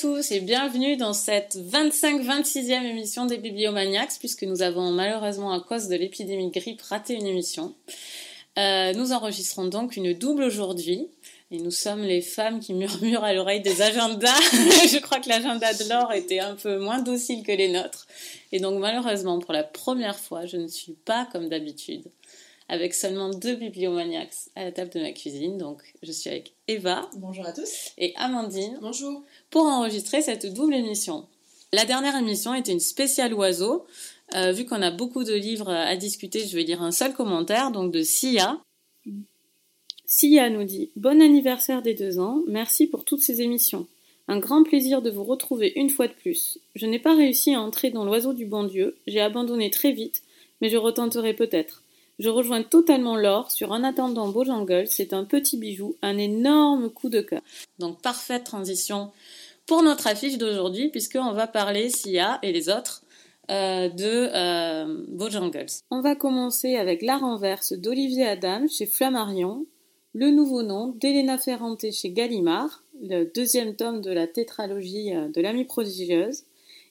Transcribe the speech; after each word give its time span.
Bonjour 0.00 0.16
à 0.16 0.20
tous 0.20 0.30
et 0.30 0.40
bienvenue 0.40 0.96
dans 0.96 1.12
cette 1.12 1.56
25-26e 1.56 2.84
émission 2.84 3.26
des 3.26 3.36
Bibliomaniacs, 3.36 4.18
puisque 4.20 4.44
nous 4.44 4.62
avons 4.62 4.92
malheureusement 4.92 5.52
à 5.52 5.60
cause 5.60 5.88
de 5.88 5.96
l'épidémie 5.96 6.50
de 6.50 6.60
grippe 6.60 6.82
raté 6.82 7.14
une 7.14 7.26
émission. 7.26 7.74
Euh, 8.58 8.92
nous 8.92 9.12
enregistrons 9.12 9.64
donc 9.64 9.96
une 9.96 10.12
double 10.12 10.44
aujourd'hui. 10.44 11.08
Et 11.50 11.58
nous 11.58 11.72
sommes 11.72 12.02
les 12.02 12.20
femmes 12.20 12.60
qui 12.60 12.74
murmurent 12.74 13.24
à 13.24 13.32
l'oreille 13.32 13.60
des 13.60 13.82
agendas. 13.82 14.38
Je 14.52 15.00
crois 15.00 15.18
que 15.18 15.28
l'agenda 15.28 15.72
de 15.72 15.88
Laure 15.88 16.12
était 16.12 16.40
un 16.40 16.54
peu 16.54 16.78
moins 16.78 17.00
docile 17.00 17.42
que 17.42 17.52
les 17.52 17.72
nôtres. 17.72 18.06
Et 18.52 18.60
donc 18.60 18.78
malheureusement, 18.78 19.40
pour 19.40 19.52
la 19.52 19.64
première 19.64 20.18
fois, 20.18 20.46
je 20.46 20.58
ne 20.58 20.68
suis 20.68 20.92
pas 20.92 21.26
comme 21.32 21.48
d'habitude, 21.48 22.04
avec 22.68 22.94
seulement 22.94 23.30
deux 23.30 23.56
bibliomaniacs 23.56 24.50
à 24.54 24.64
la 24.64 24.72
table 24.72 24.90
de 24.90 25.00
ma 25.00 25.10
cuisine. 25.10 25.58
Donc 25.58 25.82
je 26.02 26.12
suis 26.12 26.30
avec 26.30 26.52
Eva. 26.68 27.10
Bonjour 27.16 27.46
à 27.46 27.52
tous. 27.52 27.92
Et 27.96 28.12
Amandine. 28.16 28.78
Bonjour. 28.80 29.24
Pour 29.50 29.64
enregistrer 29.64 30.20
cette 30.20 30.52
double 30.52 30.74
émission. 30.74 31.26
La 31.72 31.86
dernière 31.86 32.16
émission 32.16 32.54
était 32.54 32.72
une 32.72 32.80
spéciale 32.80 33.32
oiseau. 33.32 33.86
Euh, 34.34 34.52
vu 34.52 34.66
qu'on 34.66 34.82
a 34.82 34.90
beaucoup 34.90 35.24
de 35.24 35.32
livres 35.32 35.70
à 35.70 35.96
discuter, 35.96 36.46
je 36.46 36.54
vais 36.54 36.64
lire 36.64 36.82
un 36.82 36.92
seul 36.92 37.14
commentaire, 37.14 37.70
donc 37.70 37.90
de 37.90 38.02
Sia. 38.02 38.60
Sia 40.04 40.50
nous 40.50 40.64
dit 40.64 40.90
Bon 40.96 41.22
anniversaire 41.22 41.80
des 41.80 41.94
deux 41.94 42.18
ans, 42.18 42.42
merci 42.46 42.86
pour 42.86 43.04
toutes 43.04 43.22
ces 43.22 43.40
émissions. 43.40 43.86
Un 44.26 44.38
grand 44.38 44.64
plaisir 44.64 45.00
de 45.00 45.10
vous 45.10 45.24
retrouver 45.24 45.72
une 45.76 45.88
fois 45.88 46.08
de 46.08 46.12
plus. 46.12 46.58
Je 46.74 46.84
n'ai 46.84 46.98
pas 46.98 47.16
réussi 47.16 47.54
à 47.54 47.62
entrer 47.62 47.90
dans 47.90 48.04
l'oiseau 48.04 48.34
du 48.34 48.44
bon 48.44 48.64
Dieu, 48.64 48.98
j'ai 49.06 49.20
abandonné 49.20 49.70
très 49.70 49.92
vite, 49.92 50.22
mais 50.60 50.68
je 50.68 50.76
retenterai 50.76 51.32
peut-être. 51.32 51.82
Je 52.18 52.28
rejoins 52.28 52.64
totalement 52.64 53.16
Laure 53.16 53.50
sur 53.50 53.70
En 53.70 53.84
attendant 53.84 54.28
Bojangles, 54.28 54.88
c'est 54.88 55.12
un 55.12 55.24
petit 55.24 55.56
bijou, 55.56 55.96
un 56.02 56.18
énorme 56.18 56.90
coup 56.90 57.08
de 57.08 57.20
cœur. 57.20 57.42
Donc 57.78 58.02
parfaite 58.02 58.44
transition 58.44 59.12
pour 59.68 59.82
notre 59.82 60.06
affiche 60.06 60.38
d'aujourd'hui, 60.38 60.88
puisqu'on 60.88 61.32
va 61.32 61.46
parler, 61.46 61.90
Sia 61.90 62.38
et 62.42 62.52
les 62.52 62.70
autres, 62.70 63.04
euh, 63.50 63.88
de 63.90 64.30
euh, 64.34 65.04
Bojangles. 65.08 65.66
On 65.90 66.00
va 66.00 66.16
commencer 66.16 66.76
avec 66.76 67.02
La 67.02 67.18
renverse 67.18 67.74
d'Olivier 67.74 68.26
Adam 68.26 68.66
chez 68.66 68.86
Flammarion, 68.86 69.66
le 70.14 70.30
nouveau 70.30 70.62
nom 70.62 70.94
d'Elena 70.98 71.36
Ferrante 71.36 71.84
chez 71.92 72.10
Gallimard, 72.10 72.82
le 73.02 73.24
deuxième 73.24 73.76
tome 73.76 74.00
de 74.00 74.10
la 74.10 74.26
tétralogie 74.26 75.14
euh, 75.14 75.28
de 75.28 75.40
l'amie 75.40 75.66
prodigieuse, 75.66 76.44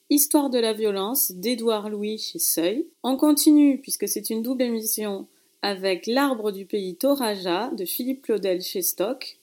Histoire 0.09 0.49
de 0.49 0.57
la 0.57 0.71
violence 0.71 1.33
d'Édouard 1.33 1.89
Louis 1.89 2.17
chez 2.17 2.39
Seuil. 2.39 2.87
On 3.03 3.17
continue, 3.17 3.81
puisque 3.81 4.07
c'est 4.07 4.29
une 4.29 4.41
double 4.41 4.61
émission, 4.61 5.27
avec 5.61 6.07
L'arbre 6.07 6.53
du 6.53 6.65
pays 6.65 6.95
Toraja 6.95 7.71
de 7.71 7.83
Philippe 7.83 8.21
Claudel 8.21 8.61
chez 8.61 8.81
Stock, 8.81 9.37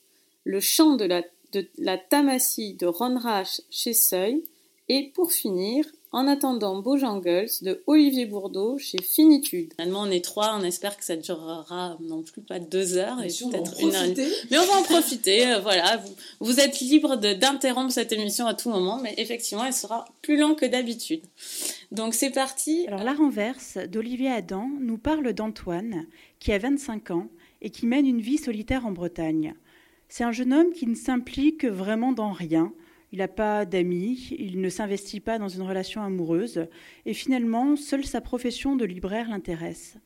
Le 0.45 0.61
chant 0.61 0.97
de 0.97 1.05
la, 1.05 1.23
de 1.55 1.69
la 1.79 1.97
Tamassie 1.97 2.75
de 2.75 2.87
Ron 2.87 3.19
Rash 3.19 3.61
chez 3.71 3.95
Seuil, 3.95 4.43
et 4.89 5.11
pour 5.15 5.33
finir, 5.33 5.87
en 6.15 6.29
attendant 6.29 6.81
Bojangles 6.81 7.49
de 7.63 7.83
Olivier 7.89 8.27
Bourdeau 8.27 8.79
chez 8.79 8.99
Finitude. 9.03 9.73
Finalement, 9.73 10.03
on 10.03 10.11
est 10.11 10.25
trois, 10.25 10.57
on 10.57 10.63
espère 10.63 10.97
que 10.97 11.05
ça 11.05 11.17
durera 11.17 11.99
non 12.01 12.23
plus 12.23 12.41
pas 12.41 12.61
deux 12.61 12.97
heures 12.97 13.21
et 13.21 13.27
peut-être 13.27 13.81
une 13.81 13.95
heure. 13.95 14.07
Mais 14.51 14.59
on 14.59 14.65
va 14.65 14.79
en 14.79 14.83
profiter, 14.85 15.49
euh, 15.49 15.59
voilà. 15.59 15.97
Vous, 15.97 16.15
vous 16.39 16.61
êtes 16.61 16.79
libre 16.79 17.17
d'interrompre 17.17 17.91
cette 17.91 18.13
émission 18.13 18.47
à 18.47 18.55
tout 18.55 18.71
moment, 18.71 19.01
mais 19.03 19.15
effectivement, 19.17 19.65
elle 19.65 19.73
sera 19.73 20.05
plus 20.23 20.37
longue 20.37 20.57
que 20.57 20.67
d'habitude. 20.67 21.23
Donc 21.91 22.15
c'est 22.15 22.31
parti. 22.31 22.85
Alors 22.87 23.03
la 23.03 23.15
renverse 23.15 23.79
d'Olivier 23.89 24.31
Adam 24.31 24.69
nous 24.79 24.99
parle 24.99 25.33
d'Antoine, 25.33 26.07
qui 26.39 26.53
a 26.53 26.59
25 26.59 27.11
ans 27.11 27.29
et 27.61 27.71
qui 27.71 27.87
mène 27.87 28.07
une 28.07 28.21
vie 28.21 28.39
solitaire 28.39 28.87
en 28.87 28.93
Bretagne. 28.93 29.55
C'est 30.09 30.25
un 30.25 30.33
jeune 30.33 30.53
homme 30.53 30.73
qui 30.73 30.87
ne 30.87 30.95
s'implique 30.95 31.65
vraiment 31.65 32.13
dans 32.13 32.33
rien, 32.33 32.73
il 33.13 33.19
n'a 33.19 33.29
pas 33.29 33.65
d'amis, 33.65 34.35
il 34.39 34.61
ne 34.61 34.69
s'investit 34.69 35.21
pas 35.21 35.39
dans 35.39 35.49
une 35.49 35.63
relation 35.63 36.03
amoureuse, 36.03 36.67
et 37.07 37.15
finalement, 37.15 37.77
seule 37.77 38.05
sa 38.05 38.21
profession 38.21 38.75
de 38.75 38.85
libraire 38.85 39.29
l'intéresse. 39.29 39.97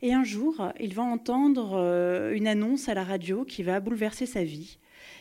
Et 0.00 0.14
un 0.14 0.24
jour, 0.24 0.72
il 0.80 0.94
va 0.94 1.02
entendre 1.02 1.74
euh, 1.74 2.32
une 2.32 2.46
annonce 2.46 2.88
à 2.88 2.94
la 2.94 3.04
radio 3.04 3.44
qui 3.44 3.62
va 3.62 3.80
bouleverser 3.80 4.26
sa 4.26 4.44
vie. 4.44 4.78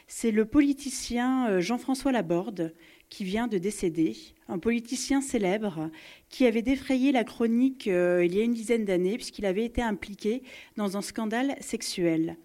C'est 0.07 0.31
le 0.31 0.45
politicien 0.45 1.50
euh, 1.50 1.59
Jean-François 1.59 2.11
Laborde 2.11 2.73
qui 3.09 3.23
vient 3.23 3.47
de 3.47 3.57
décéder, 3.57 4.16
un 4.47 4.59
politicien 4.59 5.19
célèbre 5.19 5.89
qui 6.29 6.45
avait 6.45 6.61
défrayé 6.61 7.11
la 7.11 7.23
chronique 7.23 7.88
euh, 7.88 8.23
il 8.23 8.35
y 8.35 8.39
a 8.39 8.44
une 8.44 8.53
dizaine 8.53 8.85
d'années 8.85 9.16
puisqu'il 9.16 9.45
avait 9.45 9.66
été 9.66 9.81
impliqué 9.81 10.44
dans 10.75 10.95
un 10.95 11.01
scandale 11.01 11.56
sexuel. 11.59 12.38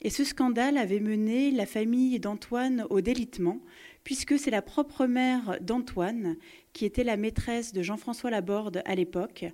Et 0.00 0.10
ce 0.10 0.22
scandale 0.22 0.78
avait 0.78 1.00
mené 1.00 1.50
la 1.50 1.66
famille 1.66 2.20
d'Antoine 2.20 2.86
au 2.88 3.00
délitement, 3.00 3.60
puisque 4.04 4.38
c'est 4.38 4.50
la 4.50 4.62
propre 4.62 5.06
mère 5.06 5.58
d'Antoine, 5.60 6.36
qui 6.72 6.84
était 6.84 7.02
la 7.02 7.16
maîtresse 7.16 7.72
de 7.72 7.82
Jean-François 7.82 8.30
Laborde 8.30 8.80
à 8.84 8.94
l'époque, 8.94 9.44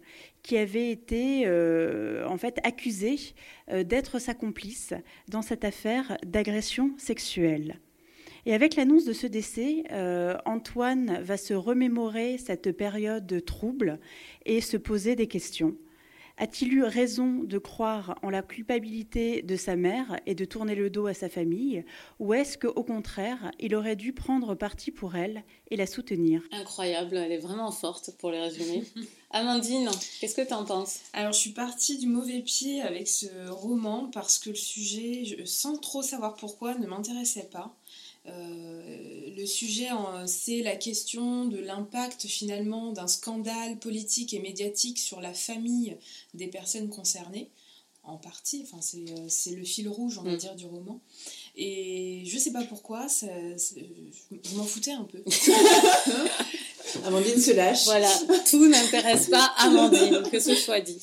qui 0.43 0.59
avait 0.59 0.91
été 0.91 1.45
euh, 1.47 2.29
en 2.29 2.37
fait 2.37 2.59
accusée 2.63 3.19
euh, 3.71 3.85
d'être 3.85 4.19
sa 4.19 4.35
complice 4.35 4.93
dans 5.29 5.43
cette 5.43 5.65
affaire 5.65 6.19
d'agression 6.27 6.93
sexuelle. 6.99 7.81
Et 8.47 8.53
avec 8.53 8.77
l'annonce 8.77 9.07
de 9.07 9.15
ce 9.15 9.27
décès, 9.27 9.85
euh, 9.91 10.37
Antoine 10.45 11.21
va 11.23 11.39
se 11.39 11.55
remémorer 11.55 12.37
cette 12.37 12.73
période 12.73 13.43
trouble 13.47 13.99
et 14.45 14.61
se 14.61 14.77
poser 14.77 15.17
des 15.17 15.27
questions. 15.27 15.75
A-t-il 16.37 16.73
eu 16.73 16.83
raison 16.83 17.45
de 17.45 17.59
croire 17.59 18.19
en 18.23 18.29
la 18.29 18.43
culpabilité 18.43 19.43
de 19.43 19.55
sa 19.55 19.77
mère 19.77 20.19
et 20.27 20.35
de 20.35 20.45
tourner 20.45 20.75
le 20.75 20.91
dos 20.91 21.07
à 21.07 21.15
sa 21.15 21.29
famille 21.29 21.85
Ou 22.19 22.35
est-ce 22.35 22.59
qu'au 22.59 22.83
contraire, 22.83 23.53
il 23.61 23.75
aurait 23.77 23.95
dû 23.95 24.13
prendre 24.13 24.57
parti 24.57 24.91
pour 24.91 25.15
elle 25.15 25.45
et 25.71 25.77
la 25.77 25.87
soutenir? 25.87 26.43
Incroyable, 26.51 27.17
elle 27.17 27.31
est 27.31 27.39
vraiment 27.39 27.71
forte 27.71 28.11
pour 28.19 28.33
les 28.33 28.41
résumer. 28.41 28.83
Amandine, 29.31 29.89
qu'est-ce 30.21 30.35
que 30.35 30.47
tu 30.47 30.55
en 30.55 30.65
penses? 30.65 31.01
Alors, 31.13 31.33
je 31.33 31.39
suis 31.39 31.53
partie 31.53 31.99
du 31.99 32.09
mauvais 32.09 32.41
pied 32.41 32.83
avec 32.83 33.07
ce 33.07 33.27
roman 33.49 34.11
parce 34.13 34.41
que 34.41 34.51
le 34.51 34.57
sujet, 34.57 35.37
sans 35.45 35.77
trop 35.77 36.03
savoir 36.03 36.35
pourquoi, 36.35 36.75
ne 36.75 36.87
m'intéressait 36.89 37.49
pas. 37.53 37.77
Euh, 38.27 39.31
le 39.37 39.47
sujet, 39.47 39.89
c'est 40.27 40.63
la 40.63 40.77
question 40.77 41.45
de 41.45 41.59
l'impact 41.59 42.27
finalement 42.27 42.93
d'un 42.93 43.07
scandale 43.07 43.79
politique 43.79 44.33
et 44.33 44.39
médiatique 44.39 44.99
sur 44.99 45.21
la 45.21 45.35
famille 45.35 45.97
des 46.33 46.47
personnes 46.47 46.89
concernées, 46.89 47.51
en 48.03 48.17
partie, 48.17 48.67
enfin, 48.67 48.83
c'est 48.83 48.99
euh, 49.53 49.57
le 49.57 49.65
fil 49.65 49.89
rouge, 49.89 50.19
on 50.19 50.23
va 50.23 50.33
mm. 50.33 50.37
dire, 50.37 50.55
du 50.55 50.67
roman. 50.67 51.01
Et 51.57 52.23
je 52.27 52.39
sais 52.39 52.53
pas 52.53 52.63
pourquoi, 52.65 53.09
ça, 53.09 53.27
je 53.27 54.55
m'en 54.57 54.65
foutais 54.65 54.93
un 54.93 55.05
peu. 55.05 55.23
Amandine 57.05 57.41
se 57.41 57.53
lâche. 57.53 57.85
Voilà, 57.85 58.11
tout 58.49 58.67
n'intéresse 58.67 59.29
pas 59.29 59.53
Amandine, 59.57 60.23
que 60.31 60.39
ce 60.39 60.55
soit 60.55 60.81
dit. 60.81 60.99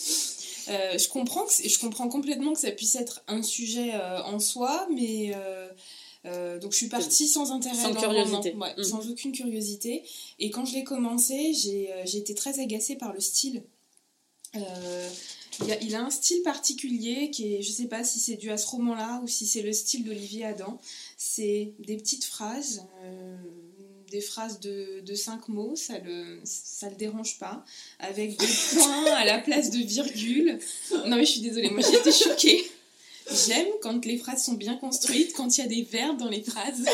Euh, 0.69 0.97
je, 0.97 1.09
comprends 1.09 1.43
que 1.45 1.67
je 1.67 1.79
comprends 1.79 2.07
complètement 2.07 2.53
que 2.53 2.59
ça 2.59 2.71
puisse 2.71 2.95
être 2.95 3.23
un 3.27 3.41
sujet 3.41 3.93
en 4.25 4.39
soi, 4.39 4.87
mais 4.95 5.33
euh, 6.25 6.59
donc 6.59 6.71
je 6.71 6.77
suis 6.77 6.87
partie 6.87 7.27
sans 7.27 7.51
intérêt, 7.51 7.75
sans 7.75 7.93
curiosité, 7.95 8.53
mm. 8.53 8.83
sans 8.83 9.09
aucune 9.09 9.31
curiosité. 9.31 10.03
Et 10.39 10.51
quand 10.51 10.65
je 10.65 10.75
l'ai 10.75 10.83
commencé, 10.83 11.53
j'ai 11.53 11.91
euh, 11.91 12.05
été 12.05 12.35
très 12.35 12.59
agacée 12.59 12.95
par 12.95 13.13
le 13.13 13.19
style. 13.19 13.63
Euh, 14.55 15.09
il, 15.63 15.71
a, 15.71 15.81
il, 15.81 15.95
a, 15.95 16.03
un 16.03 16.09
style 16.09 16.41
particulier 16.43 17.31
qui 17.31 17.55
est, 17.55 17.61
je 17.61 17.71
sais 17.71 17.85
pas 17.85 18.03
si 18.03 18.19
c'est 18.19 18.35
dû 18.35 18.51
à 18.51 18.57
ce 18.57 18.67
roman-là 18.67 19.21
ou 19.23 19.27
si 19.27 19.47
c'est 19.47 19.61
le 19.61 19.73
style 19.73 20.03
d'Olivier 20.03 20.45
Adam. 20.45 20.79
C'est 21.17 21.73
des 21.79 21.97
petites 21.97 22.25
phrases, 22.25 22.85
des 24.11 24.21
phrases 24.21 24.59
de, 24.59 25.01
de, 25.01 25.15
cinq 25.15 25.47
mots, 25.47 25.75
ça 25.75 25.97
le, 25.99 26.41
ça 26.43 26.89
le 26.89 26.95
dérange 26.95 27.39
pas, 27.39 27.63
avec 27.99 28.37
des 28.37 28.45
points 28.73 29.05
à 29.13 29.25
la 29.25 29.39
place 29.39 29.71
de 29.71 29.79
virgule. 29.79 30.59
Non 31.07 31.15
mais 31.15 31.25
je 31.25 31.31
suis 31.31 31.41
désolée, 31.41 31.69
moi 31.69 31.81
j'ai 31.81 31.97
été 31.97 32.11
choquée. 32.11 32.63
J'aime 33.29 33.67
quand 33.81 34.05
les 34.05 34.17
phrases 34.17 34.43
sont 34.43 34.53
bien 34.53 34.75
construites, 34.77 35.33
quand 35.33 35.57
il 35.57 35.61
y 35.61 35.63
a 35.63 35.67
des 35.67 35.83
verbes 35.83 36.17
dans 36.17 36.29
les 36.29 36.41
phrases. 36.41 36.85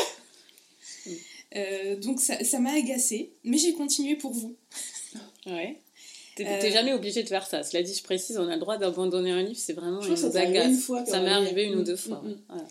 Euh, 1.56 1.96
donc 1.96 2.20
ça 2.20 2.58
m'a 2.58 2.72
agacée, 2.72 3.30
mais 3.44 3.58
j'ai 3.58 3.72
continué 3.72 4.16
pour 4.16 4.32
vous. 4.32 4.54
Ouais. 5.46 5.80
T'es 6.36 6.46
euh, 6.46 6.70
jamais 6.70 6.92
obligé 6.92 7.22
de 7.22 7.28
faire 7.28 7.46
ça. 7.46 7.62
Cela 7.62 7.82
dit, 7.82 7.94
je 7.94 8.02
précise, 8.02 8.38
on 8.38 8.48
a 8.48 8.54
le 8.54 8.60
droit 8.60 8.76
d'abandonner 8.76 9.32
un 9.32 9.42
livre, 9.42 9.58
c'est 9.58 9.72
vraiment 9.72 10.02
une 10.02 10.12
agace. 10.12 10.90
ça 11.06 11.20
m'est 11.20 11.30
arrivé 11.30 11.64
une 11.64 11.76
ou 11.76 11.82
deux 11.82 11.96
fois. 11.96 12.22
Mm, 12.22 12.54
mm. 12.54 12.66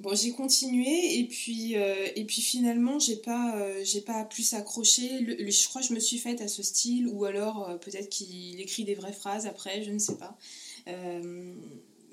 Bon, 0.00 0.14
j'ai 0.14 0.32
continué 0.32 1.18
et 1.18 1.24
puis, 1.24 1.76
euh, 1.76 2.08
et 2.16 2.24
puis 2.24 2.42
finalement, 2.42 2.98
j'ai 2.98 3.16
pas, 3.16 3.56
j'ai 3.84 4.00
pas 4.00 4.24
plus 4.24 4.52
accroché. 4.52 5.24
je 5.28 5.68
crois 5.68 5.80
que 5.80 5.86
je 5.86 5.94
me 5.94 6.00
suis 6.00 6.18
faite 6.18 6.40
à 6.40 6.48
ce 6.48 6.62
style 6.62 7.06
ou 7.06 7.24
alors 7.24 7.78
peut-être 7.80 8.10
qu'il 8.10 8.60
écrit 8.60 8.84
des 8.84 8.96
vraies 8.96 9.12
phrases 9.12 9.46
après, 9.46 9.82
je 9.84 9.92
ne 9.92 9.98
sais 9.98 10.16
pas 10.16 10.36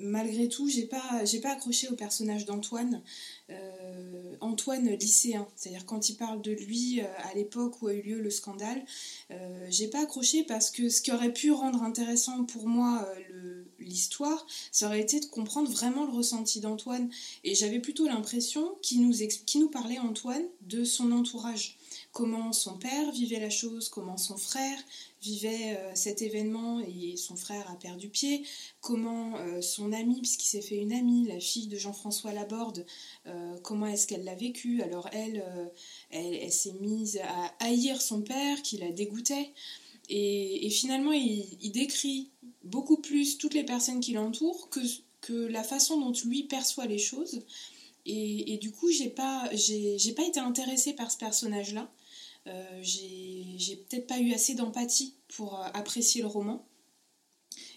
malgré 0.02 0.48
tout, 0.48 0.68
j'ai 0.68 0.86
pas, 0.86 1.24
pas 1.42 1.52
accroché 1.52 1.88
au 1.90 1.96
personnage 1.96 2.46
d'Antoine. 2.46 3.02
Euh, 3.50 4.36
Antoine 4.40 4.90
lycéen, 4.90 5.48
c'est-à-dire 5.56 5.86
quand 5.86 6.10
il 6.10 6.16
parle 6.16 6.42
de 6.42 6.52
lui 6.52 7.02
euh, 7.02 7.06
à 7.30 7.34
l'époque 7.36 7.82
où 7.82 7.88
a 7.88 7.94
eu 7.94 8.02
lieu 8.02 8.22
le 8.22 8.30
scandale, 8.30 8.84
euh, 9.30 9.68
j'ai 9.70 9.88
pas 9.88 10.02
accroché 10.02 10.44
parce 10.44 10.72
que 10.72 10.90
ce 10.90 11.02
qui 11.02 11.12
aurait 11.12 11.34
pu 11.34 11.52
rendre 11.52 11.84
intéressant 11.84 12.44
pour 12.46 12.68
moi 12.68 13.08
l'histoire, 13.80 14.46
ça 14.72 14.88
aurait 14.88 15.02
été 15.02 15.20
de 15.20 15.26
comprendre 15.26 15.70
vraiment 15.70 16.06
le 16.06 16.12
ressenti 16.12 16.60
d'Antoine. 16.60 17.10
Et 17.44 17.56
j'avais 17.56 17.80
plutôt 17.80 18.08
l'impression 18.08 18.76
qu'il 18.82 19.02
nous, 19.02 19.16
nous 19.56 19.70
parlait, 19.70 20.00
Antoine, 20.00 20.46
de 20.62 20.84
son 20.84 21.12
entourage. 21.12 21.78
Comment 22.12 22.54
son 22.54 22.78
père 22.78 23.12
vivait 23.12 23.40
la 23.40 23.50
chose, 23.50 23.90
comment 23.90 24.18
son 24.18 24.38
frère 24.38 24.78
vivait 25.22 25.78
euh, 25.78 25.92
cet 25.94 26.22
événement 26.22 26.80
et 26.80 27.16
son 27.16 27.36
frère 27.36 27.70
a 27.70 27.76
perdu 27.76 28.10
pied, 28.10 28.44
comment 28.80 29.38
euh, 29.38 29.62
son 29.62 29.94
amie, 29.94 30.20
puisqu'il 30.22 30.48
s'est 30.48 30.62
fait 30.62 30.78
une 30.78 30.92
amie, 30.92 31.28
la 31.28 31.40
fille 31.40 31.68
de 31.68 31.78
Jean-François 31.78 32.34
Laborde, 32.34 32.86
euh, 33.28 33.56
comment 33.62 33.86
est-ce 33.86 34.08
qu'elle 34.08 34.24
l'a 34.24 34.36
vécu? 34.36 34.82
Alors 34.82 35.10
elle, 35.14 35.44
elle, 36.10 36.52
s'est 36.52 36.74
mise 36.82 37.18
à 37.18 37.54
haïr 37.60 38.02
son 38.02 38.22
père, 38.22 38.62
qui 38.64 38.78
la 38.78 38.92
dégoûtait. 38.92 39.54
Et, 40.10 40.70
finalement, 40.70 41.14
il, 41.14 41.72
décrit 41.72 42.32
beaucoup 42.64 42.98
plus 42.98 43.38
toutes 43.38 43.54
les 43.54 43.64
personnes 43.64 44.02
qui 44.02 44.12
l'entourent 44.12 44.70
que, 44.70 44.82
que 45.22 45.34
la 45.34 45.64
façon 45.64 46.00
dont 46.00 46.12
lui 46.26 46.44
perçoit 46.44 46.86
les 46.86 46.98
choses. 46.98 47.44
Et, 48.06 48.58
du 48.58 48.72
coup, 48.72 48.92
j'ai 48.92 49.10
pas, 49.10 49.50
j'ai 49.54 50.14
pas 50.14 50.26
été 50.26 50.40
intéressée 50.40 50.94
par 50.94 51.12
ce 51.12 51.18
personnage-là. 51.18 51.90
Euh, 52.48 52.80
j'ai 52.82 53.76
peut-être 53.88 54.08
pas 54.08 54.20
eu 54.20 54.34
assez 54.34 54.56
d'empathie 54.56 55.16
pour 55.36 55.60
euh, 55.60 55.68
apprécier 55.74 56.22
le 56.22 56.28
roman. 56.28 56.66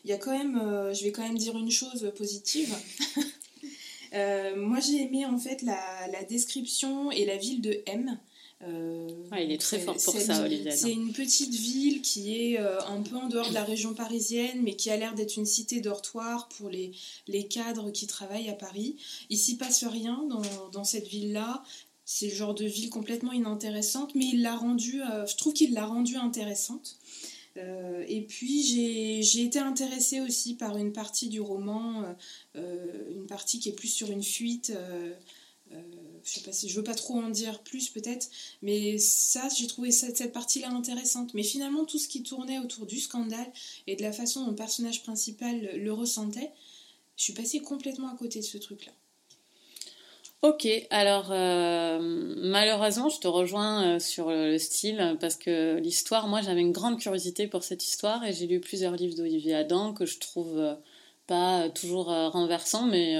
Il 0.05 0.11
y 0.11 0.13
a 0.13 0.19
quand 0.19 0.37
même, 0.37 0.57
euh, 0.57 0.95
je 0.95 1.05
vais 1.05 1.13
quand 1.13 1.23
même 1.23 1.39
dire 1.39 1.57
une 1.57 1.71
chose 1.71 2.11
positive. 2.17 2.75
moi, 4.57 4.81
j'ai 4.81 5.03
aimé 5.03 5.27
en 5.27 5.39
fait 5.39 5.63
la, 5.63 6.09
la, 6.09 6.23
description 6.23 7.11
et 7.11 7.25
la 7.25 7.37
ville 7.37 7.61
de 7.61 7.83
M. 7.87 8.19
il 8.63 9.51
est 9.51 9.61
très 9.61 9.81
fort 9.81 9.97
pour 9.97 10.15
ça, 10.15 10.43
Olivier. 10.45 10.71
C'est 10.71 10.93
une 10.93 11.13
petite 11.13 11.53
ville 11.55 12.01
qui 12.01 12.35
est 12.37 12.59
un 12.59 13.03
peu 13.03 13.17
en 13.17 13.29
dehors 13.29 13.49
de 13.49 13.55
la 13.55 13.65
région 13.65 13.93
parisienne, 13.93 14.63
mais 14.63 14.77
qui 14.77 14.89
a 14.91 14.97
l'air 14.97 15.15
d'être 15.15 15.37
une 15.37 15.47
cité 15.47 15.81
dortoir 15.81 16.49
pour 16.49 16.71
les, 16.71 16.93
les, 17.27 17.49
cadres 17.49 17.91
qui 17.91 18.07
travaillent 18.07 18.49
à 18.49 18.55
Paris. 18.55 18.97
Il 19.31 19.39
s'y 19.39 19.57
passe 19.57 19.85
rien 19.85 20.25
dans, 20.29 20.69
dans 20.71 20.85
cette 20.85 21.09
ville-là 21.09 21.65
c'est 22.05 22.29
le 22.29 22.35
genre 22.35 22.55
de 22.55 22.67
ville 22.67 22.91
complètement 22.91 23.33
inintéressante, 23.33 24.15
mais 24.15 24.27
il 24.27 24.43
l'a 24.43 24.57
rendu, 24.57 25.03
euh, 25.03 25.27
je 25.27 25.37
trouve 25.37 25.55
qu'il 25.55 25.73
l'a 25.73 25.87
rendue 25.87 26.17
intéressante. 26.17 26.99
Euh, 27.57 28.05
et 28.09 28.23
puis 28.23 28.63
j'ai 29.23 29.43
été 29.43 29.59
intéressée 29.61 30.21
aussi 30.21 30.55
par 30.55 30.77
une 30.77 30.93
partie 30.93 31.29
du 31.29 31.41
roman, 31.41 32.05
euh, 32.57 33.11
une 33.15 33.27
partie 33.27 33.61
qui 33.61 33.69
est 33.69 33.73
plus 33.73 33.89
sur 33.89 34.11
une 34.11 34.25
fuite. 34.25 34.73
je 35.71 36.31
sais 36.31 36.41
pas 36.41 36.53
si 36.53 36.69
je 36.69 36.77
veux 36.77 36.83
pas 36.83 36.95
trop 36.95 37.15
en 37.19 37.31
dire 37.31 37.63
plus 37.63 37.91
peut-être, 37.91 38.29
mais 38.63 38.99
ça 38.99 39.49
j'ai 39.57 39.67
trouvé 39.67 39.93
cette, 39.93 40.17
cette 40.19 40.33
partie-là 40.33 40.71
intéressante. 40.71 41.33
Mais 41.35 41.45
finalement 41.45 41.85
tout 41.85 41.99
ce 41.99 42.09
qui 42.09 42.23
tournait 42.23 42.59
autour 42.59 42.87
du 42.87 42.99
scandale 42.99 43.51
et 43.87 43.97
de 43.97 44.03
la 44.03 44.13
façon 44.13 44.45
dont 44.45 44.51
le 44.51 44.57
personnage 44.57 45.03
principal 45.05 45.61
le 45.77 45.93
ressentait, 45.93 46.51
je 47.17 47.23
suis 47.25 47.35
passée 47.35 47.61
complètement 47.61 48.09
à 48.09 48.17
côté 48.17 48.41
de 48.41 48.45
ce 48.45 48.59
truc-là. 48.59 48.93
Ok, 50.45 50.69
alors 50.91 51.29
euh, 51.31 51.99
malheureusement, 52.37 53.09
je 53.09 53.19
te 53.19 53.27
rejoins 53.27 53.95
euh, 53.95 53.99
sur 53.99 54.29
le 54.29 54.59
style 54.59 55.17
parce 55.19 55.37
que 55.37 55.79
l'histoire, 55.79 56.29
moi 56.29 56.43
j'avais 56.43 56.61
une 56.61 56.71
grande 56.71 57.01
curiosité 57.01 57.47
pour 57.47 57.65
cette 57.65 57.83
histoire 57.83 58.23
et 58.27 58.35
j'ai 58.35 58.47
lu 58.47 58.61
plusieurs 58.61 58.93
livres 58.93 59.17
d'Olivier 59.17 59.55
Adam 59.55 59.95
que 59.95 60.05
je 60.05 60.19
trouve 60.19 60.59
euh, 60.59 60.75
pas 61.27 61.71
toujours 61.71 62.09
renversants, 62.09 62.85
mais 62.85 63.17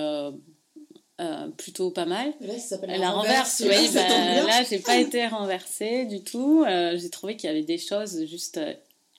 plutôt 1.57 1.91
pas 1.91 2.05
mal. 2.05 2.35
là, 2.43 2.59
ça 2.59 2.77
s'appelle 2.77 3.01
la 3.01 3.13
renverse. 3.13 3.63
oui, 3.65 3.89
bah, 3.95 4.07
là, 4.07 4.63
j'ai 4.69 4.81
pas 4.81 4.99
été 4.99 5.27
renversée 5.27 6.05
du 6.05 6.23
tout. 6.23 6.67
j'ai 6.69 7.09
trouvé 7.09 7.37
qu'il 7.37 7.49
y 7.49 7.51
avait 7.51 7.63
des 7.63 7.79
choses 7.79 8.27
juste 8.27 8.61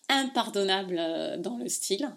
impardonnables 0.10 1.01
dans 1.40 1.58
le 1.58 1.68
style. 1.69 2.08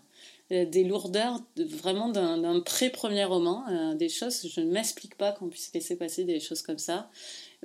Euh, 0.50 0.64
des 0.64 0.82
lourdeurs 0.84 1.42
vraiment 1.56 2.08
d'un 2.08 2.60
pré-premier 2.60 3.24
roman, 3.24 3.68
euh, 3.68 3.94
des 3.94 4.08
choses, 4.08 4.48
je 4.48 4.60
ne 4.62 4.70
m'explique 4.70 5.14
pas 5.16 5.32
qu'on 5.32 5.48
puisse 5.48 5.70
laisser 5.74 5.94
passer 5.94 6.24
des 6.24 6.40
choses 6.40 6.62
comme 6.62 6.78
ça. 6.78 7.10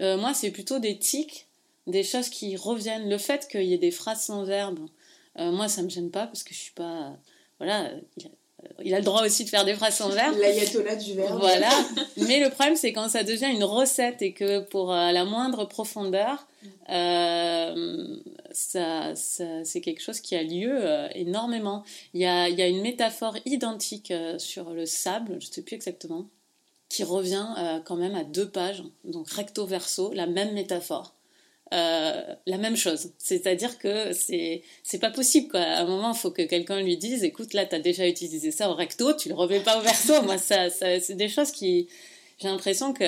Euh, 0.02 0.18
moi, 0.18 0.34
c'est 0.34 0.52
plutôt 0.52 0.80
des 0.80 1.00
tics, 1.00 1.48
des 1.88 2.04
choses 2.04 2.28
qui 2.28 2.58
reviennent. 2.58 3.10
Le 3.10 3.18
fait 3.18 3.48
qu'il 3.50 3.64
y 3.64 3.74
ait 3.74 3.78
des 3.78 3.92
phrases 3.92 4.24
sans 4.24 4.44
verbe, 4.44 4.80
moi, 5.38 5.68
ça 5.68 5.82
me 5.82 5.90
gêne 5.90 6.12
pas 6.12 6.28
parce 6.28 6.44
que 6.44 6.54
je 6.54 6.60
suis 6.60 6.74
pas. 6.74 7.18
Voilà, 7.58 7.92
le 8.80 9.02
droit 9.02 9.24
aussi 9.24 9.46
de 9.46 9.50
faire 9.50 9.66
des 9.66 9.74
phrases 9.74 9.96
sans 9.96 10.10
verbe. 10.10 10.38
L'ayatollah 10.38 10.96
du 10.96 11.14
verbe. 11.14 11.40
Voilà. 11.40 11.70
Mais 12.18 12.40
le 12.40 12.50
problème, 12.50 12.76
c'est 12.76 12.94
quand 12.94 13.10
ça 13.10 13.24
devient 13.24 13.52
une 13.52 13.64
recette 13.64 14.22
et 14.22 14.34
que 14.34 14.60
pour 14.62 14.92
la 14.92 15.26
moindre 15.26 15.66
profondeur, 15.66 16.48
euh, 16.90 18.18
ça, 18.52 19.14
c'est 19.16 19.82
quelque 19.82 20.02
chose 20.02 20.20
qui 20.20 20.36
a 20.36 20.44
lieu 20.44 20.72
euh, 20.72 21.08
énormément. 21.16 21.84
Il 22.14 22.22
y, 22.22 22.26
a, 22.26 22.50
il 22.50 22.58
y 22.58 22.62
a, 22.62 22.68
une 22.68 22.82
métaphore 22.82 23.38
identique 23.46 24.12
euh, 24.12 24.38
sur 24.38 24.72
le 24.72 24.86
sable, 24.86 25.38
je 25.40 25.48
ne 25.48 25.54
sais 25.54 25.62
plus 25.62 25.76
exactement, 25.76 26.28
qui 26.90 27.04
revient 27.04 27.48
quand 27.86 27.96
même 27.96 28.14
à 28.14 28.24
deux 28.24 28.48
pages, 28.48 28.84
donc 29.04 29.28
recto 29.32 29.66
verso, 29.66 30.14
la 30.14 30.28
même 30.28 30.54
métaphore. 30.54 31.16
La 31.72 32.58
même 32.58 32.76
chose. 32.78 33.12
C'est-à-dire 33.18 33.78
que 33.80 34.14
c'est 34.14 34.62
c'est 34.84 35.00
pas 35.00 35.12
possible 35.12 35.48
quoi. 35.50 35.62
À 35.62 35.82
un 35.82 35.86
moment, 35.86 36.14
il 36.14 36.18
faut 36.18 36.32
que 36.32 36.44
quelqu'un 36.44 36.82
lui 36.82 36.98
dise 36.98 37.24
écoute 37.24 37.54
là, 37.54 37.66
tu 37.66 37.76
as 37.76 37.80
déjà 37.80 38.08
utilisé 38.08 38.52
ça 38.52 38.70
au 38.70 38.76
recto, 38.76 39.14
tu 39.14 39.30
le 39.30 39.36
remets 39.36 39.62
pas 39.62 39.80
au 39.80 39.82
verso. 39.82 40.22
Moi 40.24 40.38
ça, 40.38 40.70
c'est 40.70 41.16
des 41.16 41.30
choses 41.30 41.52
qui 41.52 41.88
j'ai 42.40 42.48
l'impression 42.48 42.94
que 42.94 43.04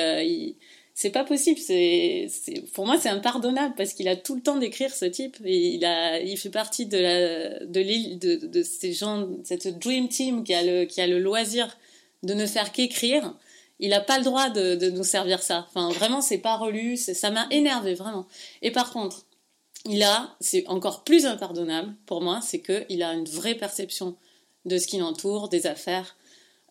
c'est 0.96 1.10
pas 1.10 1.26
possible. 1.26 1.60
C'est, 1.60 2.30
pour 2.74 2.86
moi, 2.86 2.98
c'est 2.98 3.10
impardonnable 3.10 3.76
parce 3.76 3.94
qu'il 3.94 4.08
a 4.08 4.16
tout 4.16 4.34
le 4.34 4.42
temps 4.42 4.56
d'écrire 4.56 4.94
ce 4.96 5.06
type. 5.06 5.36
Il 5.44 5.84
a, 5.84 6.22
il 6.22 6.38
fait 6.38 6.50
partie 6.50 6.86
de 6.86 6.98
la, 6.98 7.66
de, 7.66 8.18
de, 8.18 8.48
de 8.48 8.64
ces 8.64 8.94
gens, 8.94 9.28
cette 9.44 9.78
dream 9.78 10.08
team 10.08 10.44
qui 10.44 10.54
a 10.54 10.64
le, 10.64 10.86
qui 10.86 11.02
a 11.02 11.08
le 11.08 11.20
loisir 11.20 11.78
de 12.24 12.34
ne 12.34 12.46
faire 12.46 12.72
qu'écrire. 12.72 13.36
Il 13.80 13.90
n'a 13.90 14.02
pas 14.02 14.18
le 14.18 14.24
droit 14.24 14.50
de, 14.50 14.90
nous 14.90 15.04
servir 15.04 15.44
ça. 15.44 15.68
Enfin, 15.70 15.90
vraiment, 15.90 16.22
c'est 16.22 16.38
pas 16.38 16.56
relu. 16.56 16.98
ça 16.98 17.30
m'a 17.30 17.48
énervé 17.52 17.94
vraiment. 17.94 18.26
Et 18.62 18.72
par 18.72 18.92
contre, 18.92 19.26
il 19.86 20.02
a, 20.04 20.36
c'est 20.40 20.66
encore 20.68 21.04
plus 21.04 21.26
impardonnable 21.26 21.94
pour 22.06 22.22
moi, 22.22 22.40
c'est 22.42 22.60
que 22.60 22.86
il 22.90 23.04
a 23.04 23.14
une 23.14 23.26
vraie 23.26 23.56
perception 23.56 24.16
de 24.66 24.78
ce 24.78 24.88
qui 24.88 24.98
l'entoure, 24.98 25.50
des 25.50 25.68
affaires, 25.68 26.16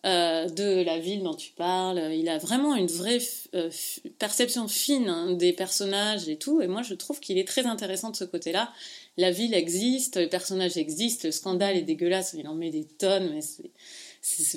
euh, 0.05 0.47
de 0.49 0.83
la 0.83 0.99
ville 0.99 1.23
dont 1.23 1.33
tu 1.33 1.51
parles. 1.51 2.13
Il 2.13 2.29
a 2.29 2.37
vraiment 2.37 2.75
une 2.75 2.87
vraie 2.87 3.19
euh, 3.55 3.71
perception 4.19 4.67
fine 4.67 5.09
hein, 5.09 5.31
des 5.31 5.53
personnages 5.53 6.29
et 6.29 6.37
tout. 6.37 6.61
Et 6.61 6.67
moi, 6.67 6.83
je 6.83 6.93
trouve 6.93 7.19
qu'il 7.19 7.37
est 7.37 7.47
très 7.47 7.65
intéressant 7.65 8.11
de 8.11 8.15
ce 8.15 8.25
côté-là. 8.25 8.71
La 9.17 9.31
ville 9.31 9.53
existe, 9.53 10.17
les 10.17 10.27
personnages 10.27 10.77
existent, 10.77 11.27
le 11.27 11.31
scandale 11.31 11.77
est 11.77 11.81
dégueulasse, 11.81 12.35
il 12.37 12.47
en 12.47 12.53
met 12.53 12.69
des 12.69 12.83
tonnes, 12.83 13.31
mais 13.33 13.41
c'est 13.41 13.71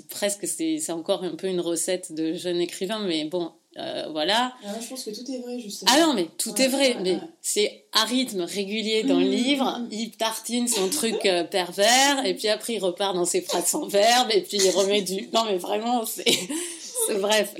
presque, 0.09 0.47
c'est 0.47 0.93
encore 0.93 1.25
un 1.25 1.35
peu 1.35 1.47
une 1.47 1.61
recette 1.61 2.13
de 2.13 2.35
jeune 2.35 2.61
écrivain, 2.61 3.01
mais 3.01 3.25
bon, 3.25 3.53
euh, 3.77 4.09
voilà. 4.11 4.55
Ah, 4.65 4.75
je 4.81 4.89
pense 4.89 5.05
que 5.05 5.11
tout 5.11 5.31
est 5.31 5.39
vrai, 5.39 5.61
justement. 5.61 5.91
Ah 5.95 6.01
non, 6.01 6.15
mais 6.15 6.27
tout 6.39 6.55
est 6.61 6.69
vrai. 6.69 6.97
mais 7.01 7.19
c'est 7.43 7.85
à 7.93 8.05
rythme 8.05 8.41
régulier 8.41 9.05
dans 9.05 9.21
le 9.21 9.27
mmh, 9.27 9.31
livre. 9.31 9.79
Mmh, 9.79 9.85
mmh. 9.85 9.89
Il 9.93 10.11
tartine 10.13 10.69
son 10.69 10.89
truc 10.89 11.25
euh, 11.27 11.45
pervers, 11.45 12.25
et 12.25 12.35
puis 12.35 12.49
après 12.49 12.75
il 12.75 12.79
repart 12.81 13.15
dans 13.15 13.25
ses 13.25 13.41
phrases 13.41 13.67
sans 13.67 13.87
verbe, 13.87 14.31
et 14.33 14.41
puis 14.41 14.59
il 14.59 14.71
remet 14.71 15.03
du. 15.03 15.29
Non, 15.33 15.45
mais 15.45 15.59
vraiment, 15.59 16.05
c'est. 16.05 16.25
Bref, 17.21 17.55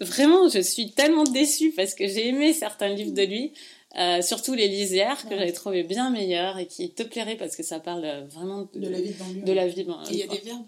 vraiment, 0.00 0.48
je 0.48 0.58
suis 0.60 0.90
tellement 0.90 1.24
déçue 1.24 1.72
parce 1.76 1.94
que 1.94 2.08
j'ai 2.08 2.28
aimé 2.28 2.52
certains 2.52 2.88
livres 2.88 3.12
de 3.12 3.22
lui. 3.22 3.52
Euh, 3.96 4.20
surtout 4.20 4.54
les 4.54 4.68
lisières 4.68 5.26
que 5.26 5.34
j'avais 5.36 5.52
trouvé 5.52 5.82
bien 5.82 6.10
meilleurs 6.10 6.58
et 6.58 6.66
qui 6.66 6.90
te 6.90 7.02
plairaient 7.02 7.36
parce 7.36 7.56
que 7.56 7.62
ça 7.62 7.80
parle 7.80 8.26
vraiment 8.28 8.68
de, 8.74 8.88
la 8.88 9.00
vie 9.00 9.14
de, 9.42 9.52
la 9.52 9.66
vie. 9.66 9.86
il 10.10 10.16
y 10.18 10.22
a 10.22 10.26
des 10.26 10.40
verbes 10.40 10.66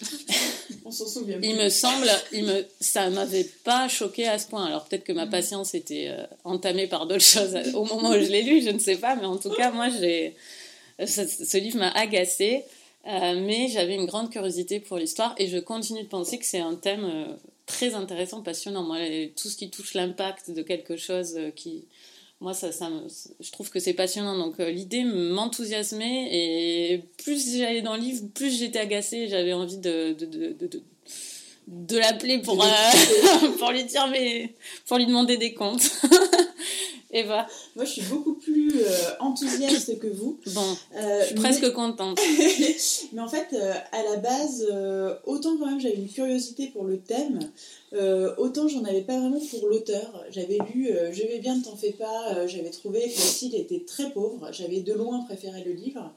On 0.84 0.90
s'en 0.90 1.06
souvient. 1.06 1.38
Il 1.42 1.56
me 1.56 1.68
semble, 1.68 2.08
il 2.32 2.44
me, 2.44 2.64
ça 2.80 3.10
m'avait 3.10 3.44
pas 3.44 3.88
choqué 3.88 4.26
à 4.26 4.38
ce 4.38 4.46
point. 4.46 4.64
Alors 4.64 4.86
peut-être 4.86 5.04
que 5.04 5.12
ma 5.12 5.26
mm. 5.26 5.30
patience 5.30 5.74
était 5.74 6.08
euh, 6.08 6.24
entamée 6.44 6.86
par 6.86 7.06
d'autres 7.06 7.20
choses 7.24 7.56
au 7.74 7.84
moment 7.84 8.10
où 8.10 8.14
je 8.14 8.30
l'ai 8.30 8.42
lu, 8.42 8.62
je 8.62 8.70
ne 8.70 8.78
sais 8.78 8.96
pas, 8.96 9.16
mais 9.16 9.26
en 9.26 9.36
tout 9.36 9.50
cas, 9.50 9.70
moi, 9.70 9.88
j'ai, 9.88 10.34
ce, 11.04 11.56
livre 11.58 11.78
m'a 11.78 11.90
agacé, 11.90 12.64
euh, 13.06 13.40
mais 13.40 13.68
j'avais 13.68 13.94
une 13.94 14.06
grande 14.06 14.30
curiosité 14.30 14.80
pour 14.80 14.98
l'histoire 14.98 15.34
et 15.38 15.48
je 15.48 15.58
continue 15.58 16.02
de 16.02 16.08
penser 16.08 16.38
que 16.38 16.44
c'est 16.44 16.60
un 16.60 16.74
thème 16.74 17.04
euh, 17.04 17.34
très 17.66 17.94
intéressant, 17.94 18.42
passionnant. 18.42 18.82
Moi, 18.82 18.98
tout 19.36 19.48
ce 19.48 19.56
qui 19.56 19.70
touche 19.70 19.94
l'impact 19.94 20.50
de 20.50 20.62
quelque 20.62 20.96
chose 20.96 21.38
qui 21.56 21.84
moi, 22.40 22.54
ça, 22.54 22.72
ça 22.72 22.88
je 23.38 23.52
trouve 23.52 23.70
que 23.70 23.80
c'est 23.80 23.92
passionnant. 23.92 24.36
Donc, 24.36 24.60
euh, 24.60 24.70
l'idée 24.70 25.04
m'enthousiasmait 25.04 26.28
et 26.32 27.02
plus 27.22 27.58
j'allais 27.58 27.82
dans 27.82 27.94
le 27.94 28.00
livre, 28.00 28.24
plus 28.34 28.58
j'étais 28.58 28.78
agacée. 28.78 29.28
J'avais 29.28 29.52
envie 29.52 29.76
de, 29.76 30.14
de, 30.14 30.24
de, 30.26 30.66
de, 30.66 30.82
de 31.68 31.98
l'appeler 31.98 32.38
pour, 32.38 32.62
euh, 32.62 32.66
pour 33.58 33.70
lui 33.72 33.84
dire, 33.84 34.08
mais 34.10 34.54
pour 34.86 34.96
lui 34.96 35.06
demander 35.06 35.36
des 35.36 35.52
comptes. 35.52 35.90
Eva 37.12 37.46
Moi, 37.76 37.84
je 37.84 37.90
suis 37.90 38.02
beaucoup 38.02 38.34
plus 38.34 38.72
euh, 38.80 38.88
enthousiaste 39.20 39.98
que 39.98 40.06
vous. 40.06 40.38
Bon, 40.54 40.76
je 40.94 41.26
suis 41.26 41.34
presque 41.34 41.72
contente. 41.72 42.20
mais 43.12 43.20
en 43.20 43.28
fait, 43.28 43.56
à 43.92 44.02
la 44.02 44.16
base, 44.16 44.66
autant 45.24 45.56
quand 45.58 45.66
même 45.66 45.80
j'avais 45.80 45.96
une 45.96 46.08
curiosité 46.08 46.68
pour 46.68 46.84
le 46.84 47.00
thème, 47.00 47.40
euh, 47.92 48.34
autant 48.38 48.68
j'en 48.68 48.84
avais 48.84 49.02
pas 49.02 49.18
vraiment 49.18 49.40
pour 49.50 49.68
l'auteur. 49.68 50.24
J'avais 50.30 50.58
lu 50.72 50.90
euh, 50.90 51.12
Je 51.12 51.22
vais 51.22 51.38
bien, 51.38 51.56
ne 51.56 51.62
t'en 51.62 51.76
fais 51.76 51.92
pas. 51.92 52.34
Euh, 52.34 52.46
j'avais 52.46 52.70
trouvé 52.70 53.00
que 53.00 53.06
le 53.06 53.10
style 53.10 53.54
était 53.54 53.84
très 53.84 54.10
pauvre. 54.10 54.48
J'avais 54.52 54.80
de 54.80 54.92
loin 54.92 55.24
préféré 55.24 55.64
le 55.64 55.72
livre. 55.72 56.12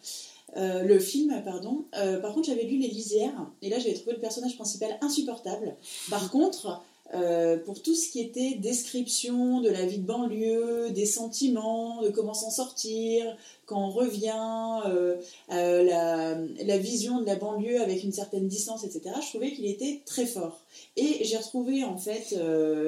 le 0.56 1.00
film, 1.00 1.42
pardon. 1.44 1.86
par 2.22 2.34
contre, 2.34 2.48
j'avais 2.48 2.64
lu 2.64 2.78
Les 2.78 2.88
Lisières, 2.88 3.48
et 3.62 3.70
là, 3.70 3.80
j'avais 3.80 3.96
trouvé 3.96 4.14
le 4.14 4.22
personnage 4.22 4.56
principal 4.56 4.98
insupportable. 5.02 5.76
Par 6.12 6.30
contre, 6.30 6.82
euh, 7.14 7.58
pour 7.58 7.82
tout 7.82 7.94
ce 7.96 8.10
qui 8.10 8.22
était 8.22 8.56
description 8.56 9.62
de 9.62 9.70
la 9.70 9.86
vie 9.86 10.00
de 10.00 10.06
banlieue, 10.06 10.90
des 10.92 11.06
sentiments, 11.06 12.02
de 12.02 12.10
comment 12.10 12.34
s'en 12.34 12.50
sortir, 12.50 13.38
quand 13.66 13.88
on 13.88 13.90
revient, 13.90 14.82
euh, 14.88 15.16
euh, 15.52 16.48
la, 16.64 16.78
vision 16.78 17.22
de 17.22 17.26
la 17.26 17.36
banlieue 17.36 17.82
avec 17.82 18.04
une 18.04 18.12
certaine 18.12 18.48
distance, 18.48 18.84
etc. 18.84 19.16
Je 19.22 19.30
trouvais 19.30 19.52
qu'il 19.52 19.66
était 19.66 20.02
très 20.06 20.26
fort. 20.26 20.62
Et 20.98 21.24
j'ai 21.24 21.38
retrouvé 21.38 21.84
en 21.84 21.98
fait, 21.98 22.36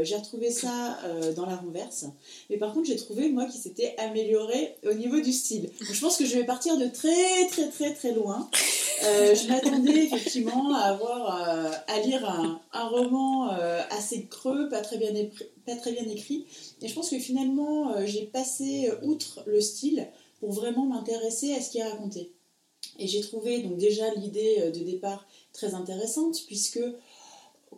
j'ai 0.04 0.16
retrouvé 0.16 0.52
ça 0.52 0.98
dans 1.36 1.46
la 1.46 1.56
renverse. 1.56 2.06
Mais 2.50 2.58
par 2.58 2.74
contre, 2.74 2.88
j'ai 2.88 2.96
trouvé 2.96 3.30
moi 3.30 3.46
qui 3.46 3.58
s'était 3.58 3.96
amélioré 3.98 4.76
au 4.88 4.94
niveau 4.94 5.22
du 5.22 5.32
style. 5.32 5.70
je 5.80 6.00
pense 6.00 6.18
que 6.18 6.26
je 6.26 6.36
vais 6.36 6.46
partir 6.46 6.78
de 6.78 6.88
très 6.88 7.48
très 7.50 7.70
très 7.70 7.94
très 7.94 8.12
loin. 8.12 8.50
Euh, 9.04 9.36
je 9.36 9.48
m'attendais 9.48 10.06
effectivement 10.06 10.74
à 10.74 10.84
avoir 10.84 11.50
euh, 11.50 11.72
à 11.88 12.00
lire 12.00 12.28
un, 12.30 12.88
roman 12.88 13.52
euh, 13.52 13.82
assez 13.90 14.26
creux, 14.26 14.70
pas 14.70 14.82
très, 14.82 14.98
bien 14.98 15.12
pas 15.66 15.76
très 15.76 15.92
bien 15.92 16.08
écrit. 16.08 16.46
Et 16.82 16.88
je 16.88 16.94
pense 16.94 17.10
que 17.10 17.20
finalement, 17.20 17.94
j'ai 18.06 18.26
passé 18.26 18.92
outre 19.04 19.44
le 19.46 19.62
style 19.62 20.08
pour 20.46 20.54
vraiment 20.54 20.86
m'intéresser 20.86 21.56
à 21.56 21.62
ce 21.62 21.72
qui 21.72 21.80
est 21.80 21.84
raconté. 21.84 22.32
Et 23.00 23.08
j'ai 23.08 23.22
trouvé 23.22 23.64
donc 23.64 23.78
déjà 23.78 24.14
l'idée 24.14 24.72
de 24.72 24.80
départ 24.84 25.28
très 25.54 25.74
intéressante, 25.74 26.44
puisque 26.46 26.80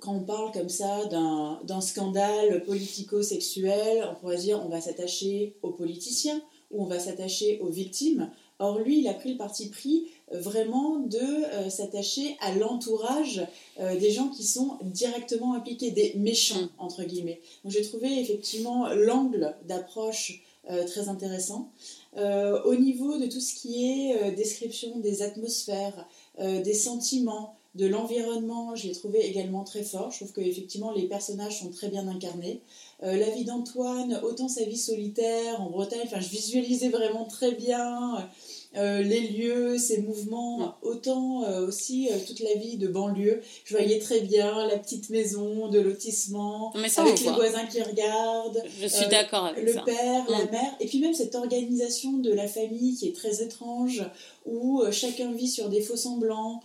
quand 0.01 0.13
on 0.13 0.25
parle 0.25 0.51
comme 0.51 0.67
ça 0.67 1.05
d'un 1.05 1.79
scandale 1.79 2.65
politico-sexuel, 2.65 4.05
on 4.11 4.15
pourrait 4.15 4.35
dire 4.35 4.61
on 4.65 4.67
va 4.67 4.81
s'attacher 4.81 5.55
aux 5.61 5.71
politiciens 5.71 6.41
ou 6.71 6.83
on 6.83 6.87
va 6.87 6.99
s'attacher 6.99 7.61
aux 7.61 7.69
victimes. 7.69 8.29
Or, 8.59 8.79
lui, 8.79 8.99
il 8.99 9.07
a 9.07 9.13
pris 9.13 9.31
le 9.31 9.37
parti 9.37 9.69
pris 9.69 10.07
euh, 10.33 10.41
vraiment 10.41 10.97
de 10.97 11.19
euh, 11.19 11.69
s'attacher 11.69 12.35
à 12.41 12.53
l'entourage 12.53 13.45
euh, 13.79 13.97
des 13.99 14.11
gens 14.11 14.29
qui 14.29 14.43
sont 14.43 14.79
directement 14.81 15.53
impliqués, 15.53 15.91
des 15.91 16.15
méchants, 16.17 16.67
entre 16.79 17.03
guillemets. 17.03 17.39
Donc, 17.63 17.71
j'ai 17.71 17.83
trouvé 17.83 18.19
effectivement 18.19 18.87
l'angle 18.89 19.55
d'approche 19.67 20.41
très 20.87 21.07
intéressant. 21.07 21.71
Au 22.17 22.75
niveau 22.75 23.17
de 23.17 23.27
tout 23.27 23.39
ce 23.39 23.53
qui 23.53 23.85
est 23.85 24.31
description 24.31 24.99
des 24.99 25.21
atmosphères, 25.21 26.07
des 26.39 26.73
sentiments, 26.73 27.55
de 27.75 27.85
l'environnement, 27.85 28.75
je 28.75 28.87
l'ai 28.87 28.93
trouvé 28.93 29.19
également 29.19 29.63
très 29.63 29.83
fort. 29.83 30.09
Je 30.09 30.17
trouve 30.17 30.33
qu'effectivement 30.33 30.91
les 30.91 31.07
personnages 31.07 31.59
sont 31.59 31.69
très 31.69 31.89
bien 31.89 32.07
incarnés. 32.07 32.61
la 33.01 33.29
vie 33.29 33.45
d'Antoine, 33.45 34.19
autant 34.23 34.47
sa 34.47 34.63
vie 34.63 34.77
solitaire 34.77 35.61
en 35.61 35.69
Bretagne, 35.69 36.07
je 36.11 36.29
visualisais 36.29 36.89
vraiment 36.89 37.25
très 37.25 37.51
bien 37.51 38.27
euh, 38.75 39.01
les 39.01 39.21
lieux, 39.21 39.77
ces 39.77 40.01
mouvements, 40.01 40.75
autant 40.81 41.43
euh, 41.45 41.65
aussi 41.65 42.09
euh, 42.11 42.17
toute 42.27 42.41
la 42.41 42.53
vie 42.55 42.77
de 42.77 42.87
banlieue. 42.87 43.41
Je 43.63 43.75
voyais 43.75 43.97
très 43.97 44.19
bien 44.19 44.67
la 44.67 44.77
petite 44.77 45.09
maison 45.09 45.69
de 45.69 45.79
lotissement, 45.79 46.73
avec 46.73 47.19
les 47.21 47.31
voisins 47.31 47.65
qui 47.65 47.81
regardent. 47.81 48.61
Je 48.79 48.87
suis 48.87 49.07
d'accord 49.07 49.45
avec 49.45 49.63
le 49.63 49.73
ça. 49.73 49.79
Le 49.79 49.85
père, 49.85 50.25
la 50.29 50.45
mm. 50.45 50.51
mère, 50.51 50.75
et 50.79 50.85
puis 50.85 50.99
même 50.99 51.13
cette 51.13 51.35
organisation 51.35 52.13
de 52.17 52.31
la 52.31 52.47
famille 52.47 52.95
qui 52.95 53.07
est 53.07 53.15
très 53.15 53.41
étrange, 53.41 54.03
où 54.45 54.81
chacun 54.91 55.33
vit 55.33 55.49
sur 55.49 55.67
des 55.67 55.81
faux 55.81 55.97
semblants, 55.97 56.61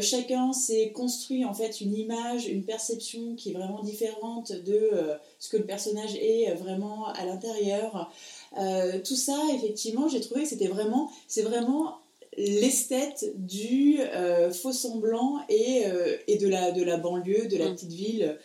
chacun 0.00 0.54
s'est 0.54 0.90
construit 0.94 1.44
en 1.44 1.52
fait 1.52 1.82
une 1.82 1.94
image, 1.94 2.46
une 2.46 2.62
perception 2.62 3.34
qui 3.34 3.50
est 3.50 3.52
vraiment 3.52 3.82
différente 3.82 4.52
de 4.52 4.90
ce 5.38 5.50
que 5.50 5.58
le 5.58 5.66
personnage 5.66 6.16
est 6.16 6.54
vraiment 6.54 7.08
à 7.08 7.26
l'intérieur. 7.26 8.10
Euh, 8.58 9.00
tout 9.04 9.16
ça, 9.16 9.36
effectivement, 9.54 10.08
j'ai 10.08 10.20
trouvé 10.20 10.42
que 10.42 10.48
c'était 10.48 10.68
vraiment, 10.68 11.10
c'est 11.28 11.42
vraiment 11.42 11.98
l'esthète 12.36 13.32
du 13.36 13.98
euh, 14.00 14.52
faux 14.52 14.72
semblant 14.72 15.40
et, 15.48 15.86
euh, 15.86 16.16
et 16.26 16.36
de, 16.36 16.48
la, 16.48 16.72
de 16.72 16.82
la 16.82 16.96
banlieue, 16.96 17.46
de 17.46 17.56
la 17.56 17.70
mm. 17.70 17.74
petite 17.74 17.92
ville 17.92 18.38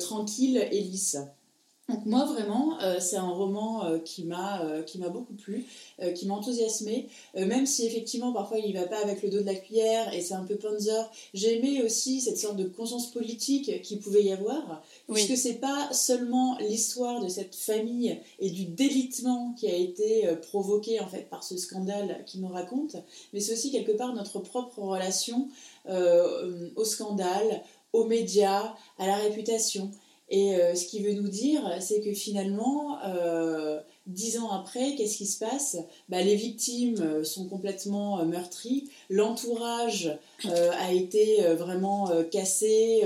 tranquille 0.00 0.66
et 0.70 0.80
lisse. 0.80 1.18
Donc 1.88 2.04
moi 2.04 2.24
vraiment, 2.24 2.80
euh, 2.80 2.98
c'est 2.98 3.16
un 3.16 3.28
roman 3.28 3.84
euh, 3.84 3.98
qui 4.00 4.24
m'a 4.24 4.60
euh, 4.62 4.82
qui 4.82 4.98
m'a 4.98 5.08
beaucoup 5.08 5.34
plu, 5.34 5.66
qui 6.16 6.26
m'a 6.26 6.34
enthousiasmé, 6.34 7.08
même 7.34 7.64
si 7.64 7.86
effectivement 7.86 8.32
parfois 8.32 8.58
il 8.58 8.76
va 8.76 8.86
pas 8.86 8.98
avec 8.98 9.22
le 9.22 9.30
dos 9.30 9.40
de 9.40 9.46
la 9.46 9.54
cuillère 9.54 10.12
et 10.12 10.20
c'est 10.20 10.34
un 10.34 10.44
peu 10.44 10.56
Panzer. 10.56 11.10
J'ai 11.32 11.58
aimé 11.58 11.82
aussi 11.82 12.20
cette 12.20 12.38
sorte 12.38 12.56
de 12.56 12.64
conscience 12.64 13.10
politique 13.10 13.82
qui 13.82 13.96
pouvait 13.96 14.24
y 14.24 14.32
avoir, 14.32 14.82
puisque 15.08 15.26
puisque 15.26 15.42
c'est 15.42 15.54
pas 15.54 15.92
seulement 15.92 16.56
l'histoire 16.58 17.20
de 17.20 17.28
cette 17.28 17.54
famille 17.54 18.20
et 18.38 18.50
du 18.50 18.66
délitement 18.66 19.54
qui 19.58 19.68
a 19.68 19.74
été 19.74 20.28
provoqué 20.42 21.00
en 21.00 21.08
fait 21.08 21.28
par 21.30 21.42
ce 21.42 21.56
scandale 21.56 22.22
qui 22.26 22.38
nous 22.38 22.48
raconte, 22.48 22.96
mais 23.32 23.40
c'est 23.40 23.52
aussi 23.52 23.72
quelque 23.72 23.92
part 23.92 24.14
notre 24.14 24.40
propre 24.40 24.80
relation 24.80 25.48
au 25.88 26.84
scandale, 26.84 27.62
aux 27.92 28.04
médias, 28.04 28.74
à 28.98 29.06
la 29.06 29.16
réputation. 29.16 29.90
Et 30.28 30.56
euh, 30.56 30.74
ce 30.74 30.86
qui 30.86 31.02
veut 31.02 31.12
nous 31.12 31.28
dire, 31.28 31.62
c'est 31.80 32.00
que 32.00 32.12
finalement, 32.12 32.98
euh, 33.04 33.78
dix 34.06 34.38
ans 34.38 34.50
après, 34.50 34.96
qu'est-ce 34.96 35.18
qui 35.18 35.26
se 35.26 35.38
passe? 35.38 35.76
Bah, 36.08 36.20
Les 36.22 36.34
victimes 36.34 37.00
euh, 37.00 37.24
sont 37.24 37.48
complètement 37.48 38.24
meurtries, 38.24 38.90
l'entourage 39.08 40.18
a 40.44 40.92
été 40.92 41.42
vraiment 41.54 42.10
cassé, 42.30 43.02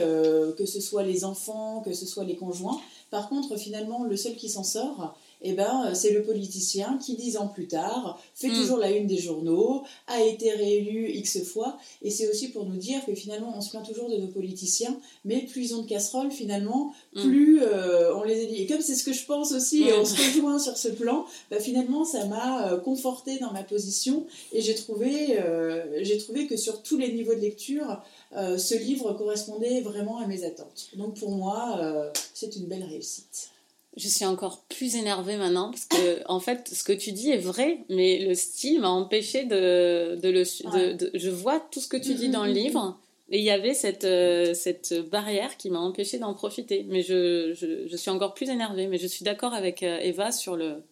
que 0.56 0.66
ce 0.66 0.80
soit 0.80 1.02
les 1.02 1.24
enfants, 1.24 1.80
que 1.80 1.92
ce 1.92 2.06
soit 2.06 2.24
les 2.24 2.36
conjoints. 2.36 2.80
Par 3.10 3.28
contre, 3.28 3.56
finalement, 3.56 4.04
le 4.04 4.16
seul 4.16 4.34
qui 4.34 4.48
s'en 4.48 4.64
sort, 4.64 5.16
eh 5.42 5.52
ben, 5.52 5.86
euh, 5.86 5.94
c'est 5.94 6.12
le 6.12 6.22
politicien 6.22 6.98
qui, 7.04 7.16
dix 7.16 7.36
ans 7.36 7.48
plus 7.48 7.66
tard, 7.66 8.20
fait 8.34 8.48
hmm. 8.48 8.54
toujours 8.54 8.78
la 8.78 8.90
une 8.90 9.06
des 9.06 9.18
journaux, 9.18 9.84
a 10.06 10.22
été 10.22 10.50
réélu 10.52 11.10
X 11.10 11.44
fois. 11.44 11.78
Et 12.02 12.10
c'est 12.10 12.28
aussi 12.28 12.48
pour 12.48 12.66
nous 12.66 12.76
dire 12.76 13.04
que 13.06 13.14
finalement, 13.14 13.54
on 13.56 13.60
se 13.60 13.70
plaint 13.70 13.86
toujours 13.86 14.08
de 14.08 14.16
nos 14.16 14.28
politiciens, 14.28 14.98
mais 15.24 15.42
plus 15.42 15.70
ils 15.70 15.74
ont 15.74 15.82
de 15.82 15.86
casseroles, 15.86 16.30
finalement, 16.30 16.92
hmm. 17.14 17.22
plus 17.22 17.62
euh, 17.62 18.14
on 18.14 18.22
les 18.22 18.40
élit. 18.40 18.62
Et 18.62 18.66
comme 18.66 18.80
c'est 18.80 18.94
ce 18.94 19.04
que 19.04 19.12
je 19.12 19.24
pense 19.24 19.52
aussi, 19.52 19.84
et 19.84 19.92
on 19.94 20.04
se 20.04 20.16
rejoint 20.16 20.58
sur 20.58 20.76
ce 20.76 20.88
plan, 20.88 21.24
bah, 21.50 21.58
finalement, 21.58 22.04
ça 22.04 22.26
m'a 22.26 22.72
euh, 22.72 22.78
conforté 22.78 23.38
dans 23.38 23.52
ma 23.52 23.62
position. 23.62 24.26
Et 24.52 24.60
j'ai 24.60 24.74
trouvé, 24.74 25.38
j'ai 26.02 26.18
trouvé 26.18 26.46
que 26.46 26.56
sur 26.56 26.82
tous 26.82 26.96
les 26.96 27.12
niveaux 27.12 27.34
de 27.34 27.40
lecture, 27.40 28.02
ce 28.34 28.74
livre 28.76 29.12
correspondait 29.12 29.80
vraiment 29.80 30.18
à 30.18 30.26
mes 30.26 30.44
attentes. 30.44 30.90
Donc 30.94 31.14
pour 31.18 31.30
moi, 31.30 32.10
c'est 32.34 32.56
une 32.56 32.66
belle 32.66 32.84
réussite 32.84 33.50
je 33.96 34.08
suis 34.08 34.24
encore 34.24 34.62
plus 34.68 34.94
énervée 34.96 35.36
maintenant 35.36 35.70
parce 35.70 35.86
que 35.86 36.22
en 36.28 36.40
fait 36.40 36.68
ce 36.72 36.84
que 36.84 36.92
tu 36.92 37.12
dis 37.12 37.30
est 37.30 37.38
vrai 37.38 37.78
mais 37.88 38.20
le 38.20 38.34
style 38.34 38.80
m'a 38.80 38.90
empêché 38.90 39.44
de, 39.44 40.16
de 40.22 40.28
le 40.28 40.44
je 40.44 41.30
vois 41.30 41.60
tout 41.72 41.80
ce 41.80 41.88
que 41.88 41.96
tu 41.96 42.14
dis 42.14 42.28
dans 42.28 42.44
le 42.44 42.52
livre 42.52 42.98
et 43.30 43.38
il 43.38 43.44
y 43.44 43.50
avait 43.50 43.74
cette 43.74 44.04
euh, 44.04 44.54
cette 44.54 44.92
barrière 45.08 45.56
qui 45.56 45.70
m'a 45.70 45.78
empêché 45.78 46.18
d'en 46.18 46.34
profiter. 46.34 46.84
Mais 46.88 47.02
je, 47.02 47.54
je, 47.54 47.86
je, 47.86 47.96
suis 47.96 48.10
encore 48.10 48.34
plus 48.34 48.50
énervée 48.50 48.88
mais 48.88 48.98
je 48.98 49.06
suis 49.06 49.24
d'accord 49.24 49.54
avec 49.54 49.82
euh, 49.82 49.98
Eva 50.00 50.32
sur 50.32 50.56
le 50.56 50.82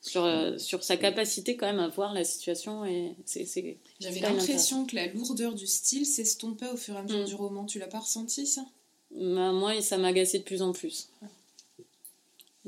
sur, 0.00 0.24
euh, 0.24 0.56
sur 0.58 0.84
sa 0.84 0.96
capacité 0.96 1.56
quand 1.56 1.66
même 1.66 1.80
à 1.80 1.88
voir 1.88 2.14
la 2.14 2.24
situation 2.24 2.84
et 2.84 3.16
c'est 3.24 3.78
j'avais 3.98 4.20
l'impression 4.20 4.86
que 4.86 4.94
la 4.94 5.06
lourdeur 5.08 5.54
du 5.54 5.66
style 5.66 6.06
s'estompait 6.06 6.68
au 6.72 6.76
fur 6.76 6.94
et 6.94 6.98
à 6.98 7.02
mesure 7.02 7.22
mm. 7.22 7.24
du 7.24 7.34
roman. 7.34 7.64
Tu 7.64 7.78
l'as 7.78 7.88
pas 7.88 8.00
ressenti 8.00 8.46
ça? 8.46 8.64
Bah, 9.10 9.52
moi 9.52 9.80
ça 9.80 9.96
m'a 9.96 10.08
agacé 10.08 10.38
de 10.38 10.44
plus 10.44 10.62
en 10.62 10.72
plus 10.72 11.08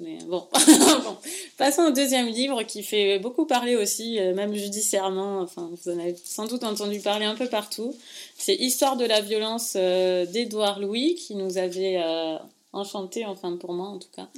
mais 0.00 0.19
bon. 0.28 0.47
Passons 1.57 1.83
au 1.83 1.90
deuxième 1.90 2.26
livre 2.26 2.62
qui 2.62 2.83
fait 2.83 3.19
beaucoup 3.19 3.47
parler 3.47 3.76
aussi, 3.76 4.19
euh, 4.19 4.35
même 4.35 4.54
judiciairement. 4.54 5.40
Enfin, 5.40 5.71
vous 5.71 5.92
en 5.92 5.99
avez 5.99 6.16
sans 6.25 6.47
doute 6.47 6.64
entendu 6.64 7.00
parler 7.00 7.26
un 7.26 7.35
peu 7.35 7.47
partout. 7.47 7.95
C'est 8.37 8.54
Histoire 8.54 8.97
de 8.97 9.04
la 9.04 9.21
violence 9.21 9.75
euh, 9.76 10.26
d'Édouard 10.26 10.80
Louis 10.80 11.14
qui 11.14 11.35
nous 11.35 11.59
avait 11.59 12.00
euh, 12.02 12.37
enchanté, 12.73 13.26
enfin 13.26 13.57
pour 13.57 13.73
moi 13.73 13.88
en 13.88 13.99
tout 13.99 14.09
cas, 14.14 14.28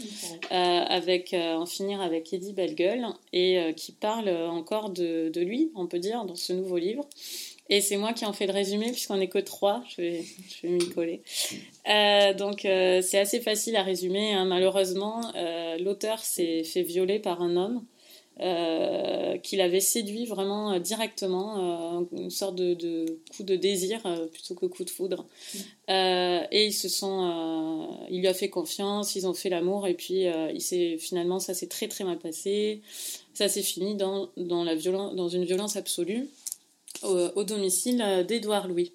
avec 0.50 1.34
en 1.34 1.66
finir 1.66 2.00
avec 2.00 2.32
Eddie 2.32 2.54
Bellegueule 2.54 3.04
et 3.34 3.74
qui 3.76 3.92
parle 3.92 4.30
encore 4.30 4.88
de, 4.88 5.28
de 5.28 5.40
lui, 5.42 5.70
on 5.74 5.86
peut 5.86 5.98
dire, 5.98 6.24
dans 6.24 6.34
ce 6.34 6.54
nouveau 6.54 6.78
livre. 6.78 7.06
Et 7.72 7.80
c'est 7.80 7.96
moi 7.96 8.12
qui 8.12 8.26
en 8.26 8.34
fais 8.34 8.46
le 8.46 8.52
résumé, 8.52 8.92
puisqu'on 8.92 9.16
n'est 9.16 9.30
que 9.30 9.38
trois, 9.38 9.82
je 9.88 10.02
vais, 10.02 10.24
je 10.46 10.66
vais 10.66 10.74
m'y 10.74 10.90
coller. 10.90 11.22
Euh, 11.88 12.34
donc 12.34 12.66
euh, 12.66 13.00
c'est 13.00 13.18
assez 13.18 13.40
facile 13.40 13.76
à 13.76 13.82
résumer. 13.82 14.34
Hein. 14.34 14.44
Malheureusement, 14.44 15.22
euh, 15.36 15.78
l'auteur 15.78 16.18
s'est 16.18 16.64
fait 16.64 16.82
violer 16.82 17.18
par 17.18 17.40
un 17.40 17.56
homme 17.56 17.82
qu'il 19.42 19.60
avait 19.60 19.80
séduit 19.80 20.26
vraiment 20.26 20.78
directement, 20.80 22.08
une 22.12 22.30
sorte 22.30 22.56
de, 22.56 23.04
coup 23.36 23.44
de 23.44 23.54
désir 23.54 24.00
plutôt 24.32 24.54
que 24.54 24.66
coup 24.66 24.84
de 24.84 24.90
foudre. 24.90 25.26
et 25.88 26.66
ils 26.66 26.72
se 26.72 26.88
sont, 26.88 27.88
il 28.10 28.20
lui 28.20 28.26
a 28.26 28.34
fait 28.34 28.48
confiance, 28.48 29.14
ils 29.14 29.28
ont 29.28 29.34
fait 29.34 29.48
l'amour, 29.48 29.86
et 29.86 29.94
puis 29.94 30.24
il 30.24 30.98
finalement 30.98 31.38
ça 31.38 31.54
s'est 31.54 31.68
très 31.68 31.88
très 31.88 32.04
mal 32.04 32.18
passé. 32.18 32.80
Ça 33.32 33.48
s'est 33.48 33.62
fini 33.62 33.94
dans, 33.94 34.30
dans, 34.36 34.64
la 34.64 34.74
violence, 34.74 35.14
dans 35.14 35.28
une 35.28 35.44
violence 35.44 35.76
absolue 35.76 36.26
au, 37.02 37.44
domicile 37.44 38.02
euh, 38.02 38.22
d'Édouard 38.22 38.68
Louis. 38.68 38.92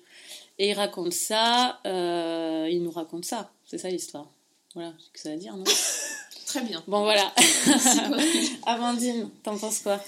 Et 0.60 0.70
il 0.70 0.74
raconte 0.74 1.14
ça, 1.14 1.80
euh, 1.86 2.68
il 2.72 2.82
nous 2.84 2.92
raconte 2.92 3.26
ça, 3.26 3.52
c'est 3.66 3.78
ça 3.78 3.90
l'histoire. 3.90 4.32
Voilà, 4.74 4.94
c'est 5.00 5.14
que 5.14 5.20
ça 5.20 5.30
à 5.32 5.36
dire, 5.36 5.56
non 5.56 5.64
Très 6.48 6.62
bien. 6.62 6.82
Bon, 6.88 7.02
voilà. 7.02 7.34
Amandine, 8.66 9.30
t'en 9.44 9.58
penses 9.58 9.80
quoi? 9.80 10.02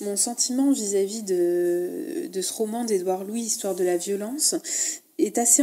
Mon 0.00 0.16
sentiment 0.16 0.72
vis-à-vis 0.72 1.22
de, 1.22 2.28
de 2.32 2.40
ce 2.40 2.52
roman 2.52 2.84
d'Édouard 2.84 3.24
Louis, 3.24 3.42
Histoire 3.42 3.74
de 3.74 3.84
la 3.84 3.98
violence, 3.98 4.54
est 5.18 5.38
assez 5.38 5.62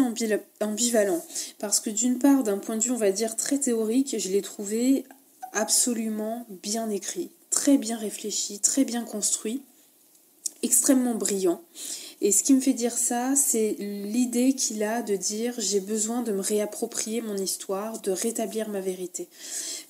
ambivalent. 0.62 1.24
Parce 1.58 1.80
que 1.80 1.90
d'une 1.90 2.20
part, 2.20 2.44
d'un 2.44 2.60
point 2.60 2.78
de 2.78 2.84
vue, 2.84 2.92
on 2.92 2.98
va 2.98 3.12
dire, 3.12 3.36
très 3.36 3.60
théorique, 3.60 4.16
je 4.18 4.30
l'ai 4.30 4.42
trouvé 4.42 5.06
absolument 5.54 6.46
bien 6.50 6.90
écrit, 6.90 7.32
très 7.50 7.78
bien 7.78 7.98
réfléchi, 7.98 8.60
très 8.60 8.86
bien 8.86 9.04
construit, 9.04 9.64
extrêmement 10.64 11.16
brillant. 11.16 11.62
Et 12.22 12.34
ce 12.34 12.44
qui 12.44 12.54
me 12.54 12.60
fait 12.60 12.74
dire 12.74 12.98
ça, 12.98 13.34
c'est 13.36 13.78
l'idée 13.80 14.54
qu'il 14.54 14.84
a 14.84 15.02
de 15.02 15.16
dire 15.16 15.54
j'ai 15.58 15.80
besoin 15.80 16.22
de 16.22 16.34
me 16.34 16.42
réapproprier 16.42 17.22
mon 17.22 17.38
histoire, 17.38 18.02
de 18.02 18.12
rétablir 18.12 18.68
ma 18.68 18.82
vérité. 18.82 19.30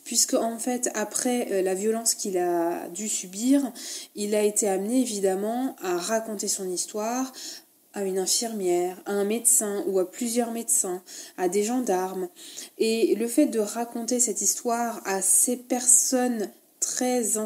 Puisque 0.04 0.36
en 0.36 0.60
fait, 0.60 0.92
après 0.94 1.52
euh, 1.52 1.62
la 1.64 1.74
violence 1.74 2.14
qu'il 2.14 2.38
a 2.38 2.88
dû 2.90 3.10
subir, 3.10 3.72
il 4.16 4.36
a 4.36 4.44
été 4.44 4.68
amené 4.68 5.02
évidemment 5.02 5.76
à 5.82 5.98
raconter 5.98 6.48
son 6.48 6.70
histoire, 6.70 7.34
à 7.94 8.04
une 8.04 8.20
infirmière, 8.20 9.02
à 9.06 9.14
un 9.14 9.24
médecin 9.24 9.84
ou 9.88 9.98
à 9.98 10.10
plusieurs 10.10 10.52
médecins, 10.52 11.02
à 11.38 11.50
des 11.50 11.64
gendarmes. 11.64 12.30
Et 12.78 13.16
le 13.16 13.28
fait 13.28 13.48
de 13.48 13.60
raconter 13.60 14.20
cette 14.20 14.42
histoire 14.42 15.02
à 15.06 15.24
ces 15.24 15.58
personnes 15.58 16.52
très 16.80 17.38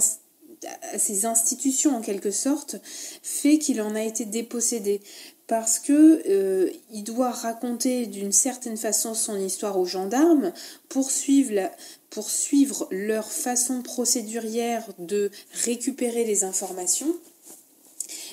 à 0.94 1.00
ces 1.00 1.26
institutions 1.26 1.96
en 1.96 2.02
quelque 2.02 2.32
sorte 2.32 2.78
fait 3.22 3.58
qu'il 3.58 3.82
en 3.82 3.96
a 3.96 4.04
été 4.04 4.26
dépossédé 4.26 5.02
parce 5.48 5.80
que 5.80 6.24
euh, 6.30 6.72
il 6.92 7.04
doit 7.04 7.32
raconter 7.32 8.06
d'une 8.06 8.32
certaine 8.32 8.78
façon 8.78 9.14
son 9.14 9.38
histoire 9.38 9.78
aux 9.78 9.86
gendarmes 9.86 10.54
pour 10.90 11.12
suivre, 11.12 11.70
pour 12.10 12.30
suivre 12.30 12.88
leur 12.92 13.32
façon 13.32 13.82
procédurière 13.82 14.88
de 15.00 15.32
récupérer 15.66 16.24
les 16.24 16.44
informations 16.44 17.14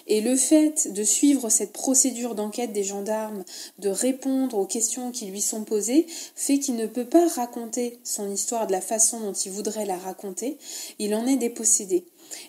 et 0.06 0.20
le 0.20 0.36
fait 0.36 0.92
de 0.92 1.04
suivre 1.04 1.48
cette 1.50 1.72
procédure 1.72 2.34
d'enquête 2.34 2.72
des 2.72 2.82
gendarmes, 2.82 3.44
de 3.78 3.88
répondre 3.88 4.58
aux 4.58 4.66
questions 4.66 5.12
qui 5.12 5.26
lui 5.26 5.40
sont 5.40 5.62
posées, 5.62 6.06
fait 6.34 6.58
qu'il 6.58 6.74
ne 6.74 6.86
peut 6.86 7.04
pas 7.04 7.28
raconter 7.28 7.98
son 8.02 8.30
histoire 8.30 8.66
de 8.66 8.72
la 8.72 8.80
façon 8.80 9.20
dont 9.20 9.32
il 9.32 9.52
voudrait 9.52 9.86
la 9.86 9.96
raconter. 9.96 10.58
Il 10.98 11.14
en 11.14 11.26
est 11.28 11.36
dépossédé. 11.36 12.04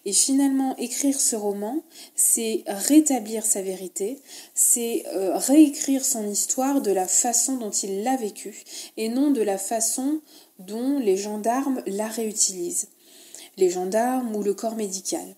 Et 0.06 0.14
finalement, 0.14 0.76
écrire 0.78 1.20
ce 1.20 1.36
roman, 1.36 1.84
c'est 2.16 2.64
rétablir 2.68 3.46
sa 3.46 3.62
vérité, 3.62 4.20
c'est 4.54 5.04
euh, 5.08 5.38
réécrire 5.38 6.06
son 6.06 6.28
histoire 6.30 6.82
de 6.82 6.92
la 6.92 7.08
façon 7.08 7.58
dont 7.58 7.72
il 7.72 8.04
l'a 8.04 8.18
vécue, 8.18 8.64
et 8.98 9.10
non 9.10 9.32
de 9.32 9.42
la 9.42 9.58
façon 9.58 10.22
dont 10.60 11.00
les 11.00 11.18
gendarmes 11.18 11.82
la 11.88 12.08
réutilisent. 12.08 12.90
Les 13.58 13.70
gendarmes 13.70 14.36
ou 14.36 14.44
le 14.44 14.54
corps 14.54 14.76
médical. 14.76 15.36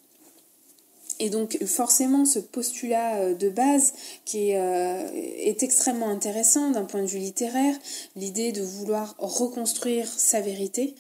Et 1.20 1.30
donc 1.30 1.64
forcément 1.66 2.26
ce 2.26 2.40
postulat 2.40 3.18
euh, 3.18 3.34
de 3.36 3.50
base 3.50 3.94
qui 4.26 4.50
est, 4.50 4.60
euh, 4.60 5.10
est 5.14 5.64
extrêmement 5.64 6.10
intéressant 6.10 6.72
d'un 6.72 6.86
point 6.86 7.02
de 7.02 7.08
vue 7.08 7.20
littéraire, 7.20 7.76
l'idée 8.16 8.52
de 8.52 8.62
vouloir 8.62 9.16
reconstruire 9.20 10.08
sa 10.08 10.42
vérité. 10.42 10.96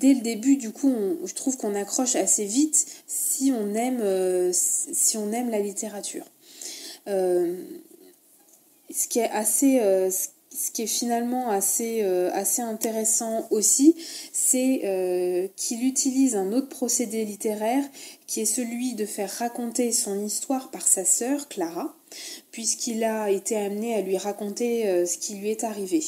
Dès 0.00 0.14
le 0.14 0.20
début, 0.20 0.56
du 0.56 0.72
coup, 0.72 0.92
je 1.24 1.34
trouve 1.34 1.56
qu'on 1.56 1.74
accroche 1.74 2.16
assez 2.16 2.44
vite 2.44 2.86
si 3.06 3.52
on 3.52 3.74
aime, 3.74 4.00
euh, 4.02 4.52
la 5.50 5.60
littérature. 5.60 6.26
ce 7.06 7.56
qui 9.08 9.20
est 9.20 9.30
assez, 9.30 9.78
ce 10.50 10.70
qui 10.70 10.82
est 10.82 10.86
finalement 10.86 11.50
assez, 11.50 12.02
euh, 12.02 12.30
assez 12.32 12.62
intéressant 12.62 13.46
aussi, 13.50 13.94
c'est 14.32 14.82
euh, 14.84 15.48
qu'il 15.56 15.84
utilise 15.84 16.34
un 16.34 16.52
autre 16.52 16.68
procédé 16.68 17.24
littéraire 17.24 17.84
qui 18.26 18.40
est 18.40 18.46
celui 18.46 18.94
de 18.94 19.06
faire 19.06 19.30
raconter 19.30 19.92
son 19.92 20.24
histoire 20.24 20.70
par 20.70 20.86
sa 20.86 21.04
sœur 21.04 21.48
Clara, 21.48 21.94
puisqu'il 22.50 23.04
a 23.04 23.30
été 23.30 23.56
amené 23.56 23.94
à 23.94 24.00
lui 24.00 24.16
raconter 24.18 24.88
euh, 24.88 25.06
ce 25.06 25.18
qui 25.18 25.34
lui 25.34 25.50
est 25.50 25.64
arrivé. 25.64 26.02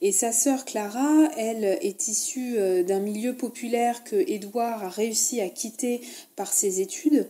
Et 0.00 0.12
sa 0.12 0.32
sœur 0.32 0.64
Clara, 0.64 1.30
elle, 1.36 1.64
est 1.64 2.08
issue 2.08 2.56
d'un 2.84 3.00
milieu 3.00 3.36
populaire 3.36 4.04
que 4.04 4.16
Édouard 4.16 4.84
a 4.84 4.88
réussi 4.88 5.40
à 5.40 5.48
quitter 5.48 6.00
par 6.36 6.52
ses 6.52 6.80
études. 6.80 7.28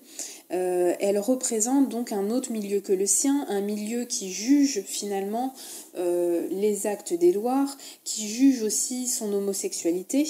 elle 0.51 1.19
représente 1.19 1.89
donc 1.89 2.13
un 2.13 2.31
autre 2.31 2.53
milieu 2.53 2.81
que 2.81 2.93
le 2.93 3.07
sien, 3.07 3.47
un 3.49 3.61
milieu 3.61 4.05
qui 4.05 4.33
juge 4.33 4.83
finalement 4.83 5.55
euh, 5.97 6.47
les 6.51 6.87
actes 6.87 7.13
d'Édouard, 7.13 7.77
qui 8.05 8.29
juge 8.29 8.63
aussi 8.63 9.07
son 9.07 9.33
homosexualité, 9.33 10.27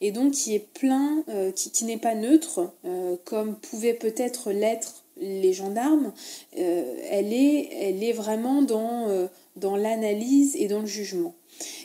et 0.00 0.12
donc 0.12 0.32
qui 0.32 0.54
est 0.54 0.66
plein, 0.74 1.24
euh, 1.28 1.50
qui, 1.52 1.84
n'est 1.84 1.98
pas 1.98 2.14
neutre, 2.14 2.72
euh, 2.84 3.16
comme 3.24 3.56
pouvaient 3.56 3.94
peut-être 3.94 4.52
l'être 4.52 5.01
les 5.16 5.52
gendarmes, 5.52 6.12
elle, 6.56 7.32
est, 7.32 7.68
elle 7.72 8.02
est 8.02 8.12
vraiment 8.12 8.62
dans, 8.62 9.28
dans 9.56 9.76
l'analyse 9.76 10.56
et 10.56 10.68
dans 10.68 10.80
le 10.80 10.86
jugement. 10.86 11.34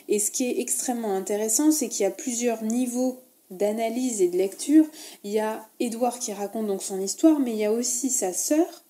Et 0.08 0.18
ce 0.18 0.30
qui 0.30 0.44
est 0.44 0.60
extrêmement 0.60 1.14
intéressant, 1.14 1.70
c'est 1.70 1.88
qu'il 1.88 2.04
y 2.04 2.06
a 2.06 2.10
plusieurs 2.10 2.62
niveaux 2.64 3.18
d'analyse 3.50 4.20
et 4.22 4.28
de 4.28 4.36
lecture. 4.36 4.86
Il 5.24 5.30
y 5.30 5.40
a 5.40 5.68
Édouard 5.80 6.18
qui 6.18 6.32
raconte 6.32 6.66
donc 6.66 6.82
son 6.82 7.00
histoire, 7.00 7.38
mais 7.38 7.52
il 7.52 7.58
y 7.58 7.64
a 7.64 7.72
aussi 7.72 8.10
sa 8.10 8.32
sœur, 8.32 8.84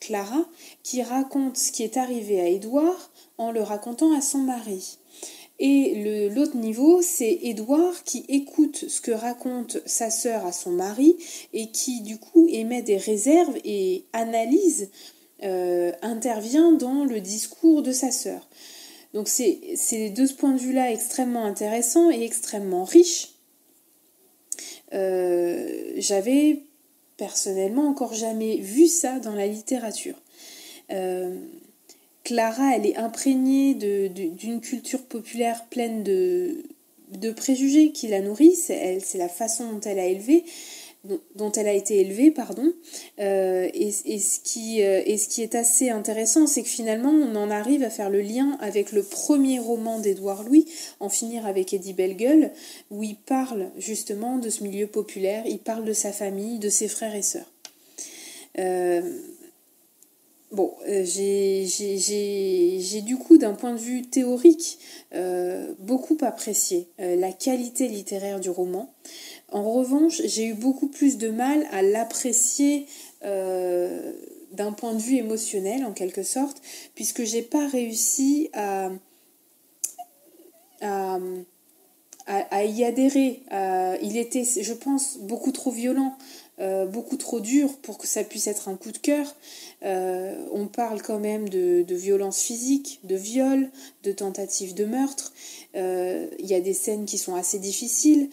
Clara, 0.00 0.44
qui 0.82 1.02
raconte 1.02 1.56
ce 1.56 1.72
qui 1.72 1.82
est 1.82 1.96
arrivé 1.96 2.40
à 2.40 2.48
Édouard 2.48 3.10
en 3.38 3.52
le 3.52 3.62
racontant 3.62 4.12
à 4.16 4.20
son 4.20 4.38
mari. 4.38 4.98
Et 5.60 6.30
l'autre 6.34 6.56
niveau, 6.56 7.00
c'est 7.00 7.38
Édouard 7.42 8.02
qui 8.02 8.24
écoute 8.28 8.84
ce 8.88 9.00
que 9.00 9.12
raconte 9.12 9.78
sa 9.86 10.10
sœur 10.10 10.44
à 10.44 10.52
son 10.52 10.72
mari 10.72 11.16
et 11.52 11.70
qui 11.70 12.00
du 12.00 12.18
coup 12.18 12.48
émet 12.50 12.82
des 12.82 12.96
réserves 12.96 13.56
et 13.64 14.04
analyse, 14.12 14.90
euh, 15.44 15.92
intervient 16.02 16.72
dans 16.72 17.04
le 17.04 17.20
discours 17.20 17.82
de 17.82 17.92
sa 17.92 18.10
sœur. 18.10 18.48
Donc 19.14 19.28
c'est 19.28 20.10
de 20.10 20.26
ce 20.26 20.34
point 20.34 20.52
de 20.52 20.58
vue-là 20.58 20.90
extrêmement 20.90 21.44
intéressant 21.44 22.10
et 22.10 22.24
extrêmement 22.24 22.84
riche. 22.84 23.34
Euh, 24.92 25.92
j'avais 25.96 26.62
personnellement 27.16 27.88
encore 27.88 28.14
jamais 28.14 28.56
vu 28.56 28.88
ça 28.88 29.20
dans 29.20 29.34
la 29.34 29.46
littérature. 29.46 30.16
Euh, 30.90 31.38
Clara, 32.24 32.74
elle 32.74 32.86
est 32.86 32.96
imprégnée 32.96 33.74
d'une 33.74 34.60
culture 34.60 35.02
populaire 35.02 35.66
pleine 35.66 36.02
de, 36.02 36.62
préjugés 37.36 37.92
qui 37.92 38.08
la 38.08 38.20
nourrissent. 38.20 38.72
C'est 39.00 39.18
la 39.18 39.28
façon 39.28 39.74
dont 39.74 39.80
elle 39.80 39.98
a 39.98 40.06
élevé, 40.06 40.44
dont 41.34 41.52
elle 41.52 41.68
a 41.68 41.74
été 41.74 42.00
élevée, 42.00 42.30
pardon. 42.30 42.72
Euh, 43.20 43.68
et, 43.74 43.90
ce 43.90 44.40
qui, 44.40 44.82
euh, 44.82 45.02
et 45.04 45.18
ce 45.18 45.28
qui 45.28 45.42
est 45.42 45.54
assez 45.54 45.90
intéressant, 45.90 46.46
c'est 46.46 46.62
que 46.62 46.68
finalement, 46.68 47.10
on 47.10 47.36
en 47.36 47.50
arrive 47.50 47.82
à 47.82 47.90
faire 47.90 48.08
le 48.08 48.22
lien 48.22 48.56
avec 48.60 48.92
le 48.92 49.02
premier 49.02 49.58
roman 49.58 50.00
d'Édouard 50.00 50.44
Louis, 50.44 50.66
En 51.00 51.10
finir 51.10 51.46
avec 51.46 51.74
Eddie 51.74 51.92
Bellegueule, 51.92 52.52
où 52.90 53.02
il 53.02 53.16
parle 53.16 53.70
justement 53.76 54.38
de 54.38 54.48
ce 54.48 54.64
milieu 54.64 54.86
populaire, 54.86 55.44
il 55.46 55.58
parle 55.58 55.84
de 55.84 55.92
sa 55.92 56.10
famille, 56.10 56.58
de 56.58 56.70
ses 56.70 56.88
frères 56.88 57.14
et 57.14 57.22
sœurs. 57.22 57.50
Euh, 58.58 59.02
Bon, 60.54 60.72
euh, 60.86 61.04
j'ai 61.04 63.02
du 63.02 63.16
coup, 63.16 63.38
d'un 63.38 63.54
point 63.54 63.72
de 63.72 63.78
vue 63.78 64.02
théorique, 64.02 64.78
euh, 65.12 65.74
beaucoup 65.80 66.16
apprécié 66.20 66.86
euh, 67.00 67.16
la 67.16 67.32
qualité 67.32 67.88
littéraire 67.88 68.38
du 68.38 68.50
roman. 68.50 68.94
En 69.50 69.72
revanche, 69.72 70.22
j'ai 70.24 70.46
eu 70.46 70.54
beaucoup 70.54 70.86
plus 70.86 71.18
de 71.18 71.28
mal 71.28 71.66
à 71.72 71.82
l'apprécier 71.82 72.86
d'un 74.52 74.72
point 74.72 74.94
de 74.94 75.00
vue 75.00 75.16
émotionnel, 75.16 75.84
en 75.84 75.92
quelque 75.92 76.22
sorte, 76.22 76.62
puisque 76.94 77.24
j'ai 77.24 77.42
pas 77.42 77.66
réussi 77.66 78.48
à, 78.52 78.92
y 80.80 80.84
adhérer. 82.84 83.42
il 84.02 84.16
était, 84.16 84.44
je 84.44 84.72
pense, 84.72 85.18
beaucoup 85.18 85.50
trop 85.50 85.72
violent. 85.72 86.16
Euh, 86.60 86.86
beaucoup 86.86 87.16
trop 87.16 87.40
dur 87.40 87.76
pour 87.78 87.98
que 87.98 88.06
ça 88.06 88.22
puisse 88.22 88.46
être 88.46 88.68
un 88.68 88.76
coup 88.76 88.92
de 88.92 88.98
cœur. 88.98 89.34
Euh, 89.84 90.36
on 90.52 90.68
parle 90.68 91.02
quand 91.02 91.18
même 91.18 91.48
de, 91.48 91.82
de 91.82 91.94
violence 91.96 92.40
physique, 92.40 93.00
de 93.02 93.16
viol, 93.16 93.70
de 94.04 94.12
tentative 94.12 94.72
de 94.74 94.84
meurtre. 94.84 95.32
Euh, 95.74 96.28
il 96.38 96.46
y 96.46 96.54
a 96.54 96.60
des 96.60 96.74
scènes 96.74 97.06
qui 97.06 97.18
sont 97.18 97.34
assez 97.34 97.58
difficiles. 97.58 98.30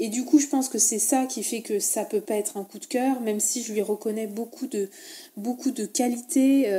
Et 0.00 0.08
du 0.08 0.24
coup, 0.24 0.38
je 0.38 0.46
pense 0.46 0.68
que 0.68 0.78
c'est 0.78 1.00
ça 1.00 1.26
qui 1.26 1.42
fait 1.42 1.60
que 1.60 1.80
ça 1.80 2.04
peut 2.04 2.20
pas 2.20 2.36
être 2.36 2.56
un 2.56 2.62
coup 2.62 2.78
de 2.78 2.86
cœur, 2.86 3.20
même 3.20 3.40
si 3.40 3.64
je 3.64 3.72
lui 3.72 3.82
reconnais 3.82 4.28
beaucoup 4.28 4.68
de, 4.68 4.88
beaucoup 5.36 5.72
de 5.72 5.86
qualités 5.86 6.70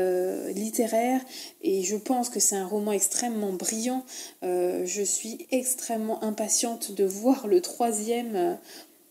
littéraires. 0.54 1.20
Et 1.62 1.84
je 1.84 1.98
pense 1.98 2.30
que 2.30 2.40
c'est 2.40 2.56
un 2.56 2.66
roman 2.66 2.94
extrêmement 2.94 3.52
brillant. 3.52 4.06
je 4.42 5.04
suis 5.04 5.48
extrêmement 5.52 6.24
impatiente 6.24 6.94
de 6.94 7.04
voir 7.04 7.50
le 7.50 7.60
troisième 7.60 8.58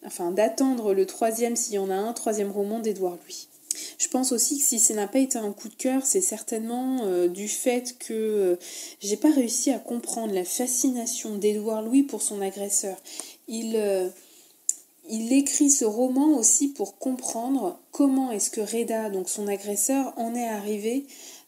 enfin 0.06 0.30
d'attendre 0.30 0.94
le 0.94 1.06
troisième, 1.06 1.56
s'il 1.56 1.74
y 1.74 1.78
en 1.78 1.90
a 1.90 1.94
un, 1.94 2.12
troisième 2.12 2.50
roman 2.50 2.78
d'Édouard 2.78 3.16
Louis. 3.24 3.48
Je 3.98 4.08
pense 4.08 4.32
aussi 4.32 4.58
que 4.58 4.64
si 4.64 4.78
ça 4.78 4.94
n'a 4.94 5.06
pas 5.06 5.18
été 5.18 5.38
un 5.38 5.52
coup 5.52 5.68
de 5.68 5.74
cœur, 5.74 6.04
c'est 6.04 6.20
certainement 6.20 7.00
euh, 7.04 7.28
du 7.28 7.48
fait 7.48 7.96
que 7.98 8.12
euh, 8.12 8.56
j'ai 9.00 9.16
pas 9.16 9.30
réussi 9.30 9.70
à 9.70 9.78
comprendre 9.78 10.34
la 10.34 10.44
fascination 10.44 11.36
d'Édouard 11.36 11.82
Louis 11.82 12.02
pour 12.02 12.22
son 12.22 12.40
agresseur. 12.40 12.96
Il, 13.46 13.76
euh, 13.76 14.08
il 15.08 15.32
écrit 15.32 15.70
ce 15.70 15.84
roman 15.84 16.36
aussi 16.36 16.68
pour 16.68 16.98
comprendre 16.98 17.78
comment 17.92 18.30
est-ce 18.30 18.50
que 18.50 18.60
Reda, 18.60 19.10
donc 19.10 19.28
son 19.28 19.46
agresseur, 19.48 20.12
en 20.16 20.34
est 20.34 20.48
arrivé 20.48 21.06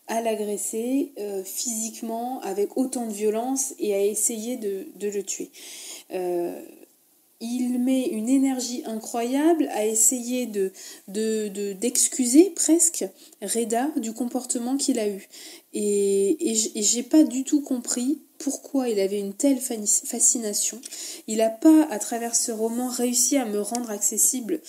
à 0.08 0.20
l'agresser 0.20 1.12
physiquement 1.44 2.40
avec 2.40 2.76
autant 2.76 3.06
de 3.06 3.12
violence 3.12 3.74
et 3.78 3.94
à 3.94 4.04
essayer 4.04 4.56
de, 4.56 4.88
le 5.00 5.22
tuer. 5.22 5.52
Il 7.40 7.78
met 7.78 8.06
une 8.08 8.28
énergie 8.28 8.82
incroyable 8.84 9.68
à 9.72 9.86
essayer 9.86 10.46
de, 10.46 10.72
d'excuser 11.08 12.50
presque 12.50 13.04
Reda 13.40 13.88
du 13.96 14.12
comportement 14.12 14.76
qu'il 14.76 14.98
a 14.98 15.08
eu. 15.08 15.28
Et, 15.72 16.50
et 16.50 16.82
j'ai 16.82 17.02
pas 17.02 17.22
du 17.22 17.44
tout 17.44 17.62
compris 17.62 18.20
pourquoi 18.40 18.88
il 18.88 18.98
avait 18.98 19.20
une 19.20 19.34
telle 19.34 19.60
fascination. 19.60 20.80
Il 21.26 21.38
n'a 21.38 21.50
pas, 21.50 21.86
à 21.90 21.98
travers 21.98 22.34
ce 22.34 22.50
roman, 22.50 22.88
réussi 22.88 23.36
à 23.36 23.44
me 23.44 23.60
rendre 23.60 23.90
accessible 23.90 24.60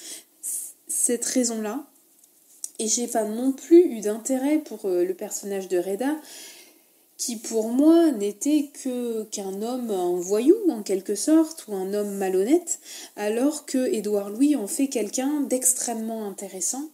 cette 0.88 1.26
raison-là. 1.26 1.86
Et 2.80 2.88
j'ai 2.88 3.08
pas 3.08 3.24
non 3.24 3.52
plus 3.52 3.80
eu 3.80 4.02
d'intérêt 4.02 4.58
pour 4.58 4.86
euh, 4.86 5.06
le 5.06 5.14
personnage 5.14 5.68
de 5.68 5.78
Reda, 5.78 6.16
qui 7.22 7.36
pour 7.36 7.70
moi 7.70 8.12
n'était 8.12 8.72
que 8.84 9.26
qu'un 9.26 9.62
homme 9.62 9.92
un 9.92 10.20
voyou 10.20 10.56
en 10.70 10.82
quelque 10.82 11.14
sorte 11.14 11.68
ou 11.68 11.76
un 11.76 11.94
homme 11.94 12.16
malhonnête, 12.16 12.80
alors 13.16 13.68
que 13.68 13.94
Édouard 13.94 14.32
Louis 14.32 14.56
en 14.56 14.66
fait 14.66 14.88
quelqu'un 14.88 15.42
d'extrêmement 15.42 16.28
intéressant, 16.28 16.90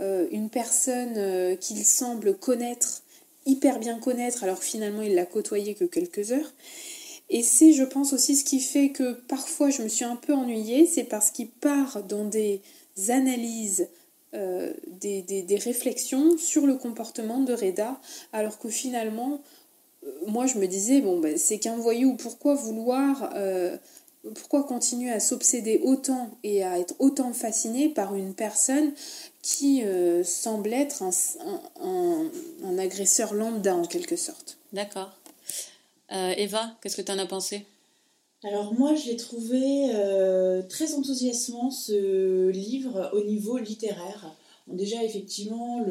euh, 0.00 0.26
une 0.30 0.48
personne 0.48 1.12
euh, 1.18 1.56
qu'il 1.56 1.84
semble 1.84 2.38
connaître 2.38 3.02
hyper 3.44 3.78
bien 3.78 3.98
connaître 3.98 4.44
alors 4.44 4.62
finalement 4.62 5.02
il 5.02 5.14
l'a 5.14 5.26
côtoyé 5.26 5.74
que 5.74 5.84
quelques 5.84 6.32
heures. 6.32 6.52
Et 7.28 7.42
c'est, 7.42 7.74
je 7.74 7.84
pense, 7.84 8.14
aussi 8.14 8.36
ce 8.36 8.44
qui 8.44 8.60
fait 8.60 8.88
que 8.88 9.12
parfois 9.12 9.68
je 9.68 9.82
me 9.82 9.88
suis 9.88 10.06
un 10.06 10.16
peu 10.16 10.32
ennuyée, 10.32 10.86
c'est 10.86 11.04
parce 11.04 11.30
qu'il 11.30 11.48
part 11.48 12.02
dans 12.04 12.24
des 12.24 12.62
analyses, 13.08 13.88
euh, 14.34 14.72
des, 14.86 15.22
des, 15.22 15.56
réflexions 15.56 16.38
sur 16.38 16.64
le 16.64 16.76
comportement 16.76 17.40
de 17.40 17.52
Reda, 17.52 18.00
alors 18.32 18.60
que 18.60 18.68
finalement, 18.68 19.42
euh, 20.04 20.10
moi 20.28 20.46
je 20.46 20.58
me 20.58 20.66
disais, 20.66 21.00
bon, 21.00 21.18
ben, 21.18 21.36
c'est 21.36 21.58
qu'un 21.58 21.76
voyou, 21.76 22.16
pourquoi 22.16 22.54
vouloir 22.54 23.32
euh, 23.34 23.76
pourquoi 24.34 24.62
continuer 24.62 25.10
à 25.10 25.18
s'obséder 25.18 25.80
autant 25.82 26.30
et 26.44 26.62
à 26.62 26.78
être 26.78 26.94
autant 27.00 27.32
fasciné 27.32 27.88
par 27.88 28.14
une 28.14 28.34
personne 28.34 28.92
qui 29.42 29.82
semble 30.24 30.74
être 30.74 31.02
un, 31.80 32.78
agresseur 32.78 33.32
lambda 33.32 33.74
en 33.74 33.86
quelque 33.86 34.16
sorte? 34.16 34.58
D'accord. 34.74 35.10
Eva, 36.10 36.76
qu'est-ce 36.82 36.98
que 36.98 37.02
tu 37.02 37.10
en 37.10 37.18
as 37.18 37.24
pensé? 37.24 37.64
Alors 38.42 38.72
moi, 38.72 38.94
je 38.94 39.06
l'ai 39.06 39.16
trouvé 39.16 39.90
euh, 39.94 40.62
très 40.62 40.94
enthousiasmant 40.94 41.70
ce 41.70 42.48
livre 42.48 43.10
au 43.12 43.22
niveau 43.22 43.58
littéraire. 43.58 44.34
déjà, 44.66 45.04
effectivement, 45.04 45.84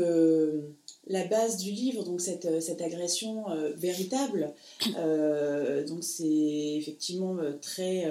la 1.07 1.27
base 1.27 1.57
du 1.57 1.71
livre, 1.71 2.03
donc 2.03 2.21
cette, 2.21 2.61
cette 2.61 2.81
agression 2.81 3.49
euh, 3.51 3.71
véritable. 3.75 4.51
Euh, 4.97 5.85
donc 5.85 6.03
c'est 6.03 6.75
effectivement 6.77 7.37
très... 7.61 8.05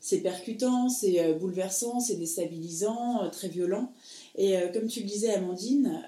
c'est 0.00 0.20
percutant, 0.20 0.88
c'est 0.88 1.34
bouleversant, 1.34 2.00
c'est 2.00 2.16
déstabilisant, 2.16 3.28
très 3.30 3.48
violent. 3.48 3.92
Et 4.36 4.54
comme 4.72 4.86
tu 4.86 5.00
le 5.00 5.06
disais, 5.06 5.34
Amandine, 5.34 6.02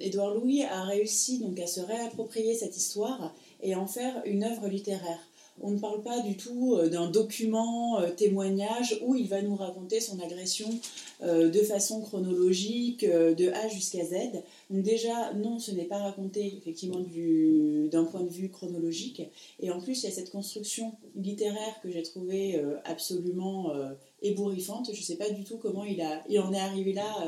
Édouard 0.00 0.34
Louis 0.34 0.62
a 0.62 0.84
réussi 0.84 1.38
donc 1.38 1.58
à 1.58 1.66
se 1.66 1.80
réapproprier 1.80 2.54
cette 2.54 2.76
histoire 2.76 3.34
et 3.64 3.74
en 3.74 3.88
faire 3.88 4.22
une 4.26 4.44
œuvre 4.44 4.68
littéraire. 4.68 5.18
On 5.60 5.70
ne 5.70 5.78
parle 5.78 6.02
pas 6.02 6.20
du 6.20 6.36
tout 6.36 6.74
euh, 6.74 6.88
d'un 6.88 7.08
document 7.08 8.00
euh, 8.00 8.10
témoignage 8.10 8.98
où 9.06 9.14
il 9.14 9.28
va 9.28 9.40
nous 9.40 9.54
raconter 9.54 10.00
son 10.00 10.18
agression 10.20 10.68
euh, 11.22 11.48
de 11.48 11.60
façon 11.60 12.00
chronologique, 12.00 13.04
de 13.04 13.50
A 13.52 13.68
jusqu'à 13.68 14.04
Z. 14.04 14.14
Donc 14.70 14.82
déjà, 14.82 15.32
non, 15.34 15.58
ce 15.60 15.70
n'est 15.70 15.84
pas 15.84 15.98
raconté 15.98 16.56
effectivement 16.58 16.98
d'un 16.98 18.04
point 18.04 18.22
de 18.22 18.28
vue 18.28 18.50
chronologique. 18.50 19.22
Et 19.60 19.70
en 19.70 19.80
plus, 19.80 20.02
il 20.02 20.06
y 20.06 20.08
a 20.08 20.14
cette 20.14 20.30
construction 20.30 20.92
littéraire 21.14 21.80
que 21.82 21.90
j'ai 21.90 22.02
trouvée 22.02 22.60
absolument 22.84 23.72
ébouriffante. 24.22 24.90
Je 24.92 24.98
ne 24.98 25.04
sais 25.04 25.16
pas 25.16 25.30
du 25.30 25.44
tout 25.44 25.58
comment 25.58 25.84
il, 25.84 26.00
a, 26.00 26.22
il 26.28 26.40
en 26.40 26.52
est 26.52 26.58
arrivé 26.58 26.92
là. 26.92 27.26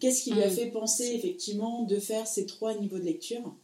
Qu'est-ce 0.00 0.22
qui 0.22 0.32
lui 0.32 0.42
a 0.42 0.48
mm. 0.48 0.52
fait 0.52 0.66
penser 0.66 1.12
effectivement 1.14 1.82
de 1.82 1.96
faire 1.96 2.26
ces 2.26 2.46
trois 2.46 2.74
niveaux 2.74 2.98
de 2.98 3.04
lecture 3.04 3.54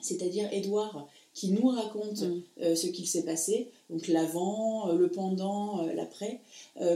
C'est-à-dire 0.00 0.52
Édouard 0.52 1.08
qui 1.34 1.50
nous 1.50 1.68
raconte 1.68 2.22
mm. 2.22 2.42
euh, 2.62 2.76
ce 2.76 2.86
qu'il 2.86 3.06
s'est 3.06 3.24
passé, 3.24 3.70
donc 3.88 4.06
l'avant, 4.08 4.88
euh, 4.88 4.94
le 4.94 5.08
pendant, 5.08 5.82
euh, 5.82 5.92
l'après. 5.94 6.40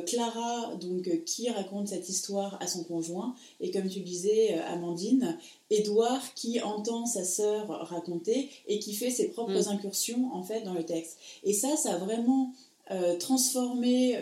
Clara, 0.07 0.75
donc, 0.81 1.25
qui 1.25 1.51
raconte 1.51 1.89
cette 1.89 2.09
histoire 2.09 2.57
à 2.61 2.67
son 2.67 2.83
conjoint, 2.85 3.35
et 3.61 3.71
comme 3.71 3.89
tu 3.89 4.01
le 4.01 4.05
disais, 4.05 4.55
Amandine, 4.55 5.39
Édouard 5.71 6.35
qui 6.35 6.61
entend 6.63 7.05
sa 7.07 7.25
sœur 7.25 7.69
raconter 7.89 8.49
et 8.67 8.79
qui 8.79 8.95
fait 8.95 9.11
ses 9.11 9.29
propres 9.29 9.67
mm. 9.67 9.69
incursions 9.69 10.31
en 10.33 10.43
fait 10.43 10.63
dans 10.63 10.73
le 10.73 10.85
texte. 10.85 11.19
Et 11.45 11.53
ça, 11.53 11.77
ça 11.77 11.95
a 11.95 11.99
vraiment 11.99 12.53
transformé 13.19 14.17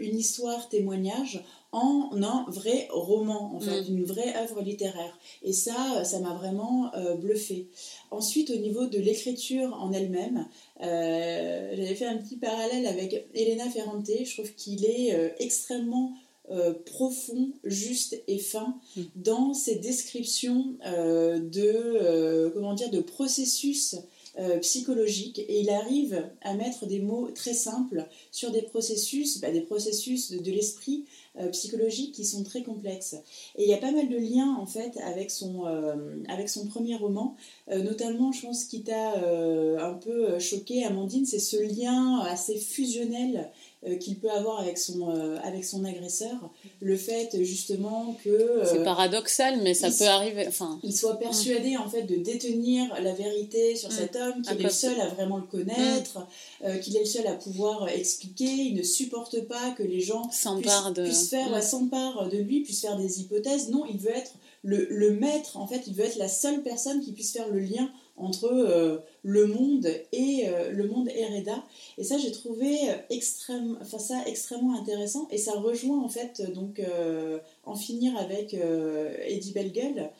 une 0.00 0.18
histoire 0.18 0.68
témoignage 0.68 1.44
en 1.70 2.10
un 2.22 2.46
vrai 2.48 2.88
roman, 2.90 3.54
en 3.54 3.60
fait, 3.60 3.82
mm. 3.82 3.94
une 3.94 4.04
vraie 4.04 4.34
œuvre 4.36 4.62
littéraire. 4.62 5.18
Et 5.42 5.52
ça, 5.52 6.02
ça 6.04 6.18
m'a 6.18 6.34
vraiment 6.34 6.90
bluffé. 7.20 7.68
Ensuite, 8.10 8.50
au 8.50 8.56
niveau 8.56 8.86
de 8.86 8.98
l'écriture 8.98 9.74
en 9.80 9.92
elle-même, 9.92 10.46
euh, 10.82 11.70
j'avais 11.74 11.94
fait 11.94 12.06
un 12.06 12.16
petit 12.16 12.36
parallèle 12.36 12.86
avec 12.86 13.28
Elena 13.34 13.68
Ferrante. 13.68 14.06
Je 14.06 14.32
trouve 14.32 14.52
qu'il 14.54 14.84
est 14.84 15.14
euh, 15.14 15.28
extrêmement 15.38 16.14
euh, 16.50 16.72
profond, 16.72 17.50
juste 17.64 18.22
et 18.28 18.38
fin 18.38 18.78
mm. 18.96 19.02
dans 19.16 19.54
ses 19.54 19.76
descriptions 19.76 20.76
de, 20.84 22.48
comment 22.54 22.74
dire, 22.74 22.90
de 22.90 23.00
processus 23.00 23.96
psychologiques 24.60 25.38
et 25.38 25.60
il 25.60 25.70
arrive 25.70 26.28
à 26.42 26.54
mettre 26.54 26.86
des 26.86 27.00
mots 27.00 27.30
très 27.34 27.54
simples 27.54 28.06
sur 28.30 28.50
des 28.50 28.62
processus, 28.62 29.40
bah, 29.40 29.50
des 29.50 29.62
processus 29.62 30.30
de 30.30 30.52
l'esprit 30.52 31.04
euh, 31.38 31.48
psychologiques 31.50 32.12
qui 32.12 32.24
sont 32.24 32.44
très 32.44 32.62
complexes. 32.62 33.14
Et 33.56 33.64
il 33.64 33.68
y 33.68 33.74
a 33.74 33.78
pas 33.78 33.92
mal 33.92 34.08
de 34.08 34.16
liens 34.16 34.56
en 34.58 34.64
fait 34.64 34.96
avec 35.04 35.30
son, 35.30 35.66
euh, 35.66 36.16
avec 36.28 36.48
son 36.48 36.66
premier 36.66 36.96
roman, 36.96 37.36
euh, 37.70 37.82
notamment 37.82 38.32
je 38.32 38.40
pense 38.40 38.64
qui 38.64 38.82
t'a 38.82 39.16
un 39.16 39.94
peu 39.94 40.38
choqué 40.38 40.84
Amandine, 40.84 41.26
c'est 41.26 41.38
ce 41.38 41.58
lien 41.58 42.20
assez 42.20 42.56
fusionnel 42.56 43.50
qu'il 44.00 44.18
peut 44.18 44.30
avoir 44.30 44.60
avec 44.60 44.78
son, 44.78 45.08
avec 45.42 45.64
son 45.64 45.84
agresseur. 45.84 46.50
Le 46.80 46.96
fait 46.96 47.36
justement 47.44 48.16
que... 48.24 48.62
c'est 48.64 48.82
paradoxal, 48.82 49.60
mais 49.62 49.74
ça 49.74 49.90
peut 49.90 50.10
arriver. 50.10 50.46
Enfin... 50.48 50.78
Il 50.82 50.94
soit 50.94 51.18
persuadé 51.18 51.76
en 51.76 51.88
fait 51.88 52.02
de 52.02 52.16
détenir 52.16 52.92
la 53.00 53.12
vérité 53.12 53.76
sur 53.76 53.90
mm. 53.90 53.92
cet 53.92 54.16
homme, 54.16 54.42
qu'il 54.42 54.60
est 54.60 54.64
le 54.64 54.70
seul 54.70 55.00
à 55.00 55.08
vraiment 55.08 55.36
le 55.36 55.44
connaître, 55.44 56.26
mm. 56.64 56.80
qu'il 56.80 56.96
est 56.96 57.00
le 57.00 57.06
seul 57.06 57.26
à 57.26 57.34
pouvoir 57.34 57.88
expliquer. 57.88 58.44
Il 58.44 58.74
ne 58.74 58.82
supporte 58.82 59.40
pas 59.42 59.70
que 59.72 59.82
les 59.82 60.00
gens 60.00 60.30
s'emparent 60.30 60.92
de 60.92 61.06
faire, 61.06 61.52
ouais. 61.52 61.62
s'empare 61.62 62.28
de 62.28 62.38
lui, 62.38 62.62
puisse 62.62 62.80
faire 62.80 62.96
des 62.96 63.20
hypothèses. 63.20 63.70
Non, 63.70 63.84
il 63.86 63.98
veut 63.98 64.10
être 64.10 64.32
le, 64.62 64.86
le, 64.90 65.12
maître, 65.12 65.56
en 65.56 65.66
fait, 65.66 65.82
il 65.86 65.94
veut 65.94 66.04
être 66.04 66.16
la 66.16 66.28
seule 66.28 66.62
personne 66.62 67.00
qui 67.00 67.12
puisse 67.12 67.32
faire 67.32 67.48
le 67.48 67.60
lien 67.60 67.88
entre 68.16 68.46
euh, 68.52 68.98
le 69.22 69.46
monde 69.46 69.86
et 70.12 70.44
euh, 70.46 70.70
le 70.70 70.86
monde 70.86 71.08
Reda. 71.08 71.62
Et 71.98 72.04
ça, 72.04 72.18
j'ai 72.18 72.32
trouvé 72.32 72.76
extrême, 73.10 73.78
enfin, 73.80 73.98
ça 73.98 74.22
extrêmement 74.26 74.78
intéressant. 74.78 75.28
Et 75.30 75.38
ça 75.38 75.52
rejoint 75.52 76.02
en 76.02 76.08
fait 76.08 76.42
donc 76.52 76.80
en 77.64 77.74
finir 77.74 78.16
avec 78.16 78.54
Eddie 78.54 79.52
Bellegueule. 79.52 80.10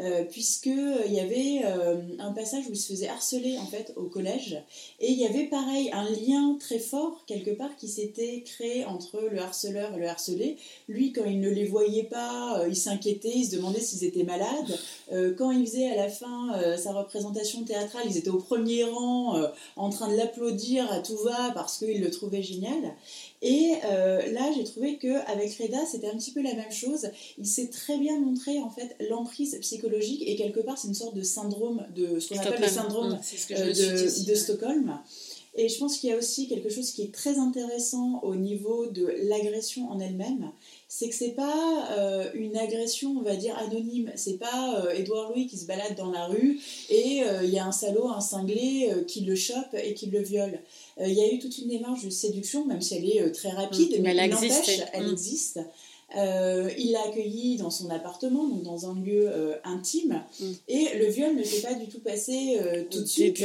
Euh, 0.00 0.24
puisqu'il 0.24 0.78
euh, 0.78 1.06
y 1.06 1.20
avait 1.20 1.60
euh, 1.64 1.96
un 2.20 2.32
passage 2.32 2.64
où 2.68 2.72
il 2.72 2.78
se 2.78 2.90
faisait 2.90 3.08
harceler 3.08 3.58
en 3.58 3.66
fait 3.66 3.92
au 3.96 4.04
collège 4.04 4.56
et 4.98 5.10
il 5.10 5.18
y 5.18 5.26
avait 5.26 5.44
pareil 5.44 5.90
un 5.92 6.08
lien 6.08 6.56
très 6.58 6.78
fort 6.78 7.22
quelque 7.26 7.50
part 7.50 7.76
qui 7.76 7.88
s'était 7.88 8.42
créé 8.46 8.86
entre 8.86 9.20
le 9.30 9.38
harceleur 9.40 9.94
et 9.94 9.98
le 9.98 10.08
harcelé. 10.08 10.56
Lui 10.88 11.12
quand 11.12 11.24
il 11.26 11.40
ne 11.40 11.50
les 11.50 11.66
voyait 11.66 12.04
pas, 12.04 12.64
il 12.66 12.76
s'inquiétait, 12.76 13.32
il 13.34 13.44
se 13.44 13.56
demandait 13.56 13.80
s'ils 13.80 14.04
étaient 14.04 14.22
malades. 14.22 14.78
quand 15.36 15.50
il 15.50 15.66
faisait 15.66 15.90
à 15.90 15.96
la 15.96 16.08
fin 16.08 16.76
sa 16.78 16.92
représentation 16.92 17.64
théâtrale, 17.64 18.04
ils 18.06 18.16
étaient 18.16 18.30
au 18.30 18.38
premier 18.38 18.84
rang 18.84 19.40
en 19.76 19.90
train 19.90 20.10
de 20.10 20.16
l'applaudir 20.16 20.90
à 20.90 21.00
tout 21.00 21.16
va 21.18 21.50
parce 21.54 21.78
qu'ils 21.78 22.00
le 22.00 22.10
trouvaient 22.10 22.42
génial. 22.42 22.94
Et 23.42 23.72
euh, 23.86 24.32
là, 24.32 24.52
j'ai 24.54 24.64
trouvé 24.64 24.98
qu'avec 24.98 25.56
Reda, 25.58 25.78
c'était 25.90 26.08
un 26.08 26.16
petit 26.16 26.32
peu 26.32 26.42
la 26.42 26.54
même 26.54 26.70
chose. 26.70 27.08
Il 27.38 27.46
s'est 27.46 27.68
très 27.68 27.96
bien 27.96 28.18
montré 28.18 28.58
en 28.58 28.68
fait 28.68 28.96
l'emprise 29.08 29.56
psychologique 29.62 30.22
et 30.26 30.36
quelque 30.36 30.60
part, 30.60 30.76
c'est 30.76 30.88
une 30.88 30.94
sorte 30.94 31.14
de 31.14 31.22
syndrome 31.22 31.86
de 31.96 32.20
ce 32.20 32.28
qu'on 32.28 32.40
appelle 32.40 32.60
le 32.60 32.68
syndrome 32.68 33.12
mmh, 33.12 33.52
euh, 33.52 33.72
de, 33.72 34.30
de, 34.30 34.34
Stockholm. 34.34 34.98
Et 35.54 35.68
je 35.68 35.78
pense 35.78 35.98
qu'il 35.98 36.10
y 36.10 36.12
a 36.12 36.16
aussi 36.16 36.46
quelque 36.46 36.68
chose 36.68 36.92
qui 36.92 37.02
est 37.02 37.12
très 37.12 37.38
intéressant 37.38 38.20
au 38.22 38.36
niveau 38.36 38.86
de 38.86 39.12
l'agression 39.24 39.90
en 39.90 39.98
elle-même, 39.98 40.52
c'est 40.86 41.08
que 41.08 41.14
c'est 41.14 41.34
pas 41.34 41.88
euh, 41.90 42.30
une 42.34 42.56
agression, 42.56 43.16
on 43.18 43.22
va 43.22 43.34
dire, 43.34 43.56
anonyme. 43.58 44.12
C'est 44.14 44.38
pas 44.38 44.80
euh, 44.80 44.90
Édouard 44.92 45.30
Louis 45.30 45.48
qui 45.48 45.58
se 45.58 45.66
balade 45.66 45.96
dans 45.96 46.10
la 46.12 46.26
rue 46.26 46.60
et 46.88 47.24
euh, 47.24 47.42
il 47.42 47.50
y 47.50 47.58
a 47.58 47.66
un 47.66 47.72
salaud, 47.72 48.08
un 48.08 48.20
cinglé 48.20 48.90
qui 49.08 49.22
le 49.22 49.34
chope 49.34 49.74
et 49.74 49.94
qui 49.94 50.06
le 50.06 50.22
viole. 50.22 50.60
Il 51.00 51.12
y 51.12 51.20
a 51.20 51.32
eu 51.32 51.38
toute 51.38 51.58
une 51.58 51.68
démarche 51.68 52.04
de 52.04 52.10
séduction, 52.10 52.64
même 52.66 52.80
si 52.80 52.96
elle 52.96 53.08
est 53.08 53.32
très 53.32 53.50
rapide, 53.50 53.98
mm. 53.98 54.02
mais, 54.02 54.10
elle 54.10 54.20
existe. 54.20 54.84
Elle 54.92 55.06
mm. 55.06 55.12
existe. 55.12 55.60
Il 56.16 56.92
l'a 56.92 57.02
accueilli 57.08 57.56
dans 57.56 57.70
son 57.70 57.90
appartement, 57.90 58.46
donc 58.48 58.62
dans 58.62 58.90
un 58.90 58.94
lieu 59.00 59.30
intime, 59.64 60.22
mm. 60.40 60.44
et 60.68 60.98
le 60.98 61.06
viol 61.06 61.36
ne 61.36 61.42
s'est 61.42 61.62
pas 61.62 61.74
du 61.74 61.86
tout 61.86 62.00
passé 62.00 62.58
tout 62.90 63.00
de 63.00 63.06
suite. 63.06 63.44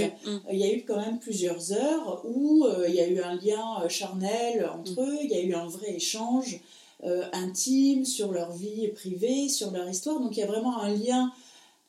Il 0.51 0.58
y 0.58 0.63
a 0.63 0.73
eu 0.73 0.84
quand 0.84 0.99
même 0.99 1.19
plusieurs 1.19 1.73
heures 1.73 2.23
où 2.25 2.65
il 2.88 2.95
y 2.95 3.01
a 3.01 3.08
eu 3.08 3.19
un 3.21 3.36
lien 3.36 3.88
charnel 3.88 4.69
entre 4.73 5.01
eux, 5.01 5.17
il 5.23 5.30
y 5.30 5.36
a 5.36 5.41
eu 5.41 5.54
un 5.54 5.67
vrai 5.67 5.93
échange. 5.93 6.60
Euh, 7.04 7.23
intimes, 7.34 8.06
sur 8.06 8.32
leur 8.32 8.54
vie 8.54 8.88
privée, 8.88 9.49
sur 9.49 9.69
leur 9.71 9.88
histoire. 9.88 10.19
Donc 10.21 10.38
il 10.38 10.39
y 10.39 10.43
a 10.43 10.47
vraiment 10.47 10.80
un 10.80 10.89
lien 10.89 11.32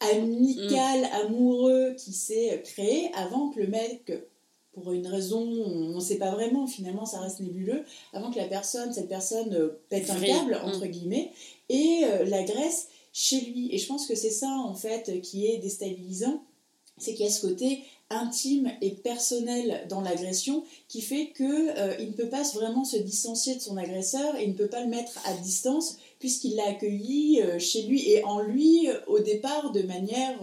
amical, 0.00 1.00
mm. 1.00 1.26
amoureux 1.26 1.94
qui 1.96 2.12
s'est 2.12 2.60
créé 2.64 3.10
avant 3.14 3.50
que 3.50 3.60
le 3.60 3.68
mec, 3.68 4.12
pour 4.76 4.92
une 4.92 5.06
raison, 5.06 5.40
on 5.40 5.94
ne 5.94 6.00
sait 6.00 6.18
pas 6.18 6.30
vraiment, 6.30 6.66
finalement 6.66 7.06
ça 7.06 7.20
reste 7.20 7.40
nébuleux, 7.40 7.82
avant 8.12 8.30
que 8.30 8.36
la 8.36 8.46
personne, 8.46 8.92
cette 8.92 9.08
personne 9.08 9.54
euh, 9.54 9.80
pète 9.88 10.10
un 10.10 10.20
câble, 10.20 10.52
mm. 10.52 10.68
entre 10.68 10.86
guillemets, 10.86 11.32
et 11.68 12.02
euh, 12.04 12.24
l'agresse 12.26 12.88
chez 13.12 13.40
lui. 13.40 13.74
Et 13.74 13.78
je 13.78 13.86
pense 13.86 14.06
que 14.06 14.14
c'est 14.14 14.30
ça, 14.30 14.50
en 14.50 14.74
fait, 14.74 15.20
qui 15.22 15.46
est 15.46 15.58
déstabilisant, 15.58 16.42
c'est 16.98 17.14
qu'il 17.14 17.24
y 17.24 17.28
a 17.28 17.32
ce 17.32 17.46
côté 17.46 17.82
intime 18.10 18.70
et 18.80 18.90
personnel 18.90 19.84
dans 19.88 20.00
l'agression 20.00 20.62
qui 20.88 21.00
fait 21.00 21.32
qu'il 21.36 21.74
euh, 21.76 21.94
il 21.98 22.08
ne 22.08 22.12
peut 22.12 22.28
pas 22.28 22.42
vraiment 22.54 22.84
se 22.84 22.96
distancier 22.96 23.56
de 23.56 23.60
son 23.60 23.76
agresseur 23.76 24.36
et 24.36 24.44
il 24.44 24.50
ne 24.50 24.54
peut 24.54 24.68
pas 24.68 24.82
le 24.82 24.88
mettre 24.88 25.18
à 25.26 25.32
distance 25.34 25.98
puisqu'il 26.20 26.54
l'a 26.54 26.68
accueilli 26.68 27.42
euh, 27.42 27.58
chez 27.58 27.82
lui 27.82 28.08
et 28.10 28.22
en 28.24 28.40
lui 28.40 28.88
euh, 28.88 29.00
au 29.08 29.18
départ 29.18 29.72
de 29.72 29.82
manière, 29.82 30.38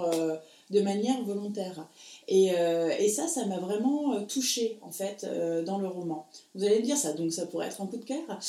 de 0.69 0.81
manière 0.81 1.21
volontaire. 1.23 1.87
Et, 2.27 2.51
et 2.99 3.09
ça, 3.09 3.27
ça 3.27 3.45
m'a 3.45 3.59
vraiment 3.59 4.21
touchée 4.25 4.79
en 4.81 4.91
fait 4.91 5.25
dans 5.65 5.77
le 5.77 5.87
roman. 5.87 6.25
Vous 6.55 6.63
allez 6.63 6.79
me 6.79 6.83
dire 6.83 6.97
ça, 6.97 7.13
donc 7.13 7.31
ça 7.31 7.45
pourrait 7.45 7.67
être 7.67 7.81
un 7.81 7.87
coup 7.87 7.97
de 7.97 8.05
cœur. 8.05 8.39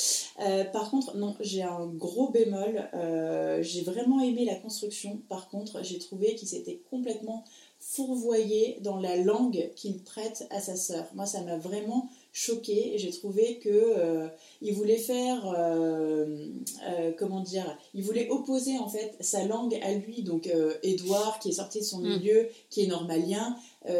par 0.71 0.89
contre, 0.89 1.17
non, 1.17 1.35
j'ai 1.39 1.61
un 1.61 1.85
gros 1.85 2.29
bémol. 2.29 2.89
j'ai 3.61 3.81
vraiment 3.81 4.21
aimé 4.21 4.45
la 4.45 4.55
construction. 4.55 5.19
Par 5.29 5.49
contre, 5.49 5.83
j'ai 5.83 5.99
trouvé 5.99 6.35
qu'il 6.35 6.47
s'était 6.47 6.81
complètement 6.89 7.43
fourvoyé 7.79 8.79
dans 8.81 8.99
la 8.99 9.15
langue 9.17 9.69
qu'il 9.75 10.01
prête 10.03 10.47
à 10.49 10.59
sa 10.59 10.75
sœur. 10.75 11.05
Moi, 11.13 11.25
ça 11.25 11.41
m'a 11.41 11.57
vraiment 11.57 12.09
choqué 12.35 12.93
et 12.93 12.97
j'ai 12.97 13.11
trouvé 13.11 13.59
que 13.59 13.69
euh, 13.69 14.27
il 14.61 14.73
voulait 14.73 14.97
faire 14.97 15.55
euh, 15.57 16.49
euh, 16.85 17.13
comment 17.17 17.39
dire 17.39 17.77
il 17.93 18.03
voulait 18.03 18.27
opposer 18.29 18.77
en 18.77 18.89
fait 18.89 19.15
sa 19.21 19.45
langue 19.45 19.79
à 19.81 19.93
lui. 19.93 20.21
Donc 20.21 20.51
Édouard 20.83 21.39
qui 21.39 21.49
est 21.49 21.53
sorti 21.53 21.79
de 21.79 21.85
son 21.85 21.99
mm. 21.99 22.07
milieu 22.09 22.49
qui 22.69 22.83
est 22.83 22.87
normalien 22.87 23.55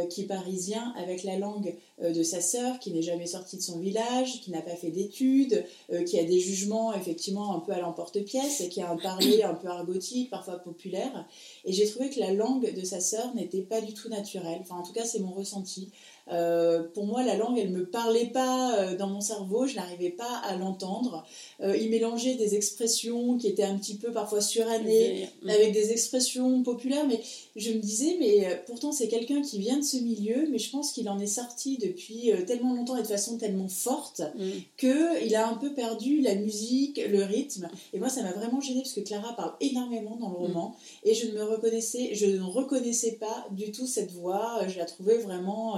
qui 0.10 0.24
est 0.24 0.26
parisien 0.26 0.96
avec 0.98 1.24
la 1.24 1.38
langue 1.38 1.76
de 2.04 2.24
sa 2.24 2.42
sœur 2.42 2.80
qui 2.80 2.92
n'est 2.92 3.04
jamais 3.04 3.28
sortie 3.28 3.56
de 3.56 3.62
son 3.62 3.78
village 3.78 4.42
qui 4.42 4.50
n'a 4.50 4.64
pas 4.64 4.76
fait 4.76 4.90
d'études 4.90 5.64
qui 6.08 6.20
a 6.20 6.24
des 6.24 6.40
jugements 6.40 6.92
effectivement 6.96 7.54
un 7.54 7.60
peu 7.60 7.72
à 7.72 7.80
l'emporte-pièce 7.80 8.64
qui 8.72 8.82
a 8.82 8.90
un 8.90 8.98
parler 8.98 9.44
un 9.44 9.54
peu 9.54 9.68
argotique 9.68 10.32
parfois 10.32 10.58
populaire. 10.58 11.28
Et 11.66 11.72
j'ai 11.72 11.88
trouvé 11.88 12.10
que 12.10 12.20
la 12.20 12.34
langue 12.34 12.74
de 12.74 12.84
sa 12.84 13.00
sœur 13.00 13.36
n'était 13.36 13.62
pas 13.62 13.80
du 13.80 13.94
tout 13.94 14.10
naturelle. 14.10 14.58
Enfin 14.62 14.78
en 14.78 14.84
tout 14.84 14.94
cas 14.94 15.06
c'est 15.06 15.20
mon 15.20 15.32
ressenti 15.32 15.92
euh, 16.32 16.84
pour 16.94 17.06
moi, 17.06 17.24
la 17.24 17.36
langue, 17.36 17.58
elle 17.60 17.72
ne 17.72 17.80
me 17.80 17.86
parlait 17.86 18.28
pas 18.28 18.76
euh, 18.80 18.98
dans 18.98 19.08
mon 19.08 19.22
cerveau, 19.22 19.68
je 19.68 19.76
n'arrivais 19.76 20.10
pas 20.10 20.38
à 20.44 20.56
l'entendre. 20.56 21.24
Euh, 21.62 21.78
il 21.78 21.90
mélangeait 21.90 22.36
des 22.36 22.56
expressions 22.56 23.38
qui 23.38 23.48
étaient 23.48 23.64
un 23.64 23.78
petit 23.78 23.96
peu 23.96 24.12
parfois 24.12 24.42
surannées 24.42 25.30
avec 25.48 25.72
des 25.72 25.92
expressions 25.92 26.64
populaires, 26.64 27.06
mais 27.08 27.20
je 27.56 27.72
me 27.72 27.80
disais, 27.80 28.18
mais 28.20 28.62
pourtant 28.66 28.92
c'est 28.92 29.08
quelqu'un 29.08 29.42
qui 29.42 29.60
vient 29.60 29.78
de 29.78 29.84
ce 29.84 29.98
milieu, 29.98 30.48
mais 30.52 30.58
je 30.58 30.70
pense 30.72 30.92
qu'il 30.92 31.08
en 31.10 31.20
est 31.20 31.28
sorti 31.28 31.78
depuis 31.78 32.32
tellement 32.48 32.74
longtemps 32.74 32.98
et 32.98 33.02
de 33.02 33.08
façon 33.08 33.38
tellement 33.38 33.68
forte 33.68 34.22
mm. 34.36 34.50
qu'il 34.78 35.36
a 35.36 35.48
un 35.48 35.56
peu 35.56 35.74
perdu 35.74 36.22
la 36.22 36.36
musique, 36.36 37.00
le 37.08 37.24
rythme. 37.24 37.70
Et 37.94 38.00
moi, 38.00 38.10
ça 38.10 38.24
m'a 38.24 38.32
vraiment 38.32 38.62
gênée 38.62 38.82
parce 38.82 38.94
que 38.94 39.02
Clara 39.02 39.36
parle 39.36 39.54
énormément 39.62 40.16
dans 40.16 40.30
le 40.30 40.40
mm. 40.40 40.48
roman 40.48 40.76
et 41.04 41.14
je 41.14 41.28
ne 41.28 41.34
me 41.34 41.44
reconnaissais, 41.44 42.16
je 42.16 42.26
ne 42.26 42.42
reconnaissais 42.42 43.14
pas 43.14 43.48
du 43.52 43.72
tout 43.72 43.88
cette 43.88 44.12
voix. 44.12 44.68
Je 44.68 44.78
la 44.78 44.86
trouvais 44.86 45.18
vraiment 45.18 45.78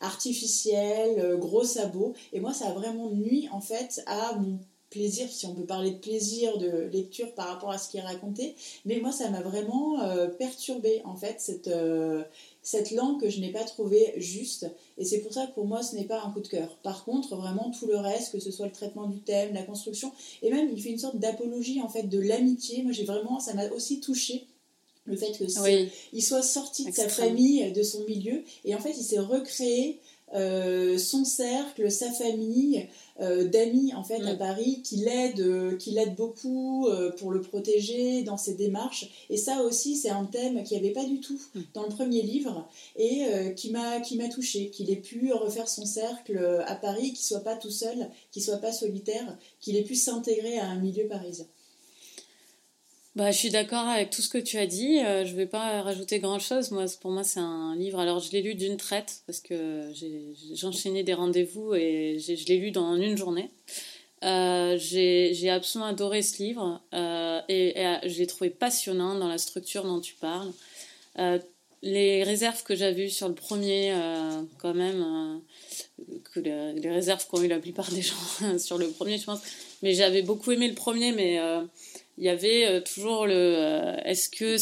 artificielle, 0.00 1.18
euh, 1.18 1.36
gros 1.36 1.64
sabots. 1.64 2.14
Et 2.32 2.40
moi, 2.40 2.52
ça 2.52 2.68
a 2.68 2.72
vraiment 2.72 3.10
nuit 3.10 3.48
en 3.52 3.60
fait 3.60 4.02
à 4.06 4.34
mon 4.36 4.58
plaisir, 4.94 5.28
si 5.28 5.44
on 5.46 5.54
peut 5.54 5.66
parler 5.66 5.90
de 5.90 5.98
plaisir 5.98 6.56
de 6.56 6.88
lecture 6.92 7.34
par 7.34 7.48
rapport 7.48 7.70
à 7.70 7.78
ce 7.78 7.88
qui 7.88 7.96
est 7.96 8.02
raconté. 8.02 8.54
Mais 8.84 9.00
moi, 9.00 9.10
ça 9.10 9.28
m'a 9.28 9.40
vraiment 9.40 10.00
euh, 10.02 10.28
perturbé 10.28 11.02
en 11.04 11.16
fait 11.16 11.40
cette, 11.40 11.66
euh, 11.66 12.22
cette 12.62 12.92
langue 12.92 13.20
que 13.20 13.28
je 13.28 13.40
n'ai 13.40 13.50
pas 13.50 13.64
trouvée 13.64 14.14
juste. 14.18 14.70
Et 14.96 15.04
c'est 15.04 15.18
pour 15.18 15.32
ça 15.32 15.48
que 15.48 15.52
pour 15.52 15.66
moi, 15.66 15.82
ce 15.82 15.96
n'est 15.96 16.04
pas 16.04 16.22
un 16.22 16.30
coup 16.30 16.40
de 16.40 16.46
cœur. 16.46 16.78
Par 16.84 17.04
contre, 17.04 17.34
vraiment 17.34 17.72
tout 17.76 17.88
le 17.88 17.96
reste, 17.96 18.32
que 18.32 18.38
ce 18.38 18.52
soit 18.52 18.66
le 18.66 18.72
traitement 18.72 19.08
du 19.08 19.18
thème, 19.18 19.52
la 19.52 19.64
construction, 19.64 20.12
et 20.42 20.50
même 20.50 20.70
il 20.72 20.80
fait 20.80 20.90
une 20.90 20.98
sorte 20.98 21.18
d'apologie 21.18 21.82
en 21.82 21.88
fait 21.88 22.04
de 22.04 22.20
l'amitié. 22.20 22.84
Moi, 22.84 22.92
j'ai 22.92 23.04
vraiment, 23.04 23.40
ça 23.40 23.52
m'a 23.54 23.68
aussi 23.70 23.98
touchée 23.98 24.46
le 25.06 25.16
fait 25.16 25.32
que 25.38 25.44
il 26.12 26.22
soit 26.22 26.42
sorti 26.42 26.84
de 26.86 26.92
sa 26.92 27.08
famille, 27.08 27.70
de 27.72 27.82
son 27.82 28.04
milieu, 28.04 28.42
et 28.64 28.74
en 28.74 28.78
fait 28.78 28.94
il 28.96 29.04
s'est 29.04 29.18
recréé 29.18 30.00
euh, 30.34 30.98
son 30.98 31.24
cercle, 31.24 31.92
sa 31.92 32.10
famille 32.10 32.88
euh, 33.20 33.44
d'amis 33.44 33.94
en 33.94 34.02
fait 34.02 34.20
à 34.22 34.34
mm. 34.34 34.38
Paris 34.38 34.82
qui 34.82 34.96
l'aident, 34.96 35.40
euh, 35.40 35.76
qui 35.76 35.92
l'aide 35.92 36.16
beaucoup 36.16 36.88
pour 37.18 37.30
le 37.30 37.40
protéger 37.40 38.22
dans 38.22 38.36
ses 38.36 38.54
démarches. 38.54 39.26
Et 39.30 39.36
ça 39.36 39.62
aussi 39.62 39.96
c'est 39.96 40.08
un 40.10 40.24
thème 40.24 40.64
qu'il 40.64 40.80
n'y 40.80 40.84
avait 40.84 40.94
pas 40.94 41.04
du 41.04 41.20
tout 41.20 41.40
mm. 41.54 41.60
dans 41.74 41.82
le 41.84 41.90
premier 41.90 42.22
livre 42.22 42.66
et 42.96 43.54
qui 43.54 43.70
m'a 43.70 44.00
qui 44.00 44.16
m'a 44.16 44.28
touché, 44.28 44.70
qu'il 44.70 44.90
ait 44.90 44.96
pu 44.96 45.32
refaire 45.32 45.68
son 45.68 45.86
cercle 45.86 46.62
à 46.66 46.74
Paris, 46.74 47.12
qu'il 47.12 47.24
soit 47.24 47.40
pas 47.40 47.56
tout 47.56 47.70
seul, 47.70 48.10
qu'il 48.32 48.42
soit 48.42 48.58
pas 48.58 48.72
solitaire, 48.72 49.38
qu'il 49.60 49.76
ait 49.76 49.82
pu 49.82 49.94
s'intégrer 49.94 50.58
à 50.58 50.66
un 50.66 50.80
milieu 50.80 51.06
parisien. 51.06 51.46
Bah, 53.16 53.30
je 53.30 53.38
suis 53.38 53.50
d'accord 53.50 53.86
avec 53.86 54.10
tout 54.10 54.22
ce 54.22 54.28
que 54.28 54.38
tu 54.38 54.58
as 54.58 54.66
dit. 54.66 54.98
Euh, 54.98 55.24
je 55.24 55.36
vais 55.36 55.46
pas 55.46 55.82
rajouter 55.82 56.18
grand 56.18 56.40
chose. 56.40 56.72
Moi, 56.72 56.86
pour 57.00 57.12
moi, 57.12 57.22
c'est 57.22 57.38
un 57.38 57.76
livre. 57.76 58.00
Alors, 58.00 58.18
je 58.18 58.32
l'ai 58.32 58.42
lu 58.42 58.56
d'une 58.56 58.76
traite 58.76 59.22
parce 59.26 59.38
que 59.38 59.92
j'ai 59.94 60.66
enchaîné 60.66 61.04
des 61.04 61.14
rendez-vous 61.14 61.74
et 61.76 62.18
je 62.18 62.44
l'ai 62.46 62.56
lu 62.56 62.72
dans 62.72 62.96
une 62.96 63.16
journée. 63.16 63.50
Euh, 64.24 64.76
j'ai 64.78 65.48
absolument 65.48 65.88
adoré 65.88 66.22
ce 66.22 66.42
livre 66.42 66.80
euh, 66.92 67.40
et, 67.48 67.78
et 67.78 68.08
je 68.08 68.18
l'ai 68.18 68.26
trouvé 68.26 68.50
passionnant 68.50 69.14
dans 69.14 69.28
la 69.28 69.38
structure 69.38 69.84
dont 69.84 70.00
tu 70.00 70.14
parles. 70.14 70.50
les 71.82 72.24
réserves 72.24 72.64
que 72.64 72.74
j'avais 72.74 73.06
eues 73.06 73.10
sur 73.10 73.28
le 73.28 73.34
premier, 73.34 73.94
quand 74.58 74.74
même, 74.74 75.40
les 76.34 76.90
réserves 76.90 77.28
qu'ont 77.28 77.42
eu 77.42 77.48
la 77.48 77.60
plupart 77.60 77.88
des 77.92 78.02
gens 78.02 78.18
sur 78.58 78.76
le 78.76 78.88
premier, 78.88 79.18
je 79.18 79.24
pense. 79.24 79.40
Mais 79.84 79.94
j'avais 79.94 80.22
beaucoup 80.22 80.50
aimé 80.50 80.66
le 80.66 80.74
premier, 80.74 81.12
mais 81.12 81.38
il 82.16 82.24
y 82.24 82.28
avait 82.28 82.66
euh, 82.66 82.80
toujours 82.80 83.26
le 83.26 83.34
euh, 83.34 83.96
est-ce 84.04 84.28
que 84.28 84.56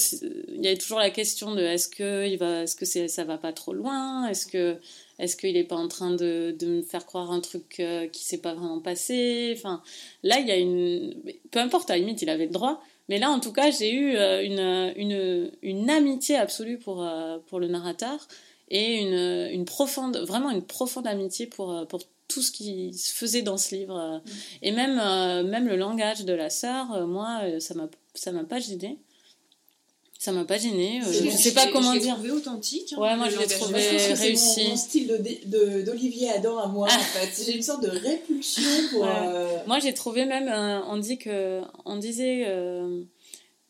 il 0.55 0.63
y 0.63 0.67
avait 0.67 0.79
toujours 0.79 0.99
la 0.99 1.11
question 1.11 1.55
de 1.55 1.61
est-ce 1.61 1.89
que 1.89 2.27
il 2.27 2.39
va 2.39 2.63
est-ce 2.63 2.77
que 2.77 2.87
c'est 2.87 3.09
ça 3.09 3.25
va 3.25 3.37
pas 3.39 3.53
trop 3.53 3.75
loin? 3.75 4.27
Est-ce 4.29 4.47
que 4.47 4.79
est-ce 5.19 5.37
qu'il 5.37 5.57
est 5.57 5.65
pas 5.65 5.77
en 5.77 5.89
train 5.89 6.11
de, 6.11 6.57
de 6.59 6.67
me 6.67 6.83
faire 6.83 7.05
croire 7.05 7.31
un 7.31 7.41
truc 7.41 7.79
euh, 7.81 8.09
qui 8.09 8.25
s'est 8.25 8.39
pas 8.41 8.55
vraiment 8.55 8.81
passé? 8.81 9.53
Enfin 9.57 9.83
là 10.23 10.39
il 10.39 10.49
y 10.49 10.51
a 10.51 10.57
une 10.57 11.15
peu 11.51 11.59
importe 11.61 11.91
à 11.91 11.95
la 11.95 11.99
limite 12.01 12.23
il 12.23 12.31
avait 12.31 12.47
le 12.47 12.53
droit. 12.53 12.83
Mais 13.09 13.19
là 13.19 13.31
en 13.31 13.41
tout 13.41 13.53
cas 13.53 13.71
j'ai 13.71 13.93
eu 13.93 14.17
une, 14.17 14.93
une, 14.97 15.51
une 15.61 15.91
amitié 15.91 16.37
absolue 16.37 16.79
pour 16.79 17.07
pour 17.49 17.61
le 17.61 17.67
narrateur 17.67 18.29
et 18.73 18.97
une, 19.01 19.49
une 19.53 19.65
profonde 19.65 20.17
vraiment 20.17 20.51
une 20.51 20.63
profonde 20.63 21.07
amitié 21.07 21.47
pour 21.47 21.87
pour 21.87 22.01
tout 22.33 22.43
ce 22.43 22.51
qui 22.51 22.95
se 22.95 23.13
faisait 23.13 23.43
dans 23.43 23.59
ce 23.59 23.75
livre. 23.75 23.97
Euh, 23.97 24.19
et 24.63 24.73
même, 24.73 24.99
euh, 24.99 25.43
même 25.43 25.67
le 25.67 25.77
langage 25.77 26.25
de 26.25 26.33
la 26.33 26.51
sœur, 26.51 26.93
euh, 26.93 27.07
moi, 27.07 27.41
ça 27.61 27.75
m'a, 27.75 27.89
ça 28.15 28.33
m'a 28.33 28.45
pas 28.45 28.59
gêné. 28.59 28.99
Ça 30.19 30.31
m'a 30.31 30.45
pas 30.45 30.57
gêné. 30.57 31.01
je 31.03 31.25
ne 31.25 31.31
sais 31.31 31.53
pas 31.53 31.67
comment 31.67 31.95
dire. 31.95 32.15
trouvé 32.15 32.31
authentique. 32.31 32.93
Hein, 32.93 33.01
ouais, 33.01 33.17
moi 33.17 33.29
je 33.29 33.39
l'ai 33.39 33.47
trouvé 33.47 33.81
réussi. 33.81 34.55
C'est 34.55 34.69
mon, 34.69 34.77
style 34.77 35.43
d'Olivier 35.85 36.31
Adam 36.31 36.59
à 36.59 36.69
moi, 36.69 36.87
en 36.87 36.99
fait. 36.99 37.45
J'ai 37.45 37.57
une 37.57 37.63
sorte 37.63 37.83
de 37.83 37.91
répulsion 37.91 38.63
pour. 38.93 39.05
Moi 39.67 39.81
j'ai 39.81 39.93
trouvé 39.95 40.25
même, 40.25 40.49
on 40.89 40.97
dit 40.99 41.19
que, 41.19 41.61
on 41.85 41.97
disait 41.97 42.45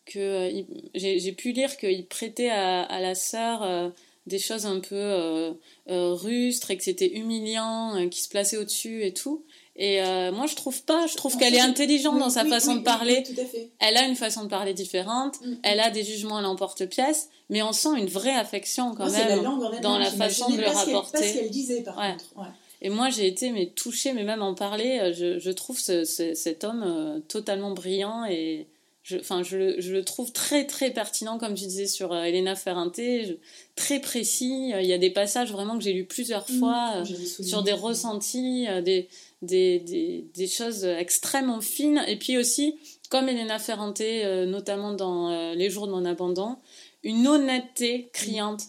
que 0.05 0.75
j'ai 0.95 1.33
pu 1.33 1.53
lire 1.53 1.75
qu'il 1.79 2.05
prêtait 2.05 2.51
à, 2.51 2.83
à 2.83 3.01
la 3.01 3.15
sœur 3.15 3.91
des 4.27 4.39
choses 4.39 4.67
un 4.67 4.79
peu 4.81 4.95
euh, 4.95 5.53
euh, 5.91 6.13
rustres 6.15 6.71
et 6.71 6.77
que 6.77 6.85
c'était 6.85 7.13
humiliant, 7.13 7.97
euh, 7.97 8.09
qui 8.09 8.23
se 8.23 8.29
plaçait 8.29 8.57
au-dessus 8.57 9.05
et 9.05 9.13
tout. 9.13 9.45
Et 9.75 10.01
moi, 10.33 10.47
je 10.47 10.55
trouve 10.55 10.83
pas. 10.85 11.07
Je 11.07 11.17
trouve 11.17 11.39
qu'elle 11.39 11.55
est 11.55 11.61
intelligente 11.61 12.19
dans 12.19 12.29
sa 12.29 12.45
façon 12.45 12.75
de 12.77 12.83
parler. 12.83 13.23
tout 13.23 13.41
à 13.41 13.45
fait. 13.47 13.71
Elle 13.79 13.97
a 13.97 14.05
une 14.05 14.17
façon 14.17 14.45
de 14.45 14.49
parler 14.49 14.75
différente. 14.75 15.41
Mm. 15.41 15.55
Elle 15.63 15.81
a 15.81 15.91
des 15.91 16.05
jugements 16.05 16.37
à 16.37 16.43
l'emporte-pièce, 16.43 17.31
mais 17.49 17.63
on 17.63 17.73
sent 17.73 17.89
une 17.97 18.07
vraie 18.07 18.35
affection 18.35 18.91
quand 18.91 19.07
Moi, 19.07 19.09
c'est 19.09 19.25
même 19.25 19.39
la 19.39 19.43
langue 19.43 19.81
dans 19.81 19.97
la 19.99 20.11
façon 20.11 20.51
de 20.51 20.59
le 20.61 20.67
rapporter. 20.69 21.19
Pas 21.21 21.25
ce 21.27 21.33
qu'elle 21.39 21.51
disait, 21.51 21.81
par 21.83 21.97
Ouais. 21.97 22.13
contre. 22.13 22.25
Ouais. 22.37 22.53
Et 22.83 22.91
moi, 22.91 23.09
j'ai 23.09 23.27
été 23.27 23.51
mais 23.51 23.67
touchée, 23.71 24.13
mais 24.13 24.25
même 24.25 24.43
en 24.43 24.55
parler, 24.55 25.15
je, 25.17 25.39
je 25.39 25.51
trouve 25.51 25.79
ce- 25.81 26.05
ce- 26.05 26.35
cet 26.35 26.65
homme 26.65 27.23
totalement 27.29 27.71
brillant 27.71 28.27
et 28.27 28.67
je, 29.03 29.17
enfin, 29.19 29.43
je, 29.43 29.57
le- 29.57 29.81
je 29.81 29.93
le 29.93 30.05
trouve 30.05 30.33
très 30.33 30.67
très 30.67 30.91
pertinent, 30.91 31.39
comme 31.39 31.55
tu 31.55 31.65
disais 31.65 31.87
sur 31.87 32.13
euh, 32.13 32.23
Elena 32.23 32.55
Ferrante, 32.55 32.97
je- 32.99 33.35
très 33.75 34.01
précis. 34.01 34.73
Euh, 34.75 34.81
Il 34.81 34.87
y 34.87 34.93
a 34.93 34.99
des 34.99 35.11
passages 35.11 35.51
vraiment 35.53 35.77
que 35.77 35.83
j'ai 35.85 35.93
lus 35.93 36.05
plusieurs 36.07 36.47
fois 36.49 36.95
euh, 36.99 37.05
sur 37.43 37.63
des 37.63 37.73
ressentis, 37.73 38.67
euh, 38.69 38.81
des, 38.81 39.09
des, 39.43 39.81
des, 39.81 40.25
des 40.35 40.47
choses 40.47 40.85
extrêmement 40.85 41.61
fines. 41.61 42.03
Et 42.07 42.17
puis 42.17 42.39
aussi, 42.39 42.77
comme 43.11 43.29
Elena 43.29 43.59
Ferrante, 43.59 44.01
euh, 44.01 44.47
notamment 44.47 44.93
dans 44.93 45.53
Les 45.55 45.69
jours 45.71 45.87
de 45.89 45.93
mon 45.93 46.05
abandon, 46.05 46.57
une 47.03 47.27
honnêteté 47.27 48.09
criante 48.13 48.63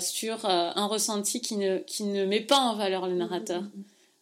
sur 0.00 0.44
un 0.44 0.86
ressenti 0.86 1.40
qui 1.40 1.56
ne, 1.56 1.78
qui 1.78 2.04
ne 2.04 2.26
met 2.26 2.40
pas 2.42 2.58
en 2.58 2.76
valeur 2.76 3.08
le 3.08 3.14
narrateur. 3.14 3.62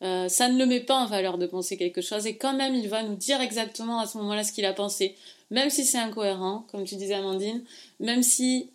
Euh, 0.03 0.29
ça 0.29 0.49
ne 0.49 0.57
le 0.57 0.65
met 0.65 0.79
pas 0.81 0.95
en 0.95 1.07
valeur 1.07 1.39
de 1.39 1.47
penser 1.47 1.77
quelque 1.77 2.01
chose 2.01 2.27
et 2.27 2.37
quand 2.37 2.55
même 2.55 2.75
il 2.75 2.89
va 2.89 3.03
nous 3.03 3.17
dire 3.17 3.41
exactement 3.41 3.99
à 3.99 4.07
ce 4.07 4.17
moment-là 4.19 4.45
ce 4.45 4.53
qu'il 4.53 4.65
a 4.65 4.73
pensé, 4.73 5.15
même 5.51 5.71
si 5.71 5.85
c'est 5.85 5.99
incohérent, 5.99 6.67
comme 6.71 6.85
tu 6.85 6.97
disais 6.97 7.15
Amandine, 7.15 7.63
même 7.99 8.23
si 8.23 8.71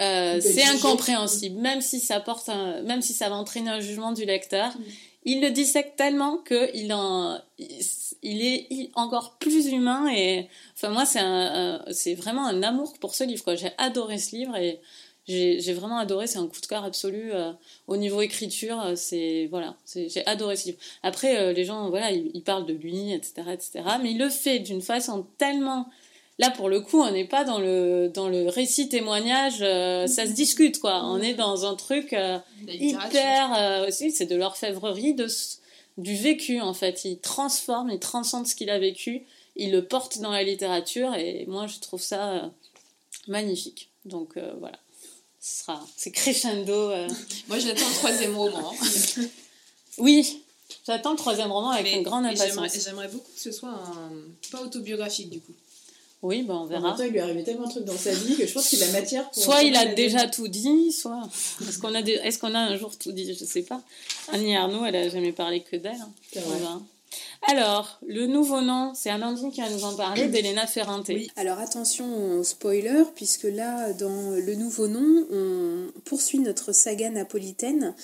euh, 0.00 0.40
c'est 0.40 0.64
incompréhensible, 0.64 1.60
même 1.60 1.80
si 1.80 1.98
ça 2.00 2.20
porte, 2.20 2.48
un- 2.48 2.82
même 2.82 3.02
si 3.02 3.12
ça 3.12 3.28
va 3.28 3.34
entraîner 3.36 3.70
un 3.70 3.80
jugement 3.80 4.12
du 4.12 4.24
lecteur, 4.24 4.68
Mm. 4.76 4.82
il 5.24 5.40
le 5.40 5.50
dissèque 5.50 5.96
tellement 5.96 6.36
que 6.38 6.70
il 6.76 6.92
en, 6.92 7.38
il 8.22 8.42
est 8.46 8.90
encore 8.94 9.36
plus 9.38 9.66
humain 9.68 10.08
et 10.14 10.48
enfin 10.74 10.90
moi 10.90 11.04
c'est 11.04 11.18
un, 11.18 11.80
un- 11.86 11.92
c'est 11.92 12.14
vraiment 12.14 12.46
un 12.46 12.62
amour 12.62 12.94
pour 13.00 13.14
ce 13.14 13.24
livre 13.24 13.42
quoi. 13.42 13.56
J'ai 13.56 13.72
adoré 13.78 14.18
ce 14.18 14.36
livre 14.36 14.56
et 14.56 14.80
j'ai 15.26 15.72
vraiment 15.72 15.98
adoré, 15.98 16.26
c'est 16.26 16.38
un 16.38 16.46
coup 16.48 16.60
de 16.60 16.66
cœur 16.66 16.84
absolu 16.84 17.30
euh, 17.32 17.52
au 17.86 17.96
niveau 17.96 18.22
écriture. 18.22 18.80
euh, 18.80 18.94
C'est 18.96 19.46
voilà, 19.50 19.74
j'ai 19.94 20.24
adoré 20.26 20.56
ce 20.56 20.66
livre. 20.66 20.78
Après, 21.04 21.38
euh, 21.38 21.52
les 21.52 21.64
gens, 21.64 21.88
voilà, 21.90 22.10
ils, 22.10 22.30
ils 22.34 22.42
parlent 22.42 22.66
de 22.66 22.72
lui, 22.72 23.12
etc., 23.12 23.42
etc. 23.52 23.70
Mais 24.02 24.10
il 24.12 24.18
le 24.18 24.28
fait 24.28 24.58
d'une 24.60 24.82
façon 24.82 25.26
tellement. 25.38 25.86
Là, 26.42 26.50
pour 26.50 26.68
le 26.68 26.80
coup, 26.80 27.00
on 27.00 27.10
n'est 27.12 27.24
pas 27.24 27.44
dans 27.44 27.58
le 27.58 28.10
dans 28.12 28.28
le 28.28 28.48
récit 28.48 28.88
témoignage. 28.88 29.58
euh, 29.60 30.06
ça 30.06 30.26
se 30.26 30.32
discute, 30.32 30.80
quoi. 30.80 31.02
On 31.04 31.20
est 31.20 31.34
dans 31.34 31.64
un 31.66 31.74
truc 31.76 32.12
euh, 32.12 32.38
hyper 32.68 33.54
euh, 33.56 33.86
aussi. 33.88 34.10
C'est 34.10 34.26
de 34.26 34.36
l'orfèvrerie, 34.36 35.14
de 35.14 35.26
du 35.98 36.16
vécu 36.16 36.60
en 36.60 36.74
fait. 36.74 37.04
Il 37.04 37.18
transforme, 37.18 37.90
il 37.90 37.98
transcende 38.00 38.46
ce 38.46 38.54
qu'il 38.54 38.70
a 38.70 38.78
vécu. 38.78 39.22
Il 39.56 39.70
le 39.72 39.84
porte 39.84 40.18
dans 40.18 40.32
la 40.32 40.42
littérature 40.42 41.14
et 41.14 41.44
moi, 41.46 41.66
je 41.66 41.78
trouve 41.78 42.00
ça 42.02 42.50
magnifique. 43.28 43.88
Donc 44.04 44.36
voilà. 44.58 44.78
Ce 45.40 45.60
sera, 45.62 45.80
c'est 45.96 46.12
crescendo. 46.12 46.90
Moi, 47.48 47.58
j'attends 47.58 47.88
le 47.88 47.94
troisième 47.94 48.36
roman. 48.36 48.72
Oui, 49.98 50.42
j'attends 50.86 51.10
le 51.12 51.16
troisième 51.18 51.52
roman 51.52 51.70
avec 51.70 51.84
Mais- 51.84 51.98
une 51.98 52.02
grande 52.02 52.24
impatience. 52.24 52.84
J'aimerais 52.84 53.08
beaucoup 53.08 53.30
que 53.34 53.40
ce 53.40 53.52
soit 53.52 53.68
un... 53.68 54.10
pas 54.50 54.62
autobiographique, 54.62 55.28
du 55.30 55.40
coup. 55.40 55.52
Oui, 56.22 56.42
ben 56.44 56.54
on 56.54 56.58
En 56.58 56.66
verra. 56.66 56.88
même 56.90 56.96
temps, 56.96 57.02
il 57.04 57.10
lui 57.10 57.18
est 57.18 57.22
arrivé 57.22 57.42
tellement 57.42 57.66
de 57.66 57.70
trucs 57.72 57.84
dans 57.84 57.96
sa 57.96 58.12
vie 58.12 58.36
que 58.36 58.46
je 58.46 58.52
pense 58.52 58.68
qu'il 58.68 58.82
a 58.82 58.90
matière 58.92 59.28
pour. 59.30 59.42
Soit 59.42 59.62
il 59.64 59.74
a 59.76 59.86
déjà 59.86 60.28
tout 60.28 60.46
dit, 60.46 60.92
soit 60.92 61.28
est-ce 61.68 61.78
qu'on 61.78 61.94
a, 61.96 62.02
des- 62.02 62.12
est-ce 62.22 62.38
qu'on 62.38 62.54
a 62.54 62.60
un 62.60 62.76
jour 62.76 62.96
tout 62.96 63.10
dit, 63.12 63.34
je 63.34 63.44
sais 63.44 63.62
pas. 63.62 63.80
Annie 64.32 64.54
Arnaud, 64.56 64.84
elle 64.84 64.94
a 64.96 65.08
jamais 65.08 65.32
parlé 65.32 65.62
que 65.62 65.74
d'elle. 65.76 65.96
hein. 66.00 66.82
Alors, 67.48 67.98
le 68.06 68.26
nouveau 68.26 68.60
nom, 68.60 68.92
c'est 68.94 69.10
Amandine 69.10 69.50
qui 69.50 69.60
va 69.60 69.68
nous 69.68 69.82
en 69.84 69.94
parler, 69.96 70.28
d'Elena 70.28 70.66
Ferrante. 70.66 71.06
Oui, 71.08 71.28
alors 71.36 71.58
attention 71.58 72.42
spoiler, 72.44 73.02
puisque 73.16 73.42
là, 73.44 73.92
dans 73.94 74.30
le 74.30 74.54
nouveau 74.54 74.86
nom, 74.86 75.26
on 75.30 76.00
poursuit 76.04 76.38
notre 76.38 76.72
saga 76.72 77.10
napolitaine 77.10 77.94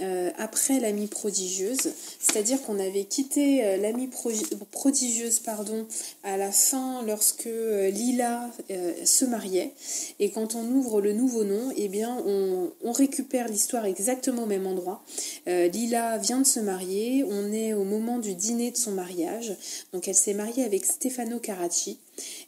euh, 0.00 0.30
après 0.36 0.80
l'amie 0.80 1.06
prodigieuse. 1.06 1.92
C'est-à-dire 2.20 2.62
qu'on 2.62 2.78
avait 2.78 3.04
quitté 3.04 3.64
euh, 3.64 3.76
l'amie 3.76 4.08
pro- 4.08 4.30
prodigieuse 4.70 5.40
pardon, 5.40 5.86
à 6.24 6.36
la 6.36 6.52
fin 6.52 7.02
lorsque 7.06 7.46
euh, 7.46 7.90
Lila 7.90 8.50
euh, 8.70 8.92
se 9.04 9.24
mariait. 9.24 9.72
Et 10.20 10.30
quand 10.30 10.54
on 10.54 10.64
ouvre 10.70 11.00
le 11.00 11.12
nouveau 11.12 11.44
nom, 11.44 11.72
eh 11.76 11.88
bien, 11.88 12.16
on, 12.26 12.70
récupère 12.92 13.46
l'histoire 13.46 13.84
exactement 13.84 14.42
au 14.42 14.46
même 14.46 14.66
endroit. 14.66 15.04
Lila 15.46 16.18
vient 16.18 16.40
de 16.40 16.46
se 16.46 16.58
marier, 16.58 17.22
on 17.22 17.52
est 17.52 17.74
au 17.74 17.84
moment 17.84 18.18
du 18.18 18.34
dîner 18.34 18.72
de 18.72 18.76
son 18.76 18.90
mariage. 18.90 19.54
Donc 19.92 20.08
elle 20.08 20.16
s'est 20.16 20.34
mariée 20.34 20.64
avec 20.64 20.84
Stefano 20.84 21.38
Caracci 21.38 21.98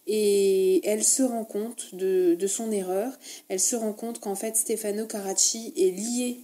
et 0.06 0.84
elle 0.88 1.04
se 1.04 1.22
rend 1.22 1.44
compte 1.44 1.94
de, 1.94 2.34
de 2.34 2.46
son 2.46 2.72
erreur. 2.72 3.12
Elle 3.48 3.60
se 3.60 3.76
rend 3.76 3.92
compte 3.92 4.18
qu'en 4.18 4.34
fait 4.34 4.56
Stefano 4.56 5.06
Caracci 5.06 5.72
est 5.76 5.90
lié 5.90 6.40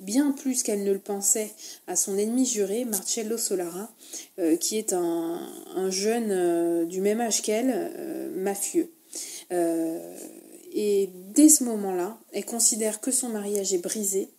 bien 0.00 0.32
plus 0.32 0.62
qu'elle 0.62 0.84
ne 0.84 0.92
le 0.92 0.98
pensait 0.98 1.50
à 1.86 1.96
son 1.96 2.18
ennemi 2.18 2.46
juré, 2.46 2.84
Marcello 2.84 3.38
Solara, 3.38 3.90
euh, 4.38 4.56
qui 4.56 4.78
est 4.78 4.92
un, 4.92 5.40
un 5.76 5.90
jeune 5.90 6.30
euh, 6.30 6.84
du 6.84 7.00
même 7.00 7.20
âge 7.20 7.42
qu'elle, 7.42 7.72
euh, 7.72 8.30
mafieux. 8.34 8.90
Et 10.76 11.10
dès 11.34 11.48
ce 11.48 11.62
moment-là, 11.64 12.18
elle 12.32 12.44
considère 12.44 13.00
que 13.00 13.12
son 13.12 13.28
mariage 13.28 13.72
est 13.72 13.78
brisé 13.78 14.33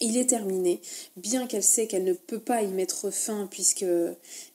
il 0.00 0.16
est 0.16 0.30
terminé, 0.30 0.80
bien 1.16 1.46
qu'elle 1.46 1.62
sait 1.62 1.86
qu'elle 1.86 2.04
ne 2.04 2.12
peut 2.12 2.38
pas 2.38 2.62
y 2.62 2.68
mettre 2.68 3.10
fin 3.10 3.48
puisque 3.50 3.86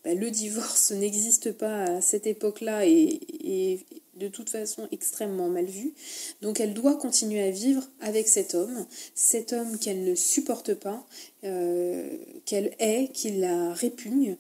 bah, 0.04 0.14
le 0.14 0.32
divorce 0.32 0.92
n'existe 0.92 1.52
pas 1.52 1.84
à 1.84 2.02
cette 2.02 2.28
époque-là 2.28 2.86
et 2.86 3.80
de 4.22 4.28
toute 4.28 4.50
façon 4.50 4.88
extrêmement 4.92 5.50
mal 5.50 5.66
vu. 5.66 5.94
Donc 6.42 6.60
elle 6.60 6.74
doit 6.74 6.96
continuer 6.96 7.42
à 7.42 7.52
vivre 7.52 7.84
avec 8.00 8.28
cet 8.28 8.56
homme, 8.56 8.86
cet 9.16 9.54
homme 9.54 9.78
qu'elle 9.78 10.04
ne 10.04 10.16
supporte 10.16 10.74
pas, 10.74 11.06
euh, 11.44 12.18
qu'elle 12.46 12.76
hait, 12.80 13.10
qui 13.14 13.32
la 13.32 13.74
répugne, 13.74 14.38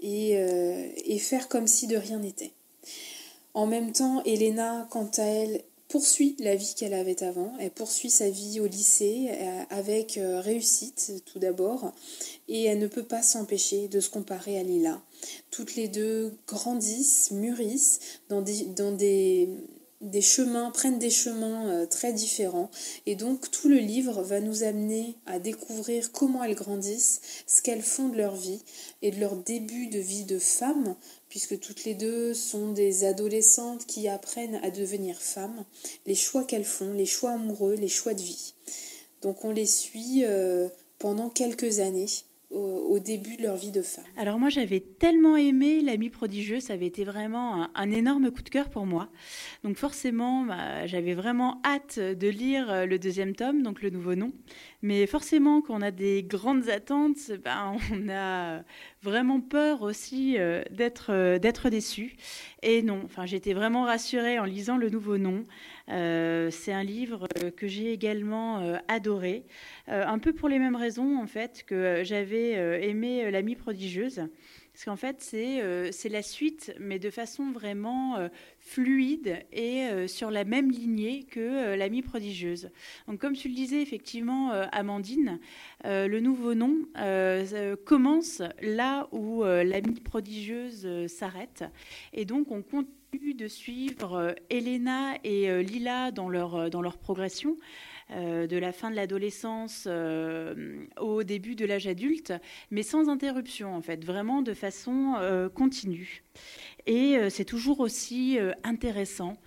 et, 0.00 0.36
euh, 0.36 0.88
et 1.04 1.18
faire 1.18 1.48
comme 1.48 1.66
si 1.66 1.86
de 1.86 1.96
rien 1.96 2.18
n'était. 2.18 2.52
En 3.54 3.66
même 3.66 3.92
temps, 3.92 4.22
Elena, 4.24 4.86
quant 4.90 5.10
à 5.16 5.22
elle, 5.22 5.62
poursuit 5.94 6.34
la 6.40 6.56
vie 6.56 6.74
qu'elle 6.76 6.92
avait 6.92 7.22
avant. 7.22 7.52
Elle 7.60 7.70
poursuit 7.70 8.10
sa 8.10 8.28
vie 8.28 8.58
au 8.58 8.66
lycée 8.66 9.28
euh, 9.30 9.62
avec 9.70 10.18
euh, 10.18 10.40
réussite 10.40 11.22
tout 11.24 11.38
d'abord 11.38 11.92
et 12.48 12.64
elle 12.64 12.80
ne 12.80 12.88
peut 12.88 13.04
pas 13.04 13.22
s'empêcher 13.22 13.86
de 13.86 14.00
se 14.00 14.10
comparer 14.10 14.58
à 14.58 14.64
Lila. 14.64 15.00
Toutes 15.52 15.76
les 15.76 15.86
deux 15.86 16.36
grandissent, 16.48 17.30
mûrissent 17.30 18.00
dans 18.28 18.42
des, 18.42 18.64
dans 18.64 18.90
des, 18.90 19.48
des 20.00 20.20
chemins, 20.20 20.72
prennent 20.72 20.98
des 20.98 21.10
chemins 21.10 21.68
euh, 21.68 21.86
très 21.86 22.12
différents 22.12 22.72
et 23.06 23.14
donc 23.14 23.48
tout 23.52 23.68
le 23.68 23.78
livre 23.78 24.20
va 24.20 24.40
nous 24.40 24.64
amener 24.64 25.16
à 25.26 25.38
découvrir 25.38 26.10
comment 26.10 26.42
elles 26.42 26.56
grandissent, 26.56 27.20
ce 27.46 27.62
qu'elles 27.62 27.82
font 27.82 28.08
de 28.08 28.16
leur 28.16 28.34
vie 28.34 28.62
et 29.02 29.12
de 29.12 29.20
leur 29.20 29.36
début 29.36 29.86
de 29.86 30.00
vie 30.00 30.24
de 30.24 30.40
femme 30.40 30.96
puisque 31.34 31.58
toutes 31.58 31.82
les 31.82 31.94
deux 31.94 32.32
sont 32.32 32.70
des 32.70 33.02
adolescentes 33.02 33.86
qui 33.86 34.06
apprennent 34.06 34.60
à 34.62 34.70
devenir 34.70 35.20
femmes, 35.20 35.64
les 36.06 36.14
choix 36.14 36.44
qu'elles 36.44 36.64
font, 36.64 36.92
les 36.92 37.06
choix 37.06 37.32
amoureux, 37.32 37.74
les 37.74 37.88
choix 37.88 38.14
de 38.14 38.22
vie. 38.22 38.54
Donc 39.20 39.44
on 39.44 39.50
les 39.50 39.66
suit 39.66 40.22
euh, 40.22 40.68
pendant 41.00 41.28
quelques 41.30 41.80
années 41.80 42.06
au, 42.54 42.98
début 42.98 43.36
de 43.36 43.42
leur 43.42 43.56
vie 43.56 43.72
de 43.72 43.82
femme. 43.82 44.04
Alors 44.16 44.38
moi 44.38 44.48
j'avais 44.48 44.80
tellement 44.80 45.36
aimé 45.36 45.80
L'ami 45.82 46.10
prodigieux, 46.10 46.60
ça 46.60 46.74
avait 46.74 46.86
été 46.86 47.04
vraiment 47.04 47.68
un, 47.74 47.90
énorme 47.90 48.30
coup 48.30 48.42
de 48.42 48.48
cœur 48.48 48.70
pour 48.70 48.86
moi. 48.86 49.08
Donc 49.64 49.76
forcément 49.76 50.44
bah, 50.44 50.86
j'avais 50.86 51.14
vraiment 51.14 51.60
hâte 51.64 51.98
de 51.98 52.28
lire 52.28 52.86
le 52.86 52.98
deuxième 52.98 53.34
tome, 53.34 53.62
donc 53.62 53.82
le 53.82 53.90
nouveau 53.90 54.14
nom. 54.14 54.32
Mais 54.82 55.06
forcément 55.06 55.60
quand 55.60 55.74
on 55.76 55.82
a 55.82 55.90
des 55.90 56.22
grandes 56.22 56.68
attentes, 56.68 57.32
bah, 57.44 57.72
on 57.92 58.08
a 58.08 58.62
vraiment 59.02 59.40
peur 59.40 59.82
aussi 59.82 60.36
euh, 60.38 60.62
d'être 60.70 61.10
euh, 61.10 61.38
d'être 61.38 61.68
déçu. 61.70 62.16
Et 62.62 62.82
non, 62.82 63.00
enfin 63.04 63.26
j'étais 63.26 63.52
vraiment 63.52 63.84
rassurée 63.84 64.38
en 64.38 64.44
lisant 64.44 64.76
le 64.76 64.90
nouveau 64.90 65.18
nom. 65.18 65.44
Euh, 65.90 66.50
c'est 66.50 66.72
un 66.72 66.82
livre 66.82 67.28
que 67.56 67.66
j'ai 67.66 67.92
également 67.92 68.60
euh, 68.60 68.76
adoré, 68.88 69.44
euh, 69.88 70.04
un 70.06 70.18
peu 70.18 70.32
pour 70.32 70.48
les 70.48 70.58
mêmes 70.58 70.76
raisons 70.76 71.18
en 71.18 71.26
fait 71.26 71.64
que 71.66 72.02
j'avais 72.04 72.52
aimé 72.88 73.30
l'amie 73.30 73.56
prodigieuse. 73.56 74.22
Parce 74.72 74.86
qu'en 74.86 74.96
fait, 74.96 75.18
c'est 75.20 75.62
euh, 75.62 75.90
la 76.10 76.22
suite, 76.22 76.74
mais 76.80 76.98
de 76.98 77.08
façon 77.08 77.52
vraiment 77.52 78.28
fluide 78.58 79.38
et 79.52 80.08
sur 80.08 80.32
la 80.32 80.44
même 80.44 80.70
lignée 80.70 81.22
que 81.22 81.76
l'amie 81.76 82.02
prodigieuse. 82.02 82.70
Donc, 83.06 83.20
comme 83.20 83.34
tu 83.34 83.48
le 83.48 83.54
disais, 83.54 83.80
effectivement, 83.80 84.50
Amandine, 84.72 85.38
le 85.84 86.18
nouveau 86.18 86.54
nom 86.54 86.76
commence 87.84 88.42
là 88.60 89.08
où 89.12 89.44
l'amie 89.44 90.00
prodigieuse 90.00 91.06
s'arrête. 91.06 91.64
Et 92.12 92.24
donc, 92.24 92.50
on 92.50 92.62
de 93.18 93.48
suivre 93.48 94.14
euh, 94.14 94.32
Elena 94.50 95.14
et 95.22 95.48
euh, 95.48 95.62
Lila 95.62 96.10
dans 96.10 96.28
leur, 96.28 96.68
dans 96.70 96.82
leur 96.82 96.98
progression. 96.98 97.56
de 98.10 98.58
la 98.58 98.72
fin 98.72 98.90
de 98.90 98.96
l'adolescence 98.96 99.88
au 101.00 101.22
début 101.22 101.54
de 101.54 101.64
l'âge 101.64 101.86
adulte, 101.86 102.34
mais 102.70 102.82
sans 102.82 103.08
interruption 103.08 103.74
en 103.74 103.80
fait, 103.80 104.04
vraiment 104.04 104.42
de 104.42 104.52
façon 104.52 105.14
continue. 105.54 106.22
Et 106.86 107.16
c'est 107.30 107.46
toujours 107.46 107.80
aussi 107.80 108.38
intéressant 108.62 109.38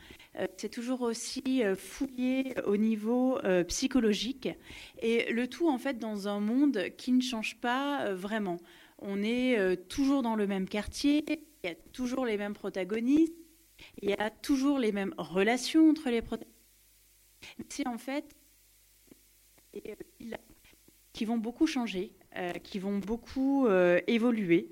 c'est 0.58 0.70
toujours 0.70 1.02
aussi 1.02 1.62
fouillé 1.76 2.56
au 2.66 2.78
niveau 2.78 3.40
psychologique 3.68 4.50
et 5.04 5.32
le 5.32 5.48
tout 5.48 5.70
en 5.70 5.78
fait 5.78 6.00
dans 6.00 6.28
un 6.28 6.40
monde 6.40 6.90
qui 6.98 7.12
ne 7.12 7.22
change 7.22 7.58
pas 7.62 8.12
vraiment. 8.14 8.58
On 9.00 9.22
est 9.22 9.78
toujours 9.88 10.24
dans 10.24 10.36
le 10.36 10.48
même 10.48 10.68
quartier, 10.68 11.24
il 11.64 11.70
y 11.70 11.74
a 11.74 11.76
toujours 11.92 12.26
les 12.26 12.38
mêmes 12.38 12.54
protagonistes, 12.54 13.34
il 14.02 14.10
y 14.10 14.14
a 14.14 14.30
toujours 14.30 14.80
les 14.80 14.92
mêmes 14.92 15.14
relations 15.18 15.90
entre 15.90 16.10
les 16.10 16.22
protagonistes. 16.22 16.56
C'est 17.70 17.88
en 17.88 17.98
fait 17.98 18.36
qui 21.14 21.26
vont 21.26 21.38
beaucoup 21.38 21.68
changer, 21.68 22.14
euh, 22.36 22.54
qui 22.54 22.80
vont 22.80 22.98
beaucoup 22.98 23.68
euh, 23.68 24.00
évoluer. 24.08 24.70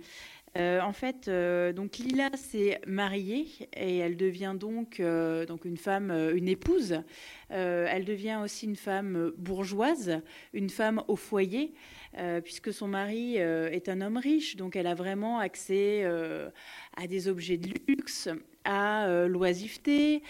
Euh, 0.58 0.80
en 0.80 0.93
fait, 0.93 1.30
donc 1.76 1.97
Lila 1.97 2.30
s'est 2.36 2.80
mariée 2.88 3.45
et 3.76 3.97
elle 3.97 4.16
devient 4.16 4.56
donc, 4.58 4.99
une 4.99 5.78
femme, 5.78 6.12
une 6.34 6.47
épouse. 6.47 7.01
elle 7.49 8.06
devient 8.06 8.39
aussi 8.41 8.66
une 8.66 8.78
femme 8.78 9.34
bourgeoise, 9.38 10.22
une 10.53 10.70
femme 10.70 11.03
au 11.10 11.18
foyer. 11.18 11.74
Euh, 12.18 12.39
puisque 12.39 12.72
son 12.72 12.88
mari 12.88 13.36
euh, 13.39 13.70
est 13.70 13.89
un 13.89 13.99
homme 13.99 14.16
riche, 14.16 14.56
donc 14.56 14.78
elle 14.78 14.88
a 14.88 14.95
vraiment 14.95 15.39
accès 15.39 16.01
euh, 16.03 16.49
à 16.95 17.08
des 17.08 17.28
objets 17.28 17.58
de 17.58 17.74
luxe, 17.88 18.30
à 18.66 19.07
l'oisiveté. 19.28 20.24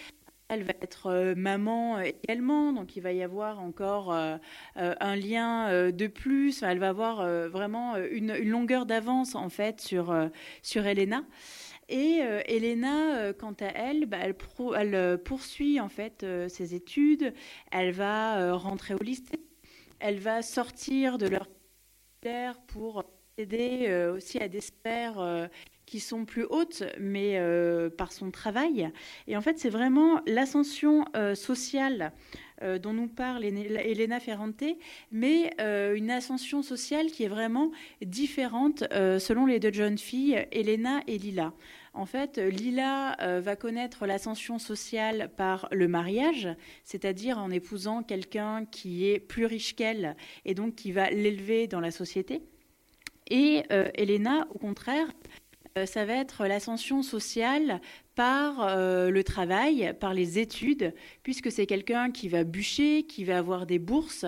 Elle 0.48 0.62
va 0.62 0.74
être 0.80 1.34
maman 1.36 1.98
également, 2.00 2.72
donc 2.72 2.94
il 2.94 3.00
va 3.00 3.12
y 3.12 3.22
avoir 3.22 3.60
encore 3.60 4.12
un 4.12 5.16
lien 5.16 5.90
de 5.90 6.06
plus. 6.06 6.62
elle 6.62 6.78
va 6.78 6.90
avoir 6.90 7.48
vraiment 7.48 7.96
une, 7.96 8.36
longueur 8.44 8.86
d'avance 8.86 9.34
en 9.34 9.48
fait 9.48 9.80
sur 9.80 10.14
sur 10.62 10.86
Elena. 10.86 11.24
Et 11.88 12.20
Elena, 12.46 13.32
quant 13.32 13.56
à 13.60 13.66
elle, 13.74 14.06
bah, 14.06 14.18
elle, 14.20 15.18
poursuit 15.18 15.80
en 15.80 15.88
fait 15.88 16.24
ses 16.46 16.76
études. 16.76 17.34
Elle 17.72 17.90
va 17.90 18.52
rentrer 18.54 18.94
au 18.94 19.02
lycée. 19.02 19.40
Elle 19.98 20.20
va 20.20 20.42
sortir 20.42 21.18
de 21.18 21.26
leur 21.26 21.48
pour 22.68 23.04
aider 23.36 23.86
euh, 23.88 24.14
aussi 24.14 24.38
à 24.38 24.48
des 24.48 24.60
sphères 24.60 25.18
euh, 25.18 25.46
qui 25.86 26.00
sont 26.00 26.24
plus 26.24 26.44
hautes, 26.44 26.82
mais 26.98 27.38
euh, 27.38 27.88
par 27.88 28.12
son 28.12 28.30
travail. 28.30 28.90
Et 29.26 29.36
en 29.36 29.40
fait, 29.40 29.58
c'est 29.58 29.70
vraiment 29.70 30.20
l'ascension 30.26 31.04
sociale 31.34 32.12
dont 32.82 32.94
nous 32.94 33.08
parle 33.08 33.44
Elena 33.44 34.18
Ferrante, 34.18 34.64
mais 35.12 35.54
une 35.58 36.10
ascension 36.10 36.62
sociale 36.62 37.06
qui 37.08 37.24
est 37.24 37.28
vraiment 37.28 37.70
différente 38.00 38.84
selon 38.90 39.44
les 39.46 39.60
deux 39.60 39.72
jeunes 39.72 39.98
filles, 39.98 40.46
Elena 40.52 41.02
et 41.06 41.18
Lila. 41.18 41.52
En 41.92 42.06
fait, 42.06 42.38
Lila 42.38 43.40
va 43.40 43.56
connaître 43.56 44.06
l'ascension 44.06 44.58
sociale 44.58 45.30
par 45.36 45.68
le 45.70 45.86
mariage, 45.86 46.48
c'est-à-dire 46.82 47.38
en 47.38 47.50
épousant 47.50 48.02
quelqu'un 48.02 48.64
qui 48.64 49.06
est 49.08 49.20
plus 49.20 49.44
riche 49.46 49.76
qu'elle 49.76 50.16
et 50.44 50.54
donc 50.54 50.74
qui 50.74 50.92
va 50.92 51.10
l'élever 51.10 51.66
dans 51.66 51.80
la 51.80 51.90
société. 51.90 52.42
Et 53.28 53.64
euh, 53.72 53.88
Elena, 53.94 54.46
au 54.54 54.58
contraire, 54.58 55.08
euh, 55.08 55.45
ça 55.84 56.04
va 56.04 56.14
être 56.14 56.46
l'ascension 56.46 57.02
sociale 57.02 57.80
par 58.14 58.66
euh, 58.66 59.10
le 59.10 59.22
travail, 59.22 59.94
par 60.00 60.14
les 60.14 60.38
études, 60.38 60.94
puisque 61.22 61.52
c'est 61.52 61.66
quelqu'un 61.66 62.10
qui 62.10 62.28
va 62.28 62.44
bûcher, 62.44 63.02
qui 63.02 63.24
va 63.24 63.38
avoir 63.38 63.66
des 63.66 63.78
bourses 63.78 64.24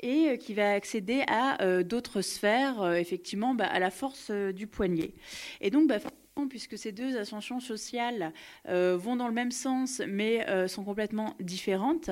et 0.00 0.38
qui 0.38 0.54
va 0.54 0.72
accéder 0.72 1.22
à 1.28 1.82
d'autres 1.82 2.22
sphères, 2.22 2.94
effectivement, 2.94 3.54
bah, 3.54 3.66
à 3.66 3.78
la 3.78 3.90
force 3.90 4.30
du 4.30 4.66
poignet. 4.66 5.12
Et 5.60 5.70
donc, 5.70 5.88
bah, 5.88 5.98
puisque 6.44 6.76
ces 6.76 6.92
deux 6.92 7.16
ascensions 7.16 7.60
sociales 7.60 8.32
euh, 8.68 8.96
vont 8.98 9.16
dans 9.16 9.26
le 9.26 9.32
même 9.32 9.50
sens 9.50 10.02
mais 10.06 10.46
euh, 10.48 10.68
sont 10.68 10.84
complètement 10.84 11.34
différentes, 11.40 12.10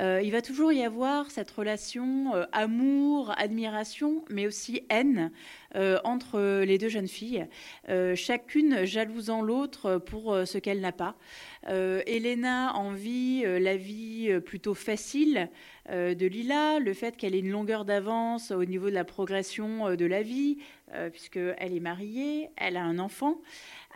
euh, 0.00 0.22
il 0.24 0.32
va 0.32 0.40
toujours 0.40 0.72
y 0.72 0.82
avoir 0.82 1.30
cette 1.30 1.50
relation 1.50 2.32
amour, 2.52 3.34
admiration, 3.36 4.24
mais 4.30 4.46
aussi 4.46 4.82
haine 4.88 5.30
entre 6.04 6.62
les 6.62 6.78
deux 6.78 6.88
jeunes 6.88 7.08
filles, 7.08 7.46
chacune 8.14 8.84
jalousant 8.84 9.42
l'autre 9.42 9.98
pour 9.98 10.34
ce 10.46 10.56
qu'elle 10.56 10.80
n'a 10.80 10.92
pas. 10.92 11.14
Elena 11.66 12.74
envie 12.74 13.42
la 13.42 13.76
vie 13.76 14.40
plutôt 14.44 14.74
facile 14.74 15.50
de 15.90 16.26
Lila, 16.26 16.78
le 16.78 16.94
fait 16.94 17.16
qu'elle 17.16 17.34
ait 17.34 17.40
une 17.40 17.50
longueur 17.50 17.84
d'avance 17.84 18.50
au 18.50 18.64
niveau 18.64 18.88
de 18.88 18.94
la 18.94 19.04
progression 19.04 19.94
de 19.94 20.06
la 20.06 20.22
vie, 20.22 20.58
puisqu'elle 21.12 21.74
est 21.74 21.80
mariée, 21.80 22.50
elle 22.56 22.76
a 22.76 22.84
un 22.84 22.98
enfant 22.98 23.38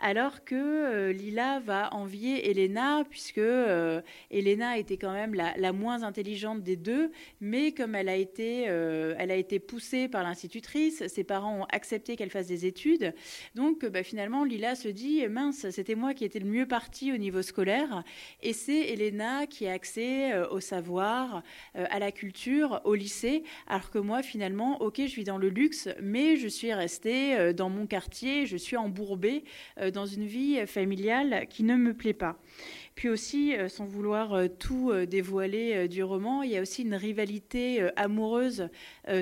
alors 0.03 0.43
que 0.43 0.53
euh, 0.53 1.13
Lila 1.13 1.61
va 1.61 1.93
envier 1.93 2.49
Elena, 2.49 3.05
puisque 3.09 3.37
euh, 3.37 4.01
Elena 4.31 4.77
était 4.77 4.97
quand 4.97 5.13
même 5.13 5.33
la, 5.33 5.71
moins 5.71 6.03
intelligente 6.03 6.61
des 6.61 6.75
deux, 6.75 7.09
mais 7.39 7.71
comme 7.71 7.95
elle 7.95 8.09
a 8.09 8.17
été, 8.17 8.65
euh, 8.67 9.15
elle 9.17 9.31
a 9.31 9.37
été 9.37 9.59
poussée 9.59 10.09
par 10.09 10.23
l'institutrice, 10.23 11.07
ses 11.07 11.23
parents 11.23 11.61
ont 11.61 11.67
accepté 11.71 12.17
qu'elle 12.17 12.31
fasse 12.31 12.47
des 12.47 12.65
études, 12.65 13.13
donc 13.55 13.85
bah, 13.85 14.03
finalement 14.03 14.43
Lila 14.43 14.75
se 14.75 14.89
dit 14.89 15.25
mince, 15.29 15.69
c'était 15.69 15.95
moi 15.95 16.13
qui 16.13 16.25
étais 16.25 16.39
le 16.39 16.47
mieux 16.47 16.67
parti 16.67 17.13
au 17.13 17.17
niveau 17.17 17.41
scolaire, 17.41 18.03
et 18.41 18.51
c'est 18.51 18.89
Elena 18.89 19.47
qui 19.47 19.67
a 19.67 19.71
accès 19.71 20.37
au 20.51 20.59
savoir, 20.59 21.43
à 21.75 21.99
la 21.99 22.11
culture, 22.11 22.81
au 22.83 22.93
lycée, 22.93 23.43
alors 23.67 23.89
que 23.89 23.99
moi 23.99 24.21
finalement, 24.21 24.81
ok, 24.81 24.97
je 24.97 25.15
vis 25.15 25.23
dans 25.23 25.37
le 25.37 25.47
luxe, 25.47 25.87
mais 26.01 26.35
je 26.35 26.49
suis 26.49 26.73
restée 26.73 27.53
dans 27.53 27.69
mon 27.69 27.87
quartier, 27.87 28.45
je 28.45 28.57
suis 28.57 28.75
embourbée 28.75 29.45
dans 29.93 30.05
une 30.05 30.25
vie 30.25 30.67
familiale 30.67 31.47
qui 31.49 31.63
ne 31.63 31.75
me 31.75 31.93
plaît 31.93 32.13
pas. 32.13 32.37
Puis 32.95 33.09
aussi, 33.09 33.55
euh, 33.55 33.69
sans 33.69 33.85
vouloir 33.85 34.33
euh, 34.33 34.47
tout 34.47 34.91
euh, 34.91 35.05
dévoiler 35.05 35.87
du 35.87 36.03
roman, 36.03 36.43
il 36.43 36.51
y 36.51 36.57
a 36.57 36.61
aussi 36.61 36.83
une 36.83 36.95
rivalité 36.95 37.89
amoureuse 37.95 38.69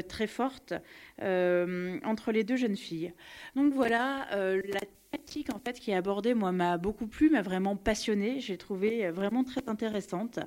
très 0.07 0.27
forte 0.27 0.73
entre 1.21 2.31
les 2.31 2.43
deux 2.43 2.55
jeunes 2.55 2.77
filles. 2.77 3.13
Donc 3.55 3.73
voilà, 3.73 4.27
la 4.31 4.79
thématique 5.11 5.53
en 5.53 5.59
fait 5.59 5.79
qui 5.79 5.91
est 5.91 5.95
abordée, 5.95 6.33
moi, 6.33 6.51
m'a 6.51 6.77
beaucoup 6.77 7.07
plu, 7.07 7.29
m'a 7.29 7.41
vraiment 7.41 7.75
passionnée. 7.75 8.39
J'ai 8.39 8.57
trouvé 8.57 9.09
vraiment 9.11 9.43
très 9.43 9.61
intéressante. 9.67 10.39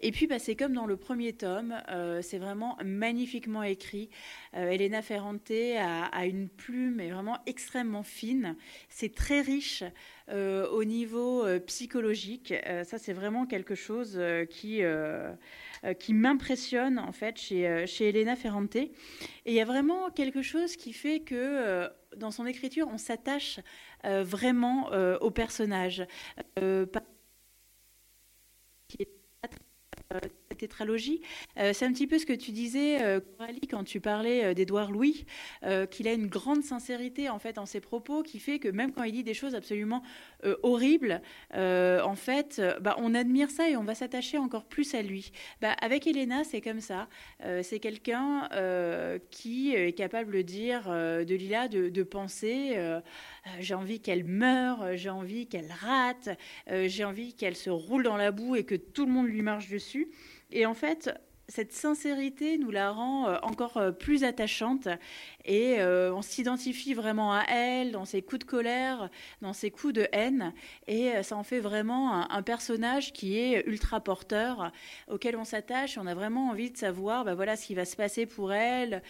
Et 0.00 0.12
puis, 0.12 0.26
bah, 0.26 0.38
c'est 0.38 0.56
comme 0.56 0.74
dans 0.74 0.86
le 0.86 0.96
premier 0.96 1.32
tome, 1.32 1.74
c'est 2.22 2.38
vraiment 2.38 2.76
magnifiquement 2.84 3.62
écrit. 3.62 4.10
Elena 4.52 5.02
Ferrante 5.02 5.50
a, 5.50 6.04
a, 6.04 6.26
une 6.26 6.48
plume 6.48 7.00
est 7.00 7.10
vraiment 7.10 7.38
extrêmement 7.46 8.02
fine. 8.02 8.56
C'est 8.88 9.14
très 9.14 9.40
riche. 9.40 9.84
Euh, 10.32 10.68
au 10.68 10.84
niveau 10.84 11.44
euh, 11.44 11.58
psychologique. 11.58 12.54
Euh, 12.66 12.84
ça, 12.84 12.98
c'est 12.98 13.12
vraiment 13.12 13.46
quelque 13.46 13.74
chose 13.74 14.20
qui, 14.48 14.82
qui 15.98 16.12
m'impressionne 16.14 16.98
en 16.98 17.12
fait 17.12 17.38
chez, 17.38 17.86
chez 17.86 18.08
Elena 18.10 18.36
Ferrante. 18.36 18.76
Et 18.76 18.92
il 19.46 19.54
y 19.54 19.60
a 19.60 19.64
vraiment 19.64 20.10
quelque 20.10 20.42
chose 20.42 20.76
qui 20.76 20.92
fait 20.92 21.20
que 21.20 21.88
dans 22.16 22.30
son 22.30 22.46
écriture, 22.46 22.88
on 22.92 22.98
s'attache 22.98 23.60
vraiment 24.04 24.90
au 25.20 25.30
personnage 25.30 26.06
Euh, 31.58 31.72
c'est 31.72 31.84
un 31.84 31.92
petit 31.92 32.06
peu 32.06 32.18
ce 32.18 32.26
que 32.26 32.32
tu 32.32 32.52
disais, 32.52 33.02
euh, 33.02 33.20
Coralie, 33.38 33.66
quand 33.68 33.84
tu 33.84 34.00
parlais 34.00 34.44
euh, 34.44 34.54
d'Édouard 34.54 34.90
Louis, 34.90 35.24
qu'il 35.90 36.08
a 36.08 36.12
une 36.12 36.26
grande 36.26 36.62
sincérité 36.62 37.28
en 37.28 37.38
fait 37.38 37.58
en 37.58 37.66
ses 37.66 37.80
propos, 37.80 38.22
qui 38.22 38.38
fait 38.38 38.58
que 38.58 38.68
même 38.68 38.92
quand 38.92 39.02
il 39.04 39.12
dit 39.12 39.24
des 39.24 39.34
choses 39.34 39.54
absolument 39.54 40.02
horribles, 40.62 41.20
en 41.54 42.14
fait, 42.14 42.60
bah, 42.80 42.96
on 42.98 43.14
admire 43.14 43.50
ça 43.50 43.68
et 43.68 43.76
on 43.76 43.84
va 43.84 43.94
s'attacher 43.94 44.38
encore 44.38 44.64
plus 44.64 44.94
à 44.94 45.02
lui. 45.02 45.32
Bah, 45.60 45.72
avec 45.80 46.06
Elena, 46.06 46.44
c'est 46.44 46.60
comme 46.60 46.80
ça. 46.80 47.08
c'est 47.62 47.78
quelqu'un 47.78 48.48
qui 49.30 49.74
est 49.74 49.92
capable 49.92 50.32
de 50.32 50.42
dire 50.42 50.88
de 50.88 51.34
Lila 51.34 51.68
de, 51.68 51.88
de 51.88 52.02
penser 52.02 52.76
j'ai 53.58 53.74
envie 53.74 54.00
qu'elle 54.00 54.24
meure, 54.24 54.96
j'ai 54.96 55.10
envie 55.10 55.46
qu'elle 55.46 55.72
rate, 55.80 56.30
j'ai 56.68 57.04
envie 57.04 57.34
qu'elle 57.34 57.56
se 57.56 57.70
roule 57.70 58.02
dans 58.02 58.16
la 58.16 58.30
boue 58.30 58.56
et 58.56 58.64
que 58.64 58.74
tout 58.74 59.06
le 59.06 59.12
monde 59.12 59.28
lui 59.28 59.42
marche 59.42 59.68
dessus. 59.68 60.08
Et 60.52 60.66
en 60.66 60.74
fait, 60.74 61.10
cette 61.50 61.72
sincérité 61.72 62.58
nous 62.58 62.70
la 62.70 62.92
rend 62.92 63.28
euh, 63.28 63.36
encore 63.42 63.76
euh, 63.76 63.90
plus 63.90 64.24
attachante 64.24 64.88
et 65.44 65.80
euh, 65.80 66.14
on 66.14 66.22
s'identifie 66.22 66.94
vraiment 66.94 67.32
à 67.32 67.44
elle 67.48 67.90
dans 67.90 68.04
ses 68.04 68.22
coups 68.22 68.40
de 68.40 68.44
colère, 68.44 69.10
dans 69.42 69.52
ses 69.52 69.70
coups 69.70 69.94
de 69.94 70.06
haine 70.12 70.52
et 70.86 71.22
ça 71.22 71.36
en 71.36 71.42
fait 71.42 71.60
vraiment 71.60 72.30
un, 72.30 72.42
personnage 72.42 73.12
qui 73.12 73.38
est 73.38 73.66
ultra 73.66 74.00
porteur 74.00 74.70
auquel 75.08 75.36
on 75.36 75.44
s'attache 75.44 75.98
on 75.98 76.06
a 76.06 76.14
vraiment 76.14 76.50
envie 76.50 76.70
de 76.70 76.76
savoir 76.76 77.24
bah, 77.24 77.34
voilà 77.34 77.56
ce 77.56 77.66
qui 77.66 77.74
va 77.74 77.84
se 77.84 77.96
passer 77.96 78.26
pour 78.26 78.52
elle, 78.52 79.02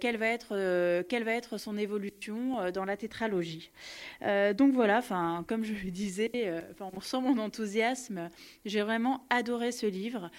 quelle, 0.00 0.16
va 0.16 0.28
être, 0.28 1.02
quelle 1.08 1.24
va 1.24 1.32
être 1.32 1.58
son 1.58 1.76
évolution 1.76 2.70
dans 2.70 2.84
la 2.84 2.96
tétralogie. 2.96 3.70
donc 4.20 4.72
voilà, 4.72 4.98
enfin 4.98 5.44
comme 5.48 5.64
je 5.64 5.72
le 5.72 5.90
disais, 5.90 6.62
on 6.80 7.00
sent 7.00 7.20
mon 7.20 7.38
enthousiasme, 7.38 8.30
j'ai 8.64 8.82
vraiment 8.82 9.24
adoré 9.30 9.72
ce 9.72 9.86
livre. 9.86 10.30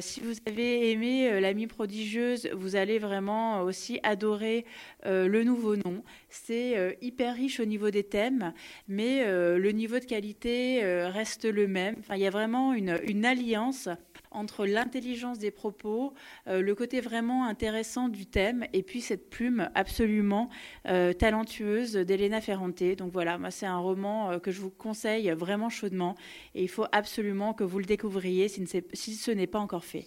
si 0.00 0.20
vous 0.20 0.34
avez 0.46 0.93
aimé 0.94 1.30
euh, 1.30 1.40
L'amie 1.40 1.66
prodigieuse, 1.66 2.48
vous 2.54 2.76
allez 2.76 2.98
vraiment 2.98 3.62
aussi 3.62 4.00
adorer 4.02 4.64
Le 5.04 5.44
nouveau 5.44 5.76
nom. 5.76 6.02
C'est 6.30 6.96
hyper 7.02 7.34
riche 7.34 7.60
au 7.60 7.64
niveau 7.64 7.90
des 7.90 8.04
thèmes, 8.04 8.52
mais 8.88 9.24
le 9.26 9.70
niveau 9.70 9.98
de 9.98 10.04
qualité 10.04 10.80
reste 11.06 11.44
le 11.44 11.66
même. 11.66 11.96
Enfin, 11.98 12.16
il 12.16 12.22
y 12.22 12.26
a 12.26 12.30
vraiment 12.30 12.72
une, 12.72 12.98
une 13.06 13.24
alliance 13.24 13.88
entre 14.34 14.66
l'intelligence 14.66 15.38
des 15.38 15.50
propos, 15.50 16.12
euh, 16.48 16.60
le 16.60 16.74
côté 16.74 17.00
vraiment 17.00 17.46
intéressant 17.46 18.08
du 18.08 18.26
thème, 18.26 18.66
et 18.72 18.82
puis 18.82 19.00
cette 19.00 19.30
plume 19.30 19.70
absolument 19.74 20.50
euh, 20.88 21.12
talentueuse 21.12 21.92
d'Elena 21.92 22.40
Ferrante. 22.40 22.82
Donc 22.98 23.12
voilà, 23.12 23.38
moi 23.38 23.50
c'est 23.50 23.66
un 23.66 23.78
roman 23.78 24.32
euh, 24.32 24.38
que 24.38 24.50
je 24.50 24.60
vous 24.60 24.70
conseille 24.70 25.30
vraiment 25.30 25.70
chaudement, 25.70 26.16
et 26.54 26.62
il 26.62 26.68
faut 26.68 26.86
absolument 26.92 27.54
que 27.54 27.64
vous 27.64 27.78
le 27.78 27.86
découvriez 27.86 28.48
si 28.48 29.14
ce 29.14 29.30
n'est 29.30 29.46
pas 29.46 29.60
encore 29.60 29.84
fait. 29.84 30.06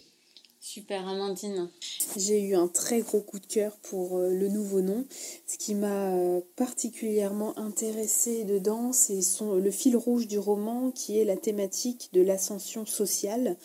Super, 0.70 1.08
Amandine. 1.08 1.70
J'ai 2.18 2.42
eu 2.42 2.54
un 2.54 2.68
très 2.68 3.00
gros 3.00 3.22
coup 3.22 3.40
de 3.40 3.46
cœur 3.46 3.78
pour 3.84 4.18
euh, 4.18 4.30
le 4.32 4.50
nouveau 4.50 4.82
nom. 4.82 5.06
Ce 5.48 5.58
qui 5.58 5.74
m'a 5.74 6.14
euh, 6.14 6.42
particulièrement 6.58 7.58
intéressé 7.58 8.44
dedans, 8.44 8.92
c'est 8.92 9.22
le 9.42 9.72
fil 9.72 9.96
rouge 9.96 10.28
du 10.28 10.38
roman 10.38 10.92
qui 10.92 11.20
est 11.20 11.24
la 11.24 11.38
thématique 11.38 12.10
de 12.12 12.22
l'ascension 12.22 12.86
sociale, 12.86 13.56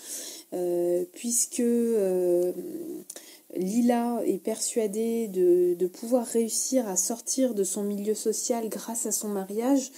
euh, 0.52 1.04
puisque 1.12 1.64
Lila 3.56 4.22
est 4.24 4.38
persuadée 4.38 5.26
de, 5.26 5.86
pouvoir 5.88 6.24
réussir 6.24 6.86
à 6.86 6.96
sortir 6.96 7.54
de 7.54 7.64
son 7.64 7.82
milieu 7.82 8.14
social 8.14 8.68
grâce 8.68 9.06
à 9.06 9.12
son 9.12 9.28
mariage. 9.28 9.90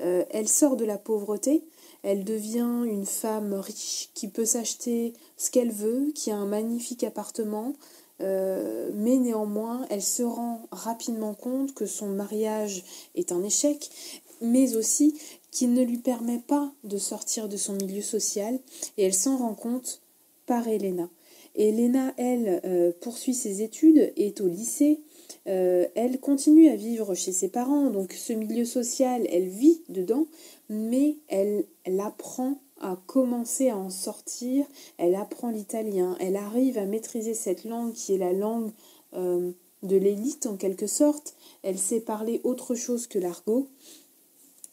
elle 0.00 0.48
sort 0.48 0.76
de 0.76 0.84
la 0.84 0.98
pauvreté 0.98 1.62
elle 2.02 2.24
devient 2.24 2.84
une 2.86 3.06
femme 3.06 3.54
riche 3.54 4.10
qui 4.14 4.28
peut 4.28 4.44
s'acheter 4.44 5.14
ce 5.36 5.50
qu'elle 5.50 5.72
veut, 5.72 6.12
qui 6.14 6.30
a 6.30 6.36
un 6.36 6.46
magnifique 6.46 7.04
appartement, 7.04 7.74
euh, 8.20 8.90
mais 8.94 9.16
néanmoins, 9.16 9.86
elle 9.90 10.02
se 10.02 10.22
rend 10.22 10.66
rapidement 10.70 11.34
compte 11.34 11.74
que 11.74 11.86
son 11.86 12.08
mariage 12.08 12.84
est 13.14 13.32
un 13.32 13.42
échec, 13.42 13.90
mais 14.40 14.76
aussi 14.76 15.14
qu'il 15.50 15.72
ne 15.72 15.82
lui 15.82 15.98
permet 15.98 16.38
pas 16.38 16.72
de 16.84 16.98
sortir 16.98 17.48
de 17.48 17.56
son 17.56 17.74
milieu 17.74 18.02
social, 18.02 18.58
et 18.96 19.04
elle 19.04 19.14
s'en 19.14 19.36
rend 19.36 19.54
compte 19.54 20.00
par 20.46 20.68
Elena. 20.68 21.08
Elena, 21.54 22.14
elle, 22.16 22.60
euh, 22.64 22.92
poursuit 23.00 23.34
ses 23.34 23.62
études, 23.62 24.12
est 24.16 24.40
au 24.40 24.46
lycée, 24.46 25.00
euh, 25.46 25.86
elle 25.94 26.20
continue 26.20 26.68
à 26.68 26.76
vivre 26.76 27.14
chez 27.14 27.32
ses 27.32 27.48
parents, 27.48 27.90
donc 27.90 28.12
ce 28.12 28.32
milieu 28.32 28.64
social, 28.64 29.26
elle 29.30 29.48
vit 29.48 29.82
dedans, 29.88 30.26
mais 30.68 31.16
elle, 31.28 31.64
apprend 32.00 32.58
à 32.80 32.98
commencer 33.06 33.70
à 33.70 33.76
en 33.76 33.90
sortir, 33.90 34.66
elle 34.98 35.14
apprend 35.14 35.50
l'italien, 35.50 36.16
elle 36.20 36.36
arrive 36.36 36.78
à 36.78 36.86
maîtriser 36.86 37.34
cette 37.34 37.64
langue 37.64 37.92
qui 37.92 38.14
est 38.14 38.18
la 38.18 38.32
langue 38.32 38.70
euh, 39.14 39.50
de 39.82 39.96
l'élite 39.96 40.46
en 40.46 40.56
quelque 40.56 40.86
sorte, 40.86 41.34
elle 41.62 41.78
sait 41.78 42.00
parler 42.00 42.40
autre 42.44 42.74
chose 42.74 43.06
que 43.06 43.18
l'argot. 43.18 43.68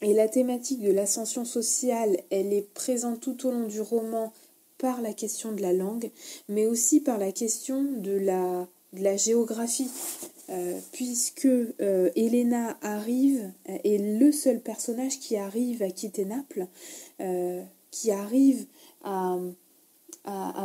Et 0.02 0.12
la 0.12 0.28
thématique 0.28 0.82
de 0.82 0.92
l'ascension 0.92 1.46
sociale, 1.46 2.20
elle 2.30 2.52
est 2.52 2.68
présente 2.74 3.20
tout 3.20 3.46
au 3.46 3.50
long 3.50 3.66
du 3.66 3.80
roman 3.80 4.32
par 4.78 5.00
la 5.00 5.14
question 5.14 5.52
de 5.52 5.62
la 5.62 5.72
langue, 5.72 6.10
mais 6.48 6.66
aussi 6.66 7.00
par 7.00 7.16
la 7.16 7.32
question 7.32 7.82
de 7.82 8.12
la, 8.12 8.68
de 8.92 9.02
la 9.02 9.16
géographie. 9.16 9.90
Euh, 10.48 10.78
puisque 10.92 11.46
euh, 11.46 12.10
Elena 12.14 12.78
arrive, 12.80 13.50
euh, 13.68 13.78
est 13.82 13.98
le 13.98 14.30
seul 14.30 14.60
personnage 14.60 15.18
qui 15.18 15.36
arrive 15.36 15.82
à 15.82 15.90
quitter 15.90 16.24
Naples, 16.24 16.68
qui 17.90 18.10
arrive 18.10 18.66
à, 19.02 19.38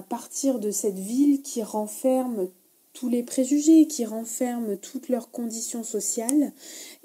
partir 0.09 0.59
de 0.59 0.71
cette 0.71 0.99
ville 0.99 1.41
qui 1.41 1.63
renferme 1.63 2.49
tous 2.93 3.07
les 3.07 3.23
préjugés, 3.23 3.87
qui 3.87 4.05
renferme 4.05 4.77
toutes 4.77 5.07
leurs 5.07 5.31
conditions 5.31 5.83
sociales. 5.83 6.51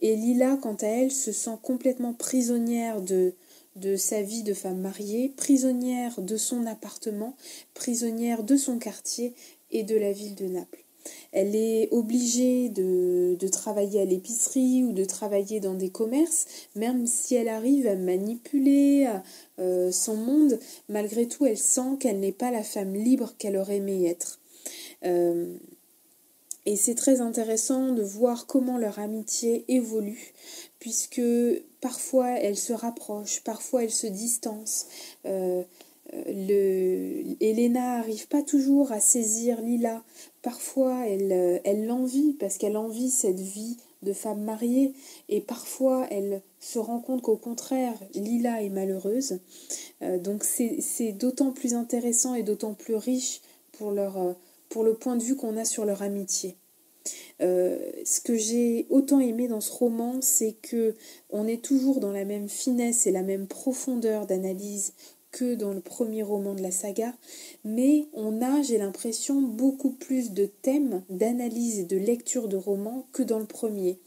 Et 0.00 0.16
Lila, 0.16 0.58
quant 0.60 0.74
à 0.74 0.86
elle, 0.86 1.12
se 1.12 1.32
sent 1.32 1.58
complètement 1.62 2.12
prisonnière 2.12 3.00
de 3.00 3.96
sa 3.96 4.22
vie 4.22 4.42
de 4.42 4.54
femme 4.54 4.80
mariée, 4.80 5.32
prisonnière 5.36 6.20
de 6.20 6.36
son 6.36 6.66
appartement, 6.66 7.36
prisonnière 7.74 8.42
de 8.42 8.56
son 8.56 8.78
quartier 8.78 9.34
et 9.70 9.84
de 9.84 9.96
la 9.96 10.12
ville 10.12 10.34
de 10.34 10.46
Naples. 10.46 10.85
Elle 11.32 11.54
est 11.54 11.88
obligée 11.92 12.68
de, 12.68 13.36
travailler 13.48 14.00
à 14.00 14.04
l'épicerie 14.04 14.84
ou 14.84 14.92
de 14.92 15.04
travailler 15.04 15.60
dans 15.60 15.74
des 15.74 15.90
commerces, 15.90 16.46
même 16.74 17.06
si 17.06 17.34
elle 17.34 17.48
arrive 17.48 17.86
à 17.86 17.94
manipuler 17.94 19.08
euh, 19.58 19.90
son 19.92 20.16
monde, 20.16 20.58
malgré 20.88 21.26
tout, 21.26 21.46
elle 21.46 21.58
sent 21.58 21.96
qu'elle 22.00 22.20
n'est 22.20 22.32
pas 22.32 22.50
la 22.50 22.62
femme 22.62 22.94
libre 22.94 23.34
qu'elle 23.38 23.56
aurait 23.56 23.76
aimé 23.76 24.06
être. 24.08 24.40
Euh, 25.04 25.56
et 26.66 26.74
c'est 26.74 26.96
très 26.96 27.20
intéressant 27.20 27.92
de 27.92 28.02
voir 28.02 28.46
comment 28.46 28.76
leur 28.76 28.98
amitié 28.98 29.64
évolue, 29.68 30.34
puisque 30.80 31.22
parfois 31.80 32.30
elle 32.40 32.56
se 32.56 32.72
rapproche, 32.72 33.40
parfois 33.44 33.84
elle 33.84 33.92
se 33.92 34.08
distance. 34.08 34.86
Euh, 35.26 35.62
le, 36.12 37.22
Elena 37.40 37.98
n'arrive 37.98 38.28
pas 38.28 38.42
toujours 38.42 38.92
à 38.92 39.00
saisir 39.00 39.60
Lila. 39.60 40.02
Parfois, 40.42 41.06
elle, 41.06 41.32
euh, 41.32 41.58
elle 41.64 41.86
l'envie 41.86 42.34
parce 42.34 42.58
qu'elle 42.58 42.76
envie 42.76 43.10
cette 43.10 43.40
vie 43.40 43.76
de 44.02 44.12
femme 44.12 44.42
mariée 44.42 44.92
et 45.28 45.40
parfois 45.40 46.06
elle 46.10 46.42
se 46.60 46.78
rend 46.78 47.00
compte 47.00 47.22
qu'au 47.22 47.36
contraire, 47.36 47.98
Lila 48.14 48.62
est 48.62 48.68
malheureuse. 48.68 49.40
Euh, 50.02 50.18
donc 50.18 50.44
c'est 50.44 51.12
d'autant 51.12 51.50
plus 51.50 51.74
intéressant 51.74 52.34
et 52.34 52.42
d'autant 52.42 52.74
plus 52.74 52.94
riche 52.94 53.40
pour, 53.72 53.90
leur, 53.90 54.18
euh, 54.18 54.32
pour 54.68 54.84
le 54.84 54.94
point 54.94 55.16
de 55.16 55.22
vue 55.22 55.36
qu'on 55.36 55.56
a 55.56 55.64
sur 55.64 55.84
leur 55.84 56.02
amitié. 56.02 56.56
ce 57.40 58.20
que 58.20 58.36
j'ai 58.36 58.86
autant 58.90 59.20
aimé 59.20 59.48
dans 59.48 59.60
ce 59.60 59.72
roman, 59.72 60.16
c'est 60.20 60.54
que 60.62 60.94
on 61.30 61.46
est 61.46 61.62
toujours 61.62 62.00
dans 62.00 62.12
la 62.12 62.24
même 62.24 62.48
finesse 62.48 63.06
et 63.06 63.12
la 63.12 63.22
même 63.22 63.46
profondeur 63.46 64.26
d'analyse 64.26 64.92
dans 65.44 65.72
le 65.72 65.80
premier 65.80 66.22
roman 66.22 66.54
de 66.54 66.62
la 66.62 66.70
saga, 66.70 67.14
mais 67.64 68.06
on 68.12 68.42
a, 68.42 68.62
j'ai 68.62 68.78
l'impression, 68.78 69.40
beaucoup 69.40 69.90
plus 69.90 70.32
de 70.32 70.46
thèmes, 70.46 71.02
d'analyse 71.10 71.80
et 71.80 71.84
de 71.84 71.96
lecture 71.96 72.48
de 72.48 72.56
romans 72.56 73.06
que 73.12 73.22
dans 73.22 73.38
le 73.38 73.46
premier. 73.46 73.98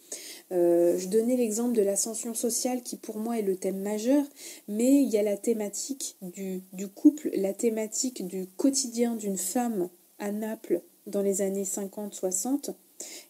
Euh, 0.52 0.98
je 0.98 1.08
donnais 1.08 1.36
l'exemple 1.36 1.76
de 1.76 1.82
l'ascension 1.82 2.34
sociale 2.34 2.82
qui 2.82 2.96
pour 2.96 3.18
moi 3.18 3.38
est 3.38 3.44
le 3.44 3.56
thème 3.56 3.80
majeur, 3.82 4.24
mais 4.68 5.04
il 5.04 5.10
y 5.10 5.18
a 5.18 5.24
la 5.24 5.38
thématique 5.38 6.18
du, 6.22 6.62
du 6.74 6.88
couple, 6.88 7.30
la 7.36 7.54
thématique 7.54 8.26
du 8.26 8.48
quotidien 8.58 9.16
d'une 9.16 9.38
femme 9.38 9.90
à 10.18 10.32
Naples 10.32 10.82
dans 11.08 11.22
les 11.22 11.42
années 11.42 11.64
50-60, 11.64 12.74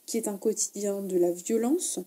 qui 0.06 0.18
est 0.18 0.28
un 0.28 0.38
quotidien 0.38 1.02
de 1.02 1.18
la 1.18 1.32
violence, 1.32 2.00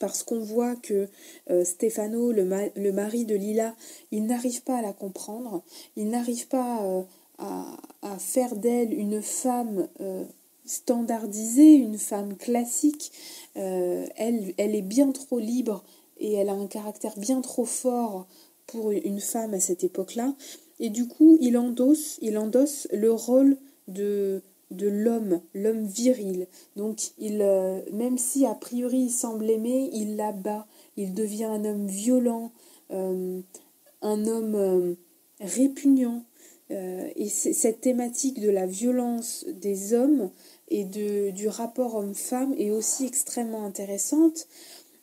parce 0.00 0.24
qu'on 0.24 0.40
voit 0.40 0.74
que 0.74 1.08
euh, 1.50 1.62
Stefano, 1.64 2.32
le, 2.32 2.44
mari 2.92 3.24
de 3.24 3.36
Lila, 3.36 3.76
il 4.10 4.26
n'arrive 4.26 4.62
pas 4.64 4.78
à 4.78 4.82
la 4.82 4.92
comprendre, 4.92 5.62
il 5.94 6.08
n'arrive 6.08 6.48
pas 6.48 6.82
euh, 6.82 7.02
à, 7.38 8.18
faire 8.18 8.56
d'elle 8.56 8.92
une 8.92 9.22
femme 9.22 9.86
euh, 10.00 10.24
standardisée, 10.64 11.74
une 11.74 11.98
femme 11.98 12.36
classique. 12.36 13.12
elle, 13.54 14.54
elle 14.56 14.74
est 14.74 14.82
bien 14.82 15.12
trop 15.12 15.38
libre 15.38 15.84
et 16.18 16.34
elle 16.34 16.48
a 16.48 16.54
un 16.54 16.66
caractère 16.66 17.18
bien 17.18 17.40
trop 17.40 17.64
fort 17.64 18.26
pour 18.66 18.90
une 18.92 19.20
femme 19.20 19.54
à 19.54 19.60
cette 19.60 19.84
époque-là. 19.84 20.34
Et 20.78 20.88
du 20.88 21.08
coup, 21.08 21.36
il 21.40 21.58
endosse, 21.58 22.18
il 22.22 22.38
endosse 22.38 22.88
le 22.92 23.12
rôle 23.12 23.56
de, 23.88 24.42
de 24.70 24.88
l'homme, 24.88 25.40
l'homme 25.54 25.84
viril. 25.84 26.46
Donc, 26.76 27.12
il, 27.18 27.42
euh, 27.42 27.80
même 27.92 28.18
si 28.18 28.46
a 28.46 28.54
priori 28.54 28.98
il 28.98 29.10
semble 29.10 29.50
aimer, 29.50 29.90
il 29.92 30.16
l'abat. 30.16 30.66
Il 30.96 31.14
devient 31.14 31.44
un 31.44 31.64
homme 31.64 31.86
violent, 31.86 32.52
euh, 32.90 33.40
un 34.02 34.26
homme 34.26 34.54
euh, 34.54 34.94
répugnant. 35.40 36.24
et 36.70 37.28
cette 37.28 37.80
thématique 37.80 38.40
de 38.40 38.48
la 38.48 38.64
violence 38.64 39.44
des 39.48 39.92
hommes 39.92 40.30
et 40.68 40.84
de, 40.84 41.30
du 41.30 41.48
rapport 41.48 41.96
homme-femme 41.96 42.54
est 42.56 42.70
aussi 42.70 43.06
extrêmement 43.06 43.64
intéressante. 43.64 44.46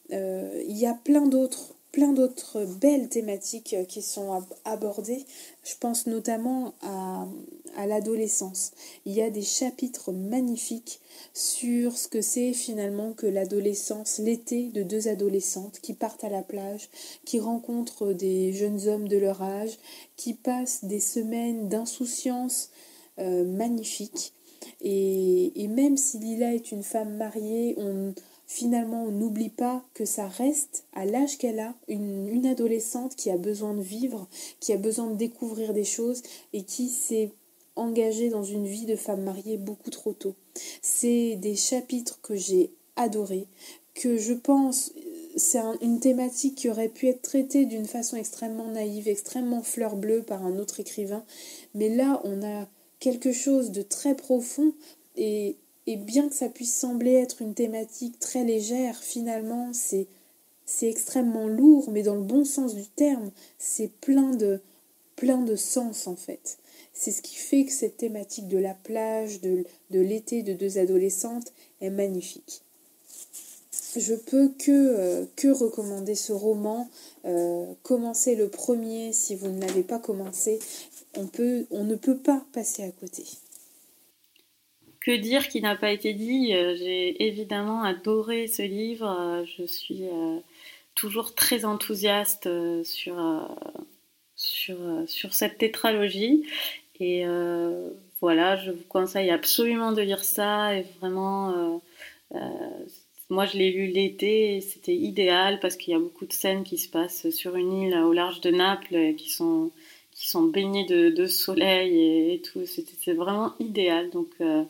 il 0.10 0.78
y 0.78 0.86
a 0.86 0.94
plein 0.94 1.28
d'autres 1.28 1.77
plein 1.92 2.14
d'autres 2.14 2.66
belles 2.66 3.10
thématiques 3.10 3.76
qui 3.88 4.02
sont 4.02 4.44
abordées. 4.66 5.26
Je 5.64 5.74
pense 5.80 6.08
notamment 6.08 6.74
à, 6.82 7.28
à 7.76 7.88
l'adolescence. 7.88 8.72
Il 9.06 9.14
y 9.14 9.22
a 9.22 9.30
des 9.30 9.42
chapitres 9.42 10.12
magnifiques 10.12 11.00
sur 11.34 11.98
ce 11.98 12.08
que 12.08 12.22
c'est 12.22 12.54
finalement 12.54 13.14
que 13.14 13.28
l'adolescence, 13.28 14.20
l'été 14.20 14.70
de 14.70 14.84
deux 14.84 15.08
adolescentes 15.08 15.80
qui 15.82 15.94
partent 15.94 16.24
à 16.24 16.30
la 16.30 16.44
plage, 16.44 16.90
qui 17.26 17.40
rencontrent 17.40 18.14
des 18.14 18.54
jeunes 18.54 18.88
hommes 18.88 19.08
de 19.08 19.18
leur 19.18 19.42
âge, 19.42 19.78
qui 20.16 20.34
passent 20.34 20.84
des 20.84 21.00
semaines 21.00 21.70
d'insouciance 21.70 22.70
euh, 23.20 23.46
magnifiques. 23.46 24.34
Et, 24.82 25.64
et, 25.64 25.68
même 25.68 25.98
si 25.98 26.20
Lila 26.20 26.54
est 26.54 26.72
une 26.72 26.84
femme 26.84 27.16
mariée, 27.18 27.76
on, 27.78 28.14
finalement 28.48 29.04
on 29.04 29.12
n'oublie 29.12 29.50
pas 29.50 29.84
que 29.94 30.06
ça 30.06 30.28
reste 30.28 30.86
à 30.94 31.06
l'âge 31.06 31.38
qu'elle 31.38 31.60
a 31.60 31.76
une, 31.88 32.28
une, 32.28 32.48
adolescente 32.48 33.16
qui 33.16 33.30
a 33.30 33.38
besoin 33.38 33.74
de 33.74 33.82
vivre, 33.82 34.28
qui 34.60 34.74
a 34.74 34.78
besoin 34.78 35.12
de 35.12 35.16
découvrir 35.16 35.74
des 35.74 35.84
choses 35.84 36.24
et 36.54 36.64
qui 36.64 36.90
s'est 36.90 37.32
engagée 37.76 38.30
dans 38.30 38.44
une 38.44 38.66
vie 38.66 38.86
de 38.86 38.96
femme 38.96 39.24
mariée 39.24 39.58
beaucoup 39.58 39.92
trop 39.92 40.14
tôt. 40.14 40.36
C'est 40.82 41.36
des 41.36 41.56
chapitres 41.56 42.20
que 42.22 42.36
j'ai 42.36 42.72
adorés, 42.96 43.48
que 43.94 44.18
je 44.18 44.34
pense 44.34 44.94
c'est 45.36 45.60
une 45.82 46.00
thématique 46.00 46.56
qui 46.56 46.70
aurait 46.70 46.90
pu 46.90 47.08
être 47.08 47.22
traitée 47.22 47.66
d'une 47.66 47.86
façon 47.86 48.18
extrêmement 48.18 48.72
naïve, 48.72 49.08
extrêmement 49.08 49.62
fleur 49.62 49.96
bleue 49.96 50.24
par 50.24 50.44
un 50.44 50.58
autre 50.58 50.80
écrivain, 50.80 51.24
mais 51.76 51.90
là 51.90 52.22
on 52.24 52.44
a 52.44 52.68
quelque 53.00 53.32
chose 53.32 53.72
de 53.72 53.84
très 53.84 54.16
profond 54.16 54.74
et, 55.16 55.58
et 55.88 55.96
bien 55.96 56.30
que 56.30 56.36
ça 56.36 56.50
puisse 56.50 56.76
sembler 56.76 57.14
être 57.14 57.42
une 57.42 57.54
thématique 57.54 58.20
très 58.20 58.44
légère, 58.44 58.98
finalement 58.98 59.72
c'est 59.74 60.08
extrêmement 60.82 61.48
lourd, 61.48 61.90
mais 61.92 62.04
dans 62.04 62.16
le 62.16 62.22
bon 62.22 62.46
sens 62.46 62.76
du 62.76 62.86
terme, 62.86 63.32
c'est 63.58 63.90
plein 64.02 64.32
de 64.36 65.56
sens 65.56 66.08
en 66.08 66.16
fait. 66.16 66.58
C'est 66.94 67.12
ce 67.12 67.22
qui 67.22 67.36
fait 67.36 67.66
que 67.66 67.72
cette 67.72 67.98
thématique 67.98 68.48
de 68.48 68.58
la 68.58 68.74
plage, 68.74 69.40
de, 69.42 69.64
l'été 69.92 70.44
de 70.44 70.54
deux 70.54 70.78
adolescentes 70.78 71.54
est 71.82 71.90
magnifique 71.90 72.62
je 74.00 74.14
peux 74.14 74.50
que, 74.50 74.72
euh, 74.72 75.26
que 75.36 75.48
recommander 75.48 76.16
ce 76.16 76.34
roman. 76.34 76.90
Euh, 77.26 77.66
commencez 77.84 78.36
le 78.36 78.48
premier 78.48 79.14
si 79.14 79.36
vous 79.36 79.48
ne 79.48 79.60
l'avez 79.60 79.84
pas 79.84 80.00
commencé. 80.00 80.60
On, 81.16 81.28
on 81.72 81.84
ne 81.84 81.96
peut 81.96 82.18
pas 82.18 82.46
passer 82.54 82.84
à 82.84 82.92
côté. 82.92 83.24
Que 85.08 85.16
dire 85.16 85.48
qui 85.48 85.62
n'a 85.62 85.78
pas 85.78 85.92
été 85.92 86.14
dit 86.14 86.54
euh, 86.54 86.76
J'ai 86.76 87.26
évidemment 87.26 87.82
adoré 87.84 88.48
ce 88.48 88.62
livre. 88.62 89.46
Je 89.58 89.64
suis 89.64 90.04
toujours 90.96 91.34
très 91.34 91.64
enthousiaste 91.64 92.50
sur, 92.84 93.16
sur, 94.36 94.78
sur 95.08 95.34
cette 95.34 95.60
tétralogie. 95.60 96.44
Et 97.00 97.24
voilà, 98.20 98.58
je 98.58 98.72
vous 98.72 98.84
conseille 98.90 99.30
absolument 99.30 99.94
de 99.94 100.02
lire 100.02 100.26
ça 100.26 100.76
et 100.76 100.86
vraiment 101.00 101.80
moi, 103.30 103.46
je 103.46 103.58
l'ai 103.58 103.72
lu 103.72 103.88
l'été, 103.88 104.62
c'était 104.62 104.96
idéal 104.96 105.60
parce 105.60 105.76
qu'il 105.76 105.92
y 105.92 105.96
a 105.96 106.00
beaucoup 106.00 106.26
de 106.26 106.34
scènes 106.34 106.64
qui 106.64 106.78
se 106.78 106.90
passent 106.90 107.30
sur 107.30 107.58
une 107.58 107.74
île 107.74 107.98
au 107.98 108.14
large 108.14 108.40
de 108.40 108.52
Naples 108.52 109.16
qui 109.16 109.30
sont, 109.30 109.72
qui 110.12 110.30
sont 110.30 110.44
baignées 110.44 110.86
de, 110.86 111.26
soleil 111.26 112.34
et, 112.34 112.42
tout. 112.42 112.66
C'est 112.66 113.14
vraiment 113.14 113.54
idéal. 113.60 114.10
Donc 114.12 114.30
euh, 114.40 114.64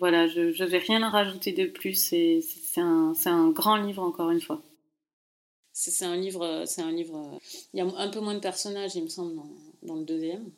voilà, 0.00 0.26
je 0.26 0.40
ne 0.40 0.66
vais 0.68 0.78
rien 0.78 1.08
rajouter 1.08 1.52
de 1.52 1.66
plus. 1.66 1.94
C'est 1.94 2.42
un, 2.78 3.12
un 3.26 3.50
grand 3.50 3.76
livre, 3.76 4.02
encore 4.02 4.30
une 4.30 4.40
fois. 4.40 4.60
C'est 5.72 6.04
un 6.04 6.16
livre, 6.16 6.64
c'est 6.66 6.82
un 6.82 6.90
livre. 6.90 7.38
Il 7.72 7.78
y 7.78 7.80
a 7.80 7.86
un 7.86 8.08
peu 8.08 8.20
moins 8.20 8.34
de 8.34 8.40
personnages, 8.40 8.96
il 8.96 9.04
me 9.04 9.08
semble, 9.08 9.36
dans, 9.36 9.50
dans 9.82 9.94
le 9.94 10.04
deuxième 10.04 10.50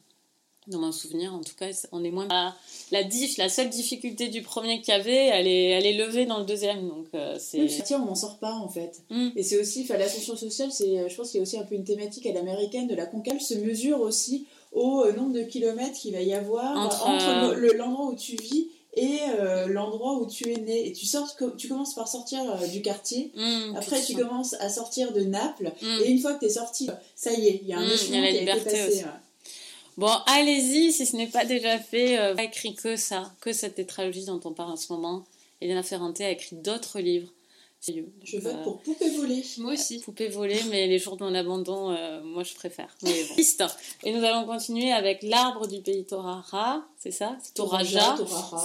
dans 0.68 0.78
mon 0.78 0.92
souvenir, 0.92 1.34
en 1.34 1.40
tout 1.40 1.54
cas, 1.58 1.70
on 1.90 2.04
est 2.04 2.10
moins. 2.10 2.28
La, 2.28 2.54
la 2.92 3.02
diff, 3.02 3.36
la 3.36 3.48
seule 3.48 3.68
difficulté 3.68 4.28
du 4.28 4.42
premier 4.42 4.80
qu'il 4.80 4.94
y 4.94 4.96
avait, 4.96 5.26
elle 5.26 5.48
est, 5.48 5.70
elle 5.70 5.86
est 5.86 5.94
levée 5.94 6.24
dans 6.24 6.38
le 6.38 6.44
deuxième. 6.44 6.88
Donc, 6.88 7.06
euh, 7.14 7.36
c'est. 7.40 7.66
tiens, 7.84 8.00
on 8.00 8.06
n'en 8.06 8.14
sort 8.14 8.38
pas, 8.38 8.52
en 8.52 8.68
fait. 8.68 9.02
Hmm. 9.10 9.30
Et 9.34 9.42
c'est 9.42 9.60
aussi, 9.60 9.84
l'ascension 9.88 10.36
sociale, 10.36 10.70
c'est, 10.70 10.98
euh, 10.98 11.08
je 11.08 11.16
pense 11.16 11.30
qu'il 11.30 11.38
y 11.38 11.40
a 11.40 11.42
aussi 11.42 11.58
un 11.58 11.64
peu 11.64 11.74
une 11.74 11.84
thématique 11.84 12.26
à 12.26 12.32
l'américaine 12.32 12.86
de 12.86 12.94
la 12.94 13.06
concale 13.06 13.40
se 13.40 13.54
mesure 13.54 14.00
aussi 14.00 14.46
au 14.70 15.02
euh, 15.04 15.12
nombre 15.12 15.32
de 15.32 15.42
kilomètres 15.42 15.98
qu'il 15.98 16.12
va 16.14 16.22
y 16.22 16.32
avoir 16.32 16.76
entre, 16.76 17.76
l'endroit 17.76 18.06
où 18.06 18.14
tu 18.14 18.36
vis 18.36 18.68
et 18.94 19.20
l'endroit 19.68 20.18
où 20.18 20.26
tu 20.26 20.50
es 20.50 20.56
né. 20.56 20.88
Et 20.88 20.92
tu, 20.92 21.06
sors, 21.06 21.34
tu 21.56 21.68
commences 21.68 21.94
par 21.94 22.08
sortir 22.08 22.42
du 22.70 22.82
quartier, 22.82 23.32
hmm, 23.34 23.76
après 23.76 24.02
tu 24.02 24.14
commences 24.14 24.54
à 24.54 24.68
sortir 24.68 25.12
de 25.12 25.20
Naples, 25.22 25.72
hmm. 25.80 26.02
et 26.04 26.10
une 26.10 26.18
fois 26.18 26.34
que 26.34 26.40
tu 26.40 26.46
es 26.46 26.50
sorti, 26.50 26.90
ça 27.16 27.32
y 27.32 27.48
est, 27.48 27.60
il 27.62 27.68
y 27.68 27.72
a 27.72 27.78
un 27.78 27.88
échelon 27.88 28.20
qui 28.20 28.26
a 28.26 28.30
été 28.30 28.46
passé. 28.46 29.04
Bon, 29.98 30.12
allez-y, 30.26 30.92
si 30.92 31.04
ce 31.04 31.16
n'est 31.16 31.26
pas 31.26 31.44
déjà 31.44 31.78
fait, 31.78 32.18
euh, 32.18 32.34
pas 32.34 32.44
écrit 32.44 32.74
que 32.74 32.96
ça, 32.96 33.30
que 33.40 33.52
cette 33.52 33.74
tétralogie 33.74 34.24
dont 34.24 34.40
on 34.44 34.52
parle 34.52 34.72
en 34.72 34.76
ce 34.76 34.90
moment. 34.92 35.24
Elena 35.60 35.82
Ferrante 35.82 36.20
a 36.22 36.30
écrit 36.30 36.56
d'autres 36.56 36.98
livres. 36.98 37.28
Je 37.84 38.38
vote 38.38 38.62
pour 38.62 38.80
Poupée 38.82 39.10
volée. 39.10 39.42
Moi 39.58 39.72
aussi. 39.72 40.00
Poupée 40.00 40.28
volée, 40.28 40.60
mais 40.70 40.86
les 40.86 41.00
jours 41.00 41.16
de 41.16 41.24
mon 41.24 41.34
abandon, 41.34 41.90
euh, 41.90 42.22
moi 42.22 42.44
je 42.44 42.54
préfère. 42.54 42.96
Mais 43.02 43.24
bon. 43.28 43.34
Et 44.04 44.12
nous 44.12 44.22
allons 44.24 44.46
continuer 44.46 44.92
avec 44.92 45.24
l'arbre 45.24 45.66
du 45.66 45.80
pays 45.80 46.04
Torara, 46.04 46.86
c'est 46.96 47.10
ça? 47.10 47.36
Toraja. 47.54 48.16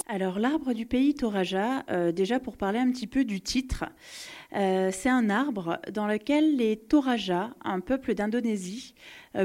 Alors 0.06 0.38
l'arbre 0.38 0.72
du 0.72 0.86
pays 0.86 1.14
Toraja, 1.14 1.84
euh, 1.90 2.12
déjà 2.12 2.38
pour 2.38 2.56
parler 2.56 2.78
un 2.78 2.92
petit 2.92 3.08
peu 3.08 3.24
du 3.24 3.40
titre, 3.40 3.84
c'est 4.52 5.10
un 5.10 5.28
arbre 5.28 5.78
dans 5.92 6.06
lequel 6.06 6.56
les 6.56 6.76
Toraja, 6.78 7.50
un 7.64 7.80
peuple 7.80 8.14
d'Indonésie, 8.14 8.94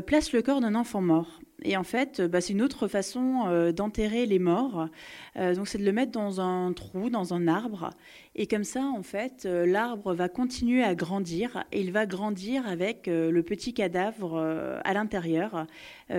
placent 0.05 0.31
le 0.31 0.41
corps 0.41 0.61
d'un 0.61 0.75
enfant 0.75 1.01
mort. 1.01 1.41
Et 1.61 1.77
en 1.77 1.83
fait, 1.83 2.21
bah, 2.21 2.41
c'est 2.41 2.53
une 2.53 2.61
autre 2.61 2.87
façon 2.87 3.43
euh, 3.47 3.71
d'enterrer 3.71 4.25
les 4.25 4.39
morts. 4.39 4.89
Euh, 5.37 5.53
donc, 5.55 5.67
c'est 5.67 5.77
de 5.77 5.85
le 5.85 5.91
mettre 5.91 6.11
dans 6.11 6.41
un 6.41 6.73
trou, 6.73 7.09
dans 7.09 7.33
un 7.33 7.47
arbre. 7.47 7.91
Et 8.35 8.47
comme 8.47 8.63
ça, 8.63 8.81
en 8.81 9.03
fait, 9.03 9.45
euh, 9.45 9.65
l'arbre 9.65 10.13
va 10.13 10.29
continuer 10.29 10.83
à 10.83 10.95
grandir 10.95 11.63
et 11.71 11.81
il 11.81 11.91
va 11.91 12.05
grandir 12.05 12.67
avec 12.67 13.07
le 13.07 13.41
petit 13.43 13.73
cadavre 13.73 14.37
à 14.83 14.93
l'intérieur 14.93 15.67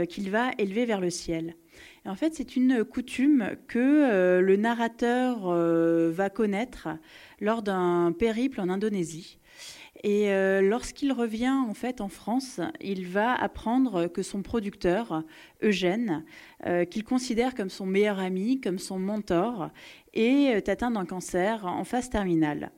qu'il 0.09 0.30
va 0.30 0.51
élever 0.59 0.85
vers 0.85 1.01
le 1.01 1.11
ciel. 1.11 1.57
Et 2.05 2.09
en 2.09 2.14
fait, 2.14 2.35
c'est 2.35 2.57
une 2.57 2.85
coutume 2.85 3.57
que 3.66 4.41
le 4.41 4.57
narrateur 4.57 5.49
va 5.49 6.30
connaître 6.30 6.89
lors 7.41 7.62
d'un 7.62 8.12
périple 8.16 8.61
en 8.61 8.68
Indonésie. 8.68 9.39
Et 10.03 10.30
euh, 10.30 10.61
lorsqu'il 10.61 11.12
revient 11.12 11.55
en 11.68 11.72
fait 11.72 12.01
en 12.01 12.09
France, 12.09 12.61
il 12.80 13.07
va 13.07 13.34
apprendre 13.34 14.07
que 14.09 14.22
son 14.22 14.42
producteur, 14.42 15.22
Eugène, 15.62 16.24
euh, 16.66 16.84
qu'il 16.84 17.05
considère 17.05 17.55
comme 17.55 17.70
son 17.70 17.86
meilleur 17.86 18.18
ami, 18.18 18.61
comme 18.61 18.78
son 18.78 18.99
mentor, 18.99 19.70
est 20.12 20.68
atteint 20.68 20.90
d'un 20.90 21.07
cancer 21.07 21.64
en 21.64 21.84
phase 21.84 22.11
terminale. 22.11 22.70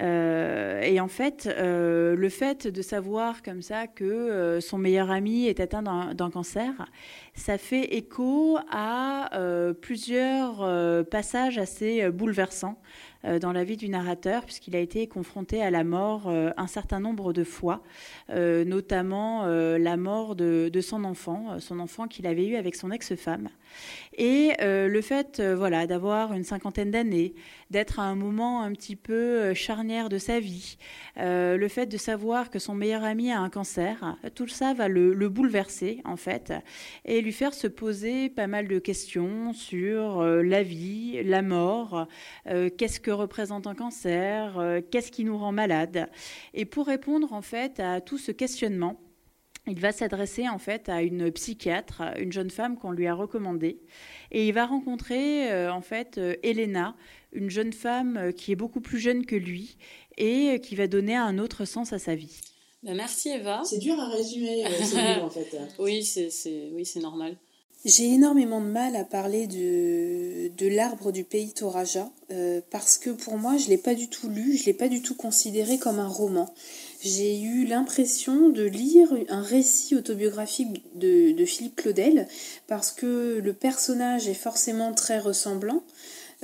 Euh, 0.00 0.80
et 0.82 1.00
en 1.00 1.08
fait, 1.08 1.50
le 1.58 2.28
fait 2.28 2.68
de 2.68 2.82
savoir 2.82 3.42
comme 3.42 3.62
ça 3.62 3.88
que 3.88 4.58
son 4.60 4.78
meilleur 4.78 5.10
ami 5.10 5.46
est 5.46 5.58
atteint 5.58 5.82
d'un 5.82 6.30
cancer, 6.30 6.72
ça 7.34 7.58
fait 7.58 7.96
écho 7.96 8.58
à 8.70 9.30
plusieurs 9.80 11.04
passages 11.08 11.58
assez 11.58 12.08
bouleversants 12.10 12.78
euh, 12.78 12.82
dans 13.24 13.52
la 13.52 13.64
vie 13.64 13.76
du 13.76 13.88
narrateur, 13.88 14.44
puisqu'il 14.44 14.76
a 14.76 14.80
été 14.80 15.06
confronté 15.06 15.62
à 15.62 15.70
la 15.70 15.84
mort 15.84 16.28
euh, 16.28 16.50
un 16.56 16.66
certain 16.66 17.00
nombre 17.00 17.32
de 17.32 17.44
fois, 17.44 17.82
euh, 18.30 18.64
notamment 18.64 19.46
la 19.46 19.96
mort 19.96 20.36
de, 20.36 20.80
son 20.80 21.04
enfant, 21.04 21.58
son 21.60 21.80
enfant 21.80 22.06
qu'il 22.06 22.26
avait 22.26 22.46
eu 22.46 22.56
avec 22.56 22.74
son 22.74 22.90
ex-femme. 22.90 23.48
Et 24.20 24.52
le 24.60 25.00
fait 25.00 25.40
voilà, 25.40 25.86
d'avoir 25.86 26.32
une 26.32 26.42
cinquantaine 26.42 26.90
d'années, 26.90 27.34
d'être 27.70 28.00
à 28.00 28.02
un 28.02 28.16
moment 28.16 28.62
un 28.62 28.72
petit 28.72 28.96
peu 28.96 29.54
charnière 29.54 30.08
de 30.08 30.18
sa 30.18 30.40
vie, 30.40 30.76
le 31.16 31.68
fait 31.68 31.86
de 31.86 31.96
savoir 31.96 32.50
que 32.50 32.58
son 32.58 32.74
meilleur 32.74 33.04
ami 33.04 33.30
a 33.30 33.38
un 33.38 33.48
cancer, 33.48 34.16
tout 34.34 34.48
ça 34.48 34.74
va 34.74 34.88
le, 34.88 35.14
le 35.14 35.28
bouleverser 35.28 36.00
en 36.04 36.16
fait 36.16 36.52
et 37.04 37.20
lui 37.20 37.32
faire 37.32 37.54
se 37.54 37.68
poser 37.68 38.28
pas 38.28 38.48
mal 38.48 38.66
de 38.66 38.78
questions 38.80 39.52
sur 39.52 40.22
la 40.22 40.62
vie, 40.64 41.22
la 41.22 41.42
mort, 41.42 42.08
qu'est-ce 42.44 42.98
que 42.98 43.12
représente 43.12 43.66
un 43.68 43.74
cancer, 43.74 44.58
euh, 44.58 44.80
qu'est-ce 44.90 45.10
qui 45.12 45.24
nous 45.24 45.38
rend 45.38 45.52
malade. 45.52 46.08
Et 46.54 46.64
pour 46.64 46.86
répondre 46.86 47.32
en 47.32 47.42
fait 47.42 47.80
à 47.80 48.00
tout 48.00 48.18
ce 48.18 48.32
questionnement, 48.32 49.00
il 49.68 49.80
va 49.80 49.92
s'adresser 49.92 50.48
en 50.48 50.58
fait 50.58 50.88
à 50.88 51.02
une 51.02 51.30
psychiatre, 51.30 52.02
une 52.18 52.32
jeune 52.32 52.50
femme 52.50 52.76
qu'on 52.76 52.90
lui 52.90 53.06
a 53.06 53.14
recommandée, 53.14 53.80
et 54.32 54.48
il 54.48 54.52
va 54.52 54.66
rencontrer 54.66 55.52
euh, 55.52 55.72
en 55.72 55.80
fait 55.80 56.18
euh, 56.18 56.34
Elena, 56.42 56.96
une 57.32 57.50
jeune 57.50 57.72
femme 57.72 58.32
qui 58.32 58.52
est 58.52 58.56
beaucoup 58.56 58.80
plus 58.80 58.98
jeune 58.98 59.26
que 59.26 59.36
lui 59.36 59.76
et 60.16 60.60
qui 60.62 60.74
va 60.74 60.86
donner 60.86 61.14
un 61.14 61.38
autre 61.38 61.64
sens 61.64 61.92
à 61.92 61.98
sa 61.98 62.14
vie. 62.14 62.40
Ben, 62.82 62.96
merci 62.96 63.30
Eva. 63.30 63.62
C'est 63.64 63.78
dur 63.78 63.98
à 63.98 64.08
résumer 64.08 64.64
ce 64.64 65.20
en 65.22 65.30
fait. 65.30 65.56
oui, 65.78 66.04
c'est 66.04 66.30
oui, 66.72 66.84
c'est 66.84 67.00
normal. 67.00 67.36
J'ai 67.84 68.12
énormément 68.12 68.60
de 68.60 68.66
mal 68.66 68.96
à 68.96 69.04
parler 69.04 69.46
de, 69.46 70.48
de 70.48 70.68
l'arbre 70.68 71.12
du 71.12 71.22
pays 71.22 71.52
Toraja 71.52 72.10
euh, 72.32 72.60
parce 72.70 72.98
que 72.98 73.10
pour 73.10 73.38
moi, 73.38 73.56
je 73.56 73.66
ne 73.66 73.70
l'ai 73.70 73.78
pas 73.78 73.94
du 73.94 74.08
tout 74.08 74.28
lu, 74.28 74.56
je 74.56 74.62
ne 74.62 74.66
l'ai 74.66 74.74
pas 74.74 74.88
du 74.88 75.00
tout 75.00 75.14
considéré 75.14 75.78
comme 75.78 76.00
un 76.00 76.08
roman. 76.08 76.52
J'ai 77.08 77.40
eu 77.40 77.64
l'impression 77.64 78.50
de 78.50 78.64
lire 78.64 79.08
un 79.30 79.40
récit 79.40 79.96
autobiographique 79.96 80.82
de, 80.94 81.44
Philippe 81.46 81.76
Claudel 81.76 82.28
parce 82.66 82.92
que 82.92 83.40
le 83.42 83.52
personnage 83.54 84.28
est 84.28 84.34
forcément 84.34 84.92
très 84.92 85.18
ressemblant. 85.18 85.82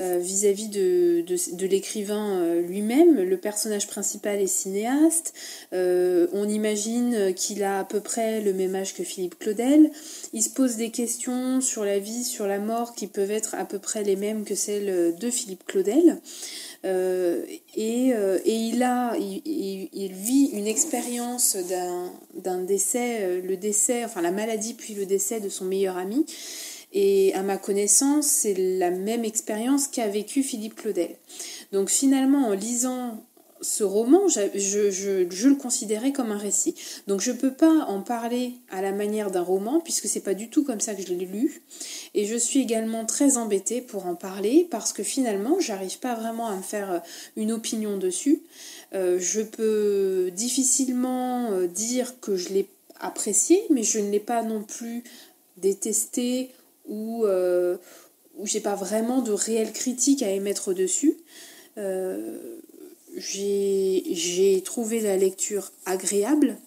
Euh, 0.01 0.19
vis-à-vis 0.19 0.67
de, 0.71 1.25
de, 1.53 1.67
l'écrivain 1.67 2.41
euh, 2.41 2.61
lui-même. 2.61 3.15
Le 3.15 3.37
personnage 3.37 3.87
principal 3.87 4.41
est 4.41 4.49
cinéaste. 4.49 5.35
Euh, 5.73 6.27
on 6.33 6.49
imagine 6.49 7.33
qu'il 7.33 7.63
a 7.63 7.79
à 7.79 7.85
peu 7.85 8.01
près 8.01 8.41
le 8.41 8.53
même 8.53 8.75
âge 8.75 8.95
que 8.95 9.05
Philippe 9.05 9.39
Claudel. 9.39 9.93
Il 10.33 10.43
se 10.43 10.51
pose 10.51 10.75
des 10.75 10.91
questions 10.91 11.61
sur 11.61 11.85
la 11.85 12.01
vie, 12.01 12.25
sur 12.25 12.49
la 12.49 12.59
mort 12.59 12.97
qui 12.97 13.07
peuvent 13.07 13.31
être 13.31 13.55
à 13.55 13.65
peu 13.65 13.79
près 13.79 14.03
les 14.03 14.17
mêmes 14.17 14.45
que 14.45 14.57
celles 14.57 15.15
de 15.17 15.31
Philippe 15.31 15.65
Claudel. 15.65 16.21
Et, 16.85 18.11
et, 18.11 18.55
il 18.55 18.83
a, 18.83 19.17
il, 19.17 19.89
il 19.93 20.13
vit 20.13 20.51
une 20.53 20.67
expérience 20.67 21.57
d'un 22.35 22.63
décès, 22.63 23.41
le 23.41 23.57
décès, 23.57 24.05
enfin 24.05 24.21
la 24.21 24.31
maladie 24.31 24.75
puis 24.75 24.95
le 24.95 25.07
décès 25.07 25.41
de 25.41 25.49
son 25.49 25.65
meilleur 25.65 25.97
ami. 25.97 26.27
Et 26.95 27.35
à 27.35 27.43
ma 27.43 27.57
connaissance, 27.57 28.27
c'est 28.27 28.55
la 28.55 28.91
même 28.91 29.25
expérience 29.25 29.89
qu'a 29.89 30.07
vécu 30.07 30.45
Philippe 30.45 30.77
Claudel. 30.77 31.17
Donc 31.73 31.91
finalement, 31.91 32.47
en 32.47 32.53
lisant 32.53 33.25
ce 33.65 33.83
roman, 33.83 34.29
je, 34.29 34.91
je, 34.91 35.49
le 35.49 35.55
considérais 35.55 36.13
comme 36.13 36.31
un 36.31 36.39
récit. 36.39 36.75
Donc 37.07 37.21
je 37.21 37.33
ne 37.33 37.37
peux 37.37 37.53
pas 37.53 37.87
en 37.89 38.03
parler 38.03 38.53
à 38.71 38.83
la 38.83 38.93
manière 38.93 39.31
d'un 39.31 39.43
roman, 39.43 39.81
puisque 39.81 40.07
c'est 40.07 40.21
pas 40.21 40.35
du 40.35 40.51
tout 40.51 40.65
comme 40.65 40.81
ça 40.81 40.95
que 40.95 41.03
je 41.03 41.15
l'ai 41.15 41.25
lu. 41.25 41.63
Et 42.15 42.27
je 42.27 42.37
suis 42.37 42.61
également 42.61 43.07
très 43.07 43.39
embêtée 43.39 43.81
pour 43.81 44.07
en 44.07 44.15
parler, 44.15 44.69
parce 44.71 44.93
que 44.93 45.03
finalement, 45.03 45.59
j'arrive 45.61 45.99
pas 45.99 46.15
vraiment 46.15 46.47
à 46.47 46.57
me 46.57 46.63
faire 46.63 47.03
une 47.37 47.53
opinion 47.53 47.97
dessus. 47.97 48.43
Euh, 48.95 49.19
je 49.19 49.41
peux 49.41 50.31
difficilement 50.33 51.51
euh, 51.51 51.67
dire 51.67 52.21
que 52.21 52.37
je 52.37 52.51
l'ai 52.51 52.69
apprécié, 53.01 53.63
mais 53.71 53.83
je 53.83 53.99
ne 53.99 54.11
l'ai 54.11 54.21
pas 54.21 54.43
non 54.43 54.63
plus 54.63 55.03
détesté 55.57 56.51
ou, 56.87 57.25
euh, 57.25 57.77
ou 58.37 58.47
j'ai 58.47 58.61
pas 58.61 58.75
vraiment 58.75 59.23
de 59.23 59.33
réelle 59.33 59.73
critique 59.73 60.23
à 60.23 60.31
émettre 60.31 60.75
dessus. 60.75 61.17
Euh, 61.77 62.61
j'ai 63.17 64.63
trouvé 64.65 65.01
la 65.01 65.17
lecture 65.17 65.73
agréable. 65.87 66.59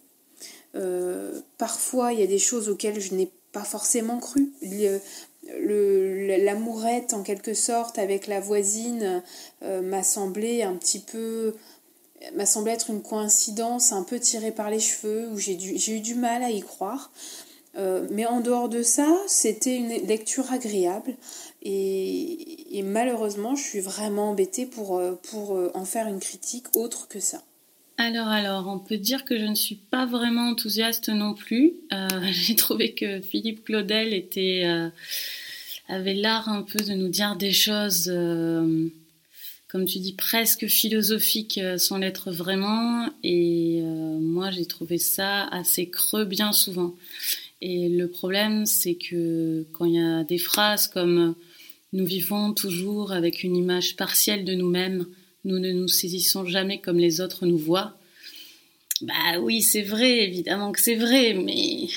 Euh, 0.75 1.39
parfois, 1.57 2.13
il 2.13 2.19
y 2.19 2.23
a 2.23 2.27
des 2.27 2.39
choses 2.39 2.69
auxquelles 2.69 2.99
je 2.99 3.13
n'ai 3.13 3.31
pas 3.51 3.63
forcément 3.63 4.19
cru. 4.19 4.51
L'amourette, 5.43 7.13
en 7.13 7.23
quelque 7.23 7.53
sorte, 7.53 7.97
avec 7.99 8.27
la 8.27 8.39
voisine, 8.39 9.23
euh, 9.63 9.81
m'a 9.81 10.03
semblé 10.03 10.63
un 10.63 10.75
petit 10.75 10.99
peu 10.99 11.55
m'a 12.35 12.45
semblé 12.45 12.71
être 12.71 12.89
une 12.89 13.01
coïncidence 13.01 13.91
un 13.91 14.03
peu 14.03 14.19
tirée 14.19 14.51
par 14.51 14.69
les 14.69 14.79
cheveux, 14.79 15.27
où 15.29 15.37
j'ai 15.37 15.95
eu 15.95 15.99
du 15.99 16.15
mal 16.15 16.43
à 16.43 16.49
y 16.49 16.61
croire. 16.61 17.11
Euh, 17.77 18.07
mais 18.09 18.25
en 18.25 18.39
dehors 18.41 18.69
de 18.69 18.81
ça, 18.81 19.07
c'était 19.27 19.75
une 19.75 19.89
lecture 19.89 20.51
agréable. 20.51 21.15
Et, 21.63 22.83
malheureusement, 22.83 23.55
je 23.55 23.63
suis 23.63 23.79
vraiment 23.79 24.31
embêtée 24.31 24.65
pour, 24.65 24.97
euh, 24.97 25.19
pour 25.29 25.57
euh, 25.57 25.71
en 25.73 25.85
faire 25.85 26.07
une 26.07 26.19
critique 26.19 26.67
autre 26.75 27.07
que 27.07 27.19
ça. 27.19 27.43
Alors, 27.97 28.27
alors, 28.27 28.67
on 28.67 28.79
peut 28.79 28.97
dire 28.97 29.25
que 29.25 29.37
je 29.37 29.45
ne 29.45 29.55
suis 29.55 29.75
pas 29.75 30.05
vraiment 30.05 30.49
enthousiaste 30.49 31.09
non 31.09 31.33
plus. 31.33 31.73
J'ai 32.31 32.55
trouvé 32.55 32.93
que 32.93 33.21
Philippe 33.21 33.63
Claudel 33.65 34.23
avait 35.89 36.13
l'art 36.13 36.47
un 36.47 36.61
peu 36.61 36.79
de 36.83 36.93
nous 36.93 37.07
dire 37.07 37.35
des 37.35 37.53
choses, 37.53 38.05
comme 39.67 39.85
tu 39.85 39.97
dis, 39.97 40.13
presque 40.13 40.67
philosophiques 40.67 41.59
sans 41.77 41.97
l'être 41.97 42.29
vraiment. 42.31 43.09
Et 43.23 43.81
moi, 43.81 44.51
j'ai 44.51 44.67
trouvé 44.67 44.99
ça 44.99 45.45
assez 45.45 45.89
creux 45.89 46.25
bien 46.25 46.51
souvent. 46.51 46.93
Et 47.61 47.89
le 47.89 48.07
problème, 48.07 48.67
c'est 48.67 48.93
que 48.93 49.65
quand 49.73 49.85
il 49.85 49.95
y 49.95 49.99
a 49.99 50.23
des 50.23 50.37
phrases 50.37 50.87
comme 50.87 51.35
nous 51.97 52.05
vivons 52.05 52.53
toujours 52.53 53.11
avec 53.11 53.43
une 53.43 53.55
image 53.55 53.95
partielle 53.95 54.45
de 54.45 54.53
nous-mêmes, 54.53 55.07
nous 55.45 55.57
ne 55.57 55.71
nous 55.71 55.87
saisissons 55.87 56.45
jamais 56.45 56.79
comme 56.79 56.99
les 56.99 57.21
autres 57.21 57.47
nous 57.47 57.57
voient. 57.57 57.97
Bah 59.01 59.39
oui, 59.41 59.63
c'est 59.63 59.81
vrai, 59.81 60.23
évidemment 60.23 60.71
que 60.71 60.79
c'est 60.79 60.95
vrai, 60.95 61.33
mais 61.33 61.87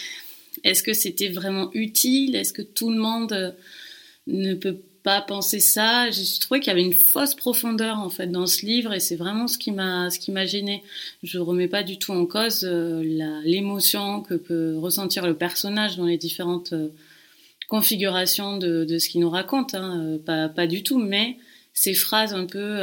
est-ce 0.64 0.82
que 0.82 0.94
c'était 0.94 1.28
vraiment 1.28 1.70
utile? 1.74 2.34
Est-ce 2.34 2.54
que 2.54 2.62
tout 2.62 2.90
le 2.90 2.98
monde 2.98 3.54
ne 4.26 4.54
peut 4.54 4.78
pas 5.02 5.20
penser 5.20 5.60
ça? 5.60 6.10
J'ai 6.10 6.24
trouvé 6.40 6.60
qu'il 6.60 6.68
y 6.68 6.70
avait 6.70 6.82
une 6.82 6.94
fausse 6.94 7.34
profondeur 7.34 7.98
en 7.98 8.08
fait 8.08 8.28
dans 8.28 8.46
ce 8.46 8.64
livre 8.64 8.94
et 8.94 9.00
c'est 9.00 9.16
vraiment 9.16 9.48
ce 9.48 9.58
qui 9.58 9.70
m'a 9.70 10.08
ce 10.08 10.18
qui 10.18 10.32
m'a 10.32 10.46
gêné. 10.46 10.82
Je 11.22 11.38
remets 11.38 11.68
pas 11.68 11.82
du 11.82 11.98
tout 11.98 12.12
en 12.12 12.24
cause 12.24 12.64
euh, 12.64 13.02
l'émotion 13.44 14.22
que 14.22 14.34
peut 14.34 14.78
ressentir 14.78 15.26
le 15.26 15.34
personnage 15.34 15.98
dans 15.98 16.06
les 16.06 16.16
différentes 16.16 16.72
euh, 16.72 16.88
configurations 17.70 18.58
de, 18.58 18.84
de, 18.84 18.98
ce 18.98 19.08
qu'il 19.08 19.22
nous 19.22 19.30
raconte, 19.30 19.74
hein, 19.74 20.02
euh, 20.04 20.18
pas 20.18 20.50
pas 20.50 20.66
du 20.66 20.82
tout. 20.82 20.98
Mais 20.98 21.38
ces 21.72 21.94
phrases 21.94 22.34
un 22.34 22.44
peu 22.44 22.80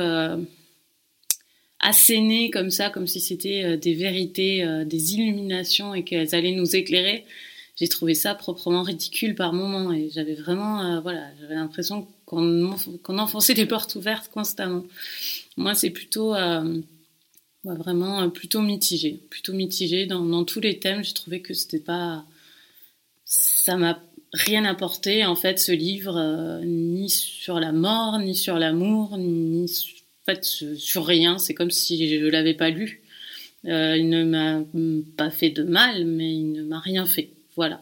assénées 1.79 2.49
comme 2.49 2.71
ça, 2.71 2.89
comme 2.89 3.05
si 3.05 3.19
c'était 3.19 3.77
des 3.77 3.93
vérités, 3.93 4.65
des 4.85 5.13
illuminations 5.13 5.93
et 5.93 6.03
qu'elles 6.03 6.33
allaient 6.33 6.55
nous 6.55 6.75
éclairer 6.75 7.25
j'ai 7.77 7.87
trouvé 7.87 8.15
ça 8.15 8.33
proprement 8.33 8.81
ridicule 8.81 9.35
par 9.35 9.53
moments 9.53 9.93
et 9.93 10.09
j'avais 10.09 10.33
vraiment, 10.33 10.81
euh, 10.81 10.99
voilà, 10.99 11.29
j'avais 11.39 11.55
l'impression 11.55 12.07
qu'on 12.25 12.75
qu'on 13.03 13.17
enfonçait 13.19 13.53
des 13.53 13.67
portes 13.67 13.95
ouvertes 13.95 14.29
constamment. 14.29 14.83
Moi, 15.57 15.75
c'est 15.75 15.91
plutôt 15.91 16.33
euh, 16.33 16.81
vraiment 17.63 18.23
euh, 18.23 18.27
plutôt 18.29 18.61
mitigé, 18.61 19.21
plutôt 19.29 19.53
mitigé 19.53 20.07
dans, 20.07 20.25
dans 20.25 20.43
tous 20.43 20.59
les 20.59 20.79
thèmes. 20.79 21.03
J'ai 21.03 21.13
trouvé 21.13 21.41
que 21.41 21.53
c'était 21.53 21.79
pas, 21.79 22.25
ça 23.25 23.77
m'a 23.77 24.01
rien 24.33 24.65
apporté 24.65 25.25
en 25.25 25.35
fait 25.35 25.59
ce 25.59 25.71
livre, 25.71 26.61
ni 26.63 27.09
sur 27.09 27.59
la 27.59 27.71
mort, 27.71 28.19
ni 28.19 28.35
sur 28.35 28.59
l'amour, 28.59 29.17
ni 29.17 29.65
en 29.65 30.25
fait 30.25 30.43
sur 30.43 31.05
rien. 31.05 31.37
C'est 31.37 31.53
comme 31.53 31.71
si 31.71 32.19
je 32.19 32.25
l'avais 32.25 32.53
pas 32.53 32.69
lu. 32.69 33.01
il 33.63 34.09
ne 34.09 34.23
m'a 34.23 34.63
pas 35.17 35.29
fait 35.29 35.49
de 35.49 35.63
mal, 35.63 36.05
mais 36.05 36.33
il 36.33 36.51
ne 36.51 36.63
m'a 36.63 36.79
rien 36.79 37.05
fait. 37.05 37.29
Voilà. 37.55 37.81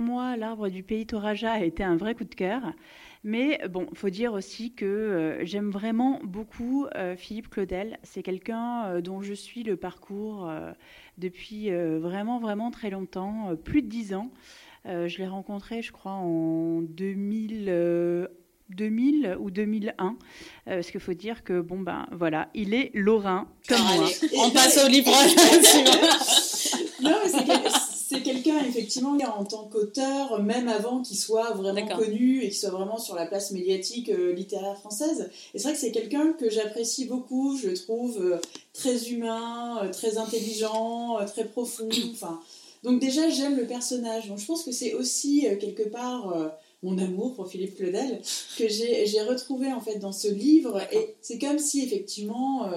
Moi, 0.00 0.36
l'arbre 0.36 0.68
du 0.68 0.82
pays 0.82 1.06
Toraja 1.06 1.52
a 1.52 1.64
été 1.64 1.82
un 1.82 1.96
vrai 1.96 2.14
coup 2.14 2.24
de 2.24 2.34
cœur. 2.34 2.60
Mais 3.26 3.60
bon, 3.68 3.88
faut 3.92 4.08
dire 4.08 4.34
aussi 4.34 4.72
que 4.72 4.84
euh, 4.84 5.44
j'aime 5.44 5.70
vraiment 5.70 6.20
beaucoup 6.22 6.86
euh, 6.94 7.16
Philippe 7.16 7.48
Claudel. 7.48 7.98
C'est 8.04 8.22
quelqu'un 8.22 8.84
euh, 8.84 9.00
dont 9.00 9.20
je 9.20 9.34
suis 9.34 9.64
le 9.64 9.76
parcours 9.76 10.48
depuis 11.18 11.70
vraiment, 11.70 12.38
vraiment 12.38 12.70
très 12.70 12.90
longtemps, 12.90 13.56
plus 13.64 13.82
de 13.82 13.88
dix 13.88 14.14
ans. 14.14 14.30
Je 14.86 15.18
l'ai 15.18 15.26
rencontré, 15.26 15.82
je 15.82 15.92
crois, 15.92 16.12
en 16.12 16.80
2000. 16.82 18.28
2000 18.70 19.36
ou 19.38 19.52
2001, 19.52 20.16
parce 20.64 20.90
qu'il 20.90 20.98
faut 20.98 21.14
dire 21.14 21.44
que 21.44 21.60
bon 21.60 21.78
ben 21.78 22.08
voilà, 22.10 22.48
il 22.52 22.74
est 22.74 22.90
lorrain 22.94 23.46
comme 23.68 23.80
moi. 23.80 24.08
on 24.38 24.50
passe 24.50 24.84
au 24.84 24.88
livre. 24.88 25.12
non, 27.00 27.14
mais 27.24 27.30
c'est 28.08 28.22
quelqu'un, 28.22 28.60
effectivement, 28.60 29.16
en 29.36 29.44
tant 29.44 29.64
qu'auteur, 29.64 30.40
même 30.40 30.68
avant 30.68 31.02
qu'il 31.02 31.16
soit 31.16 31.50
vraiment 31.54 31.86
connu 31.88 32.38
et 32.38 32.48
qu'il 32.48 32.54
soit 32.54 32.70
vraiment 32.70 32.98
sur 32.98 33.16
la 33.16 33.26
place 33.26 33.50
médiatique 33.50 34.10
euh, 34.10 34.32
littéraire 34.32 34.78
française. 34.78 35.28
Et 35.54 35.58
c'est 35.58 35.64
vrai 35.64 35.72
que 35.72 35.80
c'est 35.80 35.90
quelqu'un 35.90 36.32
que 36.32 36.48
j'apprécie 36.48 37.06
beaucoup, 37.06 37.58
je 37.60 37.68
le 37.68 37.74
trouve 37.76 38.18
euh, 38.20 38.38
très 38.72 39.08
humain, 39.10 39.82
euh, 39.82 39.90
très 39.90 40.18
intelligent, 40.18 41.16
très 41.26 41.46
profond. 41.46 41.88
Enfin, 42.12 42.40
donc 42.86 43.00
déjà, 43.00 43.28
j'aime 43.28 43.56
le 43.56 43.66
personnage. 43.66 44.28
Donc 44.28 44.38
je 44.38 44.46
pense 44.46 44.62
que 44.62 44.72
c'est 44.72 44.94
aussi, 44.94 45.46
quelque 45.60 45.82
part 45.82 46.34
mon 46.82 46.98
amour 46.98 47.34
pour 47.34 47.48
Philippe 47.48 47.76
Claudel 47.76 48.20
que 48.56 48.68
j'ai 48.68 49.22
retrouvé 49.22 49.72
en 49.72 49.80
fait 49.80 49.98
dans 49.98 50.12
ce 50.12 50.28
livre 50.28 50.80
et 50.92 51.14
c'est 51.20 51.38
comme 51.38 51.58
si 51.58 51.82
effectivement 51.82 52.70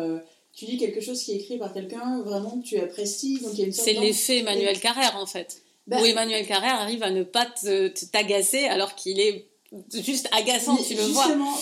tu 0.53 0.65
lis 0.65 0.77
quelque 0.77 0.99
chose 0.99 1.21
qui 1.21 1.33
est 1.33 1.35
écrit 1.35 1.57
par 1.57 1.73
quelqu'un 1.73 2.21
vraiment 2.21 2.59
que 2.61 2.65
tu 2.65 2.79
apprécies. 2.79 3.39
Donc 3.39 3.57
il 3.57 3.73
C'est 3.73 3.93
l'effet 3.93 4.39
Emmanuel 4.39 4.79
Carrère 4.79 5.15
en 5.17 5.25
fait. 5.25 5.61
Bah, 5.87 6.01
où 6.01 6.05
Emmanuel 6.05 6.45
Carrère 6.45 6.75
arrive 6.75 7.01
à 7.01 7.09
ne 7.09 7.23
pas 7.23 7.47
t'agacer 8.11 8.65
alors 8.65 8.93
qu'il 8.95 9.19
est 9.19 9.47
juste 9.93 10.29
agaçant, 10.31 10.77
tu 10.77 10.95
le 10.95 11.01
vois. 11.03 11.25
Justement, 11.25 11.55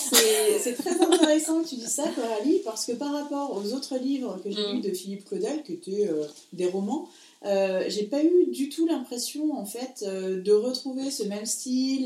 c'est 0.59 0.73
très 0.73 1.01
intéressant 1.01 1.61
que 1.61 1.69
tu 1.69 1.75
dis 1.75 1.87
ça, 1.87 2.03
Coralie, 2.13 2.59
parce 2.65 2.85
que 2.85 2.93
par 2.93 3.13
rapport 3.13 3.55
aux 3.55 3.73
autres 3.73 3.97
livres 3.97 4.39
que 4.43 4.51
j'ai 4.51 4.61
mm. 4.61 4.71
lus 4.73 4.81
de 4.81 4.93
Philippe 4.93 5.25
Claudel, 5.25 5.63
qui 5.63 5.73
étaient 5.73 6.07
euh, 6.07 6.25
des 6.53 6.67
romans, 6.67 7.09
euh, 7.45 7.83
j'ai 7.87 8.03
pas 8.03 8.23
eu 8.23 8.47
du 8.51 8.69
tout 8.69 8.87
l'impression 8.87 9.53
en 9.57 9.65
fait 9.65 10.03
euh, 10.03 10.41
de 10.41 10.51
retrouver 10.51 11.11
ce 11.11 11.23
même 11.23 11.45
style 11.45 12.05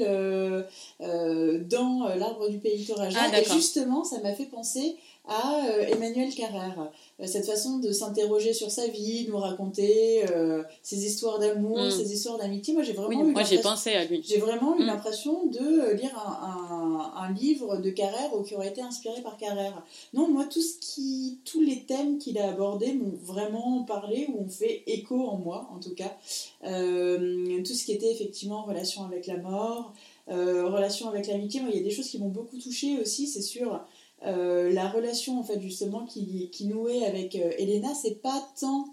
dans 0.99 2.15
l'arbre 2.15 2.49
du 2.49 2.57
pays 2.57 2.85
Toraja. 2.85 3.19
Ah, 3.21 3.39
et 3.39 3.45
justement, 3.45 4.03
ça 4.03 4.19
m'a 4.21 4.33
fait 4.33 4.45
penser 4.45 4.95
à 5.27 5.65
euh, 5.67 5.85
Emmanuel 5.87 6.33
Carrère. 6.33 6.91
Euh, 7.19 7.27
cette 7.27 7.45
façon 7.45 7.77
de 7.77 7.91
s'interroger 7.91 8.53
sur 8.53 8.71
sa 8.71 8.87
vie, 8.87 9.25
de 9.25 9.31
nous 9.31 9.37
raconter 9.37 10.25
euh, 10.31 10.63
ses 10.81 11.05
histoires 11.05 11.37
d'amour, 11.37 11.79
mm. 11.79 11.91
ses 11.91 12.11
histoires 12.11 12.37
d'amitié. 12.37 12.73
Moi, 12.73 12.83
j'ai 12.83 12.93
vraiment 12.93 13.23
eu 13.23 13.31
moi, 13.31 13.43
j'ai 13.43 13.59
pensé 13.59 13.93
à 13.93 14.05
lui. 14.05 14.23
J'ai 14.27 14.39
vraiment 14.39 14.75
eu 14.77 14.83
mm. 14.83 14.85
l'impression 14.87 15.45
de 15.45 15.93
lire 15.93 16.17
un, 16.17 17.11
un, 17.15 17.31
livre 17.33 17.77
de 17.77 17.89
Carrère 17.91 18.35
ou 18.35 18.41
qui 18.41 18.55
aurait 18.55 18.69
été 18.69 18.81
inspiré 18.81 19.21
par 19.21 19.37
Carrère. 19.37 19.83
Non, 20.13 20.27
moi, 20.27 20.45
tout 20.45 20.61
ce 20.61 20.77
qui, 20.79 21.39
tous 21.45 21.61
les 21.61 21.83
thèmes 21.83 22.17
qu'il 22.17 22.37
a 22.39 22.49
abordés 22.49 22.93
m'ont 22.93 23.13
vraiment 23.23 23.83
parlé 23.83 24.27
ou 24.33 24.43
ont 24.43 24.49
fait 24.49 24.83
écho 24.87 25.27
en 25.27 25.37
moi, 25.37 25.69
en 25.71 25.79
tout 25.79 25.93
cas. 25.93 26.17
tout 26.63 27.73
ce 27.73 27.85
qui 27.85 27.91
était 27.91 28.11
effectivement 28.11 28.59
en 28.59 28.63
relation 28.63 29.05
avec 29.05 29.27
la 29.27 29.37
mort, 29.37 29.93
relation 30.27 31.07
avec 31.09 31.27
l'amitié. 31.27 31.61
il 31.69 31.77
y 31.77 31.79
a 31.79 31.83
des 31.83 31.91
choses 31.91 32.07
qui 32.07 32.17
m'ont 32.17 32.29
beaucoup 32.29 32.57
touché 32.57 32.99
aussi, 32.99 33.27
c'est 33.27 33.41
sûr. 33.41 33.81
Euh, 34.25 34.71
la 34.71 34.87
relation 34.87 35.39
en 35.39 35.43
fait 35.43 35.59
justement 35.59 36.05
qui, 36.05 36.49
qui 36.51 36.67
nouait 36.67 37.05
avec 37.05 37.35
euh, 37.35 37.51
Elena, 37.57 37.89
c'est 37.95 38.21
pas 38.21 38.47
tant 38.59 38.85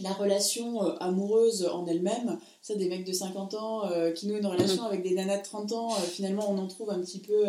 la 0.00 0.12
relation 0.12 0.84
euh, 0.84 0.94
amoureuse 1.00 1.68
en 1.70 1.86
elle-même, 1.86 2.38
ça 2.62 2.74
des 2.74 2.88
mecs 2.88 3.04
de 3.04 3.12
50 3.12 3.54
ans 3.54 3.82
qui 4.14 4.26
nouent 4.26 4.38
une 4.38 4.46
relation 4.46 4.84
avec 4.84 5.02
des 5.02 5.14
nanas 5.14 5.38
de 5.38 5.42
30 5.42 5.72
ans, 5.72 5.90
finalement 5.90 6.46
on 6.48 6.56
en 6.58 6.66
trouve 6.68 6.90
un 6.90 7.00
petit 7.00 7.18
peu 7.18 7.44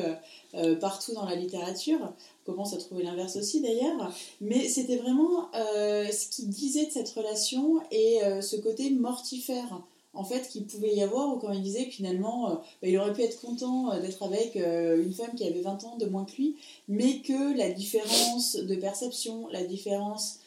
partout 0.80 1.14
dans 1.14 1.26
la 1.26 1.36
littérature, 1.36 2.00
on 2.02 2.52
commence 2.52 2.74
à 2.74 2.78
trouver 2.78 3.04
l'inverse 3.04 3.36
aussi 3.36 3.62
d'ailleurs, 3.62 4.12
mais 4.42 4.68
c'était 4.68 4.98
vraiment 4.98 5.50
ce 5.54 6.30
qu'il 6.30 6.50
disait 6.50 6.88
de 6.88 6.92
cette 6.92 7.10
relation 7.10 7.82
et 7.92 8.20
ce 8.42 8.56
côté 8.56 8.90
mortifère 8.92 9.82
en 10.14 10.24
fait 10.24 10.48
qu'il 10.50 10.66
pouvait 10.66 10.94
y 10.94 11.02
avoir, 11.02 11.36
ou 11.36 11.40
quand 11.40 11.52
il 11.52 11.62
disait 11.62 11.86
que 11.86 11.92
finalement, 11.92 12.50
euh, 12.50 12.56
bah, 12.82 12.88
il 12.88 12.98
aurait 12.98 13.14
pu 13.14 13.22
être 13.22 13.40
content 13.42 13.92
euh, 13.92 14.00
d'être 14.02 14.24
avec 14.24 14.56
euh, 14.56 15.04
une 15.04 15.14
femme 15.14 15.34
qui 15.36 15.46
avait 15.46 15.62
20 15.62 15.84
ans 15.84 15.98
de 15.98 16.06
moins 16.06 16.26
que 16.26 16.36
lui, 16.36 16.56
mais 16.88 17.20
que 17.20 17.58
la 17.58 17.70
différence 17.70 18.56
de 18.56 18.76
perception, 18.76 19.48
la 19.50 19.64
différence 19.64 20.40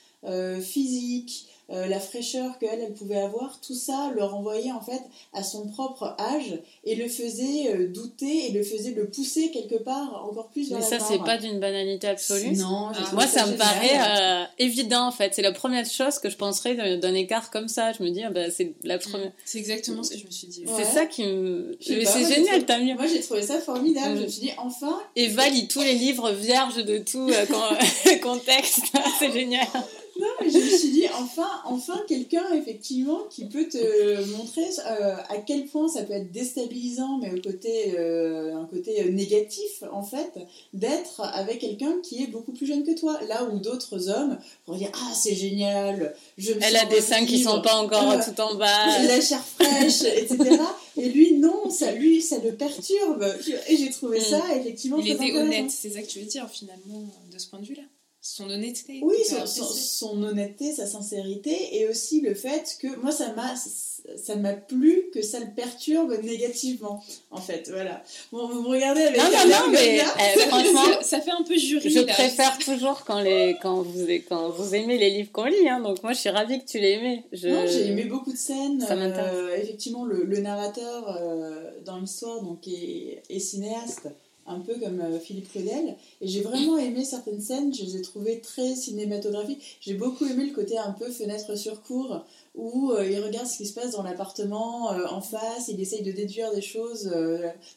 physique, 0.60 1.48
euh, 1.70 1.86
la 1.86 2.00
fraîcheur 2.00 2.58
qu'elle, 2.58 2.80
elle 2.80 2.92
pouvait 2.92 3.20
avoir, 3.20 3.60
tout 3.60 3.74
ça 3.74 4.12
le 4.14 4.22
renvoyait 4.24 4.72
en 4.72 4.80
fait 4.80 5.00
à 5.32 5.42
son 5.42 5.68
propre 5.68 6.14
âge 6.18 6.58
et 6.84 6.96
le 6.96 7.08
faisait 7.08 7.68
euh, 7.68 7.88
douter 7.88 8.48
et 8.48 8.52
le 8.52 8.62
faisait 8.62 8.90
le 8.90 9.08
pousser 9.08 9.50
quelque 9.50 9.76
part 9.76 10.26
encore 10.28 10.50
plus 10.50 10.68
vers 10.68 10.80
Mais 10.80 10.84
ça, 10.84 10.98
c'est 10.98 11.18
pas 11.18 11.38
d'une 11.38 11.60
banalité 11.60 12.08
absolue. 12.08 12.56
Non, 12.56 12.90
moi, 13.12 13.26
ça, 13.26 13.46
me 13.46 13.56
paraît 13.56 14.42
euh, 14.42 14.44
évident 14.58 15.06
en 15.06 15.12
fait. 15.12 15.34
C'est 15.34 15.42
la 15.42 15.52
première 15.52 15.86
chose 15.86 16.18
que 16.18 16.28
je 16.28 16.36
penserais 16.36 16.98
d'un 16.98 17.14
écart 17.14 17.50
comme 17.50 17.68
ça. 17.68 17.92
Je 17.92 18.02
me 18.02 18.10
dis, 18.10 18.22
ah, 18.22 18.30
bah, 18.30 18.50
c'est 18.50 18.74
la 18.82 18.98
première. 18.98 19.32
C'est 19.44 19.58
exactement 19.58 20.02
ce 20.02 20.10
que 20.10 20.18
je 20.18 20.26
me 20.26 20.30
suis 20.30 20.48
dit. 20.48 20.64
C'est 20.76 20.84
ça 20.84 21.06
qui 21.06 21.24
me. 21.24 21.76
C'est 21.80 22.04
génial, 22.04 22.66
t'as 22.66 22.80
mieux. 22.80 22.94
Moi, 22.94 23.06
j'ai 23.06 23.20
trouvé 23.20 23.42
ça 23.42 23.60
formidable. 23.60 24.18
Je 24.18 24.22
me 24.24 24.28
suis 24.28 24.42
dit, 24.42 24.52
enfin. 24.58 25.00
Eva 25.16 25.48
lit 25.48 25.68
tous 25.68 25.80
les 25.80 25.94
livres 25.94 26.32
vierges 26.32 26.84
de 26.84 26.98
tout 26.98 27.30
contexte. 28.22 28.84
c'est 29.18 29.32
génial. 29.32 29.66
Non, 30.22 30.28
mais 30.40 30.50
je 30.50 30.58
me 30.58 30.76
suis 30.78 30.90
dit, 30.90 31.04
enfin, 31.18 31.48
enfin 31.64 32.00
quelqu'un, 32.06 32.44
effectivement, 32.54 33.22
qui 33.28 33.46
peut 33.46 33.66
te 33.66 34.24
montrer 34.36 34.64
euh, 34.86 35.16
à 35.28 35.38
quel 35.38 35.64
point 35.64 35.88
ça 35.88 36.04
peut 36.04 36.12
être 36.12 36.30
déstabilisant, 36.30 37.18
mais 37.18 37.32
au 37.32 37.40
côté, 37.42 37.94
euh, 37.98 38.54
un 38.54 38.66
côté 38.66 39.10
négatif, 39.10 39.82
en 39.90 40.04
fait, 40.04 40.38
d'être 40.74 41.22
avec 41.22 41.58
quelqu'un 41.58 41.94
qui 42.04 42.22
est 42.22 42.28
beaucoup 42.28 42.52
plus 42.52 42.66
jeune 42.66 42.84
que 42.84 42.96
toi. 42.96 43.18
Là 43.28 43.42
où 43.44 43.58
d'autres 43.58 44.10
hommes 44.10 44.38
vont 44.68 44.76
dire, 44.76 44.92
ah, 44.94 45.12
c'est 45.12 45.34
génial, 45.34 46.14
je 46.38 46.52
Elle 46.60 46.76
a 46.76 46.84
des 46.84 47.00
seins 47.00 47.26
qui 47.26 47.42
sont 47.42 47.60
pas 47.60 47.74
encore 47.74 48.12
euh, 48.12 48.20
tout 48.24 48.40
en 48.40 48.54
bas. 48.54 48.86
La 49.02 49.20
chair 49.20 49.42
fraîche, 49.44 50.02
etc. 50.02 50.38
Et 50.96 51.08
lui, 51.08 51.32
non, 51.32 51.68
ça, 51.68 51.90
lui, 51.90 52.22
ça 52.22 52.36
le 52.38 52.52
perturbe. 52.52 53.26
Et 53.68 53.76
j'ai 53.76 53.90
trouvé 53.90 54.20
mm. 54.20 54.24
ça, 54.24 54.42
effectivement, 54.54 54.98
Il 54.98 55.10
était 55.10 55.32
honnête, 55.32 55.72
c'est 55.72 55.90
ça 55.90 56.00
que 56.00 56.06
tu 56.06 56.20
veux 56.20 56.26
dire, 56.26 56.48
finalement, 56.48 57.02
de 57.32 57.38
ce 57.38 57.48
point 57.48 57.58
de 57.58 57.66
vue-là 57.66 57.82
son 58.24 58.48
honnêteté. 58.48 59.00
Oui, 59.02 59.16
son, 59.24 60.22
honnêteté, 60.22 60.72
sa 60.72 60.86
sincérité, 60.86 61.76
et 61.76 61.88
aussi 61.88 62.20
le 62.20 62.34
fait 62.34 62.78
que 62.80 62.86
moi, 63.00 63.10
ça 63.10 63.32
m'a 63.32 63.54
ça 64.16 64.36
m'a 64.36 64.52
plu 64.52 65.10
que 65.12 65.22
ça 65.22 65.40
le 65.40 65.54
perturbe 65.54 66.12
négativement, 66.22 67.02
en 67.30 67.40
fait. 67.40 67.68
Voilà. 67.70 68.02
Bon, 68.30 68.48
vous 68.48 68.62
me 68.62 68.68
regardez 68.68 69.02
avec 69.02 69.16
non, 69.16 69.24
non, 69.24 69.48
non, 69.48 69.70
mais 69.72 69.98
eh, 69.98 70.38
franchement, 70.40 70.80
ça, 71.02 71.20
fait 71.20 71.30
un 71.30 71.42
peu 71.42 71.56
jury. 71.56 71.90
Je 71.90 72.00
préfère 72.00 72.58
toujours 72.58 73.04
quand, 73.04 73.20
les, 73.20 73.56
quand, 73.60 73.82
vous, 73.82 74.06
quand 74.28 74.50
vous 74.50 74.74
aimez 74.74 74.98
les 74.98 75.10
livres 75.10 75.30
qu'on 75.32 75.44
lit. 75.44 75.68
Hein, 75.68 75.80
donc 75.80 76.02
moi, 76.02 76.12
je 76.12 76.20
suis 76.20 76.30
ravie 76.30 76.60
que 76.60 76.66
tu 76.66 76.78
l'aies 76.78 76.94
aimé. 76.94 77.24
Je... 77.32 77.48
Non, 77.48 77.66
j'ai 77.66 77.88
aimé 77.88 78.04
beaucoup 78.04 78.32
de 78.32 78.38
scènes. 78.38 78.80
Ça 78.80 78.94
euh, 78.94 79.56
effectivement, 79.56 80.04
le, 80.04 80.24
le 80.24 80.40
narrateur 80.40 81.16
euh, 81.20 81.70
dans 81.84 81.98
l'histoire 81.98 82.40
donc 82.40 82.66
est, 82.68 83.22
est 83.28 83.38
cinéaste 83.40 84.08
un 84.46 84.60
peu 84.60 84.74
comme 84.74 85.00
euh, 85.00 85.18
Philippe 85.18 85.50
Claudel. 85.50 85.96
Et 86.20 86.28
j'ai 86.28 86.40
vraiment 86.40 86.76
aimé 86.78 87.04
certaines 87.04 87.40
scènes, 87.40 87.72
je 87.74 87.84
les 87.84 87.96
ai 87.96 88.02
trouvées 88.02 88.40
très 88.40 88.74
cinématographiques. 88.74 89.78
J'ai 89.80 89.94
beaucoup 89.94 90.26
aimé 90.26 90.46
le 90.46 90.54
côté 90.54 90.78
un 90.78 90.92
peu 90.92 91.10
fenêtre 91.10 91.56
sur 91.56 91.82
cour, 91.82 92.24
où 92.54 92.90
euh, 92.90 93.08
il 93.08 93.18
regarde 93.20 93.46
ce 93.46 93.56
qui 93.56 93.66
se 93.66 93.72
passe 93.72 93.92
dans 93.92 94.02
l'appartement 94.02 94.92
euh, 94.92 95.06
en 95.10 95.20
face, 95.20 95.68
il 95.68 95.80
essaye 95.80 96.02
de 96.02 96.12
déduire 96.12 96.52
des 96.52 96.60
choses. 96.60 97.10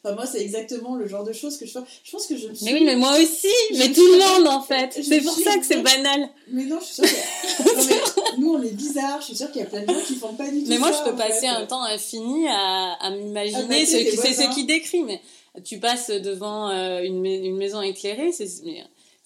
Enfin, 0.02 0.14
moi, 0.14 0.26
c'est 0.26 0.40
exactement 0.40 0.96
le 0.96 1.06
genre 1.06 1.24
de 1.24 1.32
choses 1.32 1.56
que 1.56 1.66
je 1.66 1.72
fais. 1.72 1.78
Je 2.04 2.10
pense 2.10 2.26
que 2.26 2.36
je 2.36 2.48
me 2.48 2.54
suis... 2.54 2.66
Mais 2.66 2.74
oui, 2.74 2.84
mais 2.84 2.96
moi 2.96 3.16
aussi 3.18 3.48
Mais 3.72 3.92
tout 3.92 4.04
le 4.04 4.18
monde, 4.18 4.48
en 4.48 4.60
fait 4.60 4.98
C'est 5.02 5.20
pour 5.20 5.34
ça 5.34 5.56
que 5.58 5.64
c'est 5.64 5.82
banal 5.82 6.28
Mais 6.50 6.64
non, 6.64 6.78
je 6.80 6.84
suis 6.84 6.94
sûre 6.94 7.04
que... 7.04 8.40
nous, 8.40 8.54
on 8.54 8.62
est 8.62 8.72
bizarres, 8.72 9.20
je 9.20 9.26
suis 9.26 9.36
sûre 9.36 9.50
qu'il 9.50 9.62
y 9.62 9.64
a 9.64 9.68
plein 9.68 9.82
de 9.82 9.92
gens 9.92 10.00
qui 10.06 10.14
font 10.14 10.34
pas 10.34 10.50
du 10.50 10.62
tout 10.62 10.68
Mais 10.68 10.78
moi, 10.78 10.90
je 10.92 11.10
peux 11.10 11.16
passer 11.16 11.46
un 11.46 11.64
temps 11.64 11.82
infini 11.84 12.46
à, 12.48 12.96
à 13.00 13.10
m'imaginer 13.10 13.86
ce, 13.86 13.96
ce 13.96 14.54
qui 14.54 14.64
décrit, 14.64 15.02
mais 15.02 15.20
tu 15.64 15.78
passes 15.78 16.10
devant 16.10 16.70
euh, 16.70 17.02
une, 17.02 17.24
une, 17.24 17.56
maison 17.56 17.80
éclairée, 17.82 18.32
c'est 18.32 18.46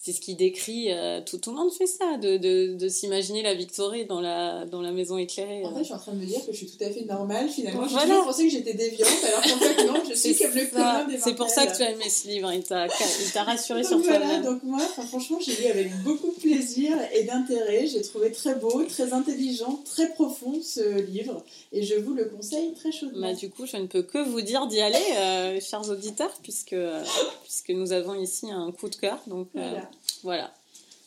c'est 0.01 0.13
ce 0.13 0.19
qui 0.21 0.33
décrit 0.33 0.91
euh, 0.91 1.21
tout, 1.23 1.37
tout 1.37 1.51
le 1.51 1.57
monde 1.57 1.71
fait 1.71 1.85
ça 1.85 2.17
de, 2.17 2.37
de, 2.37 2.73
de 2.73 2.89
s'imaginer 2.89 3.43
la 3.43 3.53
Victorie 3.53 4.05
dans 4.05 4.19
la 4.19 4.65
dans 4.65 4.81
la 4.81 4.91
maison 4.91 5.17
éclairée 5.17 5.63
en 5.63 5.73
fait 5.73 5.81
je 5.81 5.85
suis 5.85 5.93
en 5.93 5.99
train 5.99 6.13
de 6.13 6.17
me 6.17 6.25
dire 6.25 6.43
que 6.43 6.51
je 6.51 6.57
suis 6.57 6.65
tout 6.65 6.83
à 6.83 6.89
fait 6.89 7.05
normale 7.05 7.47
finalement. 7.49 7.87
J'ai 7.87 7.97
toujours 7.97 8.25
pensé 8.25 8.45
que 8.45 8.49
j'étais 8.49 8.73
déviante 8.73 9.09
alors 9.27 9.41
qu'en 9.43 9.59
fait 9.59 9.85
non 9.85 10.01
je 10.09 10.13
suis 10.15 10.35
comme 10.35 10.55
le 10.55 10.65
commun 10.65 11.05
des 11.05 11.17
c'est 11.19 11.35
pour 11.35 11.49
ça 11.49 11.67
que 11.67 11.77
tu 11.77 11.83
as 11.83 11.91
aimé 11.91 12.09
ce 12.09 12.27
livre 12.27 12.51
il 12.51 12.63
t'a 12.63 13.43
rassuré 13.43 13.83
sur 13.83 14.01
toi 14.01 14.17
voilà 14.17 14.39
donc 14.39 14.63
moi 14.63 14.79
franchement 14.79 15.37
j'ai 15.39 15.55
lu 15.55 15.65
avec 15.67 15.91
beaucoup 16.03 16.31
de 16.31 16.39
plaisir 16.39 16.97
et 17.13 17.23
d'intérêt. 17.23 17.87
J'ai 17.87 18.01
trouvé 18.01 18.31
très 18.31 18.55
beau 18.55 18.83
très 18.85 19.13
intelligent 19.13 19.81
très 19.85 20.09
profond 20.09 20.59
ce 20.61 21.01
livre. 21.01 21.43
Et 21.71 21.83
je 21.83 21.95
vous 21.95 22.13
le 22.13 22.25
conseille 22.25 22.73
très 22.73 22.91
chaudement. 22.91 23.21
Bah, 23.21 23.33
du 23.33 23.49
coup 23.49 23.65
je 23.65 23.77
ne 23.77 23.87
peux 23.87 24.03
que 24.03 24.17
vous 24.17 24.41
dire 24.41 24.67
d'y 24.67 24.81
aller 24.81 24.97
euh, 25.17 25.59
chers 25.61 25.89
auditeurs 25.89 26.33
puisque 26.43 26.75
puisque 27.43 27.69
nous 27.69 27.91
avons 27.91 28.15
ici 28.15 28.51
un 28.51 28.71
coup 28.71 28.89
de 28.89 28.95
cœur. 28.95 29.19
Donc 29.27 29.47
euh, 29.55 29.79
voilà. 30.23 30.53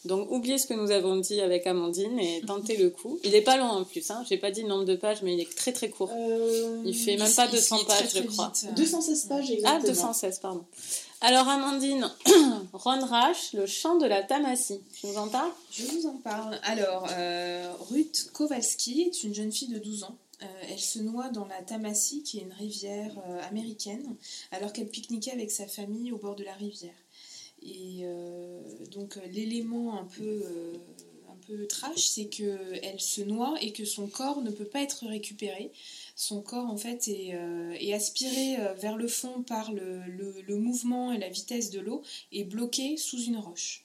Donc 0.05 0.31
oubliez 0.31 0.59
ce 0.59 0.67
que 0.67 0.75
nous 0.75 0.91
avons 0.91 1.17
dit 1.17 1.41
avec 1.41 1.67
Amandine 1.67 2.19
et 2.19 2.43
tentez 2.47 2.77
le 2.77 2.91
coup. 2.91 3.19
Il 3.25 3.31
n'est 3.31 3.41
pas 3.41 3.57
long 3.57 3.69
en 3.69 3.85
plus, 3.85 4.11
hein. 4.11 4.23
j'ai 4.29 4.37
pas 4.37 4.51
dit 4.51 4.63
le 4.63 4.69
nombre 4.69 4.85
de 4.85 4.97
pages, 4.97 5.23
mais 5.23 5.33
il 5.33 5.41
est 5.41 5.57
très 5.57 5.73
très 5.73 5.89
court. 5.89 6.11
Euh, 6.15 6.83
il 6.85 6.95
fait 6.95 7.17
même 7.17 7.33
pas 7.33 7.49
200 7.49 7.85
pages, 7.87 8.15
je 8.15 8.23
crois. 8.23 8.53
216 8.77 9.25
pages 9.25 9.51
exactement. 9.51 9.81
Ah, 9.83 9.89
216, 9.89 10.39
pardon. 10.41 10.65
Alors 11.23 11.49
Amandine, 11.49 12.11
Ron 12.75 13.07
Rash, 13.07 13.55
le 13.55 13.65
chant 13.65 13.97
de 13.97 14.05
la 14.05 14.23
Tamassie. 14.23 14.81
Tu 15.01 15.07
nous 15.07 15.17
en 15.17 15.29
parles? 15.29 15.53
Je 15.73 15.87
vous 15.87 16.07
en 16.07 16.17
parle. 16.17 16.59
Alors, 16.65 17.07
euh, 17.11 17.73
Ruth 17.91 18.31
Kowalski 18.35 19.03
est 19.03 19.25
une 19.25 19.35
jeune 19.35 19.53
fille 19.53 19.69
de 19.69 19.79
12 19.79 20.05
ans. 20.05 20.19
Euh, 20.43 20.47
elle 20.69 20.81
se 20.81 20.99
noie 20.99 21.31
dans 21.31 21.47
la 21.47 21.63
Tamassie, 21.63 22.23
qui 22.23 22.41
est 22.41 22.43
une 22.43 22.53
rivière 22.53 23.17
américaine, 23.49 24.17
alors 24.53 24.75
qu'elle 24.75 24.89
pique-niquait 24.89 25.33
avec 25.33 25.51
sa 25.51 25.67
famille 25.67 26.13
au 26.13 26.19
bord 26.19 26.35
de 26.35 26.45
la 26.45 26.53
rivière. 26.53 26.93
Et 27.65 28.03
euh, 28.05 28.61
donc 28.93 29.19
l'élément 29.33 29.99
un 29.99 30.05
peu 30.05 30.23
euh, 30.23 30.75
peu 31.47 31.67
trash, 31.67 32.07
c'est 32.07 32.27
qu'elle 32.27 33.01
se 33.01 33.21
noie 33.23 33.55
et 33.61 33.73
que 33.73 33.85
son 33.85 34.07
corps 34.07 34.41
ne 34.43 34.51
peut 34.51 34.65
pas 34.65 34.81
être 34.81 35.07
récupéré. 35.07 35.73
Son 36.17 36.41
corps, 36.43 36.67
en 36.67 36.77
fait, 36.77 37.09
est, 37.09 37.35
euh, 37.35 37.95
aspiré 37.95 38.57
vers 38.79 38.97
le 38.97 39.09
fond 39.09 39.43
par 39.43 39.73
le, 39.73 40.57
mouvement 40.57 41.13
et 41.13 41.19
la 41.19 41.29
vitesse 41.29 41.71
de 41.71 41.81
l'eau 41.81 42.03
et 42.33 42.45
bloqué 42.45 42.97
sous 42.97 43.23
une 43.23 43.37
roche 43.37 43.85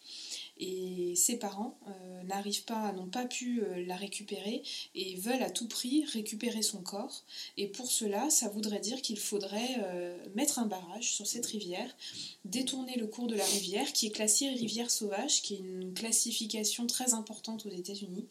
et 0.59 1.13
ses 1.15 1.37
parents 1.37 1.77
euh, 1.87 2.23
n'arrivent 2.23 2.65
pas, 2.65 2.91
n'ont 2.91 3.07
pas 3.07 3.25
pu 3.25 3.63
euh, 3.63 3.85
la 3.85 3.95
récupérer 3.95 4.61
et 4.93 5.15
veulent 5.15 5.41
à 5.41 5.49
tout 5.49 5.67
prix 5.67 6.03
récupérer 6.11 6.61
son 6.61 6.81
corps. 6.81 7.23
Et 7.55 7.67
pour 7.67 7.89
cela, 7.89 8.29
ça 8.29 8.49
voudrait 8.49 8.81
dire 8.81 9.01
qu'il 9.01 9.17
faudrait 9.17 9.77
euh, 9.79 10.17
mettre 10.35 10.59
un 10.59 10.65
barrage 10.65 11.13
sur 11.13 11.25
cette 11.25 11.45
rivière, 11.45 11.95
détourner 12.43 12.97
le 12.97 13.07
cours 13.07 13.27
de 13.27 13.35
la 13.35 13.45
rivière, 13.45 13.91
qui 13.93 14.07
est 14.07 14.11
classée 14.11 14.49
rivière 14.49 14.91
sauvage, 14.91 15.41
qui 15.41 15.55
est 15.55 15.59
une 15.59 15.93
classification 15.93 16.87
très 16.87 17.13
importante 17.13 17.65
aux 17.65 17.71
États-Unis. 17.71 18.25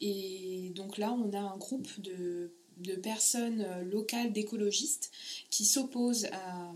Et 0.00 0.72
donc 0.74 0.98
là, 0.98 1.12
on 1.12 1.32
a 1.32 1.40
un 1.40 1.56
groupe 1.56 2.00
de 2.00 2.50
de 2.78 2.94
personnes 2.94 3.64
locales 3.82 4.32
d'écologistes 4.32 5.12
qui 5.50 5.66
s'opposent 5.66 6.24
à, 6.32 6.72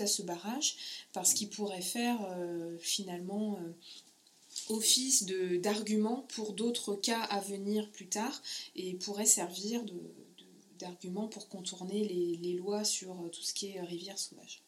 à 0.00 0.06
ce 0.06 0.22
barrage 0.22 0.74
parce 1.12 1.34
qu'il 1.34 1.50
pourrait 1.50 1.82
faire 1.82 2.18
finalement 2.80 3.58
office 4.68 5.26
d'argument 5.60 6.26
pour 6.34 6.52
d'autres 6.52 6.94
cas 6.94 7.20
à 7.20 7.40
venir 7.40 7.90
plus 7.90 8.08
tard 8.08 8.42
et 8.76 8.94
pourrait 8.94 9.26
servir 9.26 9.82
d'argument 10.78 11.26
pour 11.26 11.48
contourner 11.48 12.04
les, 12.04 12.36
les, 12.36 12.54
lois 12.54 12.84
sur 12.84 13.14
tout 13.32 13.42
ce 13.42 13.52
qui 13.52 13.70
est 13.70 13.80
rivière 13.80 14.18
sauvage. 14.18 14.62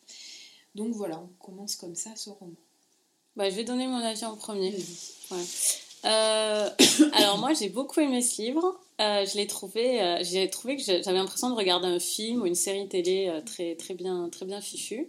Donc 0.74 0.94
voilà, 0.94 1.20
on 1.20 1.28
commence 1.44 1.76
comme 1.76 1.94
ça 1.94 2.14
ce 2.16 2.30
roman. 2.30 2.56
Bah, 3.36 3.48
je 3.48 3.54
vais 3.54 3.64
donner 3.64 3.86
mon 3.86 3.98
avis 3.98 4.24
en 4.24 4.36
premier. 4.36 4.74
Euh, 6.04 6.68
alors 7.12 7.38
moi 7.38 7.52
j'ai 7.54 7.68
beaucoup 7.68 8.00
aimé 8.00 8.22
ce 8.22 8.42
livre. 8.42 8.78
Euh, 9.00 9.24
je 9.24 9.36
l'ai 9.36 9.46
trouvé, 9.46 10.02
euh, 10.02 10.18
j'ai 10.22 10.48
trouvé 10.50 10.76
que 10.76 10.82
j'avais 10.82 11.12
l'impression 11.12 11.50
de 11.50 11.54
regarder 11.54 11.86
un 11.86 11.98
film 11.98 12.42
ou 12.42 12.46
une 12.46 12.54
série 12.54 12.88
télé 12.88 13.32
très 13.46 13.76
très 13.76 13.94
bien 13.94 14.28
très 14.30 14.46
bien 14.46 14.60
fichu. 14.60 15.08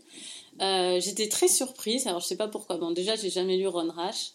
J'étais 0.60 1.30
très 1.30 1.48
surprise. 1.48 2.08
Alors 2.08 2.22
je 2.22 2.28
sais 2.28 2.38
pas 2.38 2.48
pourquoi. 2.48 2.78
Bon 2.78 2.92
déjà 2.92 3.16
j'ai 3.16 3.30
jamais 3.30 3.58
lu 3.58 3.68
Ron 3.68 3.92
Rash. 3.92 4.32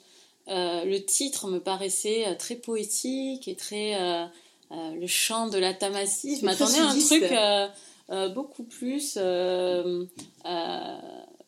Euh, 0.49 0.85
le 0.85 1.05
titre 1.05 1.49
me 1.49 1.59
paraissait 1.59 2.27
euh, 2.29 2.35
très 2.35 2.55
poétique 2.55 3.49
et 3.49 3.57
très 3.57 4.01
euh, 4.01 4.27
le 4.71 5.07
chant 5.07 5.49
de 5.49 5.59
la 5.59 5.75
tamassie. 5.75 6.39
Je 6.41 6.45
m'attendais 6.45 6.79
à 6.79 6.89
un 6.89 6.99
truc 6.99 8.35
beaucoup 8.35 8.63
plus, 8.63 9.19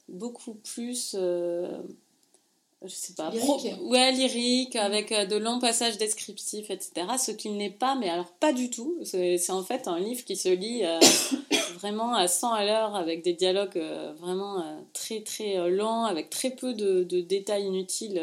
beaucoup 0.08 0.54
plus 0.54 1.16
je 2.80 2.94
sais 2.94 3.14
pas, 3.14 3.30
lyrique. 3.30 3.74
ouais, 3.82 4.12
lyrique, 4.12 4.76
avec 4.76 5.12
de 5.12 5.36
longs 5.36 5.58
passages 5.58 5.98
descriptifs, 5.98 6.70
etc. 6.70 7.06
Ce 7.18 7.32
qu'il 7.32 7.56
n'est 7.56 7.70
pas, 7.70 7.96
mais 7.96 8.08
alors 8.08 8.30
pas 8.30 8.52
du 8.52 8.70
tout. 8.70 8.96
C'est 9.02 9.50
en 9.50 9.64
fait 9.64 9.88
un 9.88 9.98
livre 9.98 10.24
qui 10.24 10.36
se 10.36 10.48
lit 10.48 10.84
vraiment 11.74 12.14
à 12.14 12.28
100 12.28 12.52
à 12.52 12.64
l'heure, 12.64 12.94
avec 12.94 13.22
des 13.22 13.32
dialogues 13.32 13.82
vraiment 14.20 14.64
très 14.92 15.22
très 15.22 15.70
lents, 15.70 16.04
avec 16.04 16.30
très 16.30 16.50
peu 16.50 16.72
de, 16.72 17.02
de 17.02 17.20
détails 17.20 17.66
inutiles 17.66 18.22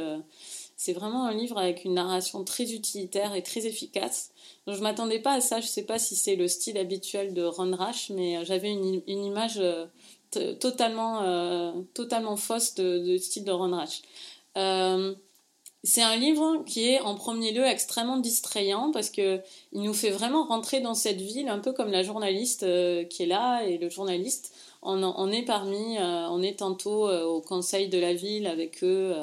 c'est 0.78 0.94
vraiment 0.94 1.26
un 1.26 1.34
livre 1.34 1.58
avec 1.58 1.86
une 1.86 1.94
narration 1.94 2.44
très 2.44 2.74
utilitaire 2.74 3.34
et 3.34 3.44
très 3.44 3.66
efficace. 3.66 4.32
Donc, 4.68 4.76
je 4.76 4.82
m'attendais 4.82 5.20
pas 5.20 5.34
à 5.34 5.42
ça. 5.42 5.62
Je 5.62 5.68
sais 5.68 5.84
pas 5.84 6.00
si 6.00 6.16
c'est 6.16 6.36
le 6.36 6.48
style 6.48 6.78
habituel 6.78 7.34
de 7.34 7.44
Ron 7.44 7.76
Rash, 7.76 8.10
mais 8.10 8.44
j'avais 8.46 8.72
une, 8.72 9.02
image 9.08 9.62
totalement, 10.60 11.84
totalement 11.94 12.36
fausse 12.36 12.76
de, 12.76 13.18
style 13.18 13.46
de 13.46 13.52
Ron 13.52 13.72
Rash. 13.72 14.02
C'est 15.86 16.02
un 16.02 16.16
livre 16.16 16.64
qui 16.66 16.90
est 16.90 17.00
en 17.02 17.14
premier 17.14 17.52
lieu 17.52 17.64
extrêmement 17.64 18.18
distrayant 18.18 18.90
parce 18.92 19.12
que 19.12 19.40
il 19.72 19.84
nous 19.84 19.94
fait 19.94 20.10
vraiment 20.10 20.44
rentrer 20.44 20.82
dans 20.82 20.96
cette 20.96 21.22
ville 21.22 21.48
un 21.48 21.60
peu 21.60 21.74
comme 21.74 21.92
la 21.92 22.02
journaliste 22.02 22.64
euh, 22.64 23.04
qui 23.04 23.22
est 23.22 23.28
là 23.28 23.62
et 23.62 23.78
le 23.78 23.92
journaliste. 23.92 24.52
On, 24.88 25.32
est 25.32 25.42
parmi, 25.42 25.98
euh, 25.98 26.28
on 26.30 26.44
est 26.44 26.60
tantôt 26.60 27.08
euh, 27.10 27.24
au 27.24 27.42
conseil 27.42 27.90
de 27.90 27.98
la 27.98 28.14
ville 28.14 28.46
avec 28.46 28.84
eux 28.84 29.16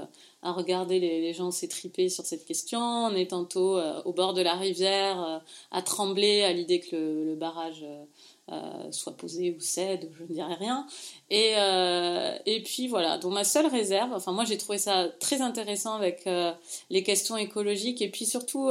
à 0.42 0.52
regarder 0.52 0.98
les, 0.98 1.32
gens 1.32 1.52
s'étriper 1.52 2.08
sur 2.08 2.26
cette 2.26 2.44
question. 2.44 2.80
On 2.80 3.14
est 3.14 3.30
tantôt 3.30 3.78
au 4.04 4.12
bord 4.12 4.34
de 4.34 4.42
la 4.42 4.54
rivière 4.54 5.40
à 5.70 5.82
trembler 5.82 6.42
à 6.42 6.52
l'idée 6.52 6.80
que 6.80 6.96
le 6.96 7.36
barrage 7.36 7.86
euh, 8.50 8.90
soit 8.90 9.16
posé 9.16 9.54
ou 9.56 9.60
cède, 9.60 10.10
je 10.18 10.24
ne 10.24 10.28
dirais 10.28 10.54
rien. 10.54 10.84
Et, 11.30 11.52
euh, 11.56 12.36
et 12.44 12.60
puis 12.60 12.88
voilà, 12.88 13.16
donc 13.16 13.32
ma 13.32 13.44
seule 13.44 13.66
réserve, 13.66 14.12
enfin 14.12 14.32
moi 14.32 14.44
j'ai 14.44 14.58
trouvé 14.58 14.78
ça 14.78 15.08
très 15.20 15.40
intéressant 15.40 15.94
avec 15.94 16.26
euh, 16.26 16.52
les 16.90 17.04
questions 17.04 17.36
écologiques 17.36 18.02
et 18.02 18.10
puis 18.10 18.26
surtout 18.26 18.70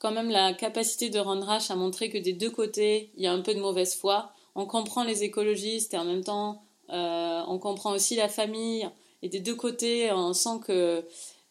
quand 0.00 0.10
même 0.10 0.30
la 0.30 0.52
capacité 0.52 1.10
de 1.10 1.18
Rondrach 1.20 1.70
à 1.70 1.76
montrer 1.76 2.10
que 2.10 2.18
des 2.18 2.32
deux 2.32 2.50
côtés 2.50 3.10
il 3.16 3.22
y 3.22 3.28
a 3.28 3.32
un 3.32 3.40
peu 3.40 3.54
de 3.54 3.60
mauvaise 3.60 3.94
foi. 3.94 4.32
On 4.58 4.66
comprend 4.66 5.04
les 5.04 5.22
écologistes 5.22 5.94
et 5.94 5.98
en 5.98 6.04
même 6.04 6.24
temps 6.24 6.62
on 6.90 7.58
comprend 7.58 7.92
aussi 7.92 8.16
la 8.16 8.28
famille. 8.28 8.88
Et 9.22 9.28
des 9.28 9.40
deux 9.40 9.54
côtés 9.54 10.12
on 10.12 10.32
sent 10.34 10.60
que 10.66 11.04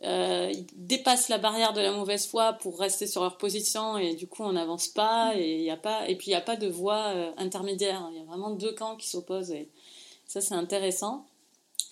euh, 0.04 0.52
ils 0.54 0.68
dépassent 0.76 1.28
la 1.28 1.40
barrière 1.40 1.74
de 1.74 1.82
la 1.82 1.92
mauvaise 1.92 2.28
foi 2.28 2.54
pour 2.54 2.80
rester 2.80 3.08
sur 3.08 3.24
leur 3.24 3.38
position 3.38 3.98
et 3.98 4.14
du 4.14 4.28
coup 4.28 4.44
on 4.44 4.52
n'avance 4.52 4.88
pas 4.88 5.34
et 5.36 5.64
y 5.64 5.72
a 5.72 5.78
pas 5.78 6.08
et 6.08 6.16
puis 6.16 6.28
il 6.28 6.30
n'y 6.30 6.36
a 6.36 6.42
pas 6.42 6.56
de 6.56 6.68
voie 6.68 7.08
euh, 7.16 7.32
intermédiaire. 7.38 8.08
Il 8.12 8.20
y 8.20 8.22
a 8.22 8.26
vraiment 8.26 8.52
deux 8.52 8.74
camps 8.74 8.96
qui 8.96 9.10
s'opposent 9.10 9.52
et 9.52 9.70
ça 10.28 10.40
c'est 10.40 10.54
intéressant 10.54 11.26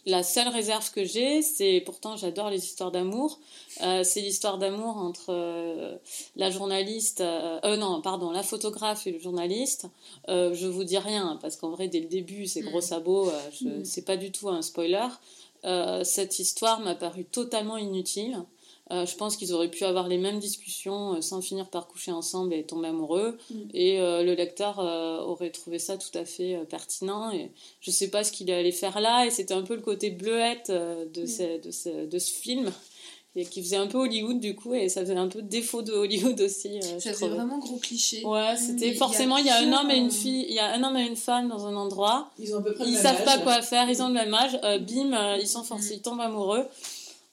la 0.06 0.24
seule 0.24 0.48
réserve 0.48 0.92
que 0.92 1.04
j'ai 1.04 1.42
c'est 1.42 1.82
pourtant 1.86 2.16
j'adore 2.16 2.50
les 2.50 2.64
histoires 2.64 2.92
d'amour 2.92 3.40
euh, 3.82 4.04
c'est 4.04 4.22
l'histoire 4.22 4.58
d'amour 4.58 4.98
entre 4.98 5.28
euh, 5.30 5.98
la 6.36 6.52
journaliste 6.52 7.22
euh, 7.22 7.78
non 7.78 8.02
pardon 8.02 8.32
la 8.32 8.44
photographe 8.44 9.08
et 9.08 9.12
le 9.12 9.20
journaliste 9.20 9.88
je 10.28 10.68
vous 10.68 10.84
dis 10.84 10.98
rien 10.98 11.38
parce 11.42 11.56
qu'en 11.56 11.70
vrai 11.70 11.88
dès 11.88 12.00
le 12.00 12.08
début 12.08 12.46
c'est 12.46 12.62
gros 12.62 12.80
mm. 12.80 12.82
sabots 12.82 13.32
je, 13.60 13.68
mm. 13.68 13.86
c'est 13.86 14.06
pas 14.06 14.18
du 14.18 14.32
tout 14.32 14.50
un 14.50 14.62
spoiler 14.62 15.08
euh, 15.66 16.04
cette 16.04 16.38
histoire 16.38 16.80
m'a 16.80 16.94
paru 16.94 17.26
totalement 17.26 17.78
inutile. 17.78 18.38
Euh, 18.92 19.06
je 19.06 19.16
pense 19.16 19.36
qu'ils 19.36 19.54
auraient 19.54 19.72
pu 19.72 19.84
avoir 19.84 20.08
les 20.08 20.18
mêmes 20.18 20.40
discussions 20.40 21.16
euh, 21.16 21.22
sans 21.22 21.42
finir 21.42 21.70
par 21.70 21.88
coucher 21.88 22.12
ensemble 22.12 22.54
et 22.54 22.64
tomber 22.64 22.90
amoureux. 22.90 23.38
Mm. 23.50 23.56
Et 23.74 23.98
le 24.00 24.34
lecteur 24.34 24.80
aurait 24.80 25.52
trouvé 25.52 25.80
ça 25.80 25.98
tout 25.98 26.16
à 26.18 26.26
fait 26.26 26.58
pertinent. 26.70 27.32
Et 27.32 27.52
je 27.82 27.92
ne 27.92 27.96
sais 27.96 28.10
pas 28.10 28.24
ce 28.24 28.32
qu'il 28.32 28.52
allait 28.52 28.72
faire 28.72 29.00
là. 29.00 29.26
Et 29.26 29.32
c'était 29.32 29.54
un 29.54 29.64
peu 29.64 29.76
le 29.76 29.82
côté 29.82 30.12
bleuette 30.12 30.72
de, 30.72 31.24
mm. 31.24 31.28
ce, 31.28 31.62
de, 31.62 31.72
ce, 31.72 32.06
de, 32.06 32.20
ce, 32.20 32.32
film 32.32 32.72
et 33.36 33.46
qui 33.46 33.62
faisait 33.62 33.76
un 33.76 33.88
peu 33.88 33.98
Hollywood 33.98 34.40
du 34.40 34.56
coup 34.56 34.74
et 34.74 34.88
ça 34.88 35.02
faisait 35.02 35.16
un 35.16 35.28
peu 35.28 35.42
défaut 35.42 35.82
de 35.82 35.92
Hollywood 35.92 36.40
aussi 36.40 36.80
euh, 36.80 37.00
ça 37.00 37.12
faisait 37.12 37.28
vraiment 37.28 37.58
gros 37.60 37.78
cliché 37.78 38.24
ouais 38.26 38.56
c'était 38.58 38.94
forcément 38.94 39.38
il 39.38 39.46
y 39.46 39.50
a, 39.50 39.58
un 39.58 39.74
homme 39.74 39.92
et 39.92 39.98
une 39.98 40.12
fille 40.12 40.46
il 40.48 40.56
y 40.56 40.60
a 40.60 40.74
un 40.74 40.84
homme 40.84 40.96
et 40.98 41.06
une 41.06 41.18
femme 41.18 41.50
dans 41.50 41.66
un 41.66 41.76
endroit 41.76 42.32
ils 42.40 42.56
ont 42.56 42.60
à 42.60 42.62
peu 42.62 42.74
près 42.74 42.86
ils 42.88 42.98
savent 42.98 43.24
pas 43.24 43.40
quoi 43.40 43.62
faire 43.62 43.90
ils 43.90 44.02
ont 44.02 44.08
le 44.08 44.14
même 44.14 44.34
âge 44.34 44.58
euh, 44.64 44.80
bim 44.80 45.14
euh, 45.14 45.38
ils 45.40 45.48
sont 45.48 45.64
forcés 45.64 45.96
ils 45.96 46.02
tombent 46.02 46.22
amoureux 46.22 46.66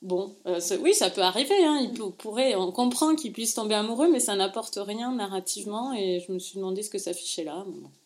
bon 0.02 0.34
oui 0.80 0.94
ça 0.94 1.10
peut 1.10 1.22
arriver 1.22 1.64
hein, 1.64 1.78
il 1.80 1.92
pourrait 2.12 2.54
on 2.56 2.72
comprend 2.72 3.14
qu'ils 3.14 3.32
puissent 3.32 3.54
tomber 3.54 3.74
amoureux 3.74 4.10
mais 4.10 4.20
ça 4.20 4.34
n'apporte 4.34 4.78
rien 4.80 5.12
narrativement 5.12 5.92
et 5.92 6.20
je 6.26 6.32
me 6.32 6.38
suis 6.38 6.56
demandé 6.56 6.82
ce 6.82 6.90
que 6.90 6.98
ça 6.98 7.12
fichait 7.12 7.44
là 7.44 7.64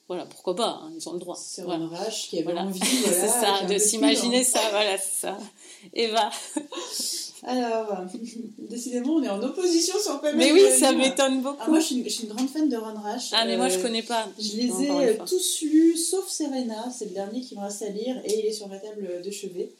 voilà, 0.08 0.24
pourquoi 0.24 0.54
pas, 0.54 0.82
hein, 0.84 0.92
ils 0.96 1.08
ont 1.08 1.14
le 1.14 1.18
droit. 1.18 1.34
C'est 1.36 1.62
voilà. 1.62 1.84
rage 1.86 2.28
qui 2.28 2.36
avait 2.36 2.44
voilà. 2.44 2.62
envie, 2.62 2.78
c'est 3.04 3.26
ça, 3.26 3.64
de 3.68 3.76
s'imaginer 3.76 4.44
ça, 4.44 4.60
voilà, 4.70 4.96
c'est 4.98 5.26
ça. 5.26 5.38
Eva 5.94 6.30
alors, 7.42 7.98
décidément, 8.58 9.14
on 9.14 9.22
est 9.22 9.28
en 9.28 9.40
opposition 9.42 9.94
sur 10.00 10.20
pas 10.20 10.32
Mais 10.32 10.52
oui, 10.52 10.62
ça 10.76 10.92
m'étonne 10.92 11.42
beaucoup. 11.42 11.56
Ah, 11.60 11.68
moi, 11.68 11.78
je 11.78 11.84
suis, 11.84 11.96
une, 11.96 12.04
je 12.04 12.08
suis, 12.08 12.24
une, 12.24 12.34
grande 12.34 12.48
fan 12.48 12.68
de 12.68 12.76
Ron 12.76 12.98
Rash. 13.00 13.30
Ah, 13.32 13.44
mais 13.44 13.56
moi, 13.56 13.68
je 13.68 13.78
euh, 13.78 13.82
connais 13.82 14.02
pas. 14.02 14.26
Je 14.38 14.56
les 14.56 14.82
ai 14.82 15.18
tous 15.18 15.62
lus, 15.62 15.96
sauf 15.96 16.28
Serena. 16.28 16.90
C'est 16.96 17.04
le 17.04 17.12
dernier 17.12 17.40
qui 17.42 17.54
me 17.54 17.60
reste 17.60 17.82
à 17.82 17.88
lire 17.88 18.16
et 18.24 18.40
il 18.40 18.46
est 18.46 18.52
sur 18.52 18.68
ma 18.68 18.78
table 18.78 19.22
de 19.24 19.30
chevet. 19.30 19.70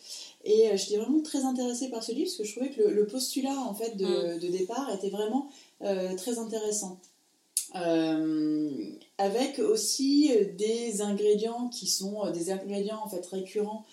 Et 0.47 0.69
euh, 0.69 0.77
j'étais 0.77 0.97
vraiment 0.97 1.21
très 1.21 1.45
intéressée 1.45 1.91
par 1.91 2.03
ce 2.03 2.13
livre 2.13 2.27
parce 2.27 2.39
que 2.39 2.45
je 2.45 2.53
trouvais 2.53 2.71
que 2.71 2.83
le, 2.83 3.07
postulat 3.07 3.59
en 3.59 3.75
fait 3.75 3.97
de, 3.97 4.37
mm. 4.37 4.39
de, 4.39 4.49
départ 4.49 4.91
était 4.95 5.11
vraiment 5.11 5.51
euh, 5.83 6.15
très 6.17 6.39
intéressant. 6.39 6.99
avec 9.19 9.59
aussi 9.59 10.31
des 10.57 11.03
ingrédients 11.03 11.69
qui 11.69 11.87
sont 11.87 12.31
des 12.31 12.51
ingrédients 12.51 13.01
en 13.05 13.09
fait 13.09 13.27
récurrents 13.27 13.85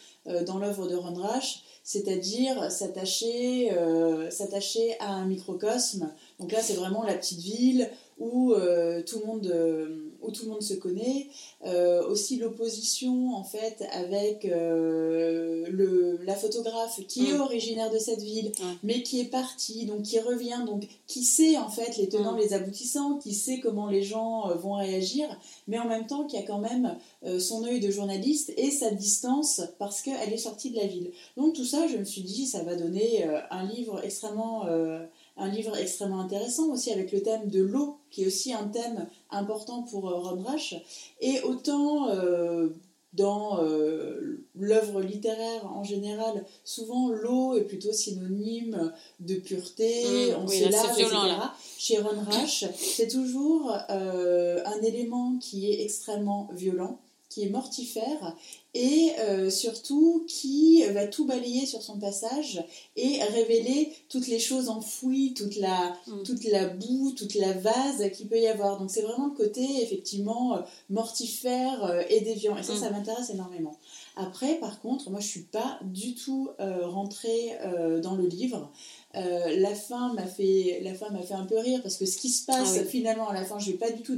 dans 0.46 0.58
l'œuvre 0.58 0.88
de 0.88 0.96
Ron 0.96 1.16
Rash 1.16 1.64
c'est-à-dire 1.84 2.72
s'attacher 2.72 3.72
euh, 3.74 4.30
s'attacher 4.30 4.96
à 5.00 5.12
un 5.12 5.26
microcosme. 5.26 6.10
Donc 6.40 6.52
là, 6.52 6.62
c'est 6.62 6.76
vraiment 6.76 7.04
la 7.04 7.14
petite 7.14 7.42
ville 7.42 7.90
où 8.18 8.54
euh, 8.54 9.04
tout 9.04 9.20
le 9.20 9.26
monde 9.26 9.48
euh, 9.48 10.13
où 10.24 10.32
tout 10.32 10.46
le 10.46 10.52
monde 10.52 10.62
se 10.62 10.74
connaît 10.74 11.28
aussi 12.10 12.38
l'opposition 12.38 13.36
en 13.36 13.44
fait 13.44 13.86
avec 13.92 14.44
le 14.44 16.20
la 16.26 16.36
photographe 16.36 17.00
qui 17.08 17.30
est 17.30 17.34
mm. 17.34 17.42
originaire 17.42 17.92
de 17.92 17.98
cette 17.98 18.22
ville 18.22 18.52
mais 18.84 19.04
qui 19.04 19.20
est 19.20 19.26
partie 19.26 19.86
donc 19.86 20.04
qui 20.04 20.20
revient 20.20 20.64
donc 20.66 20.88
qui 21.08 21.24
sait 21.24 21.58
en 21.58 21.70
fait 21.70 21.98
les 21.98 22.10
tenants 22.10 22.34
mm. 22.34 22.40
les 22.40 22.54
aboutissants 22.54 23.18
qui 23.18 23.34
sait 23.34 23.60
comment 23.60 23.88
les 23.88 24.04
gens 24.04 24.56
vont 24.56 24.74
réagir 24.74 25.28
mais 25.68 25.80
en 25.80 25.88
même 25.88 26.08
temps 26.08 26.26
qui 26.26 26.38
a 26.38 26.44
quand 26.44 26.60
même 26.60 26.98
son 27.40 27.64
œil 27.66 27.80
de 27.80 27.92
journaliste 27.92 28.54
et 28.58 28.72
sa 28.72 28.92
distance 28.92 29.62
parce 29.80 30.02
qu'elle 30.02 30.34
est 30.34 30.38
sortie 30.38 30.72
de 30.72 30.78
la 30.78 30.88
ville 30.88 31.12
donc 31.38 31.54
tout 31.54 31.66
ça 31.66 31.88
je 31.88 31.98
me 31.98 32.06
suis 32.06 32.24
dit 32.24 32.46
ça 32.46 32.64
va 32.64 32.76
donner 32.76 33.26
un 33.50 33.66
livre 33.66 34.04
extrêmement 34.04 34.66
un 35.38 35.48
livre 35.48 35.76
extrêmement 35.78 36.20
intéressant 36.20 36.70
aussi 36.72 36.92
avec 36.92 37.12
le 37.12 37.22
thème 37.22 37.50
de 37.50 37.62
l'eau, 37.62 37.98
qui 38.14 38.24
est 38.24 38.28
aussi 38.28 38.54
un 38.54 38.68
thème 38.68 39.08
important 39.32 39.82
pour 39.82 40.08
euh, 40.08 40.20
Ron 40.20 40.44
Rash. 40.44 40.76
Et 41.20 41.42
autant 41.42 42.10
euh, 42.10 42.70
dans 43.14 43.60
euh, 43.64 44.46
l'œuvre 44.56 45.02
littéraire 45.02 45.66
en 45.66 45.84
général, 45.84 46.46
souvent 46.64 47.10
l'eau 47.10 47.56
est 47.56 47.64
plutôt 47.64 47.92
synonyme 47.92 48.94
de 49.20 49.36
pureté, 49.36 50.32
mmh, 50.32 50.36
on 50.44 50.48
se 50.48 50.70
lave, 50.70 51.00
etc. 51.00 51.16
Chez 51.80 51.98
Ron 51.98 52.24
Rash, 52.30 52.66
c'est 52.76 53.08
toujours 53.08 53.76
un 53.90 54.82
élément 54.84 55.38
qui 55.40 55.72
est 55.72 55.84
extrêmement 55.84 56.50
violent 56.54 57.00
qui 57.34 57.44
est 57.44 57.50
mortifère 57.50 58.36
et 58.76 59.12
euh, 59.20 59.52
surtout 59.52 60.26
qui 60.28 60.84
va 60.94 61.06
tout 61.06 61.26
balayer 61.26 61.68
sur 61.68 61.84
son 61.84 62.00
passage 62.00 62.64
et 62.96 63.22
révéler 63.24 63.94
toutes 64.10 64.28
les 64.28 64.40
choses 64.40 64.68
enfouies, 64.68 65.36
toute 65.36 65.58
la, 65.58 65.96
mm. 66.08 66.24
toute 66.24 66.44
la 66.46 66.70
boue, 66.70 67.14
toute 67.16 67.36
la 67.36 67.54
vase 67.54 68.10
qu'il 68.14 68.28
peut 68.28 68.40
y 68.40 68.48
avoir. 68.48 68.80
Donc 68.80 68.90
c'est 68.90 69.04
vraiment 69.04 69.28
le 69.28 69.36
côté 69.36 69.84
effectivement 69.84 70.58
euh, 70.58 70.62
mortifère 70.90 71.84
euh, 71.84 72.02
et 72.10 72.22
déviant. 72.22 72.58
Et 72.58 72.64
ça, 72.64 72.76
ça 72.76 72.90
mm. 72.90 72.94
m'intéresse 72.94 73.30
énormément. 73.30 73.78
Après, 74.16 74.56
par 74.56 74.82
contre, 74.82 75.12
moi 75.12 75.20
je 75.20 75.28
suis 75.28 75.44
pas 75.44 75.80
du 75.84 76.14
tout 76.14 76.50
rentrée 76.60 77.58
dans 78.04 78.14
le 78.14 78.28
livre. 78.28 78.72
la 79.16 79.74
fin 79.74 80.14
m'a 80.14 80.28
fait 80.28 80.82
la 80.84 80.94
fin 80.94 81.10
m'a 81.10 81.24
fait 81.24 81.34
un 81.34 81.46
peu 81.46 81.58
rire 81.58 81.82
parce 81.82 81.98
que 81.98 82.06
ce 82.06 82.18
qui 82.18 82.30
se 82.30 82.46
passe 82.46 82.78
ah 82.80 82.86
finalement 82.86 83.28
à 83.28 83.34
la 83.34 83.44
fin, 83.44 83.58
je 83.58 83.72
vais 83.72 83.78
pas 83.78 83.90
du 83.90 84.04
tout 84.04 84.16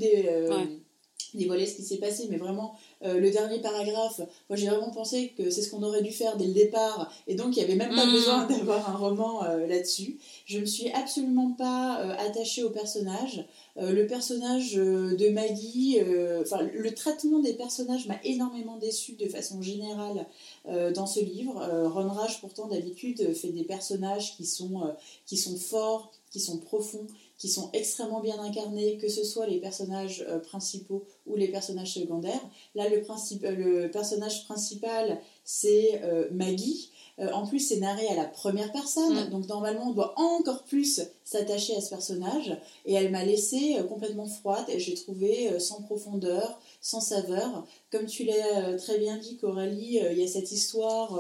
dévoiler 1.34 1.66
ce 1.66 1.78
qui 1.78 1.84
s'est 1.84 1.97
passé, 1.97 2.28
mais 2.30 2.36
vraiment 2.36 2.76
euh, 3.04 3.20
le 3.20 3.30
dernier 3.30 3.60
paragraphe, 3.60 4.22
moi 4.50 4.56
j'ai 4.56 4.68
vraiment 4.68 4.91
pensé 4.91 5.34
que 5.38 5.50
c'est 5.50 5.62
ce 5.62 5.70
qu'on 5.70 5.84
aurait 5.84 6.02
dû 6.02 6.12
faire 6.12 6.38
dès 6.38 6.48
le 6.48 6.54
départ, 6.54 7.12
et 7.28 7.36
donc 7.36 7.56
il 7.56 7.60
n'y 7.60 7.66
avait 7.66 7.76
même 7.76 7.96
pas 7.96 8.06
mm. 8.06 8.12
besoin 8.12 8.46
d'avoir 8.50 8.89
un 8.89 8.98
roman 8.98 9.43
euh, 9.43 9.68
là-dessus. 9.68 10.18
Je 10.46 10.60
me 10.60 10.66
suis 10.66 10.89
absolument 10.91 11.52
pas 11.52 12.02
euh, 12.02 12.16
attachée 12.18 12.64
au 12.64 12.70
personnage. 12.70 13.46
le 13.78 14.06
personnage 14.08 14.76
de 14.76 15.30
Maggie, 15.30 16.00
enfin 16.39 16.62
le 16.62 16.93
traitement 16.93 17.39
des 17.39 17.54
personnages 17.54 18.08
m'a 18.08 18.20
énormément 18.24 18.78
déçue 18.78 19.14
de 19.14 19.28
façon 19.28 19.62
générale 19.62 20.26
dans 20.66 21.06
ce 21.06 21.20
livre. 21.20 21.56
Ron 21.93 22.08
Rash 22.08 22.39
pourtant 22.39 22.68
d'habitude 22.68 23.34
fait 23.34 23.50
des 23.50 23.66
personnages 23.66 24.38
qui 24.38 24.46
sont, 24.46 24.93
qui 25.26 25.36
sont 25.36 25.58
forts, 25.58 26.12
qui 26.32 26.39
sont 26.39 26.58
profonds, 26.58 27.08
qui 27.38 27.50
sont 27.50 27.70
extrêmement 27.74 28.22
bien 28.22 28.40
incarnés, 28.40 28.98
que 28.98 29.10
ce 29.10 29.24
soit 29.24 29.48
les 29.48 29.60
personnages 29.60 30.26
euh, 30.28 30.40
principaux 30.40 31.04
ou 31.28 31.36
les 31.36 31.50
personnages 31.50 31.94
secondaires. 31.94 32.42
Là, 32.76 32.88
le, 32.90 32.98
euh, 32.98 33.82
le 33.84 33.92
personnage 33.92 34.46
principal, 34.46 35.20
c'est 35.44 36.02
euh, 36.04 36.28
Maggie. 36.32 36.92
en 37.18 37.46
plus, 37.46 37.60
c'est 37.60 37.78
narré 37.78 38.08
à 38.08 38.16
la 38.16 38.26
première 38.26 38.72
personne, 38.72 39.28
mm. 39.28 39.30
donc 39.30 39.48
normalement, 39.48 39.90
on 39.90 39.94
doit 39.94 40.14
encore 40.18 40.64
plus 40.64 41.02
s'attacher 41.24 41.76
à 41.76 41.82
ce 41.82 41.90
personnage. 41.90 42.58
Et 42.86 42.94
elle 42.94 43.12
m'a 43.12 43.24
laissé 43.24 43.78
complètement 43.88 44.28
froide 44.28 44.66
et 44.70 44.80
j'ai 44.80 44.96
trouvé 44.96 45.60
sans 45.60 45.82
profondeur, 45.82 46.60
sans 46.82 47.02
saveur. 47.02 47.66
Comme 47.92 48.06
tu 48.06 48.26
l'as 48.26 48.74
très 48.78 48.98
bien 48.98 49.18
dit, 49.18 49.38
Coralie, 49.38 50.00
il 50.12 50.18
y 50.18 50.24
a 50.24 50.28
cette 50.28 50.52
histoire 50.52 51.20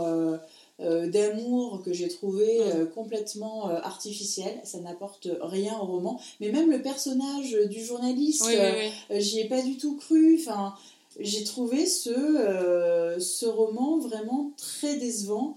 euh, 0.81 1.07
d'amour 1.07 1.81
que 1.85 1.93
j'ai 1.93 2.09
trouvé 2.09 2.59
euh, 2.59 2.85
complètement 2.85 3.69
euh, 3.69 3.75
artificiel. 3.81 4.59
Ça 4.65 4.79
n'apporte 4.79 5.29
rien 5.39 5.77
au 5.79 5.85
roman. 5.85 6.19
Mais 6.41 6.51
même 6.51 6.69
le 6.69 6.81
personnage 6.81 7.57
du 7.69 7.83
journaliste, 7.83 8.43
Oui, 8.45 8.55
oui, 8.59 8.91
oui. 9.09 9.21
j'y 9.21 9.39
ai 9.39 9.47
pas 9.47 9.61
du 9.61 9.77
tout 9.77 9.95
cru. 9.95 10.37
Enfin, 10.37 10.75
j'ai 11.17 11.45
trouvé 11.45 11.85
ce, 11.85 13.15
ce 13.19 13.45
roman 13.45 13.99
vraiment 13.99 14.51
très 14.57 14.97
décevant, 14.97 15.55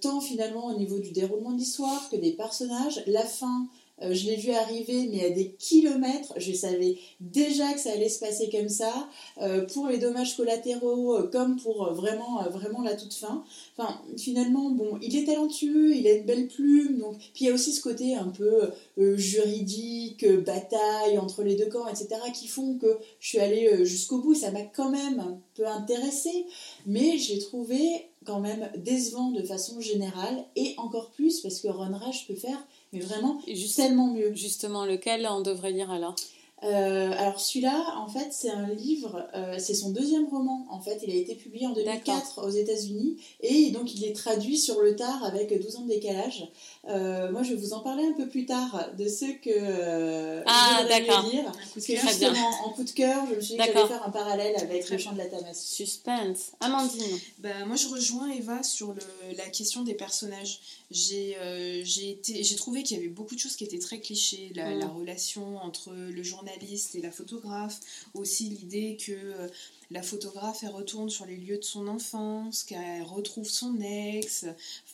tant 0.00 0.20
finalement 0.22 0.68
au 0.68 0.78
niveau 0.78 0.98
du 0.98 1.10
déroulement 1.10 1.50
de 1.52 1.58
l'histoire 1.58 2.08
que 2.08 2.16
des 2.16 2.32
personnages. 2.32 3.02
La 3.06 3.24
fin, 3.24 3.66
euh, 4.02 4.12
je 4.12 4.26
l'ai 4.26 4.36
vu 4.36 4.50
arriver, 4.50 5.08
mais 5.10 5.24
à 5.24 5.30
des 5.30 5.52
kilomètres. 5.52 6.34
Je 6.36 6.52
savais 6.52 6.98
déjà 7.20 7.72
que 7.72 7.80
ça 7.80 7.92
allait 7.92 8.08
se 8.08 8.18
passer 8.18 8.50
comme 8.50 8.68
ça, 8.68 9.08
euh, 9.40 9.66
pour 9.66 9.86
les 9.88 9.98
dommages 9.98 10.36
collatéraux, 10.36 11.16
euh, 11.16 11.30
comme 11.30 11.56
pour 11.56 11.92
vraiment, 11.92 12.42
vraiment 12.50 12.82
la 12.82 12.96
toute 12.96 13.14
fin. 13.14 13.44
Enfin, 13.76 14.00
finalement, 14.16 14.70
bon, 14.70 14.98
il 15.00 15.16
est 15.16 15.24
talentueux, 15.24 15.94
il 15.94 16.06
a 16.08 16.14
une 16.14 16.24
belle 16.24 16.48
plume, 16.48 16.98
donc. 16.98 17.18
Puis 17.18 17.44
il 17.44 17.46
y 17.46 17.50
a 17.50 17.54
aussi 17.54 17.72
ce 17.72 17.80
côté 17.80 18.14
un 18.14 18.28
peu 18.28 18.70
juridique, 19.16 20.26
bataille 20.44 21.18
entre 21.18 21.42
les 21.42 21.54
deux 21.54 21.66
camps, 21.66 21.86
etc., 21.86 22.08
qui 22.34 22.48
font 22.48 22.76
que 22.78 22.98
je 23.20 23.28
suis 23.28 23.38
allée 23.38 23.84
jusqu'au 23.84 24.18
bout. 24.18 24.34
Ça 24.34 24.50
m'a 24.50 24.62
quand 24.62 24.90
même 24.90 25.20
un 25.20 25.38
peu 25.54 25.66
intéressée, 25.66 26.46
mais 26.86 27.18
je 27.18 27.34
l'ai 27.34 27.38
trouvé 27.38 28.08
quand 28.24 28.40
même 28.40 28.70
décevant 28.76 29.30
de 29.30 29.42
façon 29.42 29.80
générale, 29.80 30.44
et 30.56 30.74
encore 30.78 31.10
plus 31.10 31.40
parce 31.40 31.60
que 31.60 31.68
Ron 31.68 31.96
Rash 31.96 32.26
peut 32.26 32.34
faire, 32.34 32.66
mais 32.94 33.00
vraiment 33.00 33.40
juste- 33.46 33.76
tellement 33.76 34.08
mieux. 34.08 34.32
justement, 34.34 34.84
lequel 34.84 35.26
on 35.30 35.40
devrait 35.40 35.72
lire 35.72 35.90
alors? 35.90 36.14
Euh, 36.62 37.12
alors 37.18 37.38
celui-là, 37.40 37.94
en 37.98 38.08
fait, 38.08 38.28
c'est 38.30 38.48
un 38.48 38.68
livre, 38.68 39.28
euh, 39.34 39.56
c'est 39.58 39.74
son 39.74 39.90
deuxième 39.90 40.26
roman. 40.28 40.64
En 40.70 40.80
fait, 40.80 40.98
il 41.06 41.10
a 41.10 41.14
été 41.14 41.34
publié 41.34 41.66
en 41.66 41.72
2004 41.72 42.42
aux 42.46 42.48
États-Unis 42.50 43.18
et 43.40 43.70
donc 43.70 43.94
il 43.94 44.04
est 44.04 44.14
traduit 44.14 44.56
sur 44.56 44.80
le 44.80 44.96
tard 44.96 45.22
avec 45.24 45.52
12 45.60 45.76
ans 45.76 45.82
de 45.82 45.88
décalage. 45.88 46.48
Euh, 46.88 47.30
moi, 47.32 47.42
je 47.42 47.50
vais 47.50 47.56
vous 47.60 47.72
en 47.74 47.80
parler 47.80 48.04
un 48.06 48.12
peu 48.12 48.28
plus 48.28 48.46
tard 48.46 48.88
de 48.96 49.06
ceux 49.08 49.32
que 49.34 49.50
euh, 49.50 50.42
Ah, 50.46 50.84
d'accord. 50.88 51.28
lire. 51.30 51.44
Parce 51.74 51.86
que. 51.86 51.92
Très 51.92 51.94
bien. 51.96 52.08
justement, 52.32 52.48
en 52.64 52.70
coup 52.70 52.84
de 52.84 52.90
cœur, 52.92 53.26
je 53.28 53.34
me 53.34 53.40
suis 53.40 53.54
dit 53.54 53.58
que 53.58 53.64
j'allais 53.72 53.86
faire 53.88 54.06
un 54.06 54.10
parallèle 54.10 54.56
avec 54.56 54.88
le 54.88 54.96
chant 54.96 55.12
de 55.12 55.18
la 55.18 55.26
Tamas. 55.26 55.52
Suspense. 55.54 56.52
Amandine. 56.60 57.18
Bah, 57.40 57.66
moi, 57.66 57.76
je 57.76 57.88
rejoins 57.88 58.30
Eva 58.30 58.62
sur 58.62 58.94
le- 58.94 59.36
la 59.36 59.48
question 59.50 59.82
des 59.82 59.94
personnages. 59.94 60.60
J'ai 60.90 61.36
euh, 61.40 61.82
j'ai 61.84 62.10
été- 62.10 62.42
j'ai 62.44 62.56
trouvé 62.56 62.82
qu'il 62.84 62.96
y 62.96 63.00
avait 63.00 63.08
beaucoup 63.08 63.34
de 63.34 63.40
choses 63.40 63.56
qui 63.56 63.64
étaient 63.64 63.78
très 63.78 63.98
clichés. 63.98 64.52
La, 64.54 64.70
Mm. 64.70 64.78
la 64.78 64.86
relation 64.86 65.56
entre 65.58 65.90
le 65.92 66.22
journaliste 66.22 66.43
et 66.46 67.00
la 67.00 67.10
photographe. 67.10 67.80
Aussi 68.14 68.44
l'idée 68.44 68.96
que 68.96 69.12
euh, 69.12 69.48
la 69.90 70.02
photographe, 70.02 70.60
elle 70.62 70.70
retourne 70.70 71.10
sur 71.10 71.26
les 71.26 71.36
lieux 71.36 71.58
de 71.58 71.64
son 71.64 71.88
enfance, 71.88 72.64
qu'elle 72.64 73.02
retrouve 73.02 73.48
son 73.48 73.80
ex. 73.80 74.46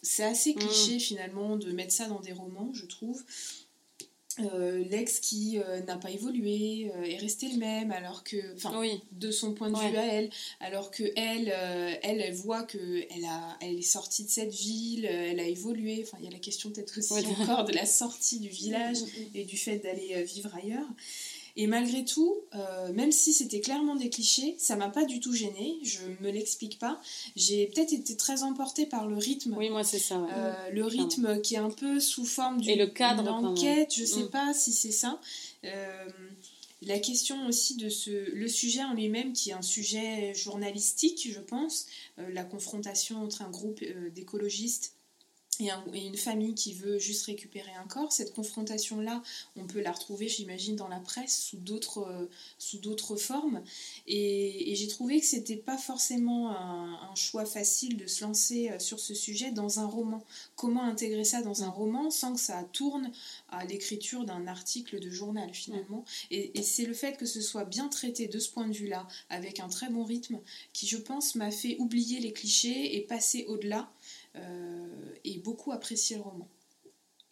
C'est 0.02 0.24
assez 0.24 0.54
cliché, 0.54 0.98
finalement, 0.98 1.56
de 1.56 1.70
mettre 1.72 1.92
ça 1.92 2.06
dans 2.06 2.20
des 2.20 2.32
romans, 2.32 2.70
je 2.74 2.86
trouve. 2.86 3.22
Euh, 4.38 4.84
L'ex 4.88 5.18
qui 5.18 5.58
euh, 5.58 5.80
n'a 5.82 5.96
pas 5.96 6.10
évolué 6.10 6.90
euh, 6.96 7.02
est 7.02 7.16
resté 7.18 7.48
le 7.48 7.58
même 7.58 7.90
alors 7.90 8.22
que 8.24 8.54
enfin 8.54 8.78
Oui. 8.78 9.02
de 9.12 9.30
son 9.30 9.52
point 9.52 9.68
de 9.70 9.76
Ouais. 9.76 9.90
vue 9.90 9.96
à 9.98 10.06
elle, 10.06 10.30
alors 10.60 10.90
que 10.90 11.02
elle, 11.16 11.48
elle, 12.02 12.20
elle 12.22 12.34
voit 12.34 12.62
que 12.62 13.04
elle 13.10 13.24
a, 13.24 13.58
elle 13.60 13.76
est 13.78 13.82
sortie 13.82 14.24
de 14.24 14.30
cette 14.30 14.54
ville, 14.54 15.04
elle 15.04 15.40
a 15.40 15.46
évolué. 15.46 16.02
Enfin, 16.06 16.16
il 16.20 16.24
y 16.24 16.28
a 16.28 16.30
la 16.30 16.38
question 16.38 16.70
peut-être 16.70 16.96
aussi 16.96 17.12
Ouais. 17.12 17.26
encore 17.40 17.64
de 17.64 17.72
la 17.72 17.84
sortie 17.84 18.38
du 18.38 18.48
village 18.48 18.98
et 19.34 19.44
du 19.44 19.58
fait 19.58 19.78
d'aller 19.78 20.22
vivre 20.22 20.54
ailleurs. 20.54 20.86
Et 21.56 21.66
malgré 21.66 22.04
tout, 22.04 22.36
euh, 22.54 22.92
même 22.92 23.12
si 23.12 23.32
c'était 23.32 23.60
clairement 23.60 23.96
des 23.96 24.08
clichés, 24.10 24.54
ça 24.58 24.76
m'a 24.76 24.88
pas 24.88 25.04
du 25.04 25.20
tout 25.20 25.32
gênée. 25.32 25.78
Je 25.82 26.00
me 26.20 26.30
l'explique 26.30 26.78
pas. 26.78 27.00
J'ai 27.36 27.66
peut-être 27.66 27.92
été 27.92 28.16
très 28.16 28.42
emportée 28.42 28.86
par 28.86 29.06
le 29.08 29.16
rythme. 29.16 29.54
Oui, 29.56 29.68
moi, 29.70 29.84
c'est 29.84 29.98
ça. 29.98 30.18
ouais. 30.20 30.28
Euh, 30.32 30.70
le 30.72 30.84
rythme 30.84 31.40
qui 31.40 31.54
est 31.54 31.58
un 31.58 31.70
peu 31.70 32.00
sous 32.00 32.24
forme 32.24 32.60
d'une 32.60 32.82
enquête, 33.28 33.94
je 33.94 34.04
sais 34.04 34.22
Mm. 34.24 34.30
pas 34.30 34.54
si 34.54 34.72
c'est 34.72 34.92
ça. 34.92 35.20
Euh, 35.64 36.08
la 36.82 36.98
question 36.98 37.46
aussi 37.46 37.76
de 37.76 37.88
ce, 37.90 38.10
le 38.10 38.48
sujet 38.48 38.82
en 38.82 38.94
lui-même, 38.94 39.32
qui 39.34 39.50
est 39.50 39.54
un 39.54 39.60
sujet 39.62 40.32
journalistique, 40.34 41.28
je 41.30 41.40
pense, 41.40 41.86
la 42.16 42.42
confrontation 42.42 43.22
entre 43.22 43.42
un 43.42 43.50
groupe 43.50 43.80
d'écologistes 44.14 44.94
et, 45.60 45.70
un- 45.70 45.84
et 45.94 46.06
une 46.06 46.16
famille 46.16 46.54
qui 46.54 46.72
veut 46.74 46.98
juste 46.98 47.26
récupérer 47.26 47.72
un 47.72 47.86
corps. 47.86 48.12
Cette 48.12 48.32
confrontation-là, 48.32 49.22
on 49.56 49.66
peut 49.66 49.80
la 49.80 49.92
retrouver, 49.92 50.28
j'imagine, 50.28 50.76
dans 50.76 50.88
la 50.88 51.00
presse 51.00 51.40
sous 51.42 51.56
d'autres 51.58 51.98
euh, 52.08 52.26
sous 52.58 52.78
d'autres 52.78 53.16
formes. 53.16 53.62
Et, 54.06 54.72
et 54.72 54.74
j'ai 54.74 54.88
trouvé 54.88 55.20
que 55.20 55.26
c'était 55.26 55.56
pas 55.56 55.78
forcément 55.78 56.50
un, 56.50 57.10
un 57.10 57.14
choix 57.14 57.44
facile 57.44 57.96
de 57.96 58.06
se 58.06 58.24
lancer 58.24 58.70
euh, 58.70 58.78
sur 58.78 59.00
ce 59.00 59.14
sujet 59.14 59.50
dans 59.50 59.80
un 59.80 59.86
roman. 59.86 60.24
Comment 60.56 60.84
intégrer 60.84 61.24
ça 61.24 61.42
dans 61.42 61.62
un 61.62 61.70
roman 61.70 62.10
sans 62.10 62.34
que 62.34 62.40
ça 62.40 62.64
tourne 62.72 63.10
à 63.50 63.64
l'écriture 63.64 64.24
d'un 64.24 64.46
article 64.46 65.00
de 65.00 65.10
journal 65.10 65.52
finalement? 65.52 66.04
Et, 66.30 66.58
et 66.58 66.62
c'est 66.62 66.84
le 66.86 66.94
fait 66.94 67.16
que 67.16 67.26
ce 67.26 67.40
soit 67.40 67.64
bien 67.64 67.88
traité 67.88 68.28
de 68.28 68.38
ce 68.38 68.50
point 68.50 68.68
de 68.68 68.74
vue-là, 68.74 69.06
avec 69.28 69.60
un 69.60 69.68
très 69.68 69.88
bon 69.90 70.04
rythme, 70.04 70.38
qui 70.72 70.86
je 70.86 70.96
pense 70.96 71.34
m'a 71.34 71.50
fait 71.50 71.76
oublier 71.78 72.20
les 72.20 72.32
clichés 72.32 72.96
et 72.96 73.00
passer 73.00 73.44
au-delà 73.48 73.90
et 75.24 75.38
beaucoup 75.38 75.72
apprécier 75.72 76.16
le 76.16 76.22
roman. 76.22 76.48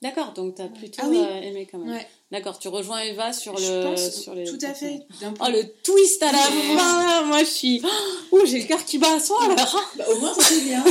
D'accord, 0.01 0.33
donc 0.33 0.55
tu 0.55 0.63
as 0.63 0.69
plutôt 0.69 1.01
Ah 1.03 1.09
oui. 1.09 1.19
euh, 1.19 1.41
aimé 1.41 1.67
quand 1.69 1.79
même. 1.79 1.91
Ouais. 1.93 2.07
D'accord, 2.31 2.59
tu 2.61 2.69
rejoins 2.69 3.01
Eva 3.01 3.33
sur 3.33 3.57
je 3.57 3.73
le. 3.73 3.83
pense 3.83 4.11
sur 4.13 4.33
les 4.35 4.45
tout 4.45 4.59
à 4.63 4.73
fait. 4.73 5.01
Oh, 5.41 5.47
le 5.49 5.65
twist 5.83 6.23
à 6.23 6.31
la 6.31 6.39
fin 6.39 7.23
Moi, 7.25 7.41
je 7.41 7.49
suis. 7.49 7.83
Oh, 8.31 8.41
j'ai 8.45 8.61
le 8.61 8.67
cœur 8.67 8.85
qui 8.85 8.99
bat 8.99 9.15
à 9.15 9.19
soi 9.19 9.43
alors 9.43 9.91
Bah, 9.97 10.05
au 10.09 10.19
moins, 10.21 10.33
c'est 10.39 10.61
bien. 10.61 10.85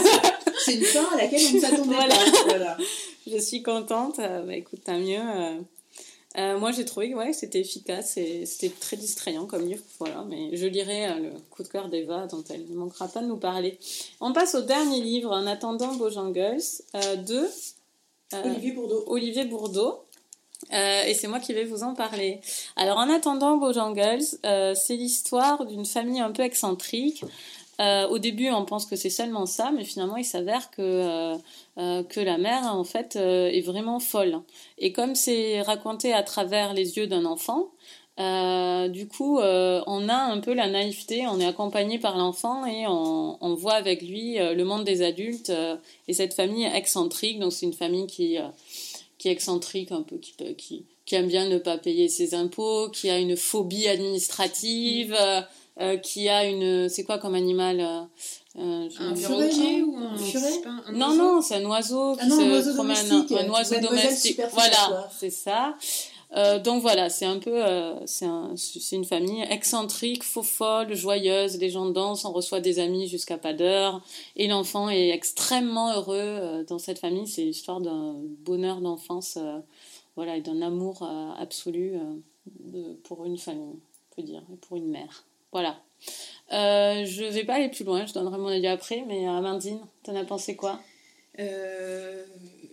c'est 0.66 0.74
une 0.74 0.84
fin 0.84 1.06
à 1.14 1.18
laquelle 1.18 1.40
on 1.52 1.54
ne 1.56 1.60
s'attendait 1.62 1.96
Voilà. 1.96 2.16
pas. 2.16 2.44
Voilà. 2.48 2.78
Je 3.28 3.38
suis 3.38 3.62
contente. 3.64 4.20
Euh, 4.20 4.44
bah, 4.44 4.56
écoute, 4.56 4.84
tant 4.86 4.98
mieux. 5.00 5.20
Euh, 6.38 6.60
moi, 6.60 6.72
j'ai 6.72 6.86
trouvé 6.86 7.10
que 7.10 7.16
ouais, 7.16 7.34
c'était 7.34 7.60
efficace 7.60 8.18
et 8.18 8.46
c'était 8.46 8.70
très 8.70 8.96
distrayant 8.96 9.46
comme 9.46 9.68
livre. 9.68 9.84
Voilà, 9.98 10.24
mais 10.28 10.56
je 10.56 10.68
lirai 10.68 11.08
euh, 11.08 11.16
le 11.16 11.32
coup 11.50 11.64
de 11.64 11.68
cœur 11.68 11.90
d'Eva 11.90 12.28
dont 12.28 12.44
elle 12.50 12.68
ne 12.70 12.76
manquera 12.76 13.08
pas 13.08 13.22
de 13.22 13.28
nous 13.28 13.38
parler. 13.38 13.80
On 14.22 14.34
passe 14.34 14.54
au 14.54 14.62
dernier 14.62 15.02
livre, 15.02 15.32
En 15.32 15.48
attendant 15.48 15.96
Bojangles, 15.96 16.62
euh, 16.94 17.16
de 17.16 17.48
euh, 18.34 18.44
Olivier 18.44 18.72
Bourdeau. 18.72 19.04
Olivier 19.08 19.46
Bourdeau. 19.46 20.04
Et 20.72 21.14
c'est 21.14 21.28
moi 21.28 21.40
qui 21.40 21.54
vais 21.54 21.64
vous 21.64 21.84
en 21.84 21.94
parler. 21.94 22.42
Alors, 22.76 22.98
en 22.98 23.10
attendant 23.10 23.58
Bojangles, 23.58 24.24
c'est 24.44 24.96
l'histoire 24.96 25.66
d'une 25.66 25.86
famille 25.86 26.20
un 26.20 26.32
peu 26.32 26.42
excentrique. 26.42 27.24
Euh, 27.80 28.08
au 28.08 28.18
début, 28.18 28.50
on 28.50 28.66
pense 28.66 28.86
que 28.86 28.96
c'est 28.96 29.10
seulement 29.10 29.46
ça, 29.46 29.72
mais 29.76 29.84
finalement, 29.84 30.18
il 30.18 30.26
s'avère 30.26 30.72
que, 30.72 30.82
euh, 30.82 31.38
euh, 31.78 32.04
que 32.04 32.20
la 32.20 32.38
mère, 32.38 32.64
en 32.74 32.84
fait, 32.84 33.16
est 33.16 33.62
vraiment 33.62 34.00
folle. 34.00 34.42
Et 34.78 34.92
comme 34.92 35.16
c'est 35.16 35.62
raconté 35.62 36.14
à 36.14 36.24
travers 36.24 36.74
les 36.74 36.98
yeux 36.98 37.08
d'un 37.08 37.26
enfant, 37.26 37.72
du 38.18 39.08
coup, 39.08 39.38
on 39.40 40.10
a 40.10 40.16
un 40.16 40.40
peu 40.40 40.54
la 40.54 40.68
naïveté, 40.68 41.28
on 41.28 41.40
est 41.40 41.46
accompagné 41.46 42.00
par 42.00 42.18
l'enfant 42.18 42.66
et 42.66 42.88
on, 42.88 43.54
voit 43.56 43.76
avec 43.76 44.02
lui 44.02 44.38
le 44.38 44.64
monde 44.64 44.84
des 44.84 45.04
adultes 45.04 45.52
et 46.08 46.14
cette 46.14 46.34
famille 46.34 46.66
excentrique. 46.66 47.40
Donc, 47.40 47.54
c'est 47.54 47.68
une 47.68 47.74
famille 47.74 48.08
qui, 48.08 48.38
qui 49.20 49.28
est 49.28 49.32
excentrique, 49.32 49.92
un 49.92 50.02
peu, 50.02 50.18
qui, 50.18 50.34
qui, 50.56 50.86
qui 51.06 51.16
aime 51.16 51.28
bien 51.28 51.48
ne 51.48 51.60
pas 51.60 51.78
payer 51.78 52.10
ses 52.10 52.34
impôts, 52.34 52.90
qui 52.90 53.12
a 53.12 53.20
une 53.20 53.38
phobie 53.38 53.88
administrative, 53.88 55.16
euh, 55.80 55.98
qui 55.98 56.28
a 56.30 56.46
une. 56.46 56.90
C'est 56.90 57.04
quoi 57.04 57.18
comme 57.20 57.36
animal 57.36 57.80
euh, 57.80 58.02
euh, 58.60 58.90
Un 59.00 59.14
perroquet 59.14 59.82
ou 59.82 59.96
un, 59.98 60.18
furet 60.18 60.62
un 60.66 60.92
non, 60.94 61.14
non, 61.16 61.42
c'est 61.42 61.56
un 61.56 61.66
oiseau 61.66 62.14
qui 62.16 62.22
Ah 62.24 62.26
non, 62.28 62.36
se 62.38 62.42
un 62.42 62.52
oiseau 62.52 62.74
promène, 62.74 63.08
domestique. 63.10 63.38
un 63.38 63.50
oiseau 63.50 63.80
domestique. 63.80 64.42
Voilà, 64.52 65.10
c'est 65.18 65.30
ça. 65.30 65.76
Euh, 66.36 66.60
donc 66.60 66.82
voilà, 66.82 67.10
c'est 67.10 67.24
un 67.26 67.40
peu, 67.40 67.66
euh, 67.66 67.94
c'est 68.06 68.26
un, 68.26 68.52
c'est 68.58 68.98
une 68.98 69.06
famille 69.06 69.44
excentrique, 69.50 70.24
faux 70.24 70.44
folle, 70.44 70.94
joyeuse. 70.94 71.58
Les 71.58 71.70
gens 71.70 71.86
dansent, 71.86 72.26
on 72.26 72.34
reçoit 72.34 72.60
des 72.60 72.80
amis 72.80 73.08
jusqu'à 73.08 73.38
pas 73.38 73.54
d'heure, 73.54 74.02
et 74.36 74.48
l'enfant 74.50 74.90
est 74.90 75.08
extrêmement 75.10 75.94
heureux 75.94 76.18
euh, 76.20 76.64
dans 76.66 76.80
cette 76.80 77.00
famille. 77.00 77.28
C'est 77.28 77.44
l'histoire 77.44 77.80
d'un 77.80 78.16
bonheur 78.44 78.82
d'enfance, 78.82 79.38
voilà, 80.18 80.36
et 80.36 80.42
d'un 80.42 80.62
amour 80.62 81.08
absolu 81.40 81.94
de- 82.60 82.94
pour 83.06 83.24
une 83.24 83.38
famille, 83.38 83.76
on 84.12 84.16
peut 84.16 84.24
dire, 84.24 84.44
et 84.52 84.58
pour 84.58 84.76
une 84.76 84.90
mère. 84.90 85.24
Voilà. 85.52 85.82
Euh, 86.54 87.06
je 87.06 87.24
vais 87.26 87.44
pas 87.44 87.56
aller 87.56 87.70
plus 87.70 87.84
loin, 87.84 88.06
je 88.06 88.14
donnerai 88.14 88.38
mon 88.38 88.48
avis 88.48 88.68
après, 88.68 89.04
mais 89.08 89.28
euh, 89.28 89.32
Amandine, 89.32 89.80
t'en 90.04 90.16
as 90.16 90.24
pensé 90.26 90.56
quoi? 90.56 90.82
Euh, 91.40 92.26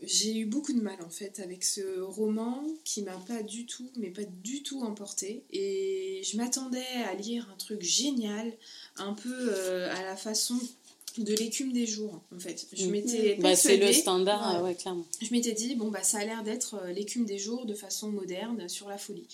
j'ai 0.03 0.37
eu 0.39 0.47
beaucoup 0.47 0.73
de 0.73 0.81
mal 0.81 0.97
en 1.05 1.11
fait 1.11 1.41
avec 1.41 1.65
ce 1.65 2.01
roman 2.01 2.63
qui 2.85 3.03
m'a 3.03 3.17
pas 3.27 3.43
du 3.43 3.67
tout, 3.67 3.91
mais 3.97 4.09
pas 4.09 4.23
du 4.43 4.63
tout 4.63 4.81
emporté. 4.83 5.45
Et 5.53 6.23
je 6.25 6.37
m'attendais 6.37 6.85
à 7.11 7.15
lire 7.15 7.49
un 7.53 7.57
truc 7.57 7.83
génial, 7.83 8.53
un 8.97 9.13
peu 9.13 9.35
euh, 9.35 9.93
à 9.95 10.03
la 10.03 10.17
façon 10.17 10.55
de 11.19 11.33
l'écume 11.35 11.73
des 11.73 11.87
jours 11.87 12.21
en 12.35 12.39
fait. 12.39 12.67
Je 12.73 12.85
Mhm. 12.87 12.91
m'étais 12.91 13.35
Bah, 13.37 13.55
c'est 13.55 13.77
le 13.77 13.93
standard, 13.93 14.63
Ouais. 14.63 14.75
clairement. 14.75 15.05
je 15.21 15.31
m'étais 15.33 15.53
dit, 15.53 15.75
bon, 15.75 15.89
bah, 15.91 16.03
ça 16.03 16.19
a 16.19 16.25
l'air 16.25 16.43
d'être 16.43 16.77
l'écume 16.95 17.25
des 17.27 17.39
jours 17.39 17.67
de 17.67 17.75
façon 17.75 18.09
moderne 18.11 18.69
sur 18.69 18.89
la 18.89 18.99
folie. 18.99 19.27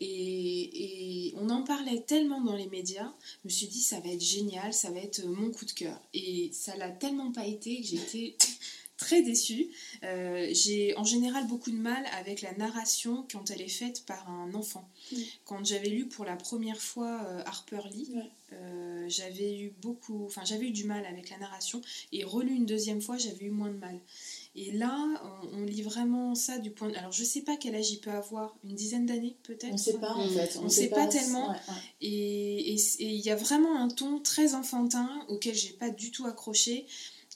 Et, 0.00 1.28
et, 1.28 1.34
on 1.36 1.50
en 1.50 1.62
parlait 1.62 2.00
tellement 2.00 2.40
dans 2.40 2.56
les 2.56 2.68
médias, 2.68 3.12
je 3.42 3.48
me 3.48 3.50
suis 3.50 3.66
dit 3.66 3.80
ça 3.80 4.00
va 4.00 4.10
être 4.10 4.22
génial, 4.22 4.72
ça 4.72 4.90
va 4.90 5.00
être 5.00 5.24
mon 5.24 5.50
coup 5.50 5.64
de 5.64 5.72
cœur. 5.72 6.00
Et 6.14 6.50
ça 6.52 6.76
l'a 6.76 6.90
tellement 6.90 7.32
pas 7.32 7.46
été 7.46 7.80
que 7.80 7.86
j'ai 7.86 7.96
été 7.96 8.36
très 8.98 9.22
déçue. 9.22 9.68
Euh, 10.02 10.48
j'ai 10.52 10.94
en 10.96 11.04
général 11.04 11.46
beaucoup 11.46 11.70
de 11.70 11.76
mal 11.76 12.04
avec 12.18 12.42
la 12.42 12.52
narration 12.52 13.26
quand 13.32 13.50
elle 13.50 13.62
est 13.62 13.68
faite 13.68 14.04
par 14.04 14.28
un 14.28 14.52
enfant. 14.52 14.86
Quand 15.46 15.64
j'avais 15.64 15.88
lu 15.88 16.06
pour 16.06 16.26
la 16.26 16.36
première 16.36 16.80
fois 16.80 17.22
euh, 17.24 17.42
Harper 17.46 17.80
Lee, 17.90 18.10
euh, 18.52 19.06
j'avais 19.08 19.58
eu 19.58 19.72
beaucoup, 19.80 20.26
enfin 20.26 20.42
j'avais 20.44 20.66
eu 20.66 20.72
du 20.72 20.84
mal 20.84 21.06
avec 21.06 21.30
la 21.30 21.38
narration 21.38 21.80
et 22.12 22.24
relu 22.24 22.52
une 22.52 22.66
deuxième 22.66 23.00
fois, 23.00 23.16
j'avais 23.16 23.46
eu 23.46 23.50
moins 23.50 23.70
de 23.70 23.78
mal. 23.78 23.98
Et 24.60 24.72
là, 24.72 24.96
on, 25.52 25.62
lit 25.62 25.82
vraiment 25.82 26.34
ça 26.34 26.58
du 26.58 26.70
point. 26.70 26.88
De... 26.88 26.96
Alors, 26.96 27.12
je 27.12 27.22
sais 27.22 27.42
pas 27.42 27.56
quel 27.56 27.76
âge 27.76 27.90
il 27.90 28.00
peut 28.00 28.10
avoir, 28.10 28.56
une 28.64 28.74
dizaine 28.74 29.06
d'années 29.06 29.36
peut-être? 29.44 29.72
On 29.72 29.76
sait 29.76 29.98
pas 29.98 30.12
en 30.14 30.28
fait. 30.28 30.58
On, 30.60 30.64
ne 30.64 30.68
sait, 30.68 30.88
pas, 30.88 31.06
tellement. 31.06 31.54
Et 32.00 32.74
il 32.98 33.20
y 33.20 33.30
a 33.30 33.36
vraiment 33.36 33.80
un 33.80 33.88
ton 33.88 34.18
très 34.18 34.54
enfantin 34.54 35.08
auquel 35.28 35.54
j'ai 35.54 35.74
pas 35.74 35.90
du 35.90 36.10
tout 36.10 36.26
accroché 36.26 36.86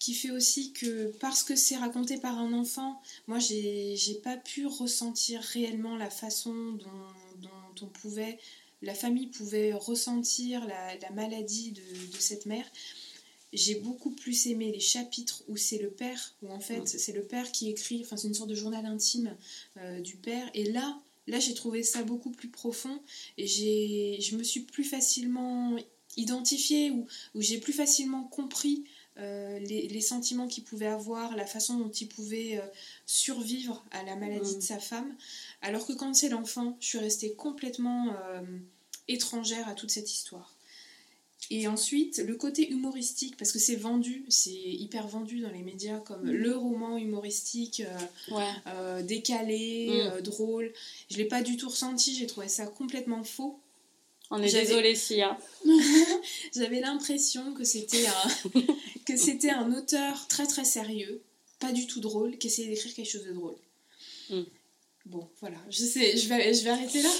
qui 0.02 0.14
fait 0.14 0.32
aussi 0.32 0.72
que 0.72 1.12
parce 1.20 1.44
que 1.44 1.54
c'est 1.54 1.76
raconté 1.76 2.16
par 2.16 2.36
un 2.36 2.52
enfant, 2.54 3.00
moi 3.28 3.38
j'ai 3.38 4.20
pas 4.24 4.36
pu 4.36 4.66
ressentir 4.66 5.40
réellement 5.40 5.96
la 5.96 6.10
façon 6.10 6.52
dont, 6.72 7.50
on 7.82 7.86
pouvait, 7.86 8.38
la 8.82 8.94
famille 8.94 9.28
pouvait 9.28 9.72
ressentir 9.72 10.66
la, 10.66 11.10
maladie 11.10 11.70
de, 11.70 12.18
cette 12.18 12.46
mère. 12.46 12.64
J'ai 13.52 13.74
beaucoup 13.74 14.10
plus 14.10 14.46
aimé 14.46 14.72
les 14.72 14.80
chapitres 14.80 15.42
où 15.48 15.56
c'est 15.56 15.78
le 15.78 15.90
père, 15.90 16.34
où 16.42 16.50
en 16.50 16.60
fait 16.60 16.80
mm. 16.80 16.86
c'est 16.86 17.12
le 17.12 17.22
père 17.22 17.52
qui 17.52 17.68
écrit, 17.68 18.00
enfin 18.02 18.16
c'est 18.16 18.28
une 18.28 18.34
sorte 18.34 18.48
de 18.48 18.54
journal 18.54 18.86
intime 18.86 19.36
euh, 19.76 20.00
du 20.00 20.16
père. 20.16 20.48
Et 20.54 20.64
là, 20.64 20.98
là 21.26 21.38
j'ai 21.38 21.52
trouvé 21.52 21.82
ça 21.82 22.02
beaucoup 22.02 22.30
plus 22.30 22.48
profond 22.48 23.02
et 23.36 23.46
je 23.46 24.36
me 24.36 24.42
suis 24.42 24.60
plus 24.60 24.84
facilement 24.84 25.76
identifiée 26.16 26.90
ou, 26.90 27.06
ou 27.34 27.42
j'ai 27.42 27.58
plus 27.58 27.74
facilement 27.74 28.24
compris 28.24 28.84
euh, 29.18 29.58
les, 29.58 30.00
sentiments 30.00 30.48
qu'il 30.48 30.64
pouvait 30.64 30.86
avoir, 30.86 31.36
la 31.36 31.44
façon 31.44 31.76
dont 31.78 31.90
il 31.90 32.08
pouvait 32.08 32.58
euh, 32.58 32.66
survivre 33.04 33.84
à 33.90 34.02
la 34.02 34.16
maladie 34.16 34.54
de 34.54 34.58
mm. 34.58 34.62
sa 34.62 34.78
femme. 34.78 35.14
Alors 35.60 35.86
que 35.86 35.92
quand 35.92 36.14
c'est 36.14 36.30
l'enfant, 36.30 36.78
je 36.80 36.86
suis 36.86 36.98
restée 36.98 37.34
complètement 37.34 38.14
étrangère 39.08 39.68
à 39.68 39.74
toute 39.74 39.90
cette 39.90 40.10
histoire. 40.10 40.54
Et 41.54 41.68
ensuite, 41.68 42.16
le 42.26 42.34
côté 42.36 42.70
humoristique, 42.70 43.36
parce 43.36 43.52
que 43.52 43.58
c'est 43.58 43.76
vendu, 43.76 44.24
c'est 44.30 44.50
hyper 44.50 45.06
vendu 45.06 45.40
dans 45.40 45.50
les 45.50 45.60
médias 45.60 45.98
comme 45.98 46.22
mm. 46.22 46.30
le 46.30 46.56
roman 46.56 46.96
humoristique, 46.96 47.82
décalé, 49.02 49.90
mm. 50.16 50.22
drôle. 50.22 50.72
Je 51.10 51.18
ne 51.18 51.22
l'ai 51.22 51.28
pas 51.28 51.42
du 51.42 51.58
tout 51.58 51.68
ressenti, 51.68 52.14
j'ai 52.14 52.26
trouvé 52.26 52.48
ça 52.48 52.64
complètement 52.64 53.22
faux. 53.22 53.60
On 54.30 54.42
est 54.42 54.50
désolé, 54.50 54.94
Sia. 54.94 55.38
J'avais 56.56 56.80
l'impression 56.80 57.52
que 57.52 57.64
c'était 57.64 58.06
un 58.06 58.60
que 59.06 59.18
c'était 59.18 59.50
un 59.50 59.74
auteur 59.74 60.26
très 60.28 60.46
très 60.46 60.64
sérieux, 60.64 61.20
pas 61.58 61.70
du 61.70 61.86
tout 61.86 62.00
drôle, 62.00 62.38
qui 62.38 62.46
essayait 62.46 62.68
d'écrire 62.68 62.94
quelque 62.94 63.10
chose 63.10 63.26
de 63.26 63.32
drôle. 63.32 63.56
Hmm. 64.30 64.44
Bon, 65.04 65.28
voilà, 65.40 65.58
je 65.68 65.84
sais, 65.84 66.16
je 66.16 66.28
vais, 66.30 66.54
je 66.54 66.64
vais 66.64 66.70
arrêter 66.70 67.02
là. 67.02 67.10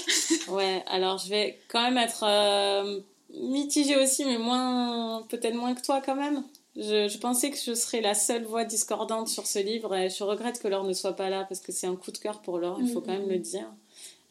ouais, 0.47 0.83
alors 0.87 1.19
je 1.19 1.29
vais 1.29 1.59
quand 1.67 1.83
même 1.83 1.99
être 1.99 2.23
euh, 2.23 2.99
mitigée 3.33 3.97
aussi, 3.97 4.25
mais 4.25 4.37
moins, 4.37 5.23
peut-être 5.29 5.55
moins 5.55 5.73
que 5.73 5.81
toi 5.81 6.01
quand 6.01 6.15
même. 6.15 6.43
Je, 6.75 7.07
je, 7.07 7.17
pensais 7.19 7.51
que 7.51 7.57
je 7.57 7.75
serais 7.75 8.01
la 8.01 8.15
seule 8.15 8.45
voix 8.45 8.65
discordante 8.65 9.27
sur 9.27 9.45
ce 9.45 9.59
livre 9.59 9.95
et 9.95 10.09
je 10.09 10.23
regrette 10.23 10.59
que 10.59 10.67
Laure 10.67 10.85
ne 10.85 10.93
soit 10.93 11.15
pas 11.15 11.29
là 11.29 11.43
parce 11.43 11.59
que 11.59 11.71
c'est 11.71 11.85
un 11.85 11.95
coup 11.95 12.11
de 12.11 12.17
cœur 12.17 12.41
pour 12.41 12.57
Laure, 12.57 12.79
il 12.81 12.87
faut 12.87 13.01
quand 13.01 13.11
même 13.11 13.29
le 13.29 13.37
dire. 13.37 13.71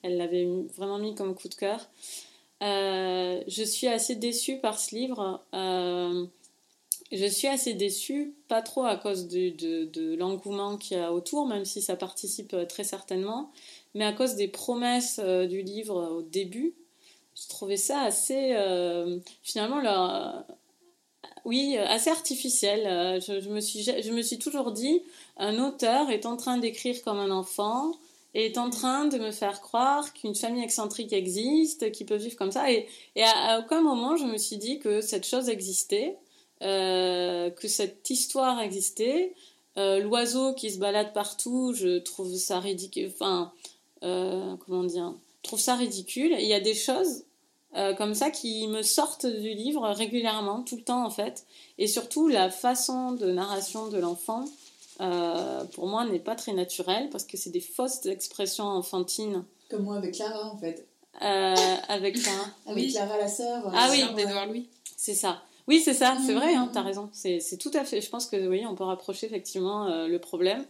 Elle 0.02 0.16
l'avait 0.16 0.48
vraiment 0.76 0.98
mis 0.98 1.14
comme 1.14 1.34
coup 1.34 1.48
de 1.48 1.54
cœur. 1.54 1.88
Euh, 2.62 3.42
je 3.48 3.62
suis 3.62 3.88
assez 3.88 4.14
déçue 4.14 4.58
par 4.58 4.78
ce 4.78 4.94
livre. 4.94 5.44
Euh, 5.54 6.26
je 7.10 7.26
suis 7.26 7.48
assez 7.48 7.74
déçue, 7.74 8.34
pas 8.48 8.62
trop 8.62 8.84
à 8.84 8.96
cause 8.96 9.28
de, 9.28 9.50
de, 9.84 10.14
l'engouement 10.16 10.78
qu'il 10.78 10.96
y 10.96 11.00
a 11.00 11.12
autour, 11.12 11.46
même 11.46 11.64
si 11.64 11.82
ça 11.82 11.96
participe 11.96 12.54
euh, 12.54 12.64
très 12.64 12.84
certainement, 12.84 13.52
mais 13.94 14.04
à 14.04 14.12
cause 14.12 14.34
des 14.36 14.48
promesses 14.48 15.20
du 15.20 15.62
livre 15.62 16.10
au 16.12 16.22
début. 16.22 16.74
Je 17.34 17.48
trouvais 17.48 17.76
ça 17.76 18.00
assez, 18.02 18.54
finalement, 19.42 19.80
là, 19.80 20.46
oui, 21.44 21.76
assez 21.78 22.10
artificiel. 22.10 23.20
Je, 23.20 23.48
me 23.48 23.60
suis, 23.60 23.82
je 23.82 24.12
me 24.12 24.22
suis 24.22 24.38
toujours 24.38 24.72
dit, 24.72 25.02
un 25.38 25.58
auteur 25.58 26.10
est 26.10 26.26
en 26.26 26.36
train 26.36 26.58
d'écrire 26.58 27.02
comme 27.02 27.18
un 27.18 27.30
enfant, 27.30 27.92
est 28.34 28.56
en 28.58 28.70
train 28.70 29.06
de 29.06 29.18
me 29.18 29.30
faire 29.30 29.60
croire 29.60 30.12
qu'une 30.14 30.34
famille 30.34 30.64
excentrique 30.64 31.12
existe, 31.12 31.92
qui 31.92 32.04
peut 32.04 32.16
vivre 32.16 32.36
comme 32.36 32.52
ça. 32.52 32.70
Et, 32.70 32.88
à, 33.22 33.60
aucun 33.60 33.82
moment, 33.82 34.16
je 34.16 34.24
me 34.24 34.38
suis 34.38 34.56
dit 34.56 34.78
que 34.78 35.00
cette 35.00 35.26
chose 35.26 35.48
existait, 35.48 36.16
euh, 36.62 37.50
que 37.50 37.68
cette 37.68 38.08
histoire 38.08 38.60
existait. 38.60 39.34
Euh, 39.78 40.00
l'oiseau 40.00 40.54
qui 40.54 40.70
se 40.70 40.78
balade 40.78 41.12
partout, 41.12 41.72
je 41.74 41.98
trouve 41.98 42.34
ça 42.34 42.60
ridicule. 42.60 43.10
Enfin, 43.14 43.52
euh, 44.02 44.56
comment 44.66 44.84
dire 44.84 45.14
Je 45.42 45.48
trouve 45.48 45.60
ça 45.60 45.74
ridicule. 45.74 46.34
Il 46.38 46.46
y 46.46 46.54
a 46.54 46.60
des 46.60 46.74
choses 46.74 47.24
comme 47.96 48.14
ça 48.14 48.30
qui 48.30 48.68
me 48.68 48.82
sortent 48.82 49.24
du 49.24 49.54
livre 49.54 49.88
régulièrement, 49.88 50.62
tout 50.62 50.76
le 50.76 50.82
temps 50.82 51.06
en 51.06 51.10
fait. 51.10 51.46
Et 51.78 51.86
surtout, 51.86 52.28
la 52.28 52.50
façon 52.50 53.12
de 53.12 53.32
narration 53.32 53.88
de 53.88 53.98
l'enfant 53.98 54.44
euh, 55.00 55.64
pour 55.72 55.88
moi, 55.88 56.04
n'est 56.04 56.20
pas 56.20 56.36
très 56.36 56.52
naturel 56.52 57.08
parce 57.10 57.24
que 57.24 57.36
c'est 57.36 57.50
des 57.50 57.60
fausses 57.60 58.06
expressions 58.06 58.66
enfantines. 58.66 59.44
Comme 59.70 59.84
moi 59.84 59.96
avec 59.96 60.14
Clara, 60.14 60.46
en 60.46 60.56
fait. 60.56 60.86
Euh, 61.22 61.54
avec 61.88 62.20
Clara. 62.20 62.46
avec 62.66 62.90
Clara, 62.90 63.18
la 63.18 63.28
sœur. 63.28 63.66
Euh, 63.66 63.70
ah 63.74 63.88
oui, 63.90 64.04
d'Edouard 64.14 64.46
Louis. 64.46 64.68
C'est 64.96 65.14
ça. 65.14 65.42
Oui, 65.68 65.80
c'est 65.80 65.94
ça, 65.94 66.16
c'est 66.26 66.34
vrai, 66.34 66.54
hein, 66.54 66.68
t'as 66.72 66.82
raison. 66.82 67.08
C'est 67.12 67.56
tout 67.58 67.70
à 67.74 67.84
fait. 67.84 68.00
Je 68.00 68.10
pense 68.10 68.26
que 68.26 68.48
oui, 68.48 68.66
on 68.66 68.74
peut 68.74 68.84
rapprocher 68.84 69.26
effectivement 69.26 70.06
le 70.06 70.18
problème. 70.18 70.64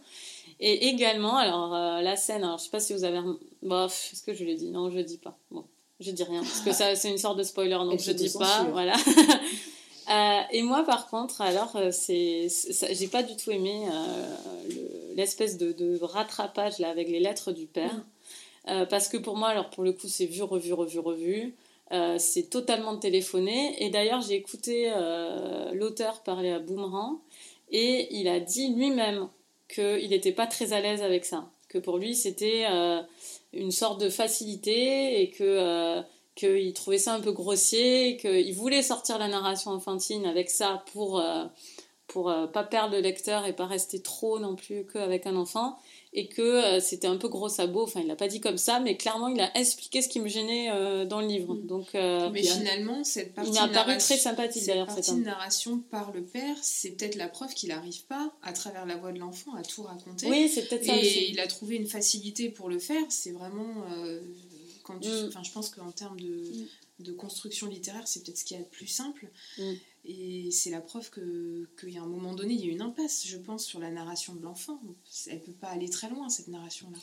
Et 0.65 0.87
également, 0.87 1.35
alors 1.35 1.71
la 2.01 2.15
scène, 2.15 2.43
alors 2.45 2.57
je 2.57 2.63
sais 2.63 2.69
pas 2.69 2.79
si 2.79 2.93
vous 2.93 3.03
avez. 3.03 3.19
Bof, 3.61 4.11
est-ce 4.13 4.23
que 4.23 4.33
je 4.33 4.45
le 4.45 4.53
dis 4.55 4.69
Non, 4.69 4.89
je 4.89 4.95
le 4.95 5.03
dis 5.03 5.17
pas. 5.17 5.37
Bon, 5.51 5.65
je 5.99 6.11
dis 6.11 6.23
rien 6.23 6.41
parce 6.41 6.61
que 6.61 6.71
ça, 6.71 6.95
c'est 6.95 7.09
une 7.09 7.17
sorte 7.17 7.37
de 7.37 7.43
spoiler, 7.43 7.75
donc 7.75 7.99
je 7.99 8.13
dis 8.13 8.31
pas. 8.37 8.63
Voilà. 8.71 8.95
Euh, 10.09 10.41
et 10.51 10.63
moi, 10.63 10.83
par 10.83 11.07
contre, 11.07 11.41
alors, 11.41 11.75
euh, 11.75 11.89
c'est, 11.91 12.47
j'ai 12.91 13.07
pas 13.07 13.23
du 13.23 13.35
tout 13.37 13.51
aimé 13.51 13.87
euh, 13.89 14.35
l'espèce 15.15 15.57
de, 15.57 15.71
de, 15.71 15.97
rattrapage 16.01 16.79
là 16.79 16.89
avec 16.89 17.07
les 17.07 17.19
lettres 17.19 17.51
du 17.51 17.67
père, 17.67 18.01
mm. 18.67 18.85
parce 18.89 19.07
que 19.07 19.17
pour 19.17 19.37
moi, 19.37 19.49
alors 19.49 19.69
pour 19.69 19.83
le 19.83 19.93
coup, 19.93 20.07
c'est 20.07 20.25
vu, 20.25 20.43
revu, 20.43 20.73
revu, 20.73 20.99
revu. 20.99 21.55
c'est 22.17 22.49
totalement 22.49 22.97
téléphoné. 22.97 23.81
Et 23.83 23.89
d'ailleurs, 23.89 24.21
j'ai 24.21 24.35
écouté 24.35 24.91
l'auteur 25.73 26.21
parler 26.23 26.51
à 26.51 26.59
Boomerang 26.59 27.19
et 27.71 28.13
il 28.15 28.27
a 28.27 28.39
dit 28.39 28.73
lui-même 28.73 29.29
qu'il 29.67 30.09
n'était 30.09 30.31
pas 30.31 30.47
très 30.47 30.73
à 30.73 30.81
l'aise 30.81 31.01
avec 31.01 31.25
ça, 31.25 31.49
que 31.69 31.77
pour 31.77 31.97
lui, 31.97 32.15
c'était 32.15 32.65
une 33.53 33.71
sorte 33.71 33.99
de 33.99 34.09
facilité 34.09 35.21
et 35.21 35.29
que 35.29 36.03
qu'il 36.35 36.73
trouvait 36.73 36.97
ça 36.97 37.13
un 37.13 37.19
peu 37.19 37.31
grossier, 37.31 38.17
qu'il 38.17 38.53
voulait 38.55 38.81
sortir 38.81 39.19
la 39.19 39.27
narration 39.27 39.71
enfantine 39.71 40.25
avec 40.25 40.49
ça 40.49 40.83
pour 40.91 41.19
euh, 41.19 41.45
pour 42.07 42.29
euh, 42.29 42.47
pas 42.47 42.63
perdre 42.63 42.95
le 42.95 43.01
lecteur 43.01 43.45
et 43.45 43.53
pas 43.53 43.65
rester 43.65 44.01
trop 44.01 44.39
non 44.39 44.55
plus 44.55 44.85
qu'avec 44.85 45.27
un 45.27 45.35
enfant 45.35 45.77
et 46.13 46.27
que 46.27 46.41
euh, 46.41 46.79
c'était 46.79 47.07
un 47.07 47.17
peu 47.17 47.27
gros 47.27 47.49
sabot 47.49 47.83
enfin 47.83 48.01
il 48.01 48.07
l'a 48.07 48.15
pas 48.15 48.27
dit 48.27 48.39
comme 48.39 48.57
ça 48.57 48.79
mais 48.79 48.97
clairement 48.97 49.27
il 49.29 49.39
a 49.41 49.57
expliqué 49.57 50.01
ce 50.01 50.09
qui 50.09 50.19
me 50.19 50.27
gênait 50.27 50.67
dans 51.05 51.21
le 51.21 51.27
livre 51.27 51.55
mm. 51.55 51.67
donc 51.67 51.93
mais 51.93 52.43
finalement 52.43 53.03
cette 53.03 53.33
partie 53.33 53.51
il 53.51 53.53
m'a 53.53 53.67
paru 53.67 53.97
très 53.97 54.17
sympathique 54.17 54.65
d'ailleurs 54.65 54.87
cette 54.87 55.05
partie 55.05 55.19
de 55.19 55.25
narration 55.25 55.79
par 55.91 56.11
le 56.11 56.23
père 56.23 56.55
c'est 56.61 56.91
peut-être 56.91 57.15
la 57.15 57.27
preuve 57.27 57.53
qu'il 57.53 57.69
n'arrive 57.69 58.05
pas 58.05 58.31
à 58.43 58.53
travers 58.53 58.85
la 58.85 58.95
voix 58.95 59.11
de 59.11 59.19
l'enfant 59.19 59.53
à 59.55 59.63
tout 59.63 59.83
raconter 59.83 60.27
oui 60.29 60.49
c'est 60.49 60.67
peut-être 60.67 60.85
ça 60.85 60.95
et 60.95 61.29
il 61.29 61.39
a 61.39 61.47
trouvé 61.47 61.75
une 61.75 61.87
facilité 61.87 62.49
pour 62.49 62.69
le 62.69 62.79
faire 62.79 63.03
c'est 63.09 63.31
vraiment 63.31 63.83
quand 64.83 65.03
mm. 65.03 65.27
enfin, 65.29 65.41
je 65.43 65.51
pense 65.51 65.69
qu'en 65.69 65.91
termes 65.91 66.19
de, 66.19 66.27
mm. 66.27 66.67
de, 66.99 67.11
construction 67.13 67.67
littéraire, 67.67 68.07
c'est 68.07 68.23
peut-être 68.23 68.37
ce 68.37 68.45
qui 68.45 68.53
est 68.53 68.59
le 68.59 68.65
plus 68.65 68.87
simple. 68.87 69.27
Mm. 69.57 69.73
Et 70.05 70.49
c'est 70.51 70.69
la 70.69 70.81
preuve 70.81 71.09
qu'il 71.11 71.89
y 71.89 71.97
a 71.97 72.01
un 72.01 72.07
moment 72.07 72.33
donné, 72.33 72.53
il 72.53 72.65
y 72.65 72.69
a 72.69 72.73
une 72.73 72.81
impasse, 72.81 73.25
je 73.25 73.37
pense, 73.37 73.65
sur 73.65 73.79
la 73.79 73.89
narration 73.89 74.35
de 74.35 74.43
l'enfant. 74.43 74.79
Elle 75.29 75.39
peut 75.39 75.53
pas 75.53 75.67
aller 75.67 75.89
très 75.89 76.09
loin, 76.09 76.27
cette 76.29 76.49
narration-là. 76.49 76.97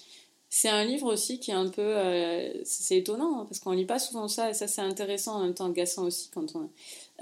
C'est 0.53 0.69
un 0.69 0.85
livre 0.85 1.07
aussi 1.07 1.39
qui 1.39 1.53
est 1.53 1.55
un 1.55 1.69
peu. 1.69 1.81
Euh, 1.81 2.53
c'est 2.65 2.99
étonnant, 2.99 3.41
hein, 3.41 3.45
parce 3.47 3.61
qu'on 3.61 3.71
lit 3.71 3.87
pas 3.87 4.01
souvent 4.01 4.27
ça, 4.27 4.51
et 4.51 4.55
ça 4.55 4.67
c'est 4.67 4.81
intéressant, 4.81 5.37
en 5.37 5.45
même 5.45 5.55
temps 5.55 5.67
agaçant 5.67 6.05
aussi 6.05 6.29
quand 6.35 6.57
on. 6.57 6.69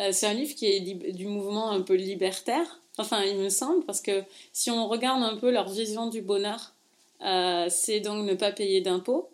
Euh, 0.01 0.13
c'est 0.13 0.27
un 0.27 0.33
livre 0.33 0.55
qui 0.55 0.65
est 0.67 0.81
du 1.13 1.27
mouvement 1.27 1.71
un 1.71 1.83
peu 1.83 1.95
libertaire, 1.95 2.81
enfin 2.97 3.23
il 3.25 3.37
me 3.37 3.51
semble, 3.51 3.85
parce 3.85 4.01
que 4.01 4.25
si 4.55 4.71
on 4.71 4.89
regarde 4.89 5.23
un 5.23 5.37
peu 5.37 5.51
leur 5.51 5.69
vision 5.69 6.09
du 6.09 6.23
bonheur, 6.23 6.73
euh, 7.21 7.67
c'est 7.69 8.01
donc 8.01 8.25
ne 8.27 8.35
pas 8.35 8.51
payer 8.51 8.81
d'impôts. 8.81 9.29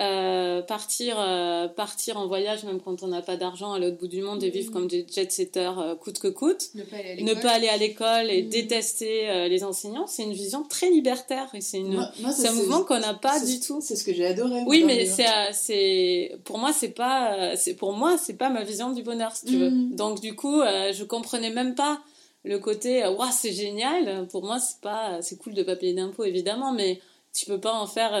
Euh, 0.00 0.62
partir, 0.62 1.16
euh, 1.18 1.68
partir 1.68 2.16
en 2.16 2.26
voyage 2.26 2.64
même 2.64 2.80
quand 2.80 3.02
on 3.02 3.08
n'a 3.08 3.20
pas 3.20 3.36
d'argent 3.36 3.72
à 3.74 3.78
l'autre 3.78 3.98
bout 3.98 4.08
du 4.08 4.22
monde 4.22 4.42
et 4.42 4.48
vivre 4.48 4.72
comme 4.72 4.86
des 4.86 5.06
jet-setters 5.12 5.78
euh, 5.78 5.94
coûte 5.96 6.18
que 6.18 6.28
coûte. 6.28 6.70
Ne 6.74 7.34
pas 7.34 7.50
aller 7.50 7.68
à 7.68 7.76
l'école. 7.76 8.30
et 8.30 8.42
Mm. 8.42 8.48
détester 8.48 9.48
les 9.50 9.64
enseignants, 9.64 10.06
c'est 10.06 10.22
une 10.22 10.32
vision 10.32 10.62
très 10.62 10.88
libertaire 10.90 11.48
et 11.54 11.60
c'est 11.60 11.78
une, 11.78 11.92
Moi- 11.94 12.10
moi, 12.20 12.30
ça, 12.32 12.42
c'est 12.42 12.48
un 12.48 12.52
mouvement 12.52 12.84
qu'on 12.84 12.98
n'a 13.00 13.12
pas 13.14 13.38
du 13.44 13.60
tout. 13.60 13.80
C'est 13.82 13.96
ce 13.96 14.04
que 14.04 14.14
j'ai 14.14 14.26
adoré. 14.26 14.62
Oui, 14.66 14.82
mais 14.84 15.04
c'est, 15.04 15.26
c'est, 15.52 16.38
pour 16.44 16.56
moi, 16.58 16.72
c'est 16.72 16.88
pas, 16.90 17.54
c'est, 17.56 17.74
pour 17.74 17.92
moi, 17.92 18.16
c'est 18.16 18.38
pas 18.38 18.48
ma 18.48 18.64
vision 18.64 18.92
du 18.92 19.02
bonheur, 19.02 19.36
si 19.36 19.44
tu 19.44 19.58
veux. 19.58 19.70
Mhm. 19.70 19.94
Donc, 19.96 20.20
du 20.20 20.34
coup, 20.34 20.60
je 20.62 21.04
comprenais 21.04 21.50
même 21.50 21.74
pas 21.74 22.00
le 22.44 22.58
côté, 22.58 23.06
Ouah, 23.06 23.30
c'est 23.30 23.52
génial. 23.52 24.26
Pour 24.28 24.42
moi, 24.42 24.58
c'est 24.58 24.80
pas, 24.80 25.20
c'est 25.20 25.36
cool 25.36 25.52
de 25.54 25.62
pas 25.62 25.76
payer 25.76 25.92
d'impôts, 25.92 26.24
évidemment, 26.24 26.72
mais 26.72 26.98
tu 27.34 27.44
peux 27.46 27.60
pas 27.60 27.72
en 27.74 27.86
faire 27.86 28.12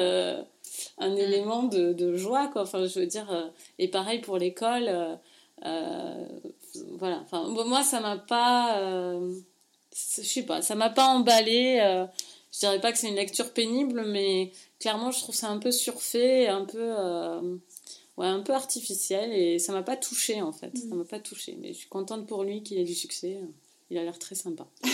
un 0.98 1.14
élément 1.16 1.64
de, 1.64 1.92
de 1.92 2.16
joie, 2.16 2.48
quoi. 2.48 2.62
Enfin, 2.62 2.86
je 2.86 3.00
veux 3.00 3.06
dire, 3.06 3.30
euh, 3.30 3.48
et 3.78 3.88
pareil 3.88 4.20
pour 4.20 4.38
l'école, 4.38 4.88
euh, 4.88 5.14
euh, 5.64 6.26
voilà. 6.98 7.20
Enfin, 7.24 7.48
bon, 7.50 7.66
moi, 7.66 7.82
ça 7.82 8.00
m'a 8.00 8.16
pas, 8.16 8.80
je 9.92 10.22
sais 10.22 10.44
pas, 10.44 10.62
ça 10.62 10.74
m'a 10.74 10.90
pas 10.90 11.06
emballé. 11.06 11.78
je 12.52 12.58
dirais 12.58 12.80
pas 12.80 12.92
que 12.92 12.98
c'est 12.98 13.08
une 13.08 13.16
lecture 13.16 13.52
pénible, 13.52 14.04
mais 14.06 14.52
clairement, 14.80 15.10
je 15.10 15.20
trouve 15.20 15.34
ça 15.34 15.48
un 15.48 15.58
peu 15.58 15.70
surfait, 15.70 16.48
un 16.48 16.64
peu, 16.64 16.92
ouais, 18.16 18.26
un 18.26 18.40
peu 18.40 18.54
artificiel, 18.54 19.32
et 19.32 19.58
ça 19.58 19.72
m'a 19.72 19.82
pas 19.82 19.96
touché 19.96 20.42
en 20.42 20.52
fait. 20.52 20.76
Ça 20.76 20.94
m'a 20.94 21.04
pas 21.04 21.20
touché, 21.20 21.56
mais 21.60 21.68
je 21.68 21.78
suis 21.78 21.88
contente 21.88 22.26
pour 22.26 22.44
lui 22.44 22.62
qu'il 22.62 22.78
ait 22.78 22.84
du 22.84 22.94
succès. 22.94 23.38
Il 23.90 23.98
a 23.98 24.04
l'air 24.04 24.18
très 24.18 24.34
sympa. 24.34 24.66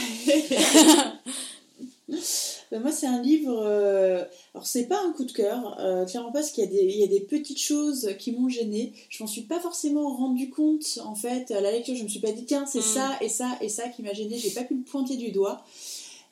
Ben, 2.70 2.80
moi, 2.80 2.92
c'est 2.92 3.06
un 3.06 3.22
livre. 3.22 3.62
euh, 3.64 4.22
Alors, 4.54 4.66
c'est 4.66 4.86
pas 4.86 5.00
un 5.02 5.12
coup 5.12 5.24
de 5.24 5.32
cœur, 5.32 5.78
euh, 5.80 6.04
clairement 6.04 6.32
parce 6.32 6.50
qu'il 6.50 6.64
y, 6.64 6.66
a 6.66 6.70
des- 6.70 6.84
il 6.84 6.98
y 6.98 7.04
a 7.04 7.06
des 7.06 7.20
petites 7.20 7.60
choses 7.60 8.10
qui 8.18 8.32
m'ont 8.32 8.48
gênée. 8.48 8.92
Je 9.08 9.22
m'en 9.22 9.26
suis 9.26 9.42
pas 9.42 9.58
forcément 9.60 10.14
rendu 10.14 10.50
compte, 10.50 10.98
en 11.04 11.14
fait, 11.14 11.50
à 11.50 11.60
la 11.60 11.72
lecture. 11.72 11.94
Je 11.94 12.02
me 12.04 12.08
suis 12.08 12.20
pas 12.20 12.32
dit, 12.32 12.44
tiens, 12.44 12.66
c'est 12.66 12.80
Mm. 12.80 12.82
ça 12.82 13.16
et 13.22 13.28
ça 13.28 13.56
et 13.62 13.68
ça 13.68 13.88
qui 13.88 14.02
m'a 14.02 14.12
gênée. 14.12 14.36
J'ai 14.38 14.50
pas 14.50 14.64
pu 14.64 14.74
le 14.74 14.82
pointer 14.82 15.16
du 15.16 15.30
doigt. 15.30 15.62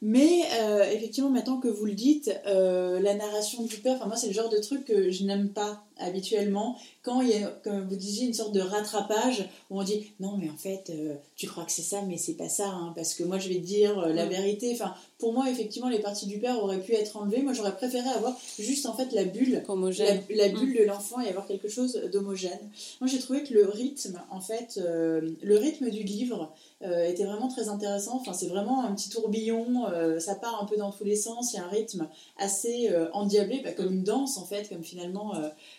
Mais 0.02 0.42
euh, 0.60 0.84
effectivement, 0.92 1.30
maintenant 1.30 1.56
que 1.58 1.68
vous 1.68 1.86
le 1.86 1.94
dites, 1.94 2.30
euh, 2.46 3.00
la 3.00 3.14
narration 3.14 3.62
du 3.62 3.76
père, 3.78 3.96
enfin 3.96 4.04
moi 4.06 4.16
c'est 4.16 4.26
le 4.26 4.34
genre 4.34 4.50
de 4.50 4.58
truc 4.58 4.84
que 4.84 5.10
je 5.10 5.24
n'aime 5.24 5.48
pas 5.48 5.82
habituellement. 5.98 6.76
Quand 7.02 7.20
il 7.20 7.30
y 7.30 7.34
a, 7.42 7.48
comme 7.64 7.88
vous 7.88 7.96
disiez, 7.96 8.26
une 8.26 8.34
sorte 8.34 8.52
de 8.52 8.60
rattrapage 8.60 9.48
où 9.70 9.80
on 9.80 9.84
dit 9.84 10.12
non 10.20 10.36
mais 10.36 10.50
en 10.50 10.56
fait 10.56 10.90
euh, 10.90 11.14
tu 11.36 11.46
crois 11.46 11.64
que 11.64 11.72
c'est 11.72 11.82
ça 11.82 12.02
mais 12.02 12.18
c'est 12.18 12.34
pas 12.34 12.48
ça 12.48 12.68
hein, 12.68 12.92
parce 12.96 13.14
que 13.14 13.22
moi 13.22 13.38
je 13.38 13.48
vais 13.48 13.56
te 13.56 13.66
dire 13.66 13.98
euh, 13.98 14.12
la 14.12 14.26
Mm. 14.26 14.30
vérité. 14.30 14.70
Enfin 14.74 14.94
pour 15.18 15.32
moi 15.32 15.48
effectivement 15.50 15.88
les 15.88 16.00
parties 16.00 16.26
du 16.26 16.38
père 16.38 16.62
auraient 16.62 16.80
pu 16.80 16.92
être 16.94 17.16
enlevées. 17.16 17.42
Moi 17.42 17.52
j'aurais 17.52 17.74
préféré 17.74 18.08
avoir 18.08 18.36
juste 18.58 18.86
en 18.86 18.94
fait 18.94 19.12
la 19.12 19.24
bulle 19.24 19.52
la, 19.52 19.70
Homogène. 19.70 20.22
la 20.30 20.48
bulle 20.48 20.76
de 20.76 20.84
l'enfant 20.84 21.20
et 21.20 21.28
avoir 21.28 21.46
quelque 21.46 21.68
chose 21.68 21.94
d'homogène. 22.12 22.58
Moi, 23.00 23.08
j'ai 23.08 23.18
trouvé 23.18 23.42
que 23.42 23.54
le 23.54 23.66
rythme, 23.66 24.20
en 24.30 24.40
fait, 24.40 24.78
euh, 24.78 25.30
le 25.42 25.56
rythme 25.58 25.90
du 25.90 26.02
livre 26.02 26.52
était 26.82 27.24
vraiment 27.24 27.48
très 27.48 27.68
intéressant. 27.70 28.16
Enfin, 28.20 28.34
c'est 28.34 28.48
vraiment 28.48 28.84
un 28.84 28.94
petit 28.94 29.08
tourbillon, 29.08 29.86
ça 30.20 30.34
part 30.34 30.62
un 30.62 30.66
peu 30.66 30.76
dans 30.76 30.92
tous 30.92 31.04
les 31.04 31.16
sens. 31.16 31.52
Il 31.52 31.56
y 31.56 31.58
a 31.58 31.64
un 31.64 31.68
rythme 31.68 32.06
assez 32.36 32.90
endiablé, 33.14 33.62
bah, 33.64 33.72
comme 33.72 33.92
une 33.92 34.02
danse, 34.04 34.36
en 34.36 34.44
fait, 34.44 34.68
comme 34.68 34.84
finalement 34.84 35.32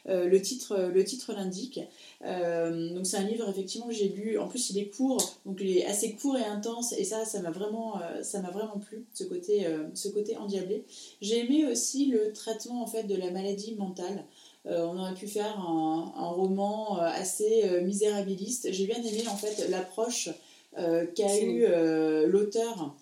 le 0.07 0.41
titre, 0.41 0.89
le 0.93 1.03
titre 1.03 1.33
l'indique. 1.33 1.79
Euh, 2.25 2.93
donc, 2.93 3.05
c'est 3.05 3.17
un 3.17 3.23
livre, 3.23 3.47
effectivement, 3.49 3.87
que 3.87 3.93
j'ai 3.93 4.09
lu. 4.09 4.37
En 4.39 4.47
plus, 4.47 4.69
il 4.69 4.77
est 4.77 4.87
court, 4.87 5.39
donc 5.45 5.57
il 5.61 5.77
est 5.77 5.85
assez 5.85 6.13
court 6.13 6.37
et 6.37 6.45
intense, 6.45 6.93
et 6.93 7.03
ça, 7.03 7.25
ça 7.25 7.41
m'a 7.41 7.51
vraiment, 7.51 8.01
euh, 8.01 8.23
ça 8.23 8.41
m'a 8.41 8.49
vraiment 8.49 8.79
plu, 8.79 9.05
ce 9.13 9.23
côté, 9.23 9.65
euh, 9.65 9.85
ce 9.93 10.07
côté 10.07 10.37
endiablé. 10.37 10.83
J'ai 11.21 11.39
aimé 11.39 11.65
aussi 11.65 12.05
le 12.05 12.33
traitement, 12.33 12.81
en 12.81 12.87
fait, 12.87 13.03
de 13.03 13.15
la 13.15 13.31
maladie 13.31 13.75
mentale. 13.75 14.25
Euh, 14.65 14.85
on 14.85 14.99
aurait 14.99 15.13
pu 15.13 15.27
faire 15.27 15.59
un, 15.59 16.13
un 16.17 16.27
roman 16.27 16.99
euh, 16.99 17.05
assez 17.05 17.63
euh, 17.65 17.81
misérabiliste. 17.81 18.71
J'ai 18.71 18.85
bien 18.85 19.01
aimé 19.01 19.23
en 19.29 19.37
fait 19.37 19.69
l'approche 19.69 20.29
euh, 20.77 21.05
qu'a 21.05 21.39
eu 21.39 21.63
euh, 21.63 22.27
l'auteur 22.27 22.93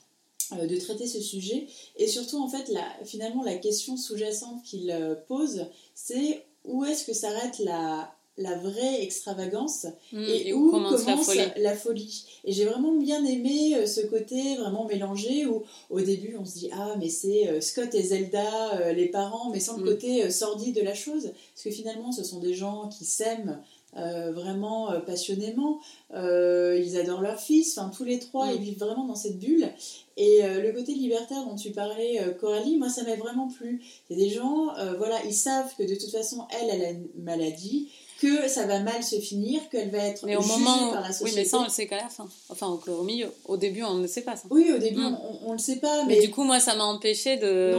euh, 0.53 0.67
de 0.67 0.77
traiter 0.77 1.07
ce 1.07 1.19
sujet 1.19 1.65
et 1.97 2.07
surtout 2.07 2.37
en 2.37 2.47
fait 2.47 2.69
la, 2.69 2.83
finalement 3.03 3.41
la 3.43 3.55
question 3.55 3.97
sous-jacente 3.97 4.61
qu'il 4.63 4.91
euh, 4.91 5.15
pose 5.27 5.65
c'est 5.95 6.45
où 6.67 6.83
est-ce 6.85 7.05
que 7.05 7.13
s'arrête 7.13 7.59
la, 7.59 8.11
la 8.37 8.55
vraie 8.57 9.01
extravagance 9.03 9.85
Mm, 10.11 10.23
et, 10.27 10.49
et 10.49 10.53
où, 10.53 10.67
où 10.67 10.71
commence 10.71 11.05
la 11.05 11.17
folie 11.17 11.39
la 11.57 11.73
folie. 11.75 12.25
Et 12.43 12.51
j'ai 12.51 12.65
vraiment 12.65 12.93
bien 12.93 13.23
aimé 13.25 13.75
euh, 13.75 13.85
ce 13.87 14.01
côté 14.01 14.55
vraiment 14.57 14.85
mélangé 14.85 15.45
où 15.45 15.63
au 15.89 16.01
début 16.01 16.35
on 16.39 16.45
se 16.45 16.53
dit 16.59 16.69
ah 16.73 16.95
mais 16.99 17.09
c'est 17.09 17.47
euh, 17.47 17.61
Scott 17.61 17.93
et 17.95 18.03
Zelda 18.03 18.73
euh, 18.79 18.93
les 18.93 19.07
parents 19.07 19.49
mais 19.51 19.59
sans 19.59 19.77
le 19.77 19.83
Mm. 19.83 19.87
côté 19.87 20.31
sordide 20.31 20.75
de 20.75 20.81
la 20.81 20.93
chose 20.93 21.31
parce 21.53 21.63
que 21.63 21.71
finalement 21.71 22.11
ce 22.11 22.23
sont 22.23 22.39
des 22.39 22.53
gens 22.53 22.89
qui 22.89 23.05
s'aiment 23.05 23.61
euh, 23.97 24.31
vraiment 24.31 24.91
euh, 24.91 24.99
passionnément. 24.99 25.79
Euh, 26.13 26.81
ils 26.83 26.97
adorent 26.97 27.21
leur 27.21 27.39
fils 27.39 27.77
enfin 27.77 27.89
tous 27.95 28.03
les 28.03 28.19
trois 28.19 28.47
Mm. 28.47 28.55
ils 28.55 28.61
vivent 28.61 28.79
vraiment 28.79 29.05
dans 29.05 29.15
cette 29.15 29.39
bulle. 29.39 29.69
Et 30.17 30.43
le 30.43 30.71
côté 30.71 30.93
libertaire 30.93 31.43
dont 31.45 31.57
tu 31.57 31.71
parlais 31.71 32.21
Coralie 32.39 32.77
moi 32.77 32.87
ça 32.87 33.03
m'a 33.03 33.15
vraiment 33.15 33.49
plu. 33.49 33.83
C'est 34.07 34.15
des 34.15 34.29
gens 34.29 34.73
voilà 34.97 35.17
ils 35.25 35.33
savent 35.33 35.75
que 35.77 35.83
de 35.83 35.93
toute 35.93 36.09
façon 36.09 36.47
elle 36.51 36.69
elle 36.69 36.85
a 36.85 36.89
une 36.91 37.07
maladie 37.17 37.89
que 38.25 38.47
ça 38.47 38.65
va 38.65 38.79
mal 38.79 39.03
se 39.03 39.17
finir 39.19 39.61
qu'elle 39.69 39.89
va 39.91 39.99
être 39.99 40.25
Mais 40.25 40.35
au 40.35 40.41
jugée 40.41 40.53
moment. 40.59 40.91
par 40.91 41.01
la 41.01 41.07
Oui, 41.09 41.13
société 41.13 41.35
mais 41.41 41.45
ça, 41.45 41.59
on 41.59 41.63
le 41.65 41.69
sait 41.69 41.87
qu'à 41.87 41.97
la 41.97 42.09
fin. 42.09 42.27
Enfin, 42.49 42.67
au, 42.67 42.91
au 42.91 43.03
milieu. 43.03 43.27
Au 43.45 43.57
début, 43.57 43.83
on 43.83 43.95
ne 43.95 44.07
sait 44.07 44.21
pas 44.21 44.35
ça. 44.35 44.43
oui 44.49 44.71
au 44.75 44.77
début 44.79 45.01
Mm. 45.01 45.17
on, 45.43 45.49
on 45.49 45.53
le 45.53 45.57
sait 45.59 45.77
pas 45.77 46.03
Mais, 46.05 46.15
mais, 46.15 46.21
du 46.21 46.31
coup, 46.31 46.43
moi, 46.43 46.59
ça 46.59 46.75
m'a 46.75 46.85
empêché 46.85 47.37
de, 47.37 47.73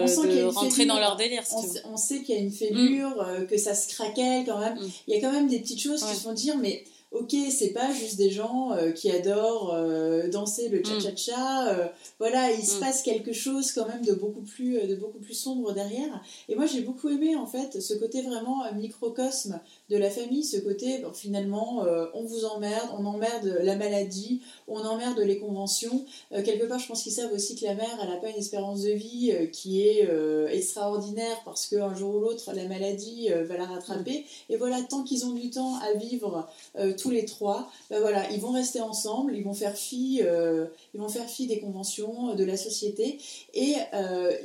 rentrer 0.55 0.70
fêlure. 0.70 0.94
dans 0.94 1.01
leur 1.01 1.16
délire, 1.16 1.44
si 1.47 1.55
on, 1.55 1.60
tu 1.62 1.66
veux. 1.68 1.73
sait- 1.74 1.82
on 1.93 1.97
sait 1.97 2.23
qu'il 2.23 2.35
y 2.35 2.39
a 2.39 2.40
une 2.40 2.52
fêlure 2.52 3.20
euh, 3.23 3.44
que 3.44 3.56
ça 3.59 3.74
se 3.74 3.89
craquelle 3.94 4.44
quand 4.47 4.59
même 4.60 4.77
Mm. 4.78 4.89
il 5.09 5.14
y 5.14 5.18
a 5.18 5.20
quand 5.20 5.32
même 5.32 5.48
des 5.48 5.59
petites 5.60 5.81
choses 5.82 6.02
Ouais. 6.02 6.10
qui 6.10 6.16
se 6.16 6.23
font 6.23 6.32
dire 6.32 6.56
mais 6.59 6.85
ok 7.12 7.35
c'est 7.56 7.68
pas 7.70 7.93
juste 7.93 8.16
des 8.16 8.31
gens 8.31 8.73
euh, 8.73 8.90
qui 8.90 9.10
adorent 9.10 9.73
euh, 9.74 10.28
danser 10.28 10.68
le 10.68 10.82
cha 10.85 10.98
cha 11.01 11.14
cha 11.16 11.68
euh, 11.68 11.86
voilà 12.18 12.51
il 12.51 12.64
se 12.66 12.77
Mm. 12.77 12.81
passe 12.81 13.02
quelque 13.02 13.32
chose 13.32 13.70
quand 13.73 13.86
même 13.86 14.05
de 14.05 14.12
beaucoup 14.12 14.43
plus 14.43 14.74
de 14.86 14.97
beaucoup 14.97 15.20
plus 15.20 15.32
sombre 15.35 15.73
derrière 15.73 16.20
et 16.48 16.56
moi 16.56 16.66
j'ai 16.66 16.81
beaucoup 16.81 17.09
aimé 17.09 17.36
en 17.36 17.47
fait 17.47 17.81
ce 17.81 17.94
côté 17.94 18.23
vraiment 18.23 18.64
microcosme 18.74 19.60
de 19.89 19.97
la 19.97 20.11
famille 20.11 20.43
ce 20.43 20.57
côté 20.57 20.99
bon, 20.99 21.13
finalement 21.13 21.85
euh, 21.85 22.07
on 22.15 22.25
vous 22.25 22.45
emmerde 22.45 22.89
on 22.99 23.05
emmerde 23.05 23.59
la 23.63 23.77
maladie 23.77 24.43
on 24.67 24.81
emmerde 24.81 25.21
les 25.21 25.39
conventions. 25.39 26.05
Euh, 26.33 26.43
quelque 26.43 26.65
part 26.65 26.79
je 26.79 26.89
pense 26.89 27.03
qu'ils 27.03 27.13
savent 27.13 27.33
aussi 27.33 27.55
que 27.55 27.65
la 27.65 27.75
mère 27.75 27.97
elle 28.03 28.09
n'a 28.09 28.17
pas 28.17 28.29
une 28.29 28.37
espérance 28.37 28.83
de 28.83 28.91
vie 28.91 29.33
euh, 29.33 29.47
qui 29.47 29.83
est 29.83 30.09
extraordinaire 30.51 31.41
parce 31.45 31.67
qu'un 31.67 31.95
jour 31.95 32.17
ou 32.17 32.21
l'autre 32.21 32.53
la 32.53 32.67
maladie 32.67 33.29
va 33.29 33.57
la 33.57 33.67
rattraper. 33.67 34.25
Et 34.49 34.57
voilà 34.57 34.83
tant 34.83 35.03
qu'ils 35.03 35.25
ont 35.27 35.33
du 35.33 35.51
temps 35.51 35.77
à 35.77 35.95
vivre 35.95 36.49
tous 36.97 37.11
les 37.11 37.25
trois 37.25 37.71
ben 37.91 38.01
voilà 38.01 38.31
ils 38.31 38.41
vont 38.41 38.53
rester 38.53 38.81
ensemble 38.81 39.35
ils 39.37 39.45
vont 39.45 39.55
faire 39.55 39.77
fi 39.77 40.23
ils 40.95 41.01
vont 41.01 41.09
faire 41.09 41.29
fi 41.29 41.47
des 41.47 41.61
conventions 41.61 42.35
de 42.35 42.45
la 42.45 42.57
société. 42.57 43.19
Et 43.55 43.75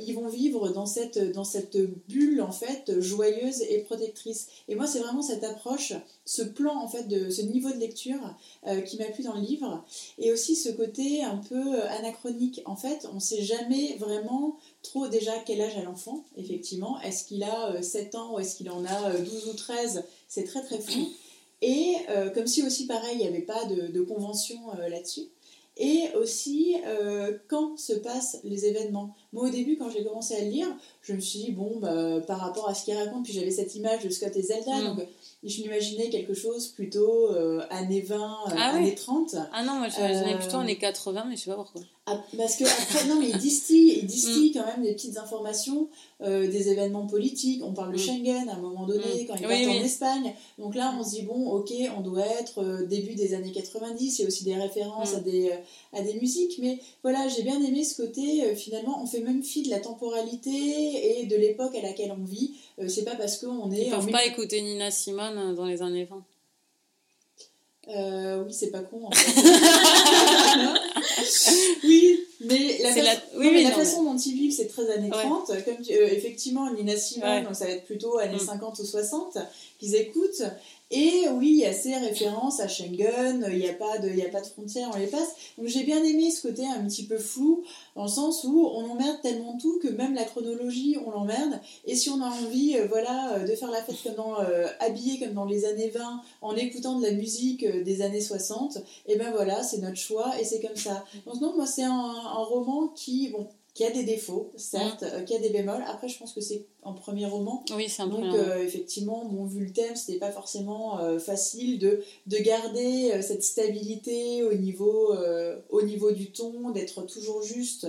ils 0.06 0.14
vont 0.14 0.28
vivre 0.28 0.68
dans 0.70 0.86
cette 0.86 1.18
dans 1.32 1.44
cette 1.44 1.78
bulle 2.08 2.42
en 2.42 2.52
fait 2.52 3.00
joyeuse 3.00 3.62
et 3.62 3.78
protectrice. 3.80 4.48
Et 4.68 4.74
moi 4.74 4.86
c'est 4.86 5.00
vraiment 5.00 5.22
cette 5.22 5.31
approche 5.44 5.94
ce 6.24 6.42
plan 6.42 6.76
en 6.76 6.88
fait 6.88 7.08
de 7.08 7.30
ce 7.30 7.42
niveau 7.42 7.70
de 7.70 7.78
lecture 7.78 8.36
euh, 8.66 8.80
qui 8.80 8.96
m'a 8.98 9.06
plu 9.06 9.24
dans 9.24 9.34
le 9.34 9.40
livre 9.40 9.84
et 10.18 10.32
aussi 10.32 10.54
ce 10.54 10.68
côté 10.68 11.22
un 11.24 11.38
peu 11.38 11.74
euh, 11.74 11.88
anachronique. 11.98 12.60
En 12.66 12.76
fait 12.76 13.08
on 13.14 13.20
sait 13.20 13.42
jamais 13.42 13.96
vraiment 13.98 14.56
trop 14.82 15.08
déjà 15.08 15.32
quel 15.46 15.60
âge 15.60 15.76
a 15.76 15.82
l'enfant 15.82 16.24
effectivement. 16.36 17.00
Est-ce 17.00 17.24
qu'il 17.24 17.42
a 17.42 17.72
euh, 17.74 17.82
7 17.82 18.14
ans 18.14 18.34
ou 18.34 18.38
est-ce 18.38 18.56
qu'il 18.56 18.70
en 18.70 18.84
a 18.84 19.10
euh, 19.10 19.18
12 19.18 19.48
ou 19.48 19.54
13 19.54 20.04
c'est 20.28 20.44
très 20.44 20.62
très 20.62 20.78
flou. 20.78 21.08
Et 21.62 21.94
euh, 22.10 22.30
comme 22.30 22.46
si 22.46 22.62
aussi 22.62 22.86
pareil 22.86 23.12
il 23.14 23.18
n'y 23.18 23.26
avait 23.28 23.40
pas 23.42 23.64
de, 23.66 23.86
de 23.92 24.00
convention 24.02 24.58
euh, 24.78 24.88
là-dessus. 24.88 25.28
Et 25.78 26.08
aussi 26.20 26.76
euh, 26.86 27.38
quand 27.48 27.78
se 27.78 27.94
passent 27.94 28.38
les 28.44 28.66
événements. 28.66 29.14
Moi 29.32 29.46
au 29.46 29.48
début 29.50 29.78
quand 29.78 29.88
j'ai 29.88 30.04
commencé 30.04 30.34
à 30.34 30.40
le 30.44 30.50
lire, 30.50 30.66
je 31.00 31.14
me 31.14 31.20
suis 31.20 31.38
dit 31.38 31.52
bon 31.52 31.78
bah, 31.78 32.20
par 32.26 32.40
rapport 32.40 32.68
à 32.68 32.74
ce 32.74 32.84
qu'il 32.84 32.94
raconte, 32.94 33.24
puis 33.24 33.32
j'avais 33.32 33.50
cette 33.50 33.74
image 33.74 34.04
de 34.04 34.10
Scott 34.10 34.36
et 34.36 34.42
Zelda, 34.42 34.76
Mm. 34.80 34.96
donc 34.96 35.06
je 35.42 35.62
m'imaginais 35.62 36.08
quelque 36.10 36.34
chose 36.34 36.68
plutôt 36.68 37.30
euh, 37.32 37.62
années 37.70 38.00
20, 38.02 38.16
euh, 38.16 38.54
Ah 38.56 38.70
années 38.76 38.90
oui. 38.90 38.94
30. 38.94 39.36
Ah 39.52 39.62
non, 39.64 39.74
moi, 39.74 39.88
j'imaginais 39.88 40.34
Euh, 40.34 40.38
plutôt 40.38 40.56
en 40.56 40.62
les 40.62 40.78
80, 40.78 41.24
mais 41.28 41.36
je 41.36 41.42
sais 41.42 41.50
pas 41.50 41.56
pourquoi. 41.56 41.82
Ah, 42.06 42.20
parce 42.36 42.56
que 42.56 42.64
après, 42.64 43.06
non, 43.06 43.14
mais 43.20 43.28
il 43.28 43.38
distille, 43.38 44.00
il 44.00 44.06
distille 44.06 44.50
Mm. 44.50 44.54
quand 44.54 44.66
même 44.66 44.82
des 44.82 44.92
petites 44.92 45.18
informations, 45.18 45.88
euh, 46.20 46.50
des 46.50 46.68
événements 46.68 47.06
politiques. 47.06 47.62
On 47.64 47.72
parle 47.72 47.92
de 47.92 47.96
Mm. 47.96 48.00
Schengen 48.00 48.48
à 48.48 48.54
un 48.54 48.58
moment 48.58 48.86
donné, 48.86 49.04
Mm. 49.22 49.26
quand 49.28 49.36
il 49.36 49.46
Oui, 49.46 49.64
part 49.64 49.72
en 49.74 49.78
oui. 49.78 49.84
Espagne. 49.84 50.34
Donc 50.58 50.74
là, 50.74 50.92
on 50.98 51.04
se 51.04 51.10
dit, 51.10 51.22
bon, 51.22 51.48
ok, 51.50 51.72
on 51.96 52.00
doit 52.00 52.26
être 52.26 52.58
euh, 52.60 52.84
début 52.86 53.14
des 53.14 53.34
années 53.34 53.52
90. 53.52 54.18
Il 54.18 54.22
y 54.22 54.24
a 54.24 54.28
aussi 54.28 54.42
des 54.42 54.56
références 54.56 55.12
Mm. 55.12 55.16
à, 55.16 55.20
des, 55.20 55.50
euh, 55.50 55.56
à 55.98 56.02
des 56.02 56.14
musiques. 56.14 56.58
Mais 56.58 56.80
voilà, 57.04 57.28
j'ai 57.28 57.42
bien 57.44 57.62
aimé 57.62 57.84
ce 57.84 58.02
côté, 58.02 58.52
finalement, 58.56 59.00
on 59.00 59.06
fait 59.06 59.20
même 59.20 59.44
fi 59.44 59.62
de 59.62 59.70
la 59.70 59.78
temporalité 59.78 61.20
et 61.20 61.26
de 61.26 61.36
l'époque 61.36 61.76
à 61.76 61.82
laquelle 61.82 62.12
on 62.20 62.24
vit. 62.24 62.54
C'est 62.88 63.04
pas 63.04 63.14
parce 63.14 63.38
qu'on 63.38 63.70
est 63.70 63.82
Ils 63.86 63.92
en 63.94 63.98
peuvent 63.98 64.06
mille- 64.06 64.12
pas 64.12 64.26
écouter 64.26 64.60
Nina 64.60 64.90
Simone 64.90 65.54
dans 65.54 65.66
les 65.66 65.82
années 65.82 66.06
20. 66.06 66.24
Euh, 67.88 68.42
oui, 68.44 68.52
c'est 68.52 68.70
pas 68.70 68.80
con 68.80 69.06
en 69.06 69.10
fait. 69.12 69.42
oui, 71.84 72.26
mais 72.44 72.78
la, 72.82 72.88
façon, 72.90 73.02
la- 73.04 73.38
oui, 73.38 73.46
non, 73.46 73.52
mais 73.52 73.62
la 73.62 73.70
non, 73.70 73.76
façon 73.76 74.02
dont 74.04 74.16
ils 74.18 74.34
vivent, 74.34 74.52
c'est 74.52 74.66
très 74.68 74.90
années 74.90 75.10
Ouais. 75.10 75.22
30. 75.22 75.46
Comme 75.64 75.82
tu- 75.84 75.92
euh, 75.92 76.08
effectivement, 76.10 76.70
Nina 76.72 76.96
Simone, 76.96 77.28
Ouais. 77.28 77.42
donc 77.42 77.54
ça 77.56 77.64
va 77.66 77.70
être 77.72 77.84
plutôt 77.84 78.18
années 78.18 78.36
Mm. 78.36 78.46
50 78.46 78.78
ou 78.78 78.84
60 78.84 79.38
qu'ils 79.78 79.94
écoutent. 79.94 80.42
Et 80.94 81.22
oui, 81.38 81.48
il 81.52 81.56
y 81.60 81.64
a 81.64 81.72
ces 81.72 81.96
références 81.96 82.60
à 82.60 82.68
Schengen, 82.68 83.46
il 83.50 83.58
n'y 83.60 83.66
a, 83.68 83.72
pas 83.72 83.96
de- 83.96 84.10
il 84.10 84.16
y 84.18 84.22
a 84.26 84.28
pas 84.28 84.42
de 84.42 84.46
frontières, 84.46 84.90
on 84.94 84.98
les 84.98 85.06
passe. 85.06 85.30
Donc 85.56 85.66
j'ai 85.68 85.84
bien 85.84 86.04
aimé 86.04 86.30
ce 86.30 86.42
côté 86.46 86.66
un 86.66 86.84
petit 86.86 87.04
peu 87.04 87.16
flou, 87.16 87.62
dans 87.96 88.02
le 88.02 88.10
sens 88.10 88.44
où 88.44 88.66
on 88.74 88.90
emmerde 88.90 89.16
tellement 89.22 89.56
tout 89.56 89.78
que 89.82 89.88
même 89.88 90.12
la 90.14 90.24
chronologie, 90.24 90.98
on 91.06 91.10
l'emmerde. 91.10 91.58
Et 91.86 91.96
si 91.96 92.10
on 92.10 92.20
a 92.20 92.26
envie 92.26 92.76
euh, 92.76 92.86
voilà, 92.90 93.36
euh, 93.36 93.48
de 93.48 93.54
faire 93.54 93.70
la 93.70 93.82
fête 93.82 93.96
comme 94.04 94.16
dans, 94.16 94.38
euh, 94.42 94.66
habillé 94.80 95.18
comme 95.18 95.32
dans 95.32 95.46
les 95.46 95.64
années 95.64 95.88
20, 95.88 96.20
en 96.42 96.54
écoutant 96.56 96.98
de 96.98 97.06
la 97.06 97.12
musique 97.12 97.62
euh, 97.64 97.82
des 97.82 98.02
années 98.02 98.20
60, 98.20 98.76
et 99.06 99.16
ben 99.16 99.30
voilà, 99.32 99.62
c'est 99.62 99.78
notre 99.78 99.96
choix 99.96 100.34
et 100.38 100.44
c'est 100.44 100.60
comme 100.60 100.76
ça. 100.76 101.06
Donc 101.24 101.40
non, 101.40 101.54
moi 101.56 101.64
c'est 101.64 101.84
un, 101.84 101.90
un 102.32 102.44
roman 102.44 102.88
qui, 102.88 103.28
bon, 103.30 103.48
qui 103.74 103.84
a 103.84 103.90
des 103.90 104.04
défauts, 104.04 104.50
certes, 104.56 105.02
euh, 105.02 105.22
qui 105.22 105.34
a 105.34 105.38
des 105.38 105.48
bémols. 105.48 105.82
Après, 105.86 106.08
je 106.08 106.18
pense 106.18 106.32
que 106.34 106.42
c'est 106.42 106.66
un 106.84 106.92
premier 106.92 107.24
roman. 107.24 107.64
Oui, 107.74 107.88
c'est 107.88 108.02
un 108.02 108.08
Donc 108.08 108.24
euh, 108.24 108.62
effectivement, 108.62 109.24
bon, 109.24 109.46
vu 109.46 109.64
le 109.64 109.72
thème, 109.72 109.96
c'était 109.96 110.18
pas 110.18 110.30
forcément 110.30 111.00
euh, 111.00 111.18
facile 111.18 111.78
de, 111.78 112.02
de 112.26 112.36
garder 112.36 113.12
euh, 113.12 113.22
cette 113.22 113.42
stabilité 113.42 114.42
au 114.42 114.52
niveau, 114.52 115.14
au 115.70 115.82
niveau 115.82 116.10
du 116.12 116.32
ton, 116.32 116.70
d'être 116.70 117.02
toujours 117.06 117.42
juste 117.42 117.86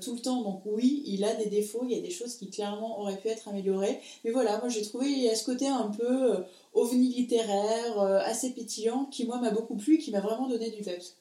tout 0.00 0.14
le 0.14 0.20
temps. 0.20 0.42
Donc 0.42 0.62
oui, 0.64 1.02
il 1.06 1.24
a 1.24 1.34
des 1.34 1.46
défauts, 1.46 1.82
il 1.84 1.92
y 1.92 1.98
a 1.98 2.00
des 2.00 2.10
choses 2.10 2.36
qui 2.36 2.50
clairement 2.50 3.00
auraient 3.00 3.16
pu 3.16 3.28
être 3.28 3.48
améliorées. 3.48 3.98
Mais 4.24 4.30
voilà, 4.30 4.58
moi 4.58 4.68
j'ai 4.68 4.82
trouvé 4.82 5.28
a 5.28 5.34
ce 5.34 5.44
côté 5.44 5.66
un 5.66 5.88
peu 5.88 6.36
ovni 6.72 7.08
littéraire, 7.08 7.98
assez 8.00 8.50
pétillant, 8.50 9.06
qui 9.06 9.24
moi 9.24 9.38
m'a 9.40 9.50
beaucoup 9.50 9.74
plu, 9.74 9.98
qui 9.98 10.10
m'a 10.12 10.20
vraiment 10.20 10.48
donné 10.48 10.70
du 10.70 10.82
peps. 10.82 11.16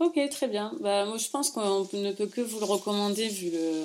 Ok, 0.00 0.18
très 0.30 0.48
bien. 0.48 0.72
Bah, 0.80 1.04
moi, 1.04 1.18
je 1.18 1.28
pense 1.28 1.50
qu'on 1.50 1.86
ne 1.92 2.12
peut 2.12 2.26
que 2.26 2.40
vous 2.40 2.58
le 2.58 2.64
recommander 2.64 3.28
vu 3.28 3.50
le 3.50 3.84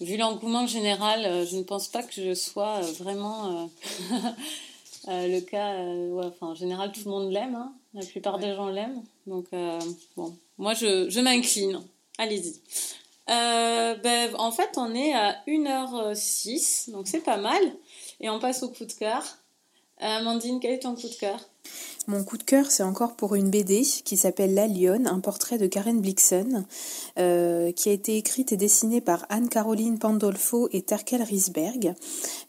vu 0.00 0.16
l'engouement 0.16 0.66
général. 0.66 1.24
euh, 1.24 1.46
Je 1.46 1.56
ne 1.56 1.62
pense 1.62 1.88
pas 1.88 2.02
que 2.02 2.12
je 2.14 2.34
sois 2.34 2.78
euh, 2.82 2.92
vraiment 2.98 3.68
euh, 5.08 5.26
le 5.28 5.40
cas. 5.40 5.74
euh, 5.74 6.08
ouais, 6.08 6.24
enfin, 6.26 6.48
en 6.48 6.54
général, 6.54 6.92
tout 6.92 7.02
le 7.04 7.10
monde 7.10 7.30
l'aime. 7.30 7.54
hein. 7.54 7.72
La 7.94 8.04
plupart 8.04 8.38
des 8.38 8.54
gens 8.54 8.68
l'aiment. 8.68 9.02
Donc, 9.26 9.46
euh, 9.52 9.78
bon, 10.16 10.34
moi, 10.58 10.74
je, 10.74 11.08
je 11.10 11.20
m'incline. 11.20 11.80
Allez-y. 12.18 12.54
Ben, 13.28 14.34
en 14.38 14.52
fait, 14.52 14.70
on 14.76 14.94
est 14.94 15.12
à 15.14 15.36
1h06, 15.46 16.90
donc 16.90 17.06
c'est 17.08 17.20
pas 17.20 17.36
mal. 17.36 17.60
Et 18.20 18.30
on 18.30 18.38
passe 18.38 18.62
au 18.62 18.70
coup 18.70 18.84
de 18.86 18.92
cœur. 18.92 19.22
Amandine, 19.98 20.60
quel 20.60 20.72
est 20.72 20.80
ton 20.80 20.94
coup 20.94 21.08
de 21.08 21.14
cœur? 21.14 21.38
Mon 22.08 22.22
coup 22.22 22.38
de 22.38 22.44
cœur, 22.44 22.70
c'est 22.70 22.84
encore 22.84 23.16
pour 23.16 23.34
une 23.34 23.50
BD 23.50 23.82
qui 23.82 24.16
s'appelle 24.16 24.54
La 24.54 24.68
Lionne, 24.68 25.08
un 25.08 25.18
portrait 25.18 25.58
de 25.58 25.66
Karen 25.66 26.00
Blixen, 26.00 26.64
euh, 27.18 27.72
qui 27.72 27.88
a 27.88 27.92
été 27.92 28.16
écrite 28.16 28.52
et 28.52 28.56
dessinée 28.56 29.00
par 29.00 29.26
Anne-Caroline 29.28 29.98
Pandolfo 29.98 30.68
et 30.72 30.82
Terkel 30.82 31.20
Risberg. 31.20 31.94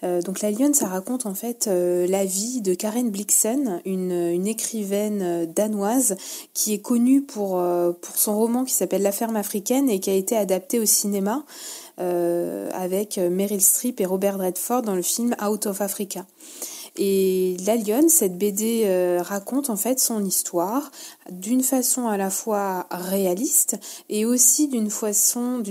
Euh, 0.04 0.22
donc 0.22 0.42
La 0.42 0.52
Lionne, 0.52 0.76
ça 0.76 0.86
raconte 0.86 1.26
en 1.26 1.34
fait 1.34 1.66
euh, 1.68 2.06
la 2.06 2.24
vie 2.24 2.62
de 2.62 2.76
Karen 2.76 3.10
Blixen, 3.10 3.82
une, 3.86 4.46
écrivaine 4.46 5.52
danoise 5.52 6.18
qui 6.54 6.74
est 6.74 6.82
connue 6.82 7.24
pour, 7.24 7.62
pour 8.02 8.16
son 8.16 8.38
roman 8.38 8.64
qui 8.64 8.74
s'appelle 8.74 9.02
La 9.02 9.12
ferme 9.12 9.36
africaine 9.36 9.90
et 9.90 10.00
qui 10.00 10.12
a 10.12 10.14
été 10.14 10.38
adapté 10.38 10.80
au 10.80 10.86
cinéma 10.86 11.44
avec 11.98 13.18
Meryl 13.18 13.62
Streep 13.62 14.00
et 14.00 14.06
Robert 14.06 14.38
Redford 14.38 14.84
dans 14.84 14.96
le 14.96 15.02
film 15.02 15.36
Out 15.44 15.66
of 15.66 15.82
Africa. 15.82 16.26
Et 16.98 17.58
La 17.66 17.76
Lionne, 17.76 18.10
cette 18.10 18.38
BD 18.38 18.84
euh, 18.86 19.22
raconte 19.22 19.70
en 19.70 19.76
fait 19.76 20.00
son 20.00 20.26
histoire 20.26 20.92
d'une 21.30 21.64
façon 21.64 22.08
à 22.08 22.18
la 22.18 22.30
fois 22.30 22.88
réaliste 22.90 23.78
et 24.10 24.26
aussi 24.26 24.68
d'une 24.68 24.90
façon, 24.90 25.62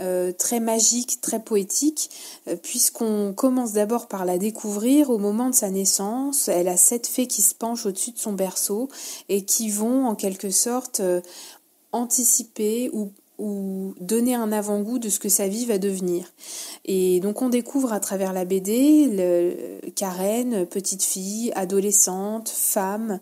euh, 0.00 0.32
très 0.32 0.60
magique, 0.60 1.20
très 1.20 1.40
poétique, 1.40 2.10
euh, 2.48 2.56
puisqu'on 2.56 3.32
commence 3.32 3.72
d'abord 3.72 4.08
par 4.08 4.24
la 4.24 4.38
découvrir 4.38 5.10
au 5.10 5.18
moment 5.18 5.48
de 5.48 5.54
sa 5.54 5.70
naissance. 5.70 6.48
Elle 6.48 6.68
a 6.68 6.76
sept 6.76 7.06
fées 7.06 7.28
qui 7.28 7.42
se 7.42 7.54
penchent 7.54 7.86
au-dessus 7.86 8.12
de 8.12 8.18
son 8.18 8.32
berceau 8.32 8.88
et 9.28 9.44
qui 9.44 9.70
vont 9.70 10.06
en 10.06 10.16
quelque 10.16 10.50
sorte 10.50 11.00
anticiper 11.92 12.90
ou 12.92 13.12
ou 13.38 13.94
donner 14.00 14.34
un 14.34 14.50
avant-goût 14.50 14.98
de 14.98 15.08
ce 15.08 15.20
que 15.20 15.28
sa 15.28 15.48
vie 15.48 15.64
va 15.64 15.78
devenir. 15.78 16.32
Et 16.84 17.20
donc 17.20 17.40
on 17.42 17.48
découvre 17.48 17.92
à 17.92 18.00
travers 18.00 18.32
la 18.32 18.44
BD 18.44 19.90
Karen, 19.94 20.66
petite 20.66 21.04
fille, 21.04 21.52
adolescente, 21.54 22.48
femme, 22.48 23.20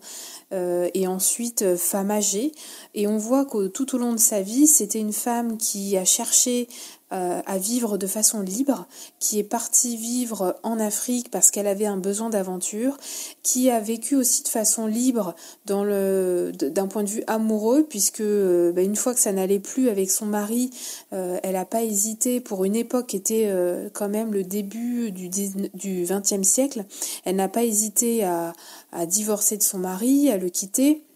euh, 0.53 0.89
et 0.93 1.07
ensuite 1.07 1.61
euh, 1.61 1.75
femme 1.75 2.09
âgée. 2.09 2.53
Et 2.93 3.05
on 3.05 3.17
voit 3.17 3.45
que 3.45 3.67
tout 3.67 3.95
au 3.95 3.97
long 3.97 4.13
de 4.13 4.19
sa 4.19 4.41
vie, 4.41 4.65
c'était 4.65 4.99
une 4.99 5.11
femme 5.11 5.57
qui 5.57 5.97
a 5.97 6.05
cherché 6.05 6.69
euh, 7.13 7.41
à 7.45 7.57
vivre 7.57 7.97
de 7.97 8.05
façon 8.05 8.41
libre, 8.41 8.85
qui 9.19 9.39
est 9.39 9.43
partie 9.43 9.95
vivre 9.95 10.57
en 10.63 10.77
Afrique 10.77 11.31
parce 11.31 11.51
qu'elle 11.51 11.67
avait 11.67 11.85
un 11.85 11.95
besoin 11.95 12.29
d'aventure, 12.29 12.97
qui 13.43 13.69
a 13.69 13.79
vécu 13.79 14.15
aussi 14.15 14.43
de 14.43 14.49
façon 14.49 14.87
libre 14.87 15.33
dans 15.65 15.85
le 15.85 16.51
d'un 16.53 16.87
point 16.87 17.03
de 17.03 17.09
vue 17.09 17.23
amoureux, 17.27 17.85
puisque 17.87 18.19
euh, 18.19 18.73
bah, 18.73 18.81
une 18.81 18.97
fois 18.97 19.13
que 19.13 19.21
ça 19.21 19.31
n'allait 19.31 19.59
plus 19.59 19.87
avec 19.87 20.11
son 20.11 20.25
mari, 20.25 20.69
euh, 21.13 21.39
elle 21.43 21.53
n'a 21.53 21.63
pas 21.63 21.83
hésité 21.83 22.41
pour 22.41 22.65
une 22.65 22.75
époque 22.75 23.07
qui 23.07 23.15
était 23.15 23.45
euh, 23.47 23.89
quand 23.93 24.09
même 24.09 24.33
le 24.33 24.43
début 24.43 25.11
du 25.11 25.29
du 25.73 26.05
XXe 26.09 26.45
siècle, 26.45 26.83
elle 27.23 27.37
n'a 27.37 27.47
pas 27.47 27.63
hésité 27.63 28.25
à, 28.25 28.53
à 28.91 29.05
divorcer 29.05 29.57
de 29.57 29.63
son 29.63 29.77
mari, 29.77 30.29
à 30.29 30.37
le 30.37 30.49
quitter. 30.49 31.06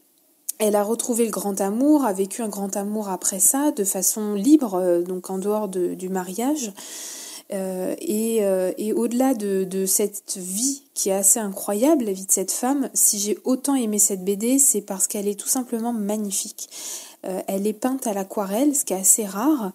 Elle 0.64 0.76
a 0.76 0.84
retrouvé 0.84 1.26
le 1.26 1.32
grand 1.32 1.60
amour, 1.60 2.06
a 2.06 2.14
vécu 2.14 2.44
un 2.44 2.48
grand 2.48 2.78
amour 2.78 3.10
après 3.10 3.40
ça, 3.40 3.72
de 3.72 3.84
façon 3.84 4.36
libre, 4.36 4.76
euh, 4.76 5.02
donc 5.02 5.32
en 5.32 5.40
dehors 5.40 5.68
de, 5.68 5.96
du 5.96 6.08
mariage. 6.08 6.72
Euh, 7.52 7.96
et, 8.00 8.46
euh, 8.46 8.72
et 8.78 8.94
au-delà 8.94 9.34
de, 9.34 9.64
de, 9.64 9.88
cette 9.88 10.38
vie 10.38 10.84
qui 10.94 11.10
est 11.10 11.14
assez 11.14 11.40
incroyable, 11.40 12.06
la 12.06 12.14
vie 12.14 12.28
de 12.28 12.32
cette 12.32 12.52
femme, 12.52 12.92
si 12.94 13.18
j'ai 13.18 13.40
autant 13.44 13.74
aimé 13.74 13.98
cette 13.98 14.24
BD, 14.24 14.60
c'est 14.60 14.82
parce 14.82 15.08
qu'elle 15.08 15.28
est 15.28 15.38
tout 15.38 15.48
simplement 15.48 15.94
magnifique. 15.94 16.70
Euh, 17.26 17.42
elle 17.48 17.68
est 17.68 17.74
peinte 17.74 18.08
à 18.08 18.14
l'aquarelle, 18.14 18.76
ce 18.76 18.86
qui 18.86 18.94
est 18.94 19.00
assez 19.00 19.26
rare, 19.26 19.72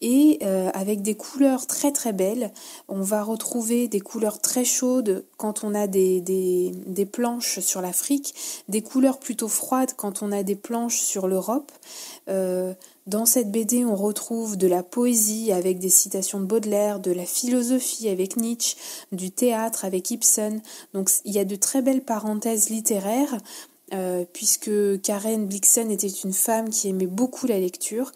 et 0.00 0.38
euh, 0.42 0.70
avec 0.74 1.02
des 1.02 1.14
couleurs 1.14 1.66
très 1.66 1.90
très 1.90 2.12
belles. 2.12 2.52
On 2.88 3.00
va 3.00 3.22
retrouver 3.22 3.88
des 3.88 4.00
couleurs 4.00 4.38
très 4.38 4.64
chaudes 4.64 5.24
quand 5.36 5.64
on 5.64 5.74
a 5.74 5.86
des, 5.86 6.20
des, 6.20 6.72
des 6.86 7.06
planches 7.06 7.60
sur 7.60 7.80
l'Afrique, 7.80 8.34
des 8.68 8.82
couleurs 8.82 9.18
plutôt 9.18 9.48
froides 9.48 9.94
quand 9.96 10.22
on 10.22 10.30
a 10.30 10.42
des 10.42 10.56
planches 10.56 11.00
sur 11.00 11.26
l'Europe. 11.26 11.72
Euh, 12.28 12.74
dans 13.06 13.26
cette 13.26 13.50
BD, 13.50 13.84
on 13.84 13.96
retrouve 13.96 14.56
de 14.56 14.66
la 14.66 14.82
poésie 14.82 15.52
avec 15.52 15.78
des 15.78 15.90
citations 15.90 16.40
de 16.40 16.46
Baudelaire, 16.46 17.00
de 17.00 17.10
la 17.10 17.26
philosophie 17.26 18.08
avec 18.08 18.36
Nietzsche, 18.36 18.76
du 19.12 19.30
théâtre 19.30 19.84
avec 19.84 20.10
Ibsen. 20.10 20.62
Donc 20.94 21.10
il 21.24 21.32
y 21.32 21.38
a 21.38 21.44
de 21.44 21.56
très 21.56 21.82
belles 21.82 22.04
parenthèses 22.04 22.70
littéraires. 22.70 23.36
Euh, 23.94 24.24
puisque 24.32 24.70
Karen 25.02 25.46
Blixen 25.46 25.90
était 25.90 26.08
une 26.08 26.32
femme 26.32 26.70
qui 26.70 26.88
aimait 26.88 27.06
beaucoup 27.06 27.46
la 27.46 27.58
lecture. 27.58 28.10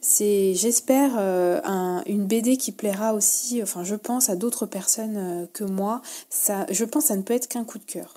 C'est, 0.00 0.54
j'espère, 0.54 1.14
euh, 1.16 1.60
un, 1.64 2.02
une 2.06 2.26
BD 2.26 2.58
qui 2.58 2.72
plaira 2.72 3.14
aussi, 3.14 3.62
enfin 3.62 3.84
je 3.84 3.94
pense, 3.94 4.28
à 4.28 4.36
d'autres 4.36 4.66
personnes 4.66 5.16
euh, 5.16 5.46
que 5.54 5.64
moi. 5.64 6.02
Ça, 6.28 6.66
je 6.70 6.84
pense 6.84 7.04
que 7.04 7.08
ça 7.08 7.16
ne 7.16 7.22
peut 7.22 7.32
être 7.32 7.48
qu'un 7.48 7.64
coup 7.64 7.78
de 7.78 7.84
cœur. 7.84 8.14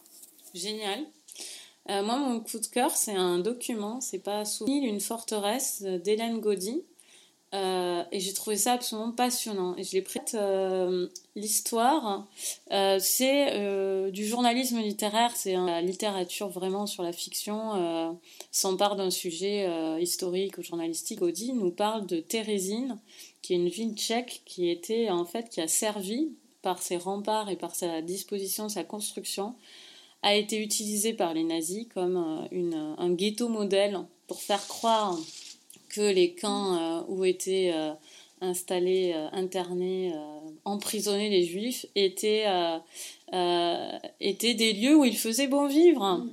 Génial. 0.53 0.99
Moi, 1.89 2.17
mon 2.17 2.41
coup 2.41 2.59
de 2.59 2.65
cœur, 2.65 2.91
c'est 2.97 3.15
un 3.15 3.39
document, 3.39 4.01
c'est 4.01 4.19
pas 4.19 4.43
Souvenir, 4.43 4.83
une 4.83 4.99
forteresse 4.99 5.83
d'Hélène 5.83 6.41
Gaudy. 6.41 6.83
Euh, 7.53 8.03
et 8.11 8.19
j'ai 8.19 8.33
trouvé 8.33 8.57
ça 8.57 8.73
absolument 8.73 9.11
passionnant. 9.11 9.75
Et 9.77 9.83
je 9.83 9.93
l'ai 9.93 10.01
prête 10.01 10.35
euh, 10.37 11.07
l'histoire. 11.35 12.27
Euh, 12.71 12.99
c'est 12.99 14.11
du 14.11 14.25
journalisme 14.25 14.79
littéraire, 14.79 15.31
c'est 15.35 15.53
la 15.53 15.81
littérature 15.81 16.49
vraiment 16.49 16.85
sur 16.85 17.03
la 17.03 17.13
fiction 17.13 18.17
s'empare 18.51 18.95
d'un 18.95 19.11
sujet 19.11 19.67
historique 20.01 20.57
ou 20.57 20.63
journalistique. 20.63 21.19
Gaudy 21.19 21.53
nous 21.53 21.71
parle 21.71 22.05
de 22.05 22.19
Térésine, 22.19 22.97
qui 23.41 23.53
est 23.53 23.57
une 23.57 23.69
ville 23.69 23.95
tchèque 23.95 24.41
qui 24.45 24.69
était 24.69 25.09
en 25.09 25.25
fait 25.25 25.49
qui 25.49 25.61
a 25.61 25.67
servi 25.67 26.31
par 26.61 26.81
ses 26.81 26.97
remparts 26.97 27.49
et 27.49 27.55
par 27.55 27.75
sa 27.75 28.01
disposition, 28.01 28.67
sa 28.67 28.83
construction, 28.83 29.55
a 30.23 30.35
été 30.35 30.61
utilisée 30.61 31.13
par 31.13 31.33
les 31.33 31.43
nazis 31.43 31.87
comme 31.93 32.17
un 32.17 33.11
ghetto 33.11 33.47
modèle 33.47 33.99
pour 34.27 34.41
faire 34.41 34.65
croire 34.67 35.17
que 35.97 36.13
les 36.13 36.33
camps 36.33 36.75
euh, 36.75 37.01
où 37.07 37.25
étaient 37.25 37.71
euh, 37.73 37.91
installés, 38.41 39.13
euh, 39.15 39.29
internés, 39.31 40.13
emprisonnés 40.63 41.29
les 41.29 41.43
juifs 41.43 41.87
étaient, 41.95 42.45
étaient 44.19 44.53
des 44.53 44.73
lieux 44.73 44.95
où 44.95 45.05
il 45.05 45.17
faisait 45.17 45.47
bon 45.47 45.67
vivre. 45.67 46.25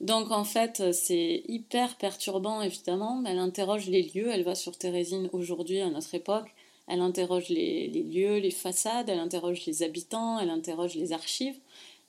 Donc 0.00 0.30
en 0.30 0.44
fait, 0.44 0.92
c'est 0.92 1.42
hyper 1.48 1.96
perturbant 1.96 2.62
évidemment. 2.62 3.22
Elle 3.26 3.38
interroge 3.38 3.88
les 3.88 4.02
lieux, 4.02 4.30
elle 4.32 4.44
va 4.44 4.54
sur 4.54 4.76
Thérésine 4.78 5.28
aujourd'hui, 5.32 5.80
à 5.80 5.90
notre 5.90 6.14
époque. 6.14 6.48
Elle 6.88 7.00
interroge 7.00 7.48
les, 7.48 7.88
les 7.88 8.02
lieux, 8.02 8.38
les 8.38 8.50
façades, 8.50 9.08
elle 9.08 9.20
interroge 9.20 9.66
les 9.66 9.82
habitants, 9.82 10.38
elle 10.38 10.50
interroge 10.50 10.94
les 10.94 11.12
archives. 11.12 11.58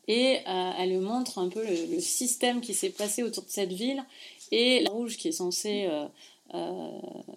et 0.08 0.40
elle 0.46 1.00
montre 1.00 1.40
un 1.40 1.50
peu 1.50 1.64
le, 1.64 2.00
système 2.00 2.62
qui 2.62 2.74
s'est 2.74 2.90
passé 2.90 3.22
autour 3.24 3.44
de 3.44 3.50
cette 3.50 3.74
ville 3.74 4.04
et 4.52 4.82
la 4.82 4.92
rouge 4.92 5.18
qui 5.18 5.28
est 5.30 5.40
censée 5.44 5.88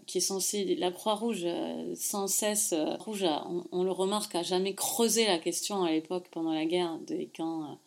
qui 0.06 0.18
est 0.18 0.20
censé 0.20 0.74
la 0.76 0.90
Croix-Rouge 0.90 1.46
sans 1.94 2.26
cesse 2.26 2.74
rouge 3.00 3.24
on, 3.70 3.84
le 3.84 3.92
remarque 3.92 4.34
a 4.34 4.42
jamais 4.42 4.74
creusé 4.74 5.26
la 5.26 5.38
question 5.38 5.84
à 5.84 5.90
l'époque 5.90 6.26
pendant 6.30 6.52
la 6.52 6.64
guerre 6.64 6.98
des 7.06 7.26
camps 7.26 7.78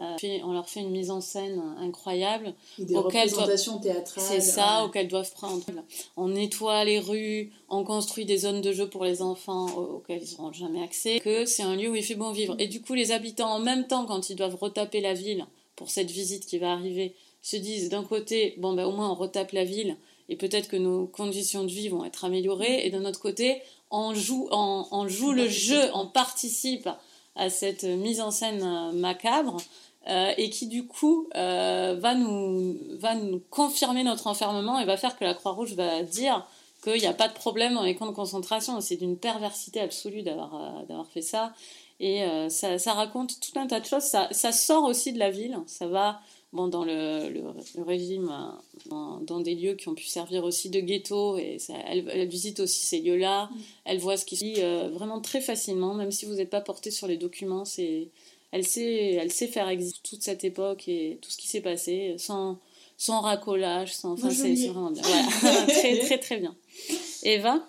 euh, 0.00 0.16
on 0.42 0.52
leur 0.52 0.68
fait 0.68 0.80
une 0.80 0.90
mise 0.90 1.10
en 1.10 1.20
scène 1.20 1.60
incroyable. 1.78 2.54
Des 2.78 2.96
représentations 2.96 3.78
théâtrales. 3.78 4.24
C'est 4.26 4.40
ça, 4.40 4.84
auxquelles 4.84 5.08
doivent 5.08 5.32
prendre. 5.32 5.62
On 6.16 6.28
nettoie 6.28 6.84
les 6.84 6.98
rues, 6.98 7.52
on 7.68 7.84
construit 7.84 8.24
des 8.24 8.38
zones 8.38 8.62
de 8.62 8.72
jeu 8.72 8.88
pour 8.88 9.04
les 9.04 9.20
enfants 9.20 9.66
auxquelles 9.76 10.22
ils 10.22 10.36
n'auront 10.38 10.52
jamais 10.52 10.82
accès. 10.82 11.20
Que 11.20 11.44
c'est 11.44 11.62
un 11.62 11.76
lieu 11.76 11.90
où 11.90 11.94
il 11.94 12.02
fait 12.02 12.14
bon 12.14 12.32
vivre. 12.32 12.56
Et 12.58 12.68
du 12.68 12.80
coup, 12.80 12.94
les 12.94 13.12
habitants, 13.12 13.50
en 13.50 13.60
même 13.60 13.86
temps, 13.86 14.06
quand 14.06 14.30
ils 14.30 14.36
doivent 14.36 14.56
retaper 14.56 15.00
la 15.02 15.12
ville 15.12 15.46
pour 15.76 15.90
cette 15.90 16.10
visite 16.10 16.46
qui 16.46 16.58
va 16.58 16.72
arriver, 16.72 17.14
se 17.42 17.56
disent 17.56 17.90
d'un 17.90 18.04
côté, 18.04 18.54
bon, 18.58 18.72
ben, 18.72 18.86
au 18.86 18.92
moins 18.92 19.10
on 19.10 19.14
retape 19.14 19.52
la 19.52 19.64
ville 19.64 19.96
et 20.32 20.36
peut-être 20.36 20.68
que 20.68 20.78
nos 20.78 21.06
conditions 21.06 21.62
de 21.62 21.70
vie 21.70 21.90
vont 21.90 22.06
être 22.06 22.24
améliorées. 22.24 22.86
Et 22.86 22.90
d'un 22.90 23.04
autre 23.04 23.20
côté, 23.20 23.60
on 23.90 24.14
joue, 24.14 24.48
on 24.50 25.06
joue 25.06 25.32
le 25.32 25.46
jeu, 25.46 25.90
on 25.92 26.06
participe 26.06 26.88
à 27.36 27.50
cette 27.50 27.84
mise 27.84 28.22
en 28.22 28.30
scène 28.30 28.62
euh, 28.62 28.92
macabre 28.92 29.58
euh, 30.08 30.32
et 30.38 30.48
qui 30.48 30.68
du 30.68 30.86
coup 30.86 31.28
euh, 31.36 31.98
va, 32.00 32.14
nous, 32.14 32.78
va 32.98 33.14
nous 33.14 33.42
confirmer 33.50 34.04
notre 34.04 34.26
enfermement 34.26 34.78
et 34.78 34.86
va 34.86 34.96
faire 34.96 35.18
que 35.18 35.24
la 35.24 35.34
Croix-Rouge 35.34 35.74
va 35.74 36.02
dire 36.02 36.46
qu'il 36.82 37.00
n'y 37.00 37.06
a 37.06 37.12
pas 37.12 37.28
de 37.28 37.34
problème 37.34 37.74
dans 37.74 37.82
les 37.82 37.94
camps 37.94 38.06
de 38.06 38.12
concentration. 38.12 38.80
C'est 38.80 38.96
d'une 38.96 39.18
perversité 39.18 39.80
absolue 39.80 40.22
d'avoir 40.22 40.84
d'avoir 40.88 41.06
fait 41.08 41.20
ça. 41.20 41.52
Et 42.00 42.24
ça, 42.48 42.80
ça, 42.80 42.94
raconte 42.94 43.38
tout 43.38 43.56
un 43.56 43.68
tas 43.68 43.78
de 43.78 43.84
choses. 43.84 44.02
Ça, 44.02 44.26
ça, 44.32 44.50
sort 44.50 44.82
aussi 44.82 45.12
de 45.12 45.20
la 45.20 45.30
ville. 45.30 45.56
Ça 45.66 45.86
va 45.86 46.20
bon, 46.52 46.68
dans 46.68 46.84
le, 46.84 47.28
le, 47.28 47.82
régime, 47.82 48.32
dans, 48.86 49.20
dans, 49.20 49.40
des 49.40 49.54
lieux 49.54 49.74
qui 49.74 49.88
ont 49.88 49.94
pu 49.94 50.06
servir 50.06 50.44
aussi 50.44 50.70
de 50.70 50.80
ghetto. 50.80 51.38
Et 51.38 51.58
ça, 51.58 51.74
elle, 51.86 52.08
elle, 52.12 52.28
visite 52.28 52.60
aussi 52.60 52.84
ces 52.84 53.00
lieux-là. 53.00 53.46
Mm. 53.46 53.58
Elle 53.84 53.98
voit 53.98 54.16
ce 54.16 54.24
qui 54.24 54.36
se 54.36 54.44
dit 54.44 54.60
vraiment 54.94 55.20
très 55.20 55.40
facilement, 55.40 55.94
même 55.94 56.10
si 56.10 56.26
vous 56.26 56.34
n'êtes 56.34 56.50
pas 56.50 56.60
porté 56.60 56.90
sur 56.90 57.06
les 57.06 57.16
documents. 57.16 57.64
C'est 57.64 58.08
elle 58.52 58.66
sait, 58.66 59.14
elle 59.14 59.32
sait 59.32 59.48
faire 59.48 59.68
exister 59.68 60.00
toute 60.02 60.22
cette 60.22 60.44
époque 60.44 60.86
et 60.86 61.18
tout 61.22 61.30
ce 61.30 61.38
qui 61.38 61.48
s'est 61.48 61.62
passé 61.62 62.14
sans, 62.18 62.58
sans 62.98 63.20
racolage, 63.20 63.94
sans. 63.94 64.12
Enfin, 64.12 64.30
c'est 64.30 64.54
vraiment 64.68 64.90
bien. 64.90 65.02
très, 65.68 65.98
très, 65.98 66.18
très 66.18 66.36
bien. 66.36 66.54
Eva? 67.22 67.66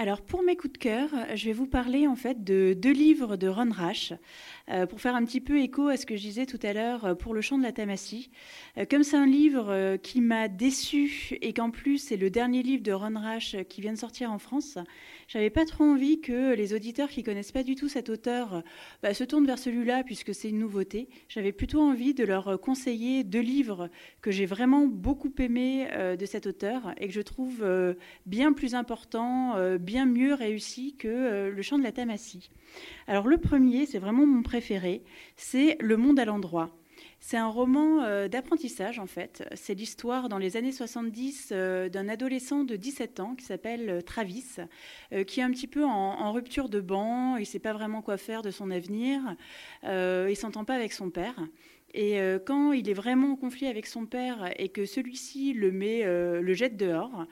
Alors 0.00 0.22
pour 0.22 0.42
mes 0.42 0.56
coups 0.56 0.72
de 0.72 0.78
cœur, 0.78 1.10
je 1.34 1.44
vais 1.44 1.52
vous 1.52 1.66
parler 1.66 2.06
en 2.06 2.16
fait 2.16 2.42
de 2.42 2.72
deux 2.72 2.90
livres 2.90 3.36
de 3.36 3.48
Ron 3.48 3.68
Rash. 3.70 4.14
Euh, 4.70 4.86
pour 4.86 5.00
faire 5.00 5.16
un 5.16 5.24
petit 5.24 5.40
peu 5.40 5.60
écho 5.60 5.88
à 5.88 5.96
ce 5.96 6.06
que 6.06 6.16
je 6.16 6.22
disais 6.22 6.46
tout 6.46 6.58
à 6.62 6.72
l'heure 6.72 7.04
euh, 7.04 7.14
pour 7.14 7.34
le 7.34 7.40
chant 7.40 7.58
de 7.58 7.62
la 7.64 7.72
Tamassie. 7.72 8.30
Euh, 8.78 8.84
comme 8.88 9.02
c'est 9.02 9.16
un 9.16 9.26
livre 9.26 9.96
qui 9.96 10.20
m'a 10.20 10.46
déçu 10.46 11.36
et 11.42 11.52
qu'en 11.52 11.70
plus 11.70 11.98
c'est 11.98 12.16
le 12.16 12.30
dernier 12.30 12.62
livre 12.62 12.82
de 12.82 12.92
Ron 12.92 13.18
Rash 13.18 13.56
qui 13.68 13.80
vient 13.80 13.92
de 13.92 13.98
sortir 13.98 14.30
en 14.30 14.38
France, 14.38 14.78
j'avais 15.26 15.50
pas 15.50 15.64
trop 15.64 15.84
envie 15.84 16.20
que 16.20 16.54
les 16.54 16.72
auditeurs 16.72 17.08
qui 17.08 17.22
connaissent 17.22 17.52
pas 17.52 17.64
du 17.64 17.74
tout 17.74 17.88
cet 17.88 18.10
auteur 18.10 18.62
bah, 19.02 19.12
se 19.12 19.24
tournent 19.24 19.46
vers 19.46 19.58
celui-là 19.58 20.04
puisque 20.04 20.34
c'est 20.34 20.50
une 20.50 20.58
nouveauté. 20.58 21.08
J'avais 21.28 21.52
plutôt 21.52 21.80
envie 21.80 22.14
de 22.14 22.24
leur 22.24 22.60
conseiller 22.60 23.24
deux 23.24 23.40
livres 23.40 23.90
que 24.22 24.30
j'ai 24.30 24.46
vraiment 24.46 24.86
beaucoup 24.86 25.32
aimés 25.38 25.88
de 26.18 26.26
cet 26.26 26.46
auteur 26.46 26.94
et 26.98 27.08
que 27.08 27.12
je 27.12 27.20
trouve 27.20 27.64
bien 28.26 28.52
plus 28.52 28.74
importants, 28.74 29.56
mieux 30.06 30.34
réussis 30.34 30.94
que 30.96 31.48
le 31.48 31.62
chant 31.62 31.78
de 31.78 31.82
la 31.82 31.92
Tamassie. 31.92 32.50
Alors 33.06 33.26
le 33.26 33.38
premier, 33.38 33.86
c'est 33.86 33.98
vraiment 33.98 34.26
mon 34.26 34.42
préféré, 34.42 35.02
c'est 35.36 35.76
Le 35.80 35.96
monde 35.96 36.18
à 36.18 36.24
l'endroit. 36.24 36.70
C'est 37.22 37.36
un 37.36 37.48
roman 37.48 38.02
euh, 38.02 38.28
d'apprentissage 38.28 38.98
en 38.98 39.06
fait. 39.06 39.44
C'est 39.54 39.74
l'histoire 39.74 40.30
dans 40.30 40.38
les 40.38 40.56
années 40.56 40.72
70 40.72 41.50
euh, 41.52 41.88
d'un 41.90 42.08
adolescent 42.08 42.64
de 42.64 42.76
17 42.76 43.20
ans 43.20 43.34
qui 43.34 43.44
s'appelle 43.44 43.90
euh, 43.90 44.00
Travis, 44.00 44.56
qui 45.26 45.40
est 45.40 45.42
un 45.42 45.50
petit 45.50 45.66
peu 45.66 45.84
en, 45.84 46.32
rupture 46.32 46.68
de 46.68 46.80
banc, 46.80 47.36
il 47.36 47.40
ne 47.40 47.44
sait 47.44 47.58
pas 47.58 47.72
vraiment 47.72 48.00
quoi 48.00 48.16
faire 48.16 48.42
de 48.42 48.50
son 48.50 48.70
avenir, 48.70 49.20
il 49.82 50.36
s'entend 50.36 50.64
pas 50.64 50.74
avec 50.74 50.92
son 50.92 51.10
père. 51.10 51.34
Et 51.92 52.20
quand 52.46 52.72
il 52.72 52.88
est 52.88 52.94
vraiment 52.94 53.32
en 53.32 53.36
conflit 53.36 53.66
avec 53.66 53.86
son 53.86 54.06
père 54.06 54.52
et 54.56 54.68
que 54.68 54.86
celui-ci 54.86 55.52
le 55.52 55.72
met, 55.72 56.04
le 56.04 56.54
jette 56.54 56.76
dehors, 56.76 57.26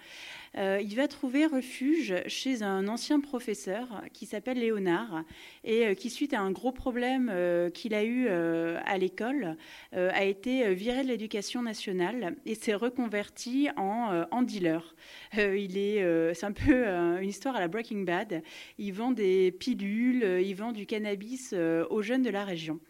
euh, 0.56 0.80
il 0.82 0.94
va 0.96 1.08
trouver 1.08 1.46
refuge 1.46 2.14
chez 2.26 2.62
un 2.62 2.88
ancien 2.88 3.20
professeur 3.20 4.02
qui 4.12 4.26
s'appelle 4.26 4.58
Léonard 4.58 5.24
et 5.64 5.86
euh, 5.86 5.94
qui, 5.94 6.10
suite 6.10 6.32
à 6.32 6.40
un 6.40 6.50
gros 6.50 6.72
problème 6.72 7.30
euh, 7.32 7.70
qu'il 7.70 7.94
a 7.94 8.04
eu 8.04 8.28
à 8.28 8.98
l'école, 8.98 9.56
a 9.92 10.24
été 10.24 10.74
viré 10.74 11.02
de 11.02 11.08
l'éducation 11.08 11.62
nationale 11.62 12.36
et 12.46 12.54
s'est 12.54 12.74
reconverti 12.74 13.68
en, 13.76 14.24
en 14.30 14.42
dealer. 14.42 14.94
il 15.34 15.76
est, 15.78 16.34
c'est 16.34 16.46
un 16.46 16.52
peu 16.52 16.86
une 16.86 17.28
histoire 17.28 17.56
à 17.56 17.60
la 17.60 17.68
Breaking 17.68 18.02
Bad. 18.02 18.42
Il 18.78 18.92
vend 18.92 19.10
des 19.10 19.52
pilules, 19.52 20.40
il 20.42 20.54
vend 20.54 20.72
du 20.72 20.86
cannabis 20.86 21.54
aux 21.90 22.02
jeunes 22.02 22.22
de 22.22 22.30
la 22.30 22.44
région. 22.44 22.80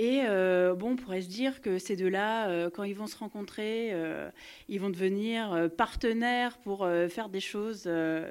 Et 0.00 0.22
euh, 0.24 0.74
bon, 0.74 0.92
on 0.92 0.96
pourrait 0.96 1.20
se 1.20 1.28
dire 1.28 1.60
que 1.60 1.78
ces 1.78 1.94
deux-là, 1.94 2.48
euh, 2.48 2.70
quand 2.70 2.84
ils 2.84 2.94
vont 2.94 3.06
se 3.06 3.18
rencontrer, 3.18 3.90
euh, 3.92 4.30
ils 4.70 4.80
vont 4.80 4.88
devenir 4.88 5.68
partenaires 5.76 6.56
pour 6.56 6.88
faire 7.10 7.28
des 7.28 7.40
choses, 7.40 7.86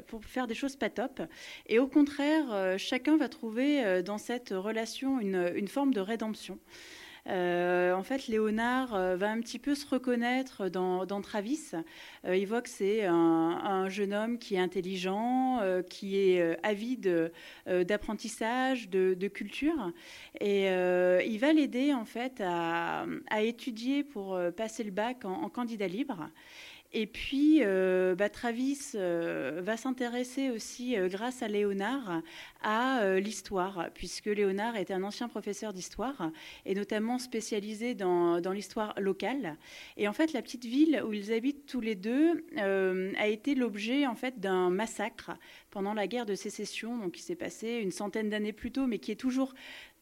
pour 0.07 0.25
faire 0.25 0.47
des 0.47 0.55
choses 0.55 0.75
pas 0.75 0.89
top. 0.89 1.21
Et 1.67 1.77
au 1.77 1.85
contraire, 1.85 2.75
chacun 2.79 3.17
va 3.17 3.29
trouver 3.29 4.01
dans 4.01 4.17
cette 4.17 4.49
relation 4.49 5.19
une, 5.19 5.51
une 5.55 5.67
forme 5.67 5.93
de 5.93 5.99
rédemption. 5.99 6.57
Euh, 7.27 7.93
en 7.93 8.03
fait, 8.03 8.27
Léonard 8.27 8.95
euh, 8.95 9.15
va 9.15 9.29
un 9.29 9.39
petit 9.39 9.59
peu 9.59 9.75
se 9.75 9.87
reconnaître 9.87 10.69
dans, 10.69 11.05
Travis. 11.21 11.71
Euh, 12.25 12.35
il 12.35 12.47
voit 12.47 12.61
que 12.61 12.69
c'est 12.69 13.05
un, 13.05 13.87
jeune 13.89 14.13
homme 14.13 14.37
qui 14.37 14.55
est 14.55 14.59
intelligent, 14.59 15.59
qui 15.89 16.17
est 16.17 16.57
avide 16.63 17.31
d'apprentissage, 17.65 18.89
de, 18.89 19.27
culture, 19.27 19.91
et 20.39 20.67
il 20.67 21.37
va 21.39 21.53
l'aider 21.53 21.93
en 21.93 22.05
fait 22.05 22.41
à, 22.45 23.05
étudier 23.41 24.03
pour 24.03 24.39
passer 24.55 24.83
le 24.83 24.91
bac 24.91 25.25
en 25.25 25.49
candidat 25.49 25.87
libre. 25.87 26.29
Et 26.91 27.05
puis, 27.05 27.59
euh, 27.61 28.15
bah, 28.15 28.29
Travis 28.29 28.93
euh, 28.95 29.61
va 29.63 29.77
s'intéresser 29.77 30.49
aussi, 30.49 30.97
euh, 30.97 31.07
grâce 31.07 31.43
à 31.43 31.47
Léonard, 31.47 32.23
à 32.63 33.19
l'histoire, 33.19 33.89
puisque 33.93 34.25
Léonard 34.25 34.75
était 34.75 34.93
un 34.93 35.03
ancien 35.03 35.29
professeur 35.29 35.71
d'histoire, 35.71 36.31
et 36.65 36.73
notamment 36.73 37.19
spécialisé 37.19 37.93
dans, 37.93 38.41
dans 38.41 38.51
l'histoire 38.51 38.93
locale. 38.99 39.57
Et 39.97 40.07
en 40.07 40.13
fait, 40.13 40.33
la 40.33 40.41
petite 40.41 40.65
ville 40.65 41.01
où 41.05 41.13
ils 41.13 41.31
habitent 41.31 41.67
tous 41.67 41.79
les 41.79 41.95
deux 41.95 42.45
a 42.57 43.27
été 43.27 43.55
l'objet 43.55 44.05
en 44.05 44.15
fait 44.15 44.39
d'un 44.39 44.69
massacre 44.69 45.31
pendant 45.71 45.93
la 45.93 46.07
guerre 46.07 46.25
de 46.25 46.35
sécession, 46.35 46.97
donc 46.97 47.13
qui 47.13 47.21
s'est 47.21 47.35
passé 47.35 47.75
une 47.75 47.91
centaine 47.91 48.29
d'années 48.29 48.51
plus 48.51 48.71
tôt, 48.71 48.87
mais 48.87 48.99
qui 48.99 49.11
est 49.11 49.15
toujours 49.15 49.53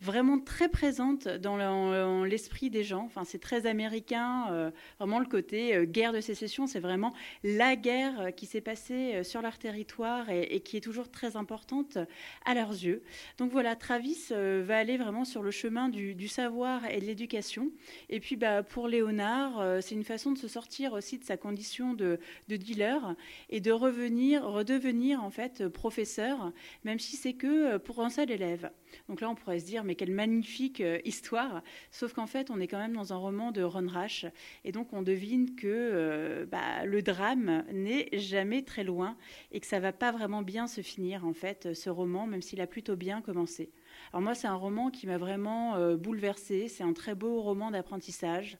vraiment 0.02 0.40
très 0.40 0.70
présente 0.70 1.28
dans 1.28 2.24
l'esprit 2.24 2.70
des 2.70 2.84
gens. 2.84 3.04
Enfin, 3.06 3.24
c'est 3.26 3.40
très 3.40 3.66
américain, 3.66 4.48
euh, 4.52 4.72
vraiment 5.00 5.20
le 5.20 5.26
côté 5.26 5.76
euh, 5.76 5.86
guerre 5.86 6.14
de 6.14 6.22
sécession, 6.22 6.68
c'est 6.68 6.80
vraiment 6.80 7.14
la 7.44 7.76
guerre 7.76 8.22
euh, 8.22 8.32
qui 8.32 8.46
s'est 8.46 8.62
passée 8.62 9.24
sur 9.24 9.42
leur 9.42 9.58
territoire 9.58 10.30
et, 10.30 10.60
qui 10.62 10.78
est 10.78 10.82
toujours 10.82 11.10
très 11.10 11.36
importante 11.36 11.98
à 12.46 12.54
leurs 12.54 12.72
yeux. 12.72 13.02
Donc 13.38 13.52
voilà, 13.52 13.76
Travis 13.76 14.28
va 14.30 14.78
aller 14.78 14.98
vraiment 14.98 15.26
sur 15.26 15.42
le 15.42 15.52
chemin 15.52 15.90
du, 15.90 16.28
savoir 16.28 16.86
et 16.90 17.00
de 17.00 17.06
l'éducation. 17.06 17.72
Et 18.10 18.20
puis 18.20 18.36
bah, 18.36 18.64
pour 18.64 18.88
Léonard, 18.88 19.82
c'est 19.82 19.96
une 19.96 20.04
façon 20.04 20.32
de 20.32 20.38
se 20.38 20.48
sortir 20.48 20.94
aussi 20.94 21.18
de 21.18 21.24
sa 21.24 21.38
condition 21.38 21.94
de, 21.94 22.20
de 22.48 22.56
dealer 22.56 23.16
et 23.50 23.62
de 23.62 23.72
revenir, 23.72 24.44
redevenir 24.44 25.24
en 25.24 25.30
fait 25.30 25.68
professeur, 25.68 26.52
même 26.84 27.00
si 27.00 27.16
c'est 27.16 27.34
que 27.34 27.78
pour 27.78 28.02
un 28.02 28.10
seul 28.10 28.32
élève. 28.32 28.70
Donc 29.10 29.22
là, 29.22 29.30
on 29.30 29.36
pourrait 29.36 29.60
se 29.60 29.66
dire, 29.66 29.84
mais 29.88 29.96
quelle 29.96 30.12
magnifique 30.12 30.82
euh, 30.82 31.00
histoire. 31.06 31.64
Sauf 31.90 32.14
qu'en 32.14 32.28
fait, 32.28 32.52
on 32.52 32.60
est 32.60 32.68
quand 32.68 32.78
même 32.78 32.94
dans 32.94 33.14
un 33.14 33.16
roman 33.16 33.52
de 33.52 33.64
Ron 33.64 33.88
Rash. 33.88 34.26
Et 34.64 34.72
donc, 34.72 34.94
on 34.94 35.02
devine 35.02 35.56
que 35.56 35.66
euh, 35.66 36.46
bah, 36.46 36.86
le 36.86 37.02
drame 37.02 37.64
n'est 37.72 38.10
jamais 38.14 38.62
très 38.62 38.84
loin 38.84 39.18
et 39.52 39.60
que 39.60 39.66
ça 39.66 39.80
va 39.80 39.94
pas 39.94 40.12
vraiment 40.12 40.44
bien 40.44 40.68
se 40.68 40.82
finir, 40.82 41.26
en 41.26 41.34
fait, 41.34 41.74
ce 41.74 41.90
roman, 41.90 42.28
même 42.28 42.42
s'il 42.42 42.62
a 42.62 42.68
plutôt 42.68 42.96
bien 42.96 43.22
commencé. 43.22 43.72
Alors 44.14 44.22
moi, 44.22 44.36
c'est 44.36 44.48
un 44.48 44.56
roman 44.56 44.92
qui 44.92 45.08
m'a 45.08 45.18
vraiment 45.18 45.76
euh, 45.76 45.98
bouleversée. 45.98 46.68
C'est 46.68 46.84
un 46.84 46.94
très 46.94 47.16
beau 47.16 47.42
roman 47.42 47.72
d'apprentissage. 47.72 48.58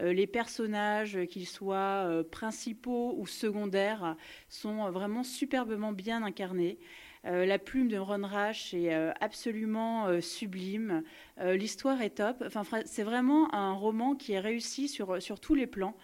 les 0.00 0.26
personnages, 0.26 1.18
qu'ils 1.30 1.48
soient 1.48 2.22
principaux 2.30 3.14
ou 3.16 3.26
secondaires, 3.26 4.16
sont 4.48 4.90
vraiment 4.90 5.24
superbement 5.24 5.92
bien 5.92 6.22
incarnés. 6.22 6.78
Euh, 7.26 7.44
la 7.44 7.58
plume 7.58 7.88
de 7.88 7.98
Ron 7.98 8.22
Rash 8.24 8.72
est 8.72 8.94
euh, 8.94 9.12
absolument 9.20 10.06
euh, 10.06 10.20
sublime. 10.20 11.02
L'histoire 11.38 12.00
est 12.00 12.10
top. 12.10 12.42
Enfin, 12.46 12.62
c'est 12.86 13.02
vraiment 13.02 13.54
un 13.54 13.72
roman 13.72 14.14
qui 14.14 14.32
est 14.32 14.40
réussi 14.40 14.88
sur, 14.88 15.20
sur 15.20 15.38
tous 15.38 15.54
les 15.54 15.66
plans 15.66 15.94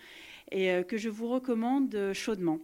et 0.50 0.82
que 0.86 0.98
je 0.98 1.08
vous 1.08 1.26
recommande 1.26 2.12
chaudement. 2.12 2.58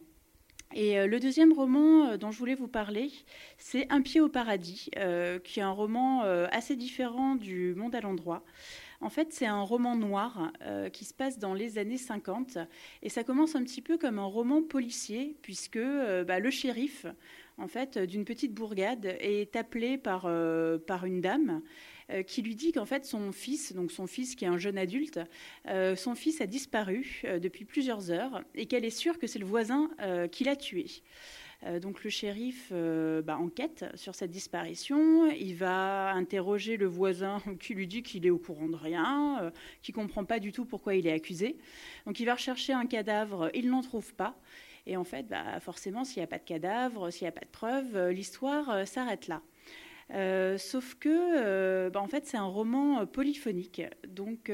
Et 0.74 1.06
le 1.06 1.18
deuxième 1.18 1.54
roman 1.54 2.18
dont 2.18 2.30
je 2.30 2.38
voulais 2.38 2.54
vous 2.54 2.68
parler, 2.68 3.10
c'est 3.56 3.90
Un 3.90 4.02
pied 4.02 4.20
au 4.20 4.28
paradis, 4.28 4.90
qui 5.44 5.60
est 5.60 5.62
un 5.62 5.70
roman 5.70 6.24
assez 6.52 6.76
différent 6.76 7.36
du 7.36 7.74
Monde 7.74 7.94
à 7.94 8.02
l'endroit. 8.02 8.44
En 9.00 9.08
fait, 9.08 9.32
c'est 9.32 9.46
un 9.46 9.62
roman 9.62 9.96
noir 9.96 10.52
qui 10.92 11.06
se 11.06 11.14
passe 11.14 11.38
dans 11.38 11.54
les 11.54 11.78
années 11.78 11.96
50 11.96 12.58
et 13.00 13.08
ça 13.08 13.24
commence 13.24 13.56
un 13.56 13.62
petit 13.62 13.80
peu 13.80 13.96
comme 13.96 14.18
un 14.18 14.26
roman 14.26 14.60
policier 14.60 15.38
puisque 15.40 15.80
bah, 16.26 16.38
le 16.38 16.50
shérif, 16.50 17.06
en 17.58 17.68
fait, 17.68 17.98
d'une 17.98 18.24
petite 18.24 18.54
bourgade 18.54 19.16
est 19.20 19.56
appelé 19.56 19.98
par, 19.98 20.24
euh, 20.26 20.78
par 20.78 21.04
une 21.04 21.20
dame 21.20 21.62
qui 22.26 22.40
lui 22.40 22.56
dit 22.56 22.72
qu'en 22.72 22.86
fait 22.86 23.04
son 23.04 23.32
fils, 23.32 23.74
donc 23.74 23.92
son 23.92 24.06
fils 24.06 24.34
qui 24.34 24.46
est 24.46 24.48
un 24.48 24.56
jeune 24.56 24.78
adulte, 24.78 25.20
son 25.66 26.14
fils 26.14 26.40
a 26.40 26.46
disparu 26.46 27.20
depuis 27.38 27.66
plusieurs 27.66 28.10
heures 28.10 28.42
et 28.54 28.64
qu'elle 28.64 28.86
est 28.86 28.88
sûre 28.88 29.18
que 29.18 29.26
c'est 29.26 29.38
le 29.38 29.44
voisin 29.44 29.90
qui 30.32 30.44
l'a 30.44 30.56
tué. 30.56 30.86
Euh, 31.64 31.80
donc 31.80 32.04
le 32.04 32.10
shérif 32.10 32.68
euh, 32.70 33.20
bah, 33.20 33.36
enquête 33.36 33.84
sur 33.94 34.14
cette 34.14 34.30
disparition. 34.30 35.26
Il 35.30 35.54
va 35.56 36.12
interroger 36.12 36.76
le 36.76 36.86
voisin 36.86 37.42
qui 37.60 37.74
lui 37.74 37.86
dit 37.86 38.02
qu'il 38.02 38.26
est 38.26 38.30
au 38.30 38.38
courant 38.38 38.68
de 38.68 38.76
rien, 38.76 39.40
euh, 39.42 39.50
qui 39.82 39.92
comprend 39.92 40.24
pas 40.24 40.38
du 40.38 40.52
tout 40.52 40.64
pourquoi 40.64 40.94
il 40.94 41.06
est 41.06 41.12
accusé. 41.12 41.56
Donc 42.06 42.20
il 42.20 42.26
va 42.26 42.34
rechercher 42.34 42.72
un 42.72 42.86
cadavre, 42.86 43.50
il 43.54 43.70
n'en 43.70 43.82
trouve 43.82 44.14
pas. 44.14 44.38
Et 44.88 44.96
en 44.96 45.04
fait, 45.04 45.28
bah, 45.28 45.60
forcément, 45.60 46.02
s'il 46.02 46.20
n'y 46.20 46.24
a 46.24 46.26
pas 46.26 46.38
de 46.38 46.44
cadavre, 46.44 47.10
s'il 47.10 47.24
n'y 47.24 47.28
a 47.28 47.32
pas 47.32 47.44
de 47.44 47.50
preuve, 47.50 48.08
l'histoire 48.08 48.88
s'arrête 48.88 49.28
là. 49.28 49.42
sauf 50.58 50.94
que, 50.94 51.88
bah, 51.90 52.00
en 52.00 52.08
fait, 52.08 52.26
c'est 52.26 52.38
un 52.38 52.46
roman 52.46 53.06
polyphonique. 53.06 53.82
Donc, 54.08 54.50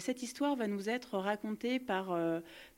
cette 0.00 0.22
histoire 0.22 0.56
va 0.56 0.66
nous 0.66 0.90
être 0.90 1.18
racontée 1.18 1.78
par 1.78 2.18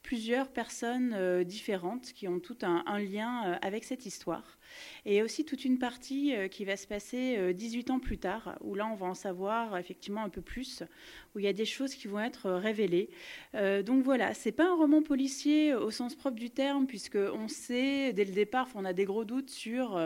plusieurs 0.09 0.49
personnes 0.49 1.13
euh, 1.15 1.45
différentes 1.45 2.15
qui 2.15 2.29
ont 2.29 2.41
tout 2.41 2.57
un, 2.63 2.99
lien 2.99 3.45
euh, 3.45 3.57
avec 3.61 3.85
cette 3.85 4.07
histoire. 4.07 4.59
Et 5.05 5.23
aussi 5.23 5.45
toute 5.45 5.67
une 5.67 5.79
partie 5.79 6.35
euh, 6.35 6.49
qui 6.49 6.65
va 6.65 6.79
se 6.79 6.87
passer 6.87 7.53
18 7.53 7.91
ans 7.91 8.01
plus 8.01 8.17
tard, 8.17 8.57
où 8.63 8.75
là 8.75 8.87
on 8.91 8.95
va 8.95 9.05
en 9.05 9.15
savoir 9.15 9.77
effectivement 9.77 10.23
un 10.25 10.31
peu 10.31 10.41
plus, 10.41 10.83
où 11.35 11.41
il 11.41 11.45
y 11.45 11.49
a 11.49 11.53
des 11.53 11.67
choses 11.67 11.95
qui 11.95 12.09
vont 12.09 12.21
être 12.21 12.51
révélées. 12.51 13.11
donc 13.53 14.03
voilà, 14.03 14.33
c'est 14.33 14.53
pas 14.53 14.71
un 14.71 14.75
roman 14.77 15.03
policier 15.03 15.75
au 15.75 15.91
sens 15.91 16.15
propre 16.15 16.37
du 16.37 16.49
terme, 16.49 16.87
puisque 16.87 17.17
on 17.17 17.49
sait 17.49 18.15
dès 18.15 18.25
le 18.25 18.33
départ, 18.33 18.69
on 18.77 18.87
a 18.87 18.95
des 18.95 19.05
gros 19.05 19.27
doutes 19.27 19.51
sur 19.51 20.01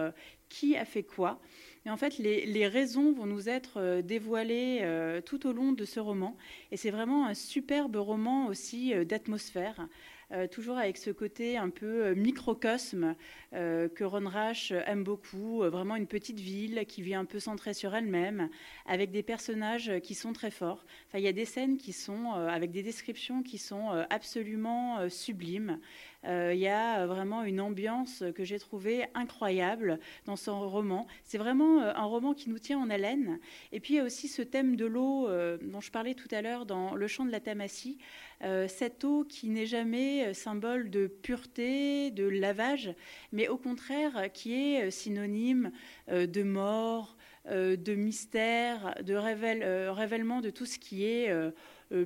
qui 0.48 0.76
a 0.76 0.84
fait 0.84 1.04
quoi. 1.04 1.40
Et 1.84 1.90
en 1.90 1.96
fait, 1.96 2.18
les, 2.18 2.68
raisons 2.68 3.12
vont 3.12 3.26
nous 3.26 3.48
être 3.48 4.02
dévoilées 4.02 4.86
tout 5.26 5.48
au 5.48 5.52
long 5.52 5.72
de 5.72 5.84
ce 5.84 5.98
roman. 5.98 6.36
Et 6.70 6.76
c'est 6.76 6.90
vraiment 6.90 7.26
un 7.26 7.34
superbe 7.34 7.96
roman 7.96 8.46
aussi 8.46 8.94
d'atmosphère. 9.04 9.88
Euh, 10.32 10.46
toujours 10.46 10.78
avec 10.78 10.96
ce 10.96 11.10
côté 11.10 11.59
un 11.59 11.68
peu 11.68 12.06
euh, 12.06 12.14
microcosme 12.14 13.14
euh, 13.52 13.88
que 13.88 14.02
Ron 14.02 14.26
Rash 14.26 14.72
aime 14.86 15.04
beaucoup, 15.04 15.59
vraiment 15.59 15.94
une 15.94 16.06
petite 16.06 16.40
ville 16.40 16.86
qui 16.88 17.02
vit 17.02 17.14
un 17.14 17.26
peu 17.26 17.38
centrée 17.38 17.74
sur 17.74 17.94
elle-même, 17.94 18.48
avec 18.86 19.10
des 19.10 19.22
personnages 19.22 19.92
qui 20.02 20.14
sont 20.14 20.32
très 20.32 20.50
forts. 20.50 20.86
Enfin, 21.09 21.18
il 21.18 21.24
y 21.24 21.28
a 21.28 21.32
des 21.32 21.44
scènes 21.44 21.76
qui 21.76 21.92
sont 21.92 22.32
avec 22.32 22.70
des 22.70 22.82
descriptions 22.82 23.42
qui 23.42 23.59
sont 23.59 23.90
absolument 24.09 25.09
sublimes. 25.10 25.78
Il 26.24 26.59
y 26.59 26.69
a 26.69 27.07
vraiment 27.07 27.43
une 27.43 27.61
ambiance 27.61 28.23
que 28.35 28.44
j'ai 28.44 28.59
trouvée 28.59 29.07
incroyable 29.15 29.99
dans 30.24 30.36
son 30.36 30.69
roman. 30.69 31.07
C'est 31.24 31.39
vraiment 31.39 31.81
un 31.81 32.05
roman 32.05 32.32
qui 32.32 32.49
nous 32.49 32.59
tient 32.59 32.78
en 32.78 32.90
haleine. 32.90 33.40
Et 33.73 33.81
puis 33.81 33.94
il 33.94 33.97
y 33.97 34.01
a 34.01 34.05
aussi 34.05 34.28
ce 34.28 34.43
thème 34.43 34.77
de 34.77 34.86
l'eau 34.86 35.28
dont 35.62 35.81
je 35.81 35.90
parlais 35.90 36.15
tout 36.15 36.28
à 36.31 36.40
l'heure 36.43 36.65
dans 36.65 36.94
Le 36.94 37.07
chant 37.09 37.24
de 37.24 37.32
la 37.32 37.40
Tamassie, 37.40 37.99
euh, 38.44 38.66
cette 38.66 39.05
eau 39.05 39.24
qui 39.24 39.49
n'est 39.49 39.66
jamais 39.66 40.27
euh, 40.27 40.35
symbole 40.35 40.90
de 40.90 41.07
pureté, 41.07 42.11
de 42.11 42.27
lavage, 42.27 42.93
mais 43.31 43.47
au 43.49 43.57
contraire 43.57 44.32
qui 44.32 44.55
est 44.55 44.89
euh, 44.89 44.90
synonyme 44.90 45.70
de 46.09 46.43
mort, 46.43 47.16
de 47.51 47.94
mystère, 47.94 48.94
de 49.03 49.15
révèlement 49.15 50.40
de 50.40 50.51
tout 50.51 50.66
ce 50.66 50.78
qui 50.78 51.05
est 51.05 51.31
euh, 51.31 51.51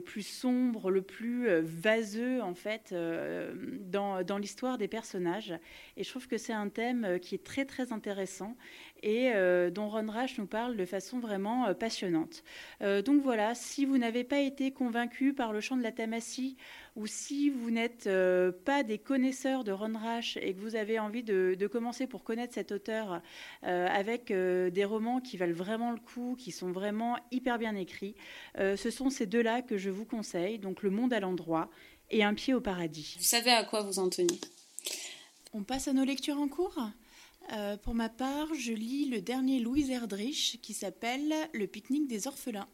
plus 0.04 0.26
sombre, 0.26 0.90
le 0.90 1.02
plus 1.02 1.48
euh, 1.48 1.62
vaseux 1.64 2.42
en 2.42 2.54
fait 2.54 2.90
euh, 2.92 3.54
dans, 3.80 4.22
dans 4.22 4.38
l'histoire 4.38 4.78
des 4.78 4.88
personnages. 4.88 5.54
Et 5.96 6.04
je 6.04 6.10
trouve 6.10 6.26
que 6.28 6.38
c'est 6.38 6.52
un 6.52 6.68
thème 6.68 7.18
qui 7.20 7.34
est 7.34 7.44
très 7.44 7.64
très 7.64 7.92
intéressant 7.92 8.56
et 9.02 9.32
dont 9.70 9.88
Ron 9.88 10.08
Rash 10.08 10.38
nous 10.38 10.46
parle 10.46 10.76
de 10.76 10.84
façon 10.84 11.18
vraiment 11.18 11.72
passionnante. 11.74 12.42
donc 12.80 13.22
voilà, 13.22 13.54
si 13.54 13.84
vous 13.84 13.98
n'avez 13.98 14.24
pas 14.24 14.40
été 14.40 14.70
convaincu 14.70 15.32
par 15.32 15.52
le 15.52 15.60
chant 15.60 15.76
de 15.76 15.82
la 15.82 15.92
Tamassie 15.92 16.56
ou 16.96 17.06
si 17.06 17.50
vous 17.50 17.70
n'êtes 17.70 18.08
pas 18.64 18.82
des 18.82 18.98
connaisseurs 18.98 19.64
de 19.64 19.72
Ron 19.72 19.94
Rash 19.94 20.36
et 20.38 20.54
que 20.54 20.60
vous 20.60 20.76
avez 20.76 20.98
envie 20.98 21.22
de, 21.22 21.56
de 21.58 21.66
commencer 21.66 22.06
pour 22.06 22.24
connaître 22.24 22.54
cet 22.54 22.72
auteur 22.72 23.22
avec 23.62 24.32
des 24.32 24.84
romans 24.84 25.20
qui 25.20 25.36
valent 25.36 25.54
vraiment 25.54 25.92
le 25.92 25.98
coup, 25.98 26.36
qui 26.38 26.52
sont 26.52 26.72
vraiment 26.72 27.16
hyper 27.30 27.58
bien 27.58 27.74
écrits, 27.74 28.14
ce 28.56 28.90
sont 28.90 29.10
ces 29.10 29.26
deux-là 29.26 29.62
que 29.62 29.76
je 29.76 29.90
vous 29.90 30.04
conseille, 30.04 30.58
donc 30.58 30.82
Le 30.82 30.90
Monde 30.90 31.12
à 31.12 31.20
l'endroit 31.20 31.70
et 32.10 32.22
Un 32.22 32.34
pied 32.34 32.54
au 32.54 32.60
paradis. 32.60 33.16
Vous 33.18 33.24
savez 33.24 33.50
à 33.50 33.64
quoi 33.64 33.82
vous 33.82 33.98
en 33.98 34.08
tenez 34.08 34.40
On 35.52 35.62
passe 35.62 35.88
à 35.88 35.92
nos 35.92 36.04
lectures 36.04 36.38
en 36.38 36.48
cours? 36.48 36.78
Euh, 37.52 37.76
Pour 37.76 37.94
ma 37.94 38.08
part, 38.08 38.48
je 38.54 38.72
lis 38.72 39.08
le 39.08 39.20
dernier 39.20 39.60
Louise 39.60 39.90
Erdrich 39.90 40.60
qui 40.62 40.74
s'appelle 40.74 41.34
Le 41.52 41.66
pique-nique 41.66 42.08
des 42.08 42.26
orphelins. 42.26 42.68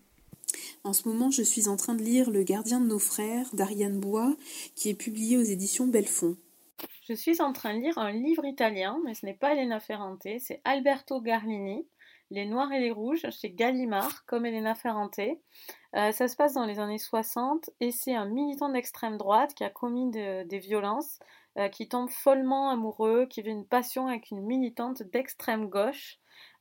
En 0.85 0.93
ce 0.93 1.09
moment, 1.09 1.31
je 1.31 1.43
suis 1.43 1.69
en 1.69 1.77
train 1.77 1.95
de 1.95 2.03
lire 2.03 2.31
Le 2.31 2.43
gardien 2.43 2.81
de 2.81 2.87
nos 2.87 2.99
frères 2.99 3.55
d'Ariane 3.55 4.01
Bois, 4.01 4.37
qui 4.75 4.89
est 4.89 4.95
publié 4.95 5.39
aux 5.39 5.43
éditions 5.43 5.87
Belfond. 5.87 6.37
Je 7.09 7.15
suis 7.15 7.41
en 7.41 7.53
train 7.53 7.75
de 7.75 7.81
lire 7.81 7.99
un 7.99 8.13
livre 8.13 8.45
italien, 8.45 8.99
mais 9.05 9.15
ce 9.15 9.27
n'est 9.27 9.35
pas 9.35 9.55
Elena 9.55 9.81
Ferrante, 9.81 10.27
c'est 10.39 10.61
Alberto 10.65 11.21
Garlini, 11.21 11.87
Les 12.31 12.47
Noirs 12.47 12.73
et 12.73 12.81
les 12.81 12.91
Rouges, 12.91 13.27
chez 13.31 13.51
Gallimard, 13.51 14.25
comme 14.27 14.47
Elena 14.47 14.75
Ferrante. 14.75 15.21
Euh, 15.95 16.13
ça 16.13 16.29
se 16.29 16.37
passe 16.37 16.55
dans 16.55 16.65
les 16.65 16.79
années 16.79 16.99
60 16.99 17.71
et 17.81 17.91
c'est 17.91 18.15
un 18.15 18.27
militant 18.27 18.71
d'extrême 18.71 19.19
droite 19.19 19.55
qui 19.55 19.65
a 19.65 19.71
commis 19.71 20.11
des 20.11 20.59
violences, 20.59 21.19
euh, 21.59 21.69
qui 21.69 21.89
tombe 21.89 22.11
follement 22.11 22.71
amoureux, 22.71 23.27
qui 23.27 23.43
vit 23.43 23.51
une 23.51 23.67
passion 23.67 24.07
avec 24.09 24.31
une 24.31 24.43
militante 24.43 25.03
d'extrême 25.03 25.69
gauche. 25.69 26.19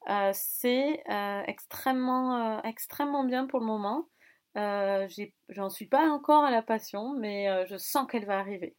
Euh, 0.10 0.32
c'est 0.34 1.04
extrêmement, 1.48 2.62
extrêmement 2.64 3.24
bien 3.24 3.46
pour 3.46 3.60
le 3.60 3.66
moment. 3.66 4.08
J'en 4.56 5.70
suis 5.70 5.88
pas 5.88 6.10
encore 6.10 6.44
à 6.44 6.52
la 6.52 6.62
passion, 6.62 7.14
mais 7.14 7.66
je 7.68 7.78
sens 7.78 8.08
qu'elle 8.10 8.26
va 8.26 8.40
arriver. 8.40 8.76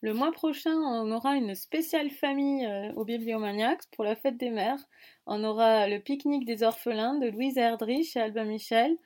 Le 0.00 0.14
mois 0.14 0.30
prochain, 0.30 0.74
on 0.74 1.10
aura 1.10 1.34
une 1.34 1.54
spéciale 1.54 2.10
famille 2.10 2.68
au 2.96 3.04
Bibliomaniacs 3.04 3.86
pour 3.92 4.04
la 4.04 4.16
fête 4.16 4.36
des 4.36 4.50
mères. 4.50 4.84
On 5.26 5.44
aura 5.44 5.88
le 5.88 5.98
pique-nique 5.98 6.46
des 6.46 6.62
orphelins 6.62 7.14
de 7.18 7.28
Louise 7.28 7.56
Erdrich 7.58 8.16
et 8.16 8.20
Albin 8.20 8.44
Michel, 8.44 8.96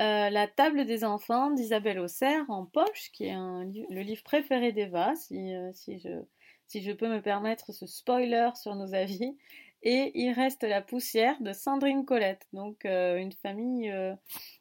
euh, 0.00 0.30
la 0.30 0.46
table 0.46 0.86
des 0.86 1.02
enfants 1.04 1.50
d'Isabelle 1.50 1.98
Auxerre 1.98 2.44
en 2.48 2.64
poche, 2.64 3.10
qui 3.12 3.24
est 3.24 3.34
le 3.34 4.00
livre 4.00 4.22
préféré 4.22 4.70
d'Eva, 4.70 5.14
si, 5.16 5.52
euh, 5.54 5.72
si 5.72 6.82
je 6.82 6.92
peux 6.92 7.08
me 7.08 7.20
permettre 7.20 7.72
ce 7.72 7.86
spoiler 7.86 8.50
sur 8.54 8.76
nos 8.76 8.94
avis. 8.94 9.36
Et 9.84 10.10
il 10.14 10.32
reste 10.32 10.64
la 10.64 10.82
poussière 10.82 11.40
de 11.40 11.52
Sandrine 11.52 12.04
Colette, 12.04 12.48
donc 12.52 12.84
euh, 12.84 13.16
une 13.16 13.30
famille, 13.30 13.92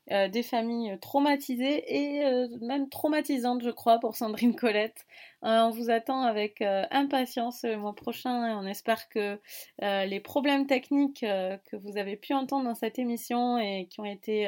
des 0.08 0.44
familles 0.44 0.98
traumatisées 1.02 1.84
et 1.88 2.48
même 2.62 2.88
traumatisantes, 2.88 3.64
je 3.64 3.72
crois, 3.72 4.00
pour 4.00 4.16
Sandrine 4.16 4.56
Colette. 4.56 5.06
on 5.42 5.72
vous 5.72 5.90
attend 5.90 6.22
avec 6.22 6.62
impatience 6.62 7.64
le 7.64 7.78
mois 7.78 7.96
prochain 7.96 8.48
et 8.48 8.54
on 8.54 8.68
espère 8.68 9.10
que 9.10 9.40
les 9.82 10.20
problèmes 10.20 10.68
techniques 10.68 11.22
que 11.22 11.76
vous 11.76 11.98
avez 11.98 12.16
pu 12.16 12.34
entendre 12.34 12.66
dans 12.66 12.76
cette 12.76 13.00
émission 13.00 13.58
et 13.58 13.88
qui 13.90 14.00
ont 14.00 14.06
été 14.06 14.48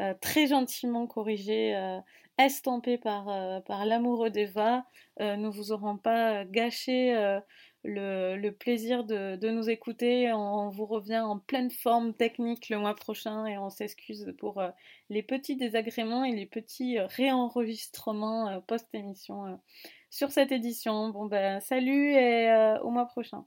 euh, 0.00 0.14
très 0.20 0.46
gentiment 0.46 1.06
corrigé, 1.06 1.76
euh, 1.76 1.98
estampé 2.38 2.96
par, 2.96 3.28
euh, 3.28 3.60
par 3.60 3.84
l'amoureux 3.84 4.30
d'Eva, 4.30 4.84
ne 5.20 5.48
vous 5.48 5.72
auront 5.72 5.98
pas 5.98 6.44
gâché 6.46 7.14
le, 7.84 8.50
plaisir 8.50 9.04
de, 9.04 9.50
nous 9.50 9.68
écouter. 9.68 10.32
On, 10.32 10.70
vous 10.70 10.86
revient 10.86 11.20
en 11.20 11.38
pleine 11.38 11.70
forme 11.70 12.14
technique 12.14 12.70
le 12.70 12.78
mois 12.78 12.94
prochain 12.94 13.44
et 13.46 13.58
on 13.58 13.68
s'excuse 13.68 14.34
pour 14.38 14.62
les 15.10 15.22
petits 15.22 15.56
désagréments 15.56 16.24
et 16.24 16.32
les 16.32 16.46
petits 16.46 16.98
réenregistrements 16.98 18.62
post-émission 18.62 19.60
sur 20.08 20.32
cette 20.32 20.50
édition. 20.50 21.10
Bon 21.10 21.26
ben 21.26 21.60
salut 21.60 22.14
et 22.14 22.74
au 22.82 22.90
mois 22.90 23.06
prochain. 23.06 23.44